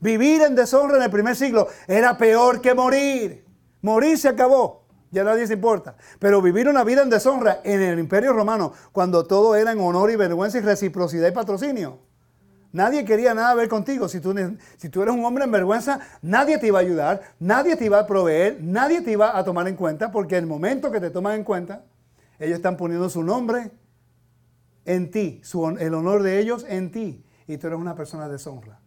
Vivir 0.00 0.42
en 0.42 0.54
deshonra 0.54 0.96
en 0.96 1.02
el 1.02 1.10
primer 1.10 1.36
siglo 1.36 1.68
era 1.86 2.16
peor 2.16 2.60
que 2.60 2.74
morir. 2.74 3.44
Morir 3.82 4.18
se 4.18 4.28
acabó 4.28 4.86
ya 5.16 5.24
nadie 5.24 5.46
se 5.46 5.54
importa. 5.54 5.96
Pero 6.18 6.42
vivir 6.42 6.68
una 6.68 6.84
vida 6.84 7.02
en 7.02 7.10
deshonra 7.10 7.60
en 7.64 7.80
el 7.80 7.98
Imperio 7.98 8.32
Romano, 8.32 8.72
cuando 8.92 9.24
todo 9.24 9.56
era 9.56 9.72
en 9.72 9.80
honor 9.80 10.10
y 10.10 10.16
vergüenza 10.16 10.58
y 10.58 10.60
reciprocidad 10.60 11.28
y 11.28 11.32
patrocinio. 11.32 12.00
Nadie 12.72 13.04
quería 13.06 13.32
nada 13.32 13.54
ver 13.54 13.68
contigo. 13.68 14.08
Si 14.08 14.20
tú, 14.20 14.34
si 14.76 14.86
eres 14.86 15.14
un 15.14 15.24
hombre 15.24 15.44
en 15.44 15.50
vergüenza, 15.50 16.00
nadie 16.20 16.58
te 16.58 16.66
iba 16.66 16.78
a 16.78 16.82
ayudar, 16.82 17.22
nadie 17.38 17.76
te 17.76 17.86
iba 17.86 17.98
a 17.98 18.06
proveer, 18.06 18.58
nadie 18.60 19.00
te 19.00 19.12
iba 19.12 19.36
a 19.36 19.44
tomar 19.44 19.66
en 19.68 19.76
cuenta, 19.76 20.12
porque 20.12 20.36
el 20.36 20.46
momento 20.46 20.90
que 20.90 21.00
te 21.00 21.08
toman 21.10 21.36
en 21.36 21.44
cuenta, 21.44 21.84
ellos 22.38 22.56
están 22.56 22.76
poniendo 22.76 23.08
su 23.08 23.22
nombre 23.22 23.70
en 24.84 25.10
ti, 25.10 25.40
el 25.78 25.94
honor 25.94 26.22
de 26.22 26.38
ellos 26.38 26.66
en 26.68 26.90
ti, 26.90 27.24
y 27.46 27.56
tú 27.56 27.68
eres 27.68 27.78
una 27.78 27.94
persona 27.94 28.26
de 28.26 28.32
deshonra. 28.32 28.80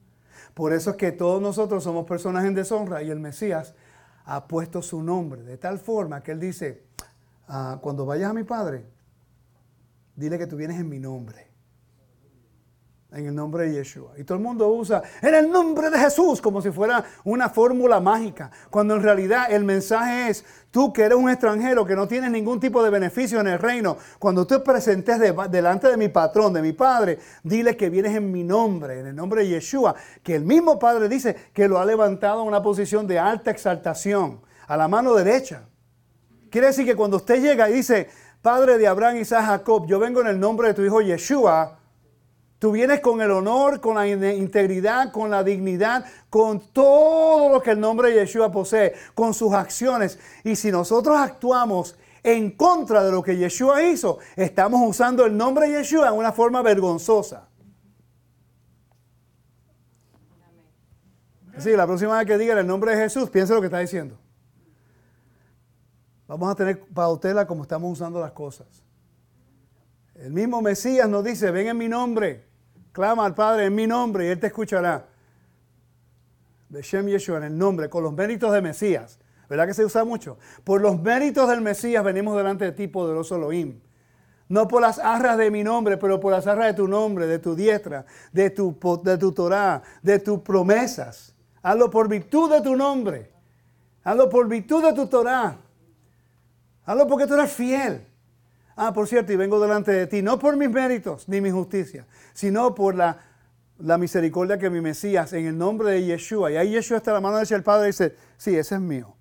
Por 0.60 0.74
eso 0.74 0.90
es 0.90 0.98
que 0.98 1.14
todos 1.14 1.42
nosotros 1.42 1.86
somos 1.86 2.06
personas 2.06 2.44
en 2.44 2.54
deshonra 2.54 3.02
y 3.02 3.10
el 3.10 3.22
Mesías 3.22 3.74
ha 4.26 4.46
puesto 4.46 4.82
su 4.82 5.02
nombre, 5.02 5.42
de 5.42 5.58
tal 5.58 5.80
forma 5.80 6.22
que 6.22 6.34
Él 6.34 6.40
dice, 6.42 6.84
ah, 7.48 7.80
cuando 7.82 8.06
vayas 8.06 8.30
a 8.30 8.34
mi 8.34 8.44
Padre, 8.44 8.86
dile 10.18 10.38
que 10.38 10.48
tú 10.48 10.58
vienes 10.58 10.78
en 10.78 10.90
mi 10.90 11.00
nombre 11.00 11.49
en 13.12 13.26
el 13.26 13.34
nombre 13.34 13.66
de 13.66 13.74
Yeshua. 13.74 14.12
Y 14.18 14.24
todo 14.24 14.38
el 14.38 14.44
mundo 14.44 14.68
usa 14.70 15.02
en 15.22 15.34
el 15.34 15.50
nombre 15.50 15.90
de 15.90 15.98
Jesús 15.98 16.42
como 16.42 16.62
si 16.62 16.70
fuera 16.70 17.04
una 17.24 17.50
fórmula 17.50 18.00
mágica, 18.00 18.52
cuando 18.70 18.96
en 18.96 19.02
realidad 19.02 19.52
el 19.52 19.64
mensaje 19.64 20.30
es, 20.30 20.46
tú 20.70 20.94
que 20.94 21.04
eres 21.04 21.18
un 21.18 21.30
extranjero, 21.30 21.86
que 21.86 21.96
no 21.96 22.08
tienes 22.08 22.30
ningún 22.30 22.60
tipo 22.60 22.84
de 22.84 22.92
beneficio 22.92 23.40
en 23.40 23.48
el 23.48 23.58
reino, 23.58 23.98
cuando 24.20 24.46
tú 24.46 24.60
te 24.60 24.64
presentes 24.64 25.20
delante 25.50 25.88
de 25.88 25.98
mi 25.98 26.10
patrón, 26.10 26.54
de 26.54 26.62
mi 26.62 26.74
Padre, 26.74 27.20
dile 27.44 27.76
que 27.76 27.90
vienes 27.90 28.16
en 28.16 28.32
mi 28.32 28.44
nombre, 28.44 29.00
en 29.00 29.08
el 29.08 29.16
nombre 29.16 29.42
de 29.42 29.50
Yeshua, 29.50 29.96
que 30.22 30.36
el 30.36 30.44
mismo 30.44 30.78
Padre 30.78 31.10
dice 31.10 31.36
que 31.54 31.68
lo 31.68 31.80
ha 31.80 31.86
levantado 31.86 32.42
a 32.42 32.44
una 32.44 32.62
posición 32.62 33.08
de 33.08 33.18
alta 33.18 33.50
exaltación, 33.50 34.42
a 34.68 34.78
la 34.78 34.88
mano 34.88 35.16
derecha. 35.16 35.64
Quiere 36.52 36.68
decir 36.68 36.86
que 36.86 36.96
cuando 36.96 37.18
usted 37.18 37.42
llega 37.42 37.70
y 37.70 37.74
dice, 37.74 38.10
Padre 38.42 38.78
de 38.78 38.88
Abraham, 38.88 39.18
Isaac, 39.18 39.46
Jacob, 39.46 39.88
yo 39.88 40.00
vengo 40.00 40.22
en 40.22 40.28
el 40.28 40.40
nombre 40.40 40.70
de 40.70 40.74
tu 40.74 40.84
hijo 40.84 41.02
Yeshua, 41.02 41.79
Tú 42.60 42.74
vienes 42.74 43.00
con 43.00 43.22
el 43.22 43.32
honor, 43.32 43.80
con 43.80 43.96
la 43.96 44.06
integridad, 44.06 45.14
con 45.14 45.30
la 45.30 45.46
dignidad, 45.46 46.04
con 46.30 46.60
todo 46.60 47.48
lo 47.48 47.62
que 47.62 47.72
el 47.72 47.80
nombre 47.80 48.10
de 48.10 48.16
Yeshua 48.16 48.52
posee, 48.52 48.94
con 49.16 49.34
sus 49.34 49.54
acciones. 49.54 50.20
Y 50.44 50.58
si 50.58 50.70
nosotros 50.70 51.18
actuamos 51.18 51.98
en 52.22 52.52
contra 52.52 53.02
de 53.06 53.14
lo 53.14 53.24
que 53.24 53.38
Yeshua 53.38 53.82
hizo, 53.84 54.20
estamos 54.36 54.82
usando 54.86 55.26
el 55.26 55.38
nombre 55.38 55.70
de 55.70 55.78
Yeshua 55.78 56.10
en 56.10 56.16
una 56.16 56.34
forma 56.34 56.62
vergonzosa. 56.62 57.48
Sí, 61.60 61.72
la 61.78 61.88
próxima 61.88 62.18
vez 62.18 62.28
que 62.28 62.38
digan 62.38 62.58
el 62.58 62.68
nombre 62.68 62.94
de 62.94 63.04
Jesús, 63.04 63.30
piense 63.30 63.54
lo 63.54 63.62
que 63.62 63.68
está 63.68 63.80
diciendo. 63.80 64.18
Vamos 66.28 66.52
a 66.52 66.56
tener 66.56 66.86
pautela 66.94 67.48
como 67.48 67.64
estamos 67.64 67.90
usando 67.90 68.20
las 68.20 68.34
cosas. 68.34 68.68
El 70.16 70.34
mismo 70.34 70.62
Mesías 70.62 71.08
nos 71.08 71.24
dice, 71.24 71.52
ven 71.52 71.68
en 71.68 71.78
mi 71.78 71.88
nombre. 71.88 72.49
Clama 72.92 73.26
al 73.26 73.36
Padre 73.36 73.66
en 73.66 73.76
mi 73.76 73.88
nombre 73.88 74.26
y 74.26 74.30
Él 74.30 74.40
te 74.40 74.48
escuchará. 74.48 75.08
Beshem 76.70 77.08
Yeshua, 77.08 77.38
en 77.38 77.44
el 77.44 77.58
nombre, 77.58 77.90
con 77.90 78.04
los 78.04 78.14
méritos 78.14 78.52
de 78.52 78.62
Mesías. 78.62 79.20
¿Verdad 79.50 79.66
que 79.66 79.74
se 79.74 79.84
usa 79.84 80.04
mucho? 80.04 80.38
Por 80.64 80.82
los 80.82 81.02
méritos 81.02 81.50
del 81.50 81.62
Mesías 81.62 82.04
venimos 82.04 82.38
delante 82.38 82.66
de 82.66 82.72
ti, 82.72 82.88
poderoso 82.88 83.36
Elohim. 83.36 83.80
No 84.48 84.68
por 84.68 84.82
las 84.82 85.00
arras 85.00 85.38
de 85.38 85.52
mi 85.52 85.64
nombre, 85.64 85.98
pero 85.98 86.20
por 86.20 86.32
las 86.32 86.48
arras 86.48 86.68
de 86.68 86.74
tu 86.74 86.88
nombre, 86.88 87.28
de 87.28 87.40
tu 87.40 87.56
diestra, 87.56 88.06
de 88.32 88.50
tu, 88.52 88.78
de 89.04 89.18
tu 89.18 89.32
Torah, 89.32 89.82
de 90.02 90.20
tus 90.20 90.40
promesas. 90.42 91.36
Hazlo 91.62 91.90
por 91.90 92.08
virtud 92.08 92.52
de 92.52 92.62
tu 92.62 92.76
nombre. 92.76 93.32
Hazlo 94.04 94.30
por 94.30 94.48
virtud 94.48 94.84
de 94.84 94.94
tu 94.94 95.08
Torah. 95.08 95.58
Hazlo 96.86 97.08
porque 97.08 97.28
tú 97.28 97.36
eres 97.36 97.52
fiel. 97.52 98.09
Ah, 98.82 98.94
por 98.94 99.10
cierto, 99.10 99.34
y 99.34 99.36
vengo 99.36 99.60
delante 99.60 99.92
de 99.92 100.08
ti, 100.08 100.22
no 100.22 100.40
por 100.40 100.56
mis 100.56 100.70
méritos 100.70 101.28
ni 101.28 101.42
mi 101.42 101.52
justicia, 101.52 102.08
sino 102.32 102.74
por 102.74 102.96
la, 102.96 103.18
misericordia 103.98 104.58
que 104.58 104.70
mi 104.70 104.80
Mesías, 104.80 105.34
en 105.34 105.48
el 105.48 105.58
nombre 105.58 105.92
de 105.92 106.06
Yeshua. 106.06 106.50
Y 106.50 106.56
ahí 106.56 106.72
Yeshua 106.72 106.96
está 106.96 107.12
la 107.12 107.20
mano 107.20 107.36
derecha 107.36 107.56
del 107.56 107.64
Padre 107.66 107.88
y 107.88 107.92
dice, 107.92 108.16
sí, 108.38 108.56
ese 108.56 108.76
es 108.76 108.82
mío. 108.82 109.14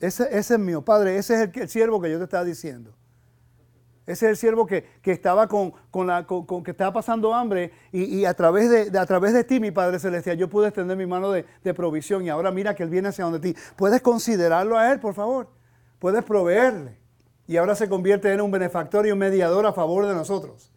Ese, 0.00 0.26
ese 0.30 0.54
es 0.54 0.58
mío, 0.58 0.82
Padre, 0.82 1.18
ese 1.18 1.34
es 1.34 1.50
el, 1.54 1.68
siervo 1.68 2.00
que 2.00 2.10
yo 2.10 2.16
te 2.16 2.24
estaba 2.24 2.44
diciendo. 2.44 2.94
Ese 4.06 4.24
es 4.24 4.30
el 4.30 4.36
siervo 4.38 4.66
que, 4.66 4.86
estaba 5.04 5.46
con, 5.46 5.74
la, 6.06 6.26
que 6.64 6.70
estaba 6.70 6.94
pasando 6.94 7.34
hambre 7.34 7.72
y, 7.92 8.24
a, 8.24 8.32
través 8.32 8.70
de, 8.70 8.98
a 8.98 9.04
través 9.04 9.34
de 9.34 9.44
ti, 9.44 9.60
mi 9.60 9.70
Padre 9.70 9.98
Celestial, 9.98 10.38
yo 10.38 10.48
pude 10.48 10.68
extender 10.68 10.96
mi 10.96 11.04
mano 11.04 11.30
de, 11.30 11.44
de, 11.62 11.74
provisión 11.74 12.24
y 12.24 12.30
ahora 12.30 12.52
mira 12.52 12.74
que 12.74 12.84
Él 12.84 12.88
viene 12.88 13.08
hacia 13.08 13.26
donde 13.26 13.38
ti. 13.38 13.54
¿Puedes 13.76 14.00
considerarlo 14.00 14.78
a 14.78 14.90
Él, 14.90 14.98
por 14.98 15.12
favor? 15.12 15.50
¿Puedes 15.98 16.24
proveerle? 16.24 16.99
Y 17.50 17.56
ahora 17.56 17.74
se 17.74 17.88
convierte 17.88 18.32
en 18.32 18.40
un 18.40 18.52
benefactor 18.52 19.04
y 19.08 19.10
un 19.10 19.18
mediador 19.18 19.66
a 19.66 19.72
favor 19.72 20.06
de 20.06 20.14
nosotros. 20.14 20.70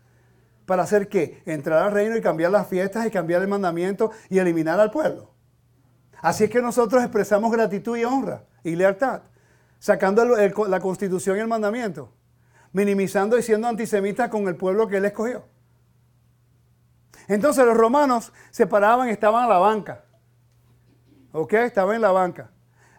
¿Para 0.65 0.81
hacer 0.81 1.07
qué? 1.07 1.43
Entrar 1.45 1.83
al 1.83 1.91
reino 1.91 2.17
y 2.17 2.21
cambiar 2.21 2.49
las 2.49 2.65
fiestas 2.65 3.05
y 3.05 3.11
cambiar 3.11 3.43
el 3.43 3.47
mandamiento 3.47 4.09
y 4.27 4.39
eliminar 4.39 4.79
al 4.79 4.89
pueblo. 4.89 5.29
Así 6.19 6.45
es 6.45 6.49
que 6.49 6.63
nosotros 6.63 7.03
expresamos 7.03 7.51
gratitud 7.51 7.95
y 7.95 8.05
honra 8.05 8.45
y 8.63 8.75
lealtad, 8.75 9.21
sacando 9.77 10.25
la 10.25 10.79
constitución 10.79 11.37
y 11.37 11.41
el 11.41 11.47
mandamiento, 11.47 12.11
minimizando 12.71 13.37
y 13.37 13.43
siendo 13.43 13.67
antisemitas 13.67 14.29
con 14.29 14.47
el 14.47 14.55
pueblo 14.55 14.87
que 14.87 14.97
él 14.97 15.05
escogió. 15.05 15.43
Entonces 17.27 17.67
los 17.67 17.77
romanos 17.77 18.33
se 18.49 18.65
paraban, 18.65 19.09
estaban 19.09 19.43
a 19.43 19.47
la 19.47 19.59
banca. 19.59 20.05
¿Ok? 21.33 21.53
Estaban 21.53 21.97
en 21.97 22.01
la 22.01 22.11
banca. 22.11 22.49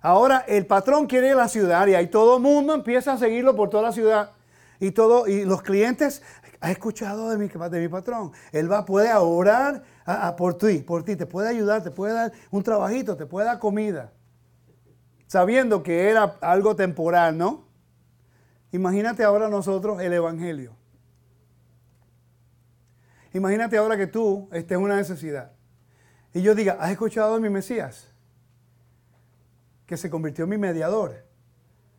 Ahora 0.05 0.44
el 0.47 0.66
patrón 0.66 1.06
quiere 1.06 1.35
la 1.35 1.48
ciudad 1.48 1.86
y 1.86 1.94
ahí 1.94 2.09
todo 2.09 2.36
el 2.36 2.43
mundo 2.43 2.74
empieza 2.74 3.14
a 3.14 3.16
seguirlo 3.16 3.56
por 3.56 3.70
toda 3.70 3.85
la 3.85 3.93
ciudad. 3.93 4.32
Y, 4.78 4.90
todo, 4.90 5.26
y 5.26 5.47
los 5.47 5.62
clientes, 5.62 6.20
ha 6.60 6.70
escuchado 6.70 7.31
de 7.31 7.39
mi, 7.39 7.48
de 7.48 7.81
mi 7.81 7.89
patrón. 7.89 8.31
Él 8.52 8.70
va, 8.70 8.85
puede 8.85 9.10
orar 9.14 9.82
por 10.36 10.59
ti, 10.59 10.81
por 10.81 11.05
ti, 11.05 11.16
te 11.16 11.24
puede 11.24 11.48
ayudar, 11.48 11.82
te 11.82 11.90
puede 11.90 12.12
dar 12.12 12.32
un 12.51 12.62
trabajito, 12.62 13.16
te 13.16 13.24
puede 13.24 13.47
dar 13.47 13.59
comida. 13.59 14.12
Sabiendo 15.26 15.82
que 15.82 16.10
era 16.10 16.36
algo 16.43 16.76
temporal, 16.76 17.39
¿no? 17.39 17.64
Imagínate 18.72 19.24
ahora 19.24 19.48
nosotros 19.48 20.02
el 20.02 20.12
Evangelio. 20.12 20.76
Imagínate 23.32 23.78
ahora 23.78 23.97
que 23.97 24.06
tú 24.06 24.51
estés 24.52 24.76
en 24.76 24.85
una 24.85 24.97
necesidad. 24.97 25.52
Y 26.35 26.43
yo 26.43 26.55
diga, 26.55 26.76
¿has 26.78 26.90
escuchado 26.90 27.36
de 27.36 27.40
mi 27.40 27.48
Mesías? 27.48 28.13
Que 29.94 29.98
se 29.98 30.10
convirtió 30.10 30.42
en 30.42 30.50
mi 30.50 30.58
mediador, 30.58 31.24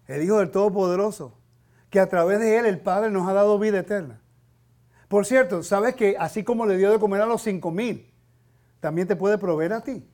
el 0.07 0.21
Hijo 0.21 0.39
del 0.39 0.51
Todopoderoso, 0.51 1.37
que 1.89 2.01
a 2.01 2.09
través 2.09 2.39
de 2.39 2.57
Él 2.57 2.65
el 2.65 2.81
Padre 2.81 3.09
nos 3.09 3.25
ha 3.25 3.31
dado 3.31 3.57
vida 3.57 3.79
eterna. 3.79 4.19
Por 5.07 5.25
cierto, 5.25 5.63
sabes 5.63 5.95
que 5.95 6.17
así 6.19 6.43
como 6.43 6.65
le 6.65 6.75
dio 6.75 6.91
de 6.91 6.99
comer 6.99 7.21
a 7.21 7.25
los 7.25 7.41
cinco 7.41 7.71
mil, 7.71 8.11
también 8.81 9.07
te 9.07 9.15
puede 9.15 9.37
proveer 9.37 9.71
a 9.71 9.81
ti. 9.81 10.05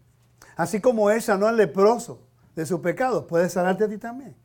Así 0.55 0.79
como 0.79 1.09
Él 1.09 1.23
sanó 1.23 1.47
al 1.47 1.57
leproso 1.57 2.21
de 2.55 2.67
sus 2.67 2.81
pecados, 2.81 3.25
puede 3.25 3.49
sanarte 3.49 3.85
a 3.85 3.89
ti 3.89 3.97
también. 3.97 4.35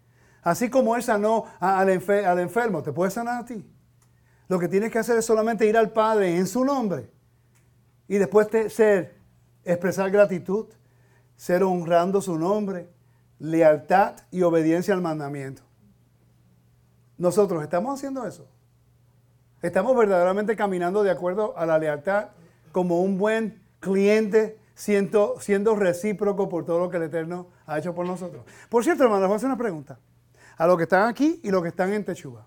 Así 0.43 0.71
como 0.71 0.97
Él 0.97 1.03
sanó 1.03 1.45
al, 1.61 1.91
enfermo, 1.91 2.83
te 2.83 2.93
puede 2.93 3.11
sanar 3.11 3.43
a 3.43 3.45
ti. 3.45 3.71
Lo 4.49 4.59
que 4.59 4.69
tienes 4.69 4.91
que 4.91 4.99
hacer 4.99 5.19
es 5.19 5.27
solamente 5.27 5.67
ir 5.67 5.77
al 5.77 5.91
Padre 5.91 6.39
en 6.39 6.47
su 6.47 6.65
nombre 6.65 7.11
y 8.09 8.17
después 8.17 8.49
ser, 8.73 9.21
expresar 9.63 10.11
gratitud, 10.11 10.69
ser 11.37 11.63
honrando 11.65 12.23
su 12.23 12.39
nombre, 12.39 12.96
lealtad 13.39 14.17
y 14.31 14.43
obediencia 14.43 14.95
al 14.95 15.03
mandamiento. 15.03 15.63
Nosotros 17.19 17.63
estamos 17.63 17.99
haciendo 17.99 18.27
eso. 18.27 18.49
Estamos 19.63 19.97
verdaderamente 19.97 20.55
caminando 20.55 21.03
de 21.03 21.11
acuerdo 21.11 21.57
a 21.57 21.67
la 21.67 21.79
lealtad 21.79 22.29
como 22.73 23.01
un 23.01 23.17
buen 23.19 23.63
cliente, 23.81 24.59
siendo, 24.75 25.41
siendo 25.41 25.75
recíproco 25.75 26.49
por 26.49 26.65
todo 26.65 26.79
lo 26.79 26.91
que 26.91 26.99
el 26.99 27.05
Eterno 27.05 27.49
ha 27.67 27.79
hecho 27.79 27.95
por 27.95 28.07
nosotros. 28.07 28.45
Por 28.69 28.85
cierto, 28.85 29.05
hermanos, 29.05 29.23
les 29.23 29.29
voy 29.29 29.35
a 29.35 29.37
hacer 29.37 29.49
una 29.49 29.59
pregunta. 29.59 29.99
A 30.59 30.67
los 30.67 30.77
que 30.77 30.83
están 30.85 31.09
aquí 31.09 31.41
y 31.43 31.51
los 31.51 31.63
que 31.63 31.69
están 31.69 31.93
en 31.93 32.05
Techuba. 32.05 32.47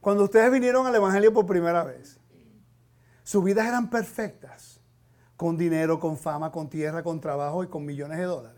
Cuando 0.00 0.24
ustedes 0.24 0.50
vinieron 0.50 0.86
al 0.86 0.94
Evangelio 0.94 1.32
por 1.32 1.46
primera 1.46 1.82
vez, 1.84 2.18
sus 3.22 3.42
vidas 3.42 3.66
eran 3.66 3.90
perfectas, 3.90 4.80
con 5.36 5.56
dinero, 5.56 5.98
con 5.98 6.16
fama, 6.16 6.50
con 6.50 6.68
tierra, 6.68 7.02
con 7.02 7.20
trabajo 7.20 7.64
y 7.64 7.66
con 7.66 7.84
millones 7.84 8.18
de 8.18 8.24
dólares. 8.24 8.55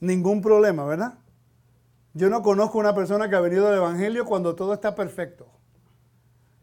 Ningún 0.00 0.42
problema, 0.42 0.84
¿verdad? 0.84 1.18
Yo 2.14 2.30
no 2.30 2.42
conozco 2.42 2.78
una 2.78 2.94
persona 2.94 3.28
que 3.28 3.36
ha 3.36 3.40
venido 3.40 3.68
al 3.68 3.76
Evangelio 3.76 4.24
cuando 4.24 4.54
todo 4.54 4.74
está 4.74 4.94
perfecto. 4.94 5.46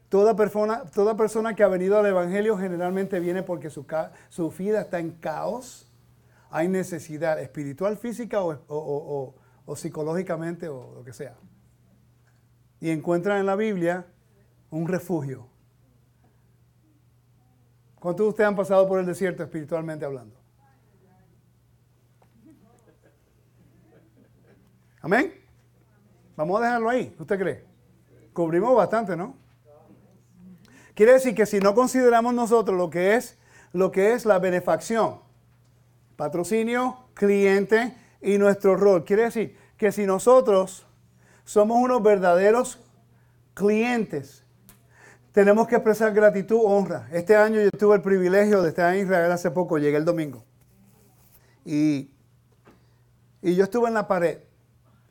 Toda 0.09 0.35
persona, 0.35 0.83
toda 0.85 1.17
persona 1.17 1.55
que 1.55 1.63
ha 1.63 1.67
venido 1.67 1.97
al 1.97 2.05
Evangelio 2.05 2.57
generalmente 2.57 3.19
viene 3.19 3.43
porque 3.43 3.69
su, 3.69 3.85
su 4.29 4.49
vida 4.51 4.81
está 4.81 4.99
en 4.99 5.11
caos, 5.11 5.91
hay 6.49 6.67
necesidad 6.67 7.39
espiritual, 7.39 7.97
física 7.97 8.43
o, 8.43 9.35
o 9.65 9.75
psicológicamente 9.75 10.67
o 10.67 10.93
lo 10.95 11.03
que 11.03 11.13
sea. 11.13 11.35
Y 12.79 12.89
encuentran 12.89 13.39
en 13.39 13.45
la 13.45 13.55
Biblia 13.55 14.05
un 14.69 14.87
refugio. 14.87 15.47
¿Cuántos 17.99 18.25
de 18.25 18.29
ustedes 18.29 18.47
han 18.49 18.55
pasado 18.55 18.87
por 18.87 18.99
el 18.99 19.05
desierto 19.05 19.43
espiritualmente 19.43 20.03
hablando? 20.03 20.42
Amén. 25.03 25.33
Vamos 26.37 26.59
a 26.59 26.63
dejarlo 26.63 26.89
ahí. 26.89 27.13
¿Usted 27.19 27.37
cree? 27.37 27.65
Cubrimos 28.31 28.73
bastante, 28.73 29.17
¿no? 29.17 29.35
Quiere 30.95 31.11
decir 31.11 31.35
que 31.35 31.45
si 31.45 31.59
no 31.59 31.75
consideramos 31.75 32.33
nosotros 32.33 32.77
lo 32.77 32.89
que 32.89 33.15
es 33.15 33.37
lo 33.73 33.91
que 33.91 34.13
es 34.13 34.25
la 34.25 34.39
benefacción, 34.39 35.19
patrocinio, 36.15 37.07
cliente 37.15 37.97
y 38.21 38.37
nuestro 38.37 38.77
rol, 38.77 39.03
quiere 39.03 39.23
decir 39.23 39.57
que 39.77 39.91
si 39.91 40.05
nosotros 40.05 40.85
somos 41.43 41.77
unos 41.79 42.01
verdaderos 42.01 42.79
clientes, 43.55 44.45
tenemos 45.31 45.67
que 45.67 45.75
expresar 45.75 46.13
gratitud, 46.13 46.61
honra. 46.63 47.09
Este 47.11 47.35
año 47.35 47.59
yo 47.61 47.71
tuve 47.71 47.95
el 47.95 48.01
privilegio 48.03 48.61
de 48.61 48.69
estar 48.69 48.93
en 48.93 49.01
Israel 49.01 49.31
hace 49.31 49.49
poco, 49.51 49.79
llegué 49.79 49.97
el 49.97 50.05
domingo. 50.05 50.45
Y, 51.65 52.11
y 53.41 53.55
yo 53.55 53.63
estuve 53.63 53.87
en 53.87 53.95
la 53.95 54.07
pared. 54.07 54.37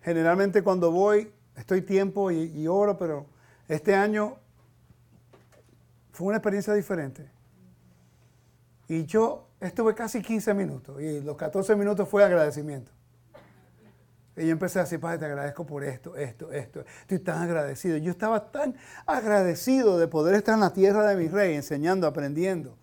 Generalmente 0.02 0.62
cuando 0.62 0.90
voy, 0.90 1.32
estoy 1.56 1.82
tiempo 1.82 2.30
y, 2.30 2.44
y 2.54 2.66
oro, 2.66 2.98
pero 2.98 3.26
este 3.68 3.94
año 3.94 4.36
fue 6.12 6.28
una 6.28 6.36
experiencia 6.38 6.74
diferente. 6.74 7.30
Y 8.88 9.06
yo 9.06 9.48
estuve 9.60 9.94
casi 9.94 10.20
15 10.20 10.54
minutos 10.54 11.00
y 11.00 11.20
los 11.20 11.36
14 11.36 11.76
minutos 11.76 12.08
fue 12.08 12.24
agradecimiento. 12.24 12.90
Y 14.36 14.46
yo 14.46 14.52
empecé 14.52 14.78
a 14.78 14.82
decir, 14.82 14.98
Padre, 14.98 15.18
te 15.18 15.24
agradezco 15.26 15.66
por 15.66 15.84
esto, 15.84 16.16
esto, 16.16 16.52
esto. 16.52 16.84
Estoy 17.02 17.18
tan 17.18 17.42
agradecido. 17.42 17.98
Yo 17.98 18.10
estaba 18.10 18.50
tan 18.50 18.74
agradecido 19.06 19.98
de 19.98 20.08
poder 20.08 20.34
estar 20.34 20.54
en 20.54 20.60
la 20.60 20.72
tierra 20.72 21.06
de 21.06 21.16
mi 21.16 21.28
rey, 21.28 21.54
enseñando, 21.54 22.06
aprendiendo 22.06 22.76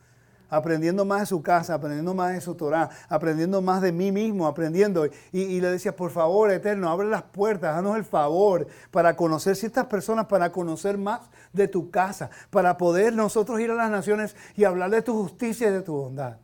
aprendiendo 0.50 1.06
más 1.06 1.22
de 1.22 1.26
su 1.28 1.42
casa, 1.42 1.76
aprendiendo 1.76 2.14
más 2.14 2.34
de 2.34 2.42
su 2.42 2.56
Torah, 2.56 2.90
aprendiendo 3.08 3.62
más 3.62 3.82
de 3.82 3.92
mí 3.92 4.12
mismo, 4.12 4.48
aprendiendo. 4.48 5.06
Y, 5.32 5.62
le 5.62 5.72
decía, 5.72 5.96
por 5.96 6.12
favor, 6.12 6.52
Eterno, 6.52 6.90
abre 6.90 7.08
las 7.08 7.24
puertas, 7.24 7.76
danos 7.76 7.96
el 7.96 8.04
favor 8.04 8.68
para 8.92 9.16
conocer 9.16 9.56
ciertas 9.56 9.86
personas, 9.86 10.26
para 10.26 10.52
conocer 10.52 10.98
más 10.98 11.22
de 11.54 11.68
tu 11.68 11.90
casa, 11.92 12.30
para 12.50 12.78
poder 12.78 13.14
nosotros 13.14 13.60
ir 13.60 13.72
a 13.72 13.76
las 13.76 13.92
naciones 13.92 14.36
y 14.56 14.64
hablar 14.64 14.92
de 14.92 15.02
tu 15.02 15.14
justicia 15.14 15.68
y 15.68 15.72
de 15.72 15.82
tu 15.82 15.94
bondad. 15.94 16.38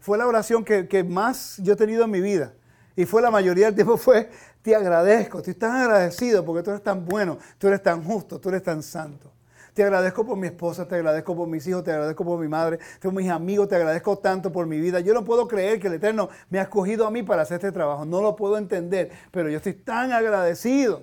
Fue 0.00 0.18
la 0.18 0.26
oración 0.26 0.64
que, 0.64 0.86
que 0.86 1.02
más 1.02 1.56
yo 1.58 1.72
he 1.72 1.76
tenido 1.76 2.04
en 2.04 2.10
mi 2.10 2.20
vida. 2.20 2.52
Y 2.96 3.06
fue 3.06 3.22
la 3.22 3.30
mayoría 3.30 3.66
del 3.66 3.74
tiempo 3.74 3.96
fue, 3.96 4.30
te 4.62 4.74
agradezco, 4.74 5.38
estoy 5.38 5.54
tan 5.54 5.76
agradecido 5.76 6.44
porque 6.44 6.62
tú 6.62 6.70
eres 6.70 6.82
tan 6.82 7.04
bueno, 7.04 7.38
tú 7.58 7.68
eres 7.68 7.82
tan 7.82 8.04
justo, 8.04 8.38
tú 8.38 8.50
eres 8.50 8.62
tan 8.62 8.82
santo. 8.82 9.32
Te 9.74 9.82
agradezco 9.82 10.24
por 10.24 10.36
mi 10.36 10.46
esposa, 10.46 10.86
te 10.86 10.94
agradezco 10.94 11.34
por 11.34 11.48
mis 11.48 11.66
hijos, 11.66 11.82
te 11.82 11.90
agradezco 11.90 12.24
por 12.24 12.38
mi 12.38 12.46
madre, 12.46 12.78
por 13.02 13.12
mis 13.12 13.28
amigos, 13.28 13.68
te 13.68 13.74
agradezco 13.74 14.16
tanto 14.18 14.52
por 14.52 14.66
mi 14.66 14.78
vida. 14.78 15.00
Yo 15.00 15.12
no 15.14 15.24
puedo 15.24 15.48
creer 15.48 15.80
que 15.80 15.88
el 15.88 15.94
Eterno 15.94 16.28
me 16.48 16.60
ha 16.60 16.62
escogido 16.62 17.08
a 17.08 17.10
mí 17.10 17.24
para 17.24 17.42
hacer 17.42 17.56
este 17.56 17.72
trabajo. 17.72 18.04
No 18.04 18.22
lo 18.22 18.36
puedo 18.36 18.56
entender, 18.56 19.10
pero 19.32 19.48
yo 19.48 19.56
estoy 19.56 19.74
tan 19.74 20.12
agradecido. 20.12 21.02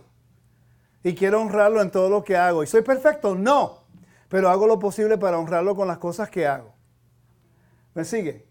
Y 1.03 1.13
quiero 1.15 1.41
honrarlo 1.41 1.81
en 1.81 1.91
todo 1.91 2.09
lo 2.09 2.23
que 2.23 2.37
hago. 2.37 2.63
¿Y 2.63 2.67
soy 2.67 2.81
perfecto? 2.81 3.35
No. 3.35 3.81
Pero 4.29 4.49
hago 4.49 4.65
lo 4.67 4.79
posible 4.79 5.17
para 5.17 5.37
honrarlo 5.37 5.75
con 5.75 5.89
las 5.89 5.97
cosas 5.97 6.29
que 6.29 6.47
hago. 6.47 6.73
¿Me 7.93 8.05
sigue? 8.05 8.47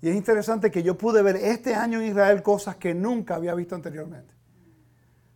Y 0.00 0.10
es 0.10 0.14
interesante 0.14 0.70
que 0.70 0.84
yo 0.84 0.96
pude 0.96 1.22
ver 1.22 1.34
este 1.36 1.74
año 1.74 2.00
en 2.00 2.06
Israel 2.06 2.40
cosas 2.44 2.76
que 2.76 2.94
nunca 2.94 3.34
había 3.34 3.54
visto 3.54 3.74
anteriormente. 3.74 4.32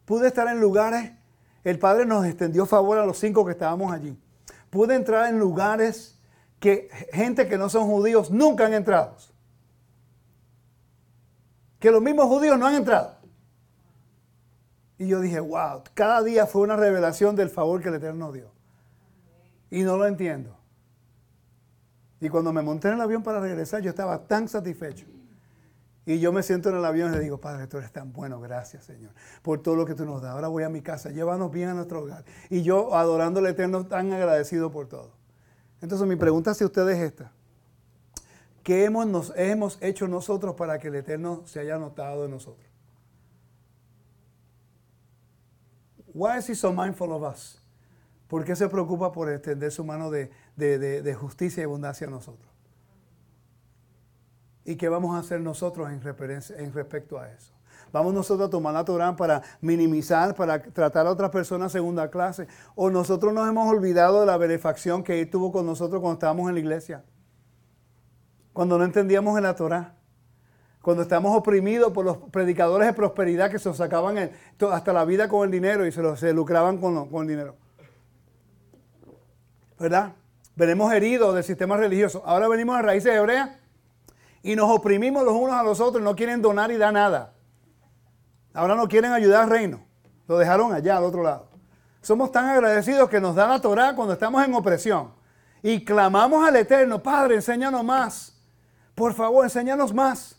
Pude 0.05 0.29
estar 0.29 0.47
en 0.47 0.61
lugares 0.61 1.11
el 1.65 1.79
Padre 1.79 2.07
nos 2.07 2.27
extendió 2.27 2.67
favor 2.67 2.99
a 2.99 3.07
los 3.07 3.19
cinco 3.19 3.45
que 3.45 3.53
estábamos 3.53 3.93
allí. 3.93 4.19
Pude 4.71 4.95
entrar 4.95 5.29
en 5.29 5.39
lugares 5.39 6.19
que 6.59 6.89
gente 7.13 7.49
que 7.49 7.59
no 7.59 7.69
son 7.69 7.87
judíos 7.87 8.31
nunca 8.31 8.67
han 8.67 8.75
entrado. 8.75 9.17
Que 11.79 11.91
los 11.91 12.03
mismos 12.03 12.27
judíos 12.27 12.59
no 12.59 12.67
han 12.67 12.75
entrado. 12.75 13.17
Y 14.99 15.09
yo 15.09 15.21
dije, 15.21 15.41
wow, 15.41 15.83
cada 15.95 16.23
día 16.23 16.47
fue 16.47 16.63
una 16.63 16.77
revelación 16.77 17.35
del 17.35 17.51
favor 17.51 17.83
que 17.83 17.89
el 17.89 17.97
Eterno 17.97 18.31
dio. 18.33 18.51
Y 19.71 19.83
no 19.83 19.97
lo 19.97 20.07
entiendo. 20.07 20.57
Y 22.21 22.29
cuando 22.29 22.53
me 22.53 22.63
monté 22.63 22.89
en 22.89 22.95
el 22.95 23.01
avión 23.01 23.23
para 23.23 23.41
regresar, 23.41 23.83
yo 23.83 23.91
estaba 23.91 24.27
tan 24.27 24.49
satisfecho. 24.49 25.07
Y 26.05 26.19
yo 26.19 26.33
me 26.33 26.43
siento 26.43 26.69
en 26.69 26.77
el 26.77 26.85
avión 26.85 27.13
y 27.13 27.17
le 27.17 27.21
digo, 27.21 27.39
Padre, 27.39 27.69
tú 27.69 27.79
eres 27.79 27.93
tan 27.93 28.13
bueno, 28.13 28.41
gracias 28.41 28.85
Señor, 28.85 29.13
por 29.41 29.63
todo 29.63 29.77
lo 29.77 29.87
que 29.87 29.95
tú 29.95 30.05
nos 30.05 30.21
das. 30.21 30.33
Ahora 30.33 30.49
voy 30.49 30.65
a 30.65 30.69
mi 30.69 30.83
casa, 30.83 31.11
llévanos 31.11 31.53
bien 31.53 31.69
a 31.69 31.75
nuestro 31.75 32.01
hogar. 32.01 32.25
Y 32.51 32.63
yo, 32.63 32.97
adorando 32.97 33.39
al 33.39 33.47
Eterno, 33.47 33.87
tan 33.87 34.13
agradecido 34.13 34.73
por 34.73 34.89
todo. 34.89 35.13
Entonces 35.81 36.07
mi 36.09 36.17
pregunta 36.17 36.51
hacia 36.51 36.67
ustedes 36.67 36.99
es 36.99 37.05
esta. 37.05 37.33
¿Qué 38.65 38.85
hemos, 38.85 39.79
hecho 39.81 40.09
nosotros 40.09 40.55
para 40.55 40.79
que 40.79 40.89
el 40.89 40.97
Eterno 40.97 41.43
se 41.47 41.61
haya 41.61 41.79
notado 41.79 42.25
en 42.25 42.33
nosotros? 42.33 42.69
Why 46.15 46.39
is 46.39 46.49
he 46.49 46.55
so 46.55 46.73
mindful 46.73 47.13
of 47.13 47.23
us? 47.23 47.61
¿Por 48.29 48.45
qué 48.45 48.55
se 48.57 48.69
preocupa 48.69 49.13
por 49.13 49.31
extender 49.31 49.71
su 49.71 49.85
mano 49.85 50.11
de 50.11 51.17
justicia 51.19 51.61
y 51.63 51.65
abundancia 51.65 52.07
a 52.07 52.11
nosotros? 52.11 52.52
¿Y 54.65 54.77
qué 54.77 54.89
vamos 54.89 55.15
a 55.17 55.19
hacer 55.19 55.41
nosotros 55.41 55.91
en, 55.91 56.01
en 56.59 56.73
respecto 56.73 57.19
a 57.19 57.29
eso? 57.31 57.53
¿Vamos 57.93 58.15
nosotros 58.15 58.49
a 58.49 58.51
tomar 58.51 58.73
la 58.73 58.85
Torah 58.85 59.15
para 59.17 59.43
minimizar, 59.61 60.35
para 60.35 60.63
tratar 60.63 61.07
a 61.07 61.11
otras 61.11 61.31
personas 61.31 61.73
segunda 61.73 62.11
clase? 62.11 62.47
¿O 62.75 62.91
nosotros 62.91 63.35
nos 63.35 63.47
hemos 63.49 63.71
olvidado 63.71 64.21
de 64.21 64.27
la 64.27 64.39
benefacción 64.39 65.05
que 65.05 65.21
Él 65.21 65.31
tuvo 65.31 65.53
con 65.53 65.67
nosotros 65.67 66.01
cuando 66.01 66.15
estábamos 66.15 66.49
en 66.49 66.55
la 66.55 66.61
iglesia? 66.61 67.05
Cuando 68.53 68.79
no 68.79 68.85
entendíamos 68.85 69.37
en 69.37 69.43
la 69.43 69.55
Torah. 69.55 69.95
Cuando 70.81 71.03
estamos 71.03 71.37
oprimidos 71.37 71.93
por 71.93 72.05
los 72.05 72.17
predicadores 72.17 72.89
de 72.89 72.95
prosperidad 72.95 73.51
que 73.51 73.59
se 73.59 73.73
sacaban 73.75 74.31
hasta 74.73 74.93
la 74.93 75.05
vida 75.05 75.29
con 75.29 75.45
el 75.45 75.51
dinero 75.51 75.87
y 75.87 75.93
se, 75.93 76.17
se 76.17 76.33
lucraban 76.33 76.79
con, 76.79 77.09
con 77.09 77.23
el 77.23 77.29
dinero. 77.29 77.57
¿Verdad? 79.79 80.15
Venimos 80.57 80.93
heridos 80.93 81.35
del 81.35 81.45
sistema 81.45 81.77
religioso. 81.77 82.23
Ahora 82.25 82.49
venimos 82.49 82.77
a 82.77 82.83
raíces 82.83 83.15
hebreas 83.15 83.51
y 84.43 84.57
nos 84.57 84.71
oprimimos 84.71 85.25
los 85.25 85.35
unos 85.35 85.55
a 85.55 85.63
los 85.63 85.81
otros, 85.81 86.03
no 86.03 86.17
quieren 86.17 86.43
donar 86.43 86.71
y 86.73 86.77
dar 86.77 86.93
nada. 86.93 87.33
Ahora 88.53 88.75
no 88.75 88.89
quieren 88.89 89.13
ayudar 89.13 89.45
al 89.45 89.51
reino. 89.51 89.85
Lo 90.27 90.37
dejaron 90.37 90.73
allá, 90.73 90.97
al 90.97 91.05
otro 91.05 91.23
lado. 91.23 91.49
Somos 92.01 92.33
tan 92.33 92.47
agradecidos 92.47 93.09
que 93.09 93.21
nos 93.21 93.37
da 93.37 93.47
la 93.47 93.61
Torah 93.61 93.95
cuando 93.95 94.15
estamos 94.15 94.45
en 94.45 94.55
opresión. 94.55 95.13
Y 95.63 95.85
clamamos 95.85 96.47
al 96.47 96.57
Eterno, 96.57 97.03
Padre, 97.03 97.37
enséñanos 97.37 97.85
más. 97.85 98.37
Por 98.97 99.15
favor, 99.15 99.45
enséñanos 99.45 99.95
más. 99.95 100.37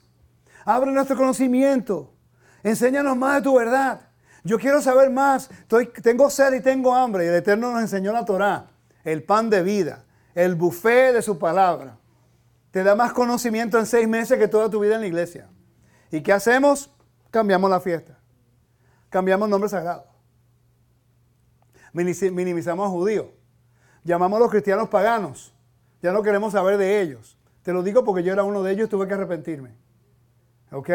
Abre 0.65 0.91
nuestro 0.91 1.15
conocimiento. 1.15 2.13
Enséñanos 2.61 3.15
más 3.15 3.35
de 3.35 3.41
tu 3.41 3.55
verdad. 3.55 4.01
Yo 4.43 4.59
quiero 4.59 4.81
saber 4.81 5.09
más. 5.09 5.49
Estoy, 5.49 5.87
tengo 5.87 6.29
sed 6.29 6.53
y 6.53 6.61
tengo 6.61 6.93
hambre. 6.93 7.23
Y 7.23 7.27
el 7.29 7.35
Eterno 7.35 7.71
nos 7.71 7.81
enseñó 7.81 8.11
la 8.11 8.25
Torah, 8.25 8.67
el 9.05 9.23
pan 9.23 9.49
de 9.49 9.63
vida, 9.63 10.03
el 10.35 10.55
buffet 10.55 11.13
de 11.13 11.21
su 11.21 11.39
palabra 11.39 11.97
te 12.73 12.83
da 12.83 12.95
más 12.95 13.13
conocimiento 13.13 13.77
en 13.77 13.85
seis 13.85 14.07
meses 14.07 14.39
que 14.39 14.47
toda 14.47 14.67
tu 14.67 14.79
vida 14.79 14.95
en 14.95 15.01
la 15.01 15.05
iglesia. 15.05 15.47
¿Y 16.09 16.21
qué 16.21 16.33
hacemos? 16.33 16.91
Cambiamos 17.29 17.69
la 17.69 17.79
fiesta. 17.79 18.17
Cambiamos 19.09 19.47
nombre 19.47 19.69
sagrado. 19.69 20.07
Minimizamos 21.91 22.87
a 22.87 22.89
judíos. 22.89 23.27
Llamamos 24.03 24.37
a 24.37 24.39
los 24.39 24.49
cristianos 24.49 24.89
paganos. 24.89 25.53
Ya 26.01 26.11
no 26.13 26.23
queremos 26.23 26.53
saber 26.53 26.79
de 26.79 26.99
ellos. 26.99 27.37
Te 27.61 27.73
lo 27.73 27.83
digo 27.83 28.03
porque 28.03 28.23
yo 28.23 28.33
era 28.33 28.43
uno 28.43 28.63
de 28.63 28.71
ellos 28.71 28.87
y 28.87 28.89
tuve 28.89 29.07
que 29.07 29.13
arrepentirme. 29.13 29.77
¿Ok? 30.71 30.89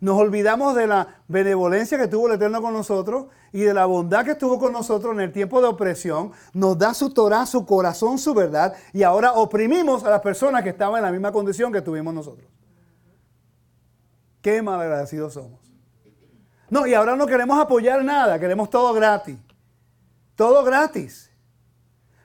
Nos 0.00 0.18
olvidamos 0.18 0.74
de 0.74 0.86
la 0.86 1.22
benevolencia 1.28 1.98
que 1.98 2.08
tuvo 2.08 2.26
el 2.26 2.34
Eterno 2.34 2.62
con 2.62 2.72
nosotros 2.72 3.26
y 3.52 3.60
de 3.60 3.74
la 3.74 3.84
bondad 3.84 4.24
que 4.24 4.30
estuvo 4.30 4.58
con 4.58 4.72
nosotros 4.72 5.12
en 5.12 5.20
el 5.20 5.32
tiempo 5.32 5.60
de 5.60 5.68
opresión. 5.68 6.32
Nos 6.54 6.78
da 6.78 6.94
su 6.94 7.10
Torah, 7.10 7.44
su 7.44 7.66
corazón, 7.66 8.18
su 8.18 8.32
verdad. 8.32 8.74
Y 8.94 9.02
ahora 9.02 9.34
oprimimos 9.34 10.02
a 10.04 10.10
las 10.10 10.22
personas 10.22 10.62
que 10.62 10.70
estaban 10.70 10.96
en 10.96 11.04
la 11.04 11.12
misma 11.12 11.30
condición 11.32 11.70
que 11.70 11.82
tuvimos 11.82 12.14
nosotros. 12.14 12.48
Qué 14.40 14.62
malagradecidos 14.62 15.34
somos. 15.34 15.60
No, 16.70 16.86
y 16.86 16.94
ahora 16.94 17.14
no 17.14 17.26
queremos 17.26 17.60
apoyar 17.60 18.02
nada, 18.02 18.38
queremos 18.38 18.70
todo 18.70 18.94
gratis. 18.94 19.38
Todo 20.34 20.64
gratis. 20.64 21.30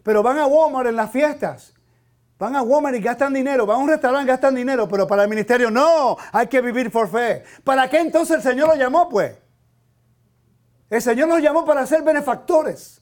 Pero 0.01 0.23
van 0.23 0.37
a 0.37 0.47
Walmart 0.47 0.87
en 0.87 0.95
las 0.95 1.11
fiestas 1.11 1.74
Van 2.37 2.55
a 2.55 2.61
Walmart 2.61 2.95
y 2.95 2.99
gastan 2.99 3.33
dinero, 3.33 3.65
van 3.65 3.77
a 3.77 3.83
un 3.83 3.89
restaurante 3.89 4.25
y 4.25 4.27
gastan 4.27 4.55
dinero, 4.55 4.87
pero 4.89 5.07
para 5.07 5.23
el 5.23 5.29
ministerio 5.29 5.71
no, 5.71 6.17
hay 6.33 6.47
que 6.47 6.59
vivir 6.59 6.91
por 6.91 7.09
fe. 7.09 7.43
¿Para 7.63 7.89
qué 7.89 7.99
entonces 7.99 8.37
el 8.37 8.43
Señor 8.43 8.67
lo 8.67 8.75
llamó, 8.75 9.07
pues? 9.07 9.37
El 10.89 11.01
Señor 11.01 11.29
nos 11.29 11.41
llamó 11.41 11.65
para 11.65 11.85
ser 11.85 12.03
benefactores, 12.03 13.01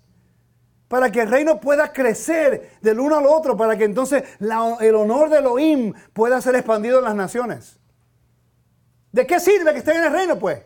para 0.88 1.12
que 1.12 1.22
el 1.22 1.30
reino 1.30 1.60
pueda 1.60 1.92
crecer 1.92 2.78
del 2.82 3.00
uno 3.00 3.18
al 3.18 3.26
otro, 3.26 3.58
para 3.58 3.76
que 3.76 3.86
entonces 3.86 4.24
el 4.40 4.96
honor 4.96 5.30
de 5.30 5.40
Elohim 5.40 5.94
pueda 6.14 6.40
ser 6.40 6.56
expandido 6.56 7.00
en 7.00 7.06
las 7.06 7.16
naciones. 7.16 7.80
¿De 9.12 9.26
qué 9.26 9.40
sirve 9.40 9.74
que 9.74 9.80
estén 9.80 9.98
en 9.98 10.04
el 10.06 10.12
reino, 10.12 10.38
pues? 10.38 10.62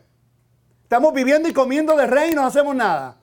Estamos 0.84 1.14
viviendo 1.14 1.48
y 1.48 1.54
comiendo 1.54 1.96
de 1.96 2.06
reino, 2.06 2.42
no 2.42 2.48
hacemos 2.48 2.76
nada. 2.76 3.18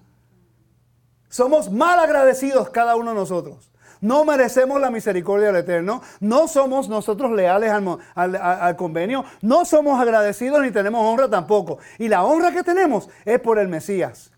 Somos 1.28 1.70
mal 1.70 1.98
agradecidos 1.98 2.70
cada 2.70 2.96
uno 2.96 3.10
de 3.10 3.16
nosotros. 3.16 3.70
No 4.00 4.24
merecemos 4.24 4.80
la 4.80 4.90
misericordia 4.90 5.48
del 5.48 5.56
Eterno. 5.56 6.02
No 6.20 6.48
somos 6.48 6.88
nosotros 6.88 7.32
leales 7.32 7.72
al, 7.72 8.76
convenio. 8.76 9.24
No 9.42 9.64
somos 9.64 10.00
agradecidos 10.00 10.62
ni 10.62 10.70
tenemos 10.70 11.04
honra 11.04 11.28
tampoco. 11.28 11.78
Y 11.98 12.08
la 12.08 12.24
honra 12.24 12.52
que 12.52 12.62
tenemos 12.62 13.08
es 13.24 13.40
por 13.40 13.58
el 13.58 13.68
Mesías. 13.68 14.30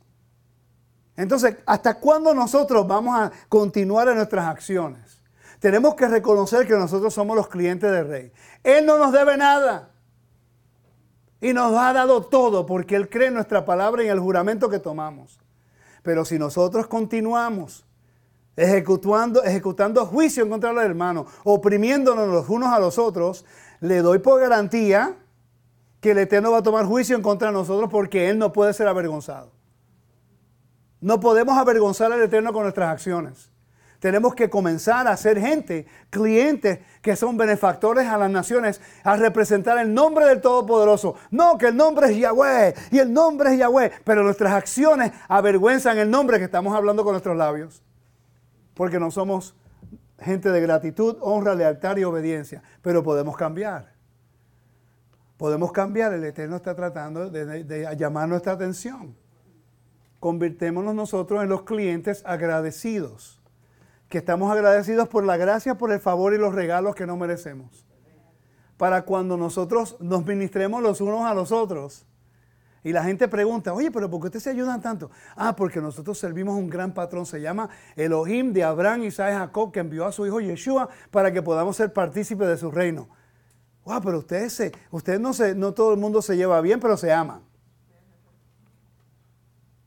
Entonces, 1.16 1.56
¿hasta 1.64 1.98
cuándo 1.98 2.34
nosotros 2.34 2.86
vamos 2.86 3.18
a 3.18 3.32
continuar 3.48 4.08
en 4.08 4.16
nuestras 4.16 4.46
acciones? 4.46 5.22
Tenemos 5.60 5.94
que 5.94 6.06
reconocer 6.06 6.66
que 6.66 6.74
nosotros 6.74 7.14
somos 7.14 7.36
los 7.36 7.48
clientes 7.48 7.90
del 7.90 8.06
Rey. 8.06 8.32
Él 8.62 8.84
no 8.84 8.98
nos 8.98 9.12
debe 9.12 9.36
nada. 9.36 9.90
Y 11.40 11.52
nos 11.52 11.72
ha 11.78 11.92
dado 11.92 12.22
todo 12.22 12.66
porque 12.66 12.96
Él 12.96 13.08
cree 13.08 13.28
en 13.28 13.34
nuestra 13.34 13.64
palabra 13.64 14.02
y 14.02 14.06
en 14.06 14.12
el 14.12 14.20
juramento 14.20 14.68
que 14.68 14.78
tomamos. 14.78 15.38
Pero 16.02 16.24
si 16.24 16.38
nosotros 16.38 16.86
continuamos 16.86 17.85
ejecutando, 18.56 19.44
ejecutando 19.44 20.06
juicio 20.06 20.42
en 20.42 20.50
contra 20.50 20.70
de 20.70 20.76
los 20.76 20.84
hermanos, 20.84 21.26
oprimiéndonos 21.44 22.28
los 22.28 22.48
unos 22.48 22.70
a 22.70 22.80
los 22.80 22.98
otros, 22.98 23.44
le 23.80 23.98
doy 23.98 24.18
por 24.18 24.40
garantía 24.40 25.16
que 26.00 26.12
el 26.12 26.18
Eterno 26.18 26.52
va 26.52 26.58
a 26.58 26.62
tomar 26.62 26.86
juicio 26.86 27.14
en 27.16 27.22
contra 27.22 27.48
de 27.48 27.54
nosotros 27.54 27.90
porque 27.90 28.30
Él 28.30 28.38
no 28.38 28.52
puede 28.52 28.72
ser 28.72 28.88
avergonzado. 28.88 29.52
No 31.00 31.20
podemos 31.20 31.56
avergonzar 31.58 32.10
al 32.10 32.22
Eterno 32.22 32.52
con 32.52 32.62
nuestras 32.62 32.90
acciones. 32.90 33.50
Tenemos 33.98 34.34
que 34.34 34.50
comenzar 34.50 35.08
a 35.08 35.16
ser 35.16 35.40
gente, 35.40 35.86
clientes 36.10 36.80
que 37.00 37.16
son 37.16 37.36
benefactores 37.36 38.06
a 38.06 38.18
las 38.18 38.30
naciones, 38.30 38.80
a 39.02 39.16
representar 39.16 39.78
el 39.78 39.92
nombre 39.92 40.26
del 40.26 40.40
Todopoderoso. 40.40 41.16
No, 41.30 41.56
que 41.56 41.68
el 41.68 41.76
nombre 41.76 42.10
es 42.10 42.18
Yahweh 42.18 42.74
y 42.90 42.98
el 42.98 43.12
nombre 43.12 43.52
es 43.52 43.58
Yahweh, 43.58 43.90
pero 44.04 44.22
nuestras 44.22 44.52
acciones 44.52 45.12
avergüenzan 45.28 45.98
el 45.98 46.10
nombre 46.10 46.38
que 46.38 46.44
estamos 46.44 46.74
hablando 46.74 47.04
con 47.04 47.12
nuestros 47.12 47.36
labios 47.36 47.85
porque 48.76 49.00
no 49.00 49.10
somos 49.10 49.56
gente 50.20 50.50
de 50.50 50.60
gratitud, 50.60 51.16
honra, 51.20 51.54
lealtad 51.54 51.96
y 51.96 52.04
obediencia, 52.04 52.62
pero 52.82 53.02
podemos 53.02 53.36
cambiar. 53.36 53.94
Podemos 55.38 55.72
cambiar, 55.72 56.12
el 56.12 56.24
Eterno 56.24 56.56
está 56.56 56.74
tratando 56.76 57.30
de, 57.30 57.96
llamar 57.96 58.28
nuestra 58.28 58.52
atención. 58.52 59.16
Convirtémonos 60.20 60.94
nosotros 60.94 61.42
en 61.42 61.48
los 61.48 61.62
clientes 61.62 62.22
agradecidos, 62.26 63.40
que 64.10 64.18
estamos 64.18 64.52
agradecidos 64.52 65.08
por 65.08 65.24
la 65.24 65.38
gracia, 65.38 65.76
por 65.76 65.90
el 65.90 66.00
favor 66.00 66.34
y 66.34 66.38
los 66.38 66.54
regalos 66.54 66.94
que 66.94 67.06
no 67.06 67.16
merecemos. 67.16 67.86
Para 68.76 69.02
cuando 69.06 69.38
nosotros 69.38 69.96
nos 70.00 70.26
ministremos 70.26 70.82
los 70.82 71.00
unos 71.00 71.24
a 71.24 71.32
los 71.32 71.50
otros, 71.50 72.06
y 72.86 72.92
la 72.92 73.02
gente 73.02 73.26
pregunta, 73.26 73.74
oye, 73.74 73.90
pero 73.90 74.08
¿por 74.08 74.20
qué 74.20 74.26
ustedes 74.26 74.44
se 74.44 74.50
ayudan 74.50 74.80
tanto? 74.80 75.10
Ah, 75.34 75.56
porque 75.56 75.80
nosotros 75.80 76.16
servimos 76.16 76.56
un 76.56 76.70
gran 76.70 76.94
patrón, 76.94 77.26
se 77.26 77.40
llama 77.40 77.68
Elohim 77.96 78.52
de 78.52 78.62
Abraham, 78.62 79.02
Isaac 79.02 79.32
y 79.32 79.38
Jacob, 79.38 79.72
que 79.72 79.80
envió 79.80 80.06
a 80.06 80.12
su 80.12 80.24
hijo 80.24 80.40
Yeshua 80.40 80.88
para 81.10 81.32
que 81.32 81.42
podamos 81.42 81.76
ser 81.76 81.92
partícipes 81.92 82.46
de 82.46 82.56
su 82.56 82.70
reino. 82.70 83.08
Wow, 83.84 84.00
pero 84.02 84.18
ustedes, 84.18 84.52
se, 84.52 84.72
ustedes 84.92 85.18
no, 85.18 85.32
se, 85.32 85.56
no 85.56 85.74
todo 85.74 85.94
el 85.94 85.98
mundo 85.98 86.22
se 86.22 86.36
lleva 86.36 86.60
bien, 86.60 86.78
pero 86.78 86.96
se 86.96 87.12
aman. 87.12 87.40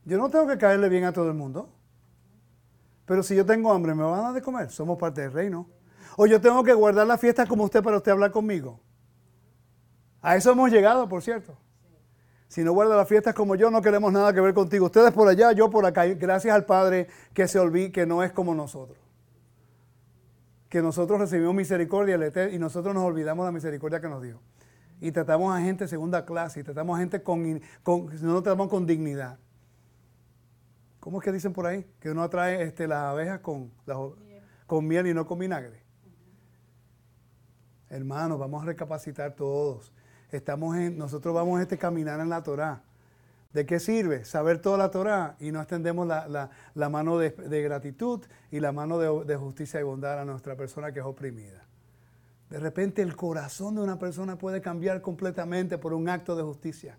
Yo 0.04 0.18
no 0.18 0.28
tengo 0.28 0.46
que 0.46 0.58
caerle 0.58 0.90
bien 0.90 1.04
a 1.04 1.12
todo 1.14 1.28
el 1.28 1.34
mundo. 1.34 1.70
Pero 3.06 3.22
si 3.22 3.34
yo 3.34 3.46
tengo 3.46 3.72
hambre, 3.72 3.94
¿me 3.94 4.02
van 4.02 4.18
a 4.18 4.22
dar 4.24 4.34
de 4.34 4.42
comer? 4.42 4.70
Somos 4.70 4.98
parte 4.98 5.22
del 5.22 5.32
reino. 5.32 5.66
O 6.18 6.26
yo 6.26 6.38
tengo 6.38 6.62
que 6.62 6.74
guardar 6.74 7.06
la 7.06 7.16
fiesta 7.16 7.46
como 7.46 7.64
usted 7.64 7.82
para 7.82 7.96
usted 7.96 8.12
hablar 8.12 8.30
conmigo. 8.30 8.78
A 10.20 10.36
eso 10.36 10.50
hemos 10.50 10.70
llegado, 10.70 11.08
por 11.08 11.22
cierto. 11.22 11.56
Si 12.50 12.64
no 12.64 12.72
guarda 12.72 12.96
las 12.96 13.06
fiestas 13.06 13.32
como 13.32 13.54
yo, 13.54 13.70
no 13.70 13.80
queremos 13.80 14.12
nada 14.12 14.32
que 14.32 14.40
ver 14.40 14.52
contigo. 14.54 14.86
Ustedes 14.86 15.12
por 15.12 15.28
allá, 15.28 15.52
yo 15.52 15.70
por 15.70 15.86
acá. 15.86 16.04
Gracias 16.06 16.52
al 16.52 16.64
Padre 16.64 17.06
que 17.32 17.46
se 17.46 17.60
olvide 17.60 17.92
que 17.92 18.06
no 18.06 18.24
es 18.24 18.32
como 18.32 18.56
nosotros. 18.56 18.98
Que 20.68 20.82
nosotros 20.82 21.20
recibimos 21.20 21.54
misericordia 21.54 22.18
y 22.50 22.58
nosotros 22.58 22.92
nos 22.92 23.04
olvidamos 23.04 23.46
la 23.46 23.52
misericordia 23.52 24.00
que 24.00 24.08
nos 24.08 24.20
dio. 24.20 24.40
Y 25.00 25.12
tratamos 25.12 25.54
a 25.56 25.60
gente 25.60 25.86
segunda 25.86 26.26
clase 26.26 26.58
y 26.58 26.64
tratamos 26.64 26.96
a 26.96 27.00
gente 27.00 27.22
con, 27.22 27.62
con 27.84 28.10
no 28.20 28.42
tratamos 28.42 28.68
con 28.68 28.84
dignidad. 28.84 29.38
¿Cómo 30.98 31.20
es 31.20 31.24
que 31.24 31.30
dicen 31.30 31.52
por 31.52 31.66
ahí? 31.66 31.86
Que 32.00 32.10
uno 32.10 32.24
atrae 32.24 32.64
este, 32.64 32.88
las 32.88 32.98
abejas 32.98 33.38
con, 33.38 33.70
con 34.66 34.88
miel 34.88 35.06
y 35.06 35.14
no 35.14 35.24
con 35.24 35.38
vinagre. 35.38 35.84
Hermanos, 37.88 38.40
vamos 38.40 38.64
a 38.64 38.66
recapacitar 38.66 39.36
todos 39.36 39.92
estamos 40.32 40.76
en, 40.76 40.98
nosotros 40.98 41.34
vamos 41.34 41.58
a 41.58 41.62
este 41.62 41.78
caminar 41.78 42.20
en 42.20 42.28
la 42.28 42.42
Torá. 42.42 42.82
¿De 43.52 43.66
qué 43.66 43.80
sirve? 43.80 44.24
Saber 44.24 44.60
toda 44.60 44.78
la 44.78 44.90
Torá 44.90 45.36
y 45.40 45.50
no 45.50 45.60
extendemos 45.60 46.06
la, 46.06 46.50
mano 46.88 47.18
de, 47.18 47.62
gratitud 47.62 48.20
y 48.50 48.60
la 48.60 48.70
mano 48.70 48.98
de, 48.98 49.24
de, 49.24 49.36
justicia 49.36 49.80
y 49.80 49.82
bondad 49.82 50.20
a 50.20 50.24
nuestra 50.24 50.56
persona 50.56 50.92
que 50.92 51.00
es 51.00 51.04
oprimida. 51.04 51.64
De 52.48 52.58
repente 52.60 53.02
el 53.02 53.16
corazón 53.16 53.74
de 53.74 53.82
una 53.82 53.98
persona 53.98 54.36
puede 54.36 54.60
cambiar 54.60 55.00
completamente 55.00 55.78
por 55.78 55.92
un 55.94 56.08
acto 56.08 56.36
de 56.36 56.42
justicia. 56.42 56.96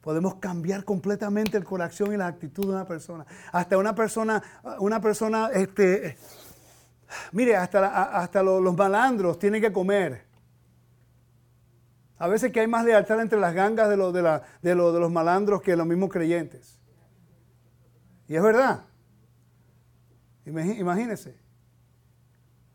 Podemos 0.00 0.34
cambiar 0.34 0.84
completamente 0.84 1.56
el 1.56 1.64
corazón 1.64 2.12
y 2.12 2.16
la 2.16 2.26
actitud 2.26 2.64
de 2.64 2.72
una 2.72 2.84
persona. 2.84 3.24
Hasta 3.52 3.78
una 3.78 3.94
persona, 3.94 4.42
una 4.78 5.00
persona, 5.00 5.48
este, 5.52 6.18
mire, 7.32 7.56
hasta, 7.56 8.18
hasta 8.18 8.42
los 8.42 8.76
malandros 8.76 9.38
tienen 9.38 9.62
que 9.62 9.72
comer. 9.72 10.33
A 12.24 12.26
veces 12.26 12.52
que 12.52 12.60
hay 12.60 12.66
más 12.66 12.86
lealtad 12.86 13.20
entre 13.20 13.38
las 13.38 13.52
gangas 13.52 13.86
de, 13.90 13.98
de, 13.98 14.22
la, 14.22 14.42
de, 14.62 14.70
de 14.70 14.74
los 14.74 15.12
malandros 15.12 15.60
que 15.60 15.76
los 15.76 15.86
mismos 15.86 16.08
creyentes. 16.08 16.80
Y 18.26 18.34
es 18.34 18.42
verdad. 18.42 18.84
Imagínese. 20.46 21.38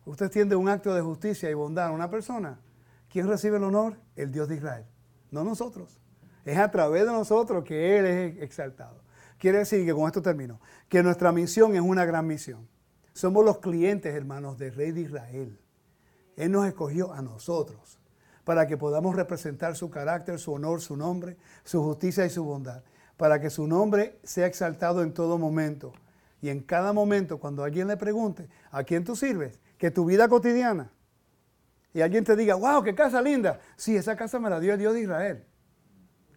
Usted 0.05 0.27
extiende 0.27 0.55
un 0.55 0.69
acto 0.69 0.93
de 0.93 1.01
justicia 1.01 1.49
y 1.49 1.55
bondad 1.55 1.87
a 1.87 1.91
una 1.91 2.11
persona. 2.11 2.59
¿Quién 3.09 3.27
recibe 3.27 3.57
el 3.57 3.63
honor? 3.63 3.97
El 4.15 4.31
Dios 4.31 4.47
de 4.49 4.57
Israel. 4.57 4.85
No 5.31 5.43
nosotros. 5.43 5.99
Es 6.45 6.59
a 6.59 6.69
través 6.69 7.07
de 7.07 7.11
nosotros 7.11 7.63
que 7.63 7.97
Él 7.97 8.05
es 8.05 8.43
exaltado. 8.43 9.01
Quiere 9.39 9.57
decir 9.57 9.83
que 9.83 9.95
con 9.95 10.05
esto 10.05 10.21
termino. 10.21 10.61
Que 10.87 11.01
nuestra 11.01 11.31
misión 11.31 11.73
es 11.73 11.81
una 11.81 12.05
gran 12.05 12.27
misión. 12.27 12.69
Somos 13.13 13.43
los 13.43 13.57
clientes, 13.57 14.13
hermanos, 14.13 14.59
del 14.59 14.75
Rey 14.75 14.91
de 14.91 15.01
Israel. 15.01 15.59
Él 16.35 16.51
nos 16.51 16.67
escogió 16.67 17.11
a 17.13 17.23
nosotros 17.23 17.98
para 18.49 18.65
que 18.65 18.77
podamos 18.77 19.15
representar 19.15 19.75
su 19.75 19.91
carácter, 19.91 20.39
su 20.39 20.51
honor, 20.53 20.81
su 20.81 20.97
nombre, 20.97 21.37
su 21.63 21.83
justicia 21.83 22.25
y 22.25 22.31
su 22.31 22.43
bondad, 22.43 22.81
para 23.15 23.39
que 23.39 23.51
su 23.51 23.67
nombre 23.67 24.19
sea 24.23 24.47
exaltado 24.47 25.03
en 25.03 25.13
todo 25.13 25.37
momento. 25.37 25.93
Y 26.41 26.49
en 26.49 26.61
cada 26.61 26.91
momento, 26.91 27.39
cuando 27.39 27.63
alguien 27.63 27.87
le 27.87 27.95
pregunte, 27.95 28.49
¿a 28.71 28.83
quién 28.83 29.03
tú 29.03 29.15
sirves? 29.15 29.59
Que 29.77 29.91
tu 29.91 30.03
vida 30.03 30.27
cotidiana. 30.27 30.91
Y 31.93 32.01
alguien 32.01 32.23
te 32.23 32.35
diga, 32.35 32.55
wow, 32.55 32.81
qué 32.81 32.95
casa 32.95 33.21
linda. 33.21 33.59
Sí, 33.75 33.95
esa 33.95 34.15
casa 34.15 34.39
me 34.39 34.49
la 34.49 34.59
dio 34.59 34.73
el 34.73 34.79
Dios 34.79 34.95
de 34.95 35.01
Israel. 35.01 35.45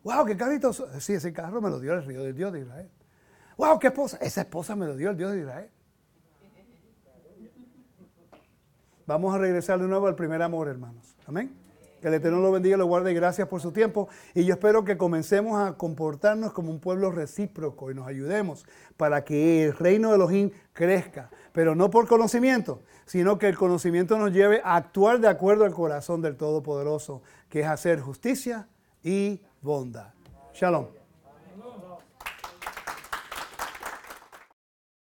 Wow, 0.05 0.27
qué 0.27 0.37
carrito. 0.37 0.71
Sí, 1.01 1.15
ese 1.15 1.33
carro 1.33 1.63
me 1.63 1.71
lo 1.71 1.81
dio 1.81 1.95
el 1.95 2.35
Dios 2.35 2.53
de 2.53 2.61
Israel. 2.61 2.91
Wow, 3.57 3.79
qué 3.79 3.87
esposa. 3.87 4.19
Esa 4.21 4.43
esposa 4.43 4.77
me 4.77 4.85
lo 4.85 4.97
dio 4.97 5.09
el 5.09 5.17
Dios 5.17 5.33
de 5.33 5.39
Israel. 5.39 5.71
Vamos 9.07 9.35
a 9.35 9.39
regresar 9.39 9.81
de 9.81 9.89
nuevo 9.89 10.09
al 10.09 10.15
primer 10.15 10.43
amor, 10.43 10.69
hermanos. 10.69 11.17
Amén. 11.27 11.62
Que 12.03 12.09
el 12.09 12.15
Eterno 12.15 12.41
lo 12.41 12.51
bendiga, 12.51 12.77
lo 12.77 12.87
guarde 12.87 13.12
y 13.12 13.15
gracias 13.15 13.47
por 13.47 13.61
su 13.61 13.70
tiempo. 13.70 14.09
Y 14.35 14.45
yo 14.45 14.55
espero 14.55 14.85
que 14.85 14.99
comencemos 14.99 15.61
a 15.61 15.79
comportarnos 15.79 16.53
como 16.53 16.73
un 16.73 16.81
pueblo 16.81 17.12
recíproco 17.12 17.93
y 17.93 17.95
nos 17.95 18.09
ayudemos 18.09 18.66
para 18.97 19.24
que 19.24 19.65
el 19.65 19.73
reino 19.73 20.09
de 20.09 20.16
Elohim 20.16 20.51
crezca. 20.73 21.31
Pero 21.53 21.77
no 21.77 21.91
por 21.91 22.09
conocimiento, 22.09 22.83
sino 23.07 23.39
que 23.39 23.49
el 23.49 23.57
conocimiento 23.57 24.19
nos 24.19 24.33
lleve 24.33 24.61
a 24.65 24.74
actuar 24.74 25.20
de 25.20 25.29
acuerdo 25.29 25.65
al 25.65 25.73
corazón 25.73 26.20
del 26.23 26.37
Todopoderoso, 26.37 27.23
que 27.49 27.61
es 27.61 27.66
hacer 27.66 28.01
justicia 28.01 28.66
y 29.05 29.41
bondad. 29.61 30.09
Shalom. 30.55 31.02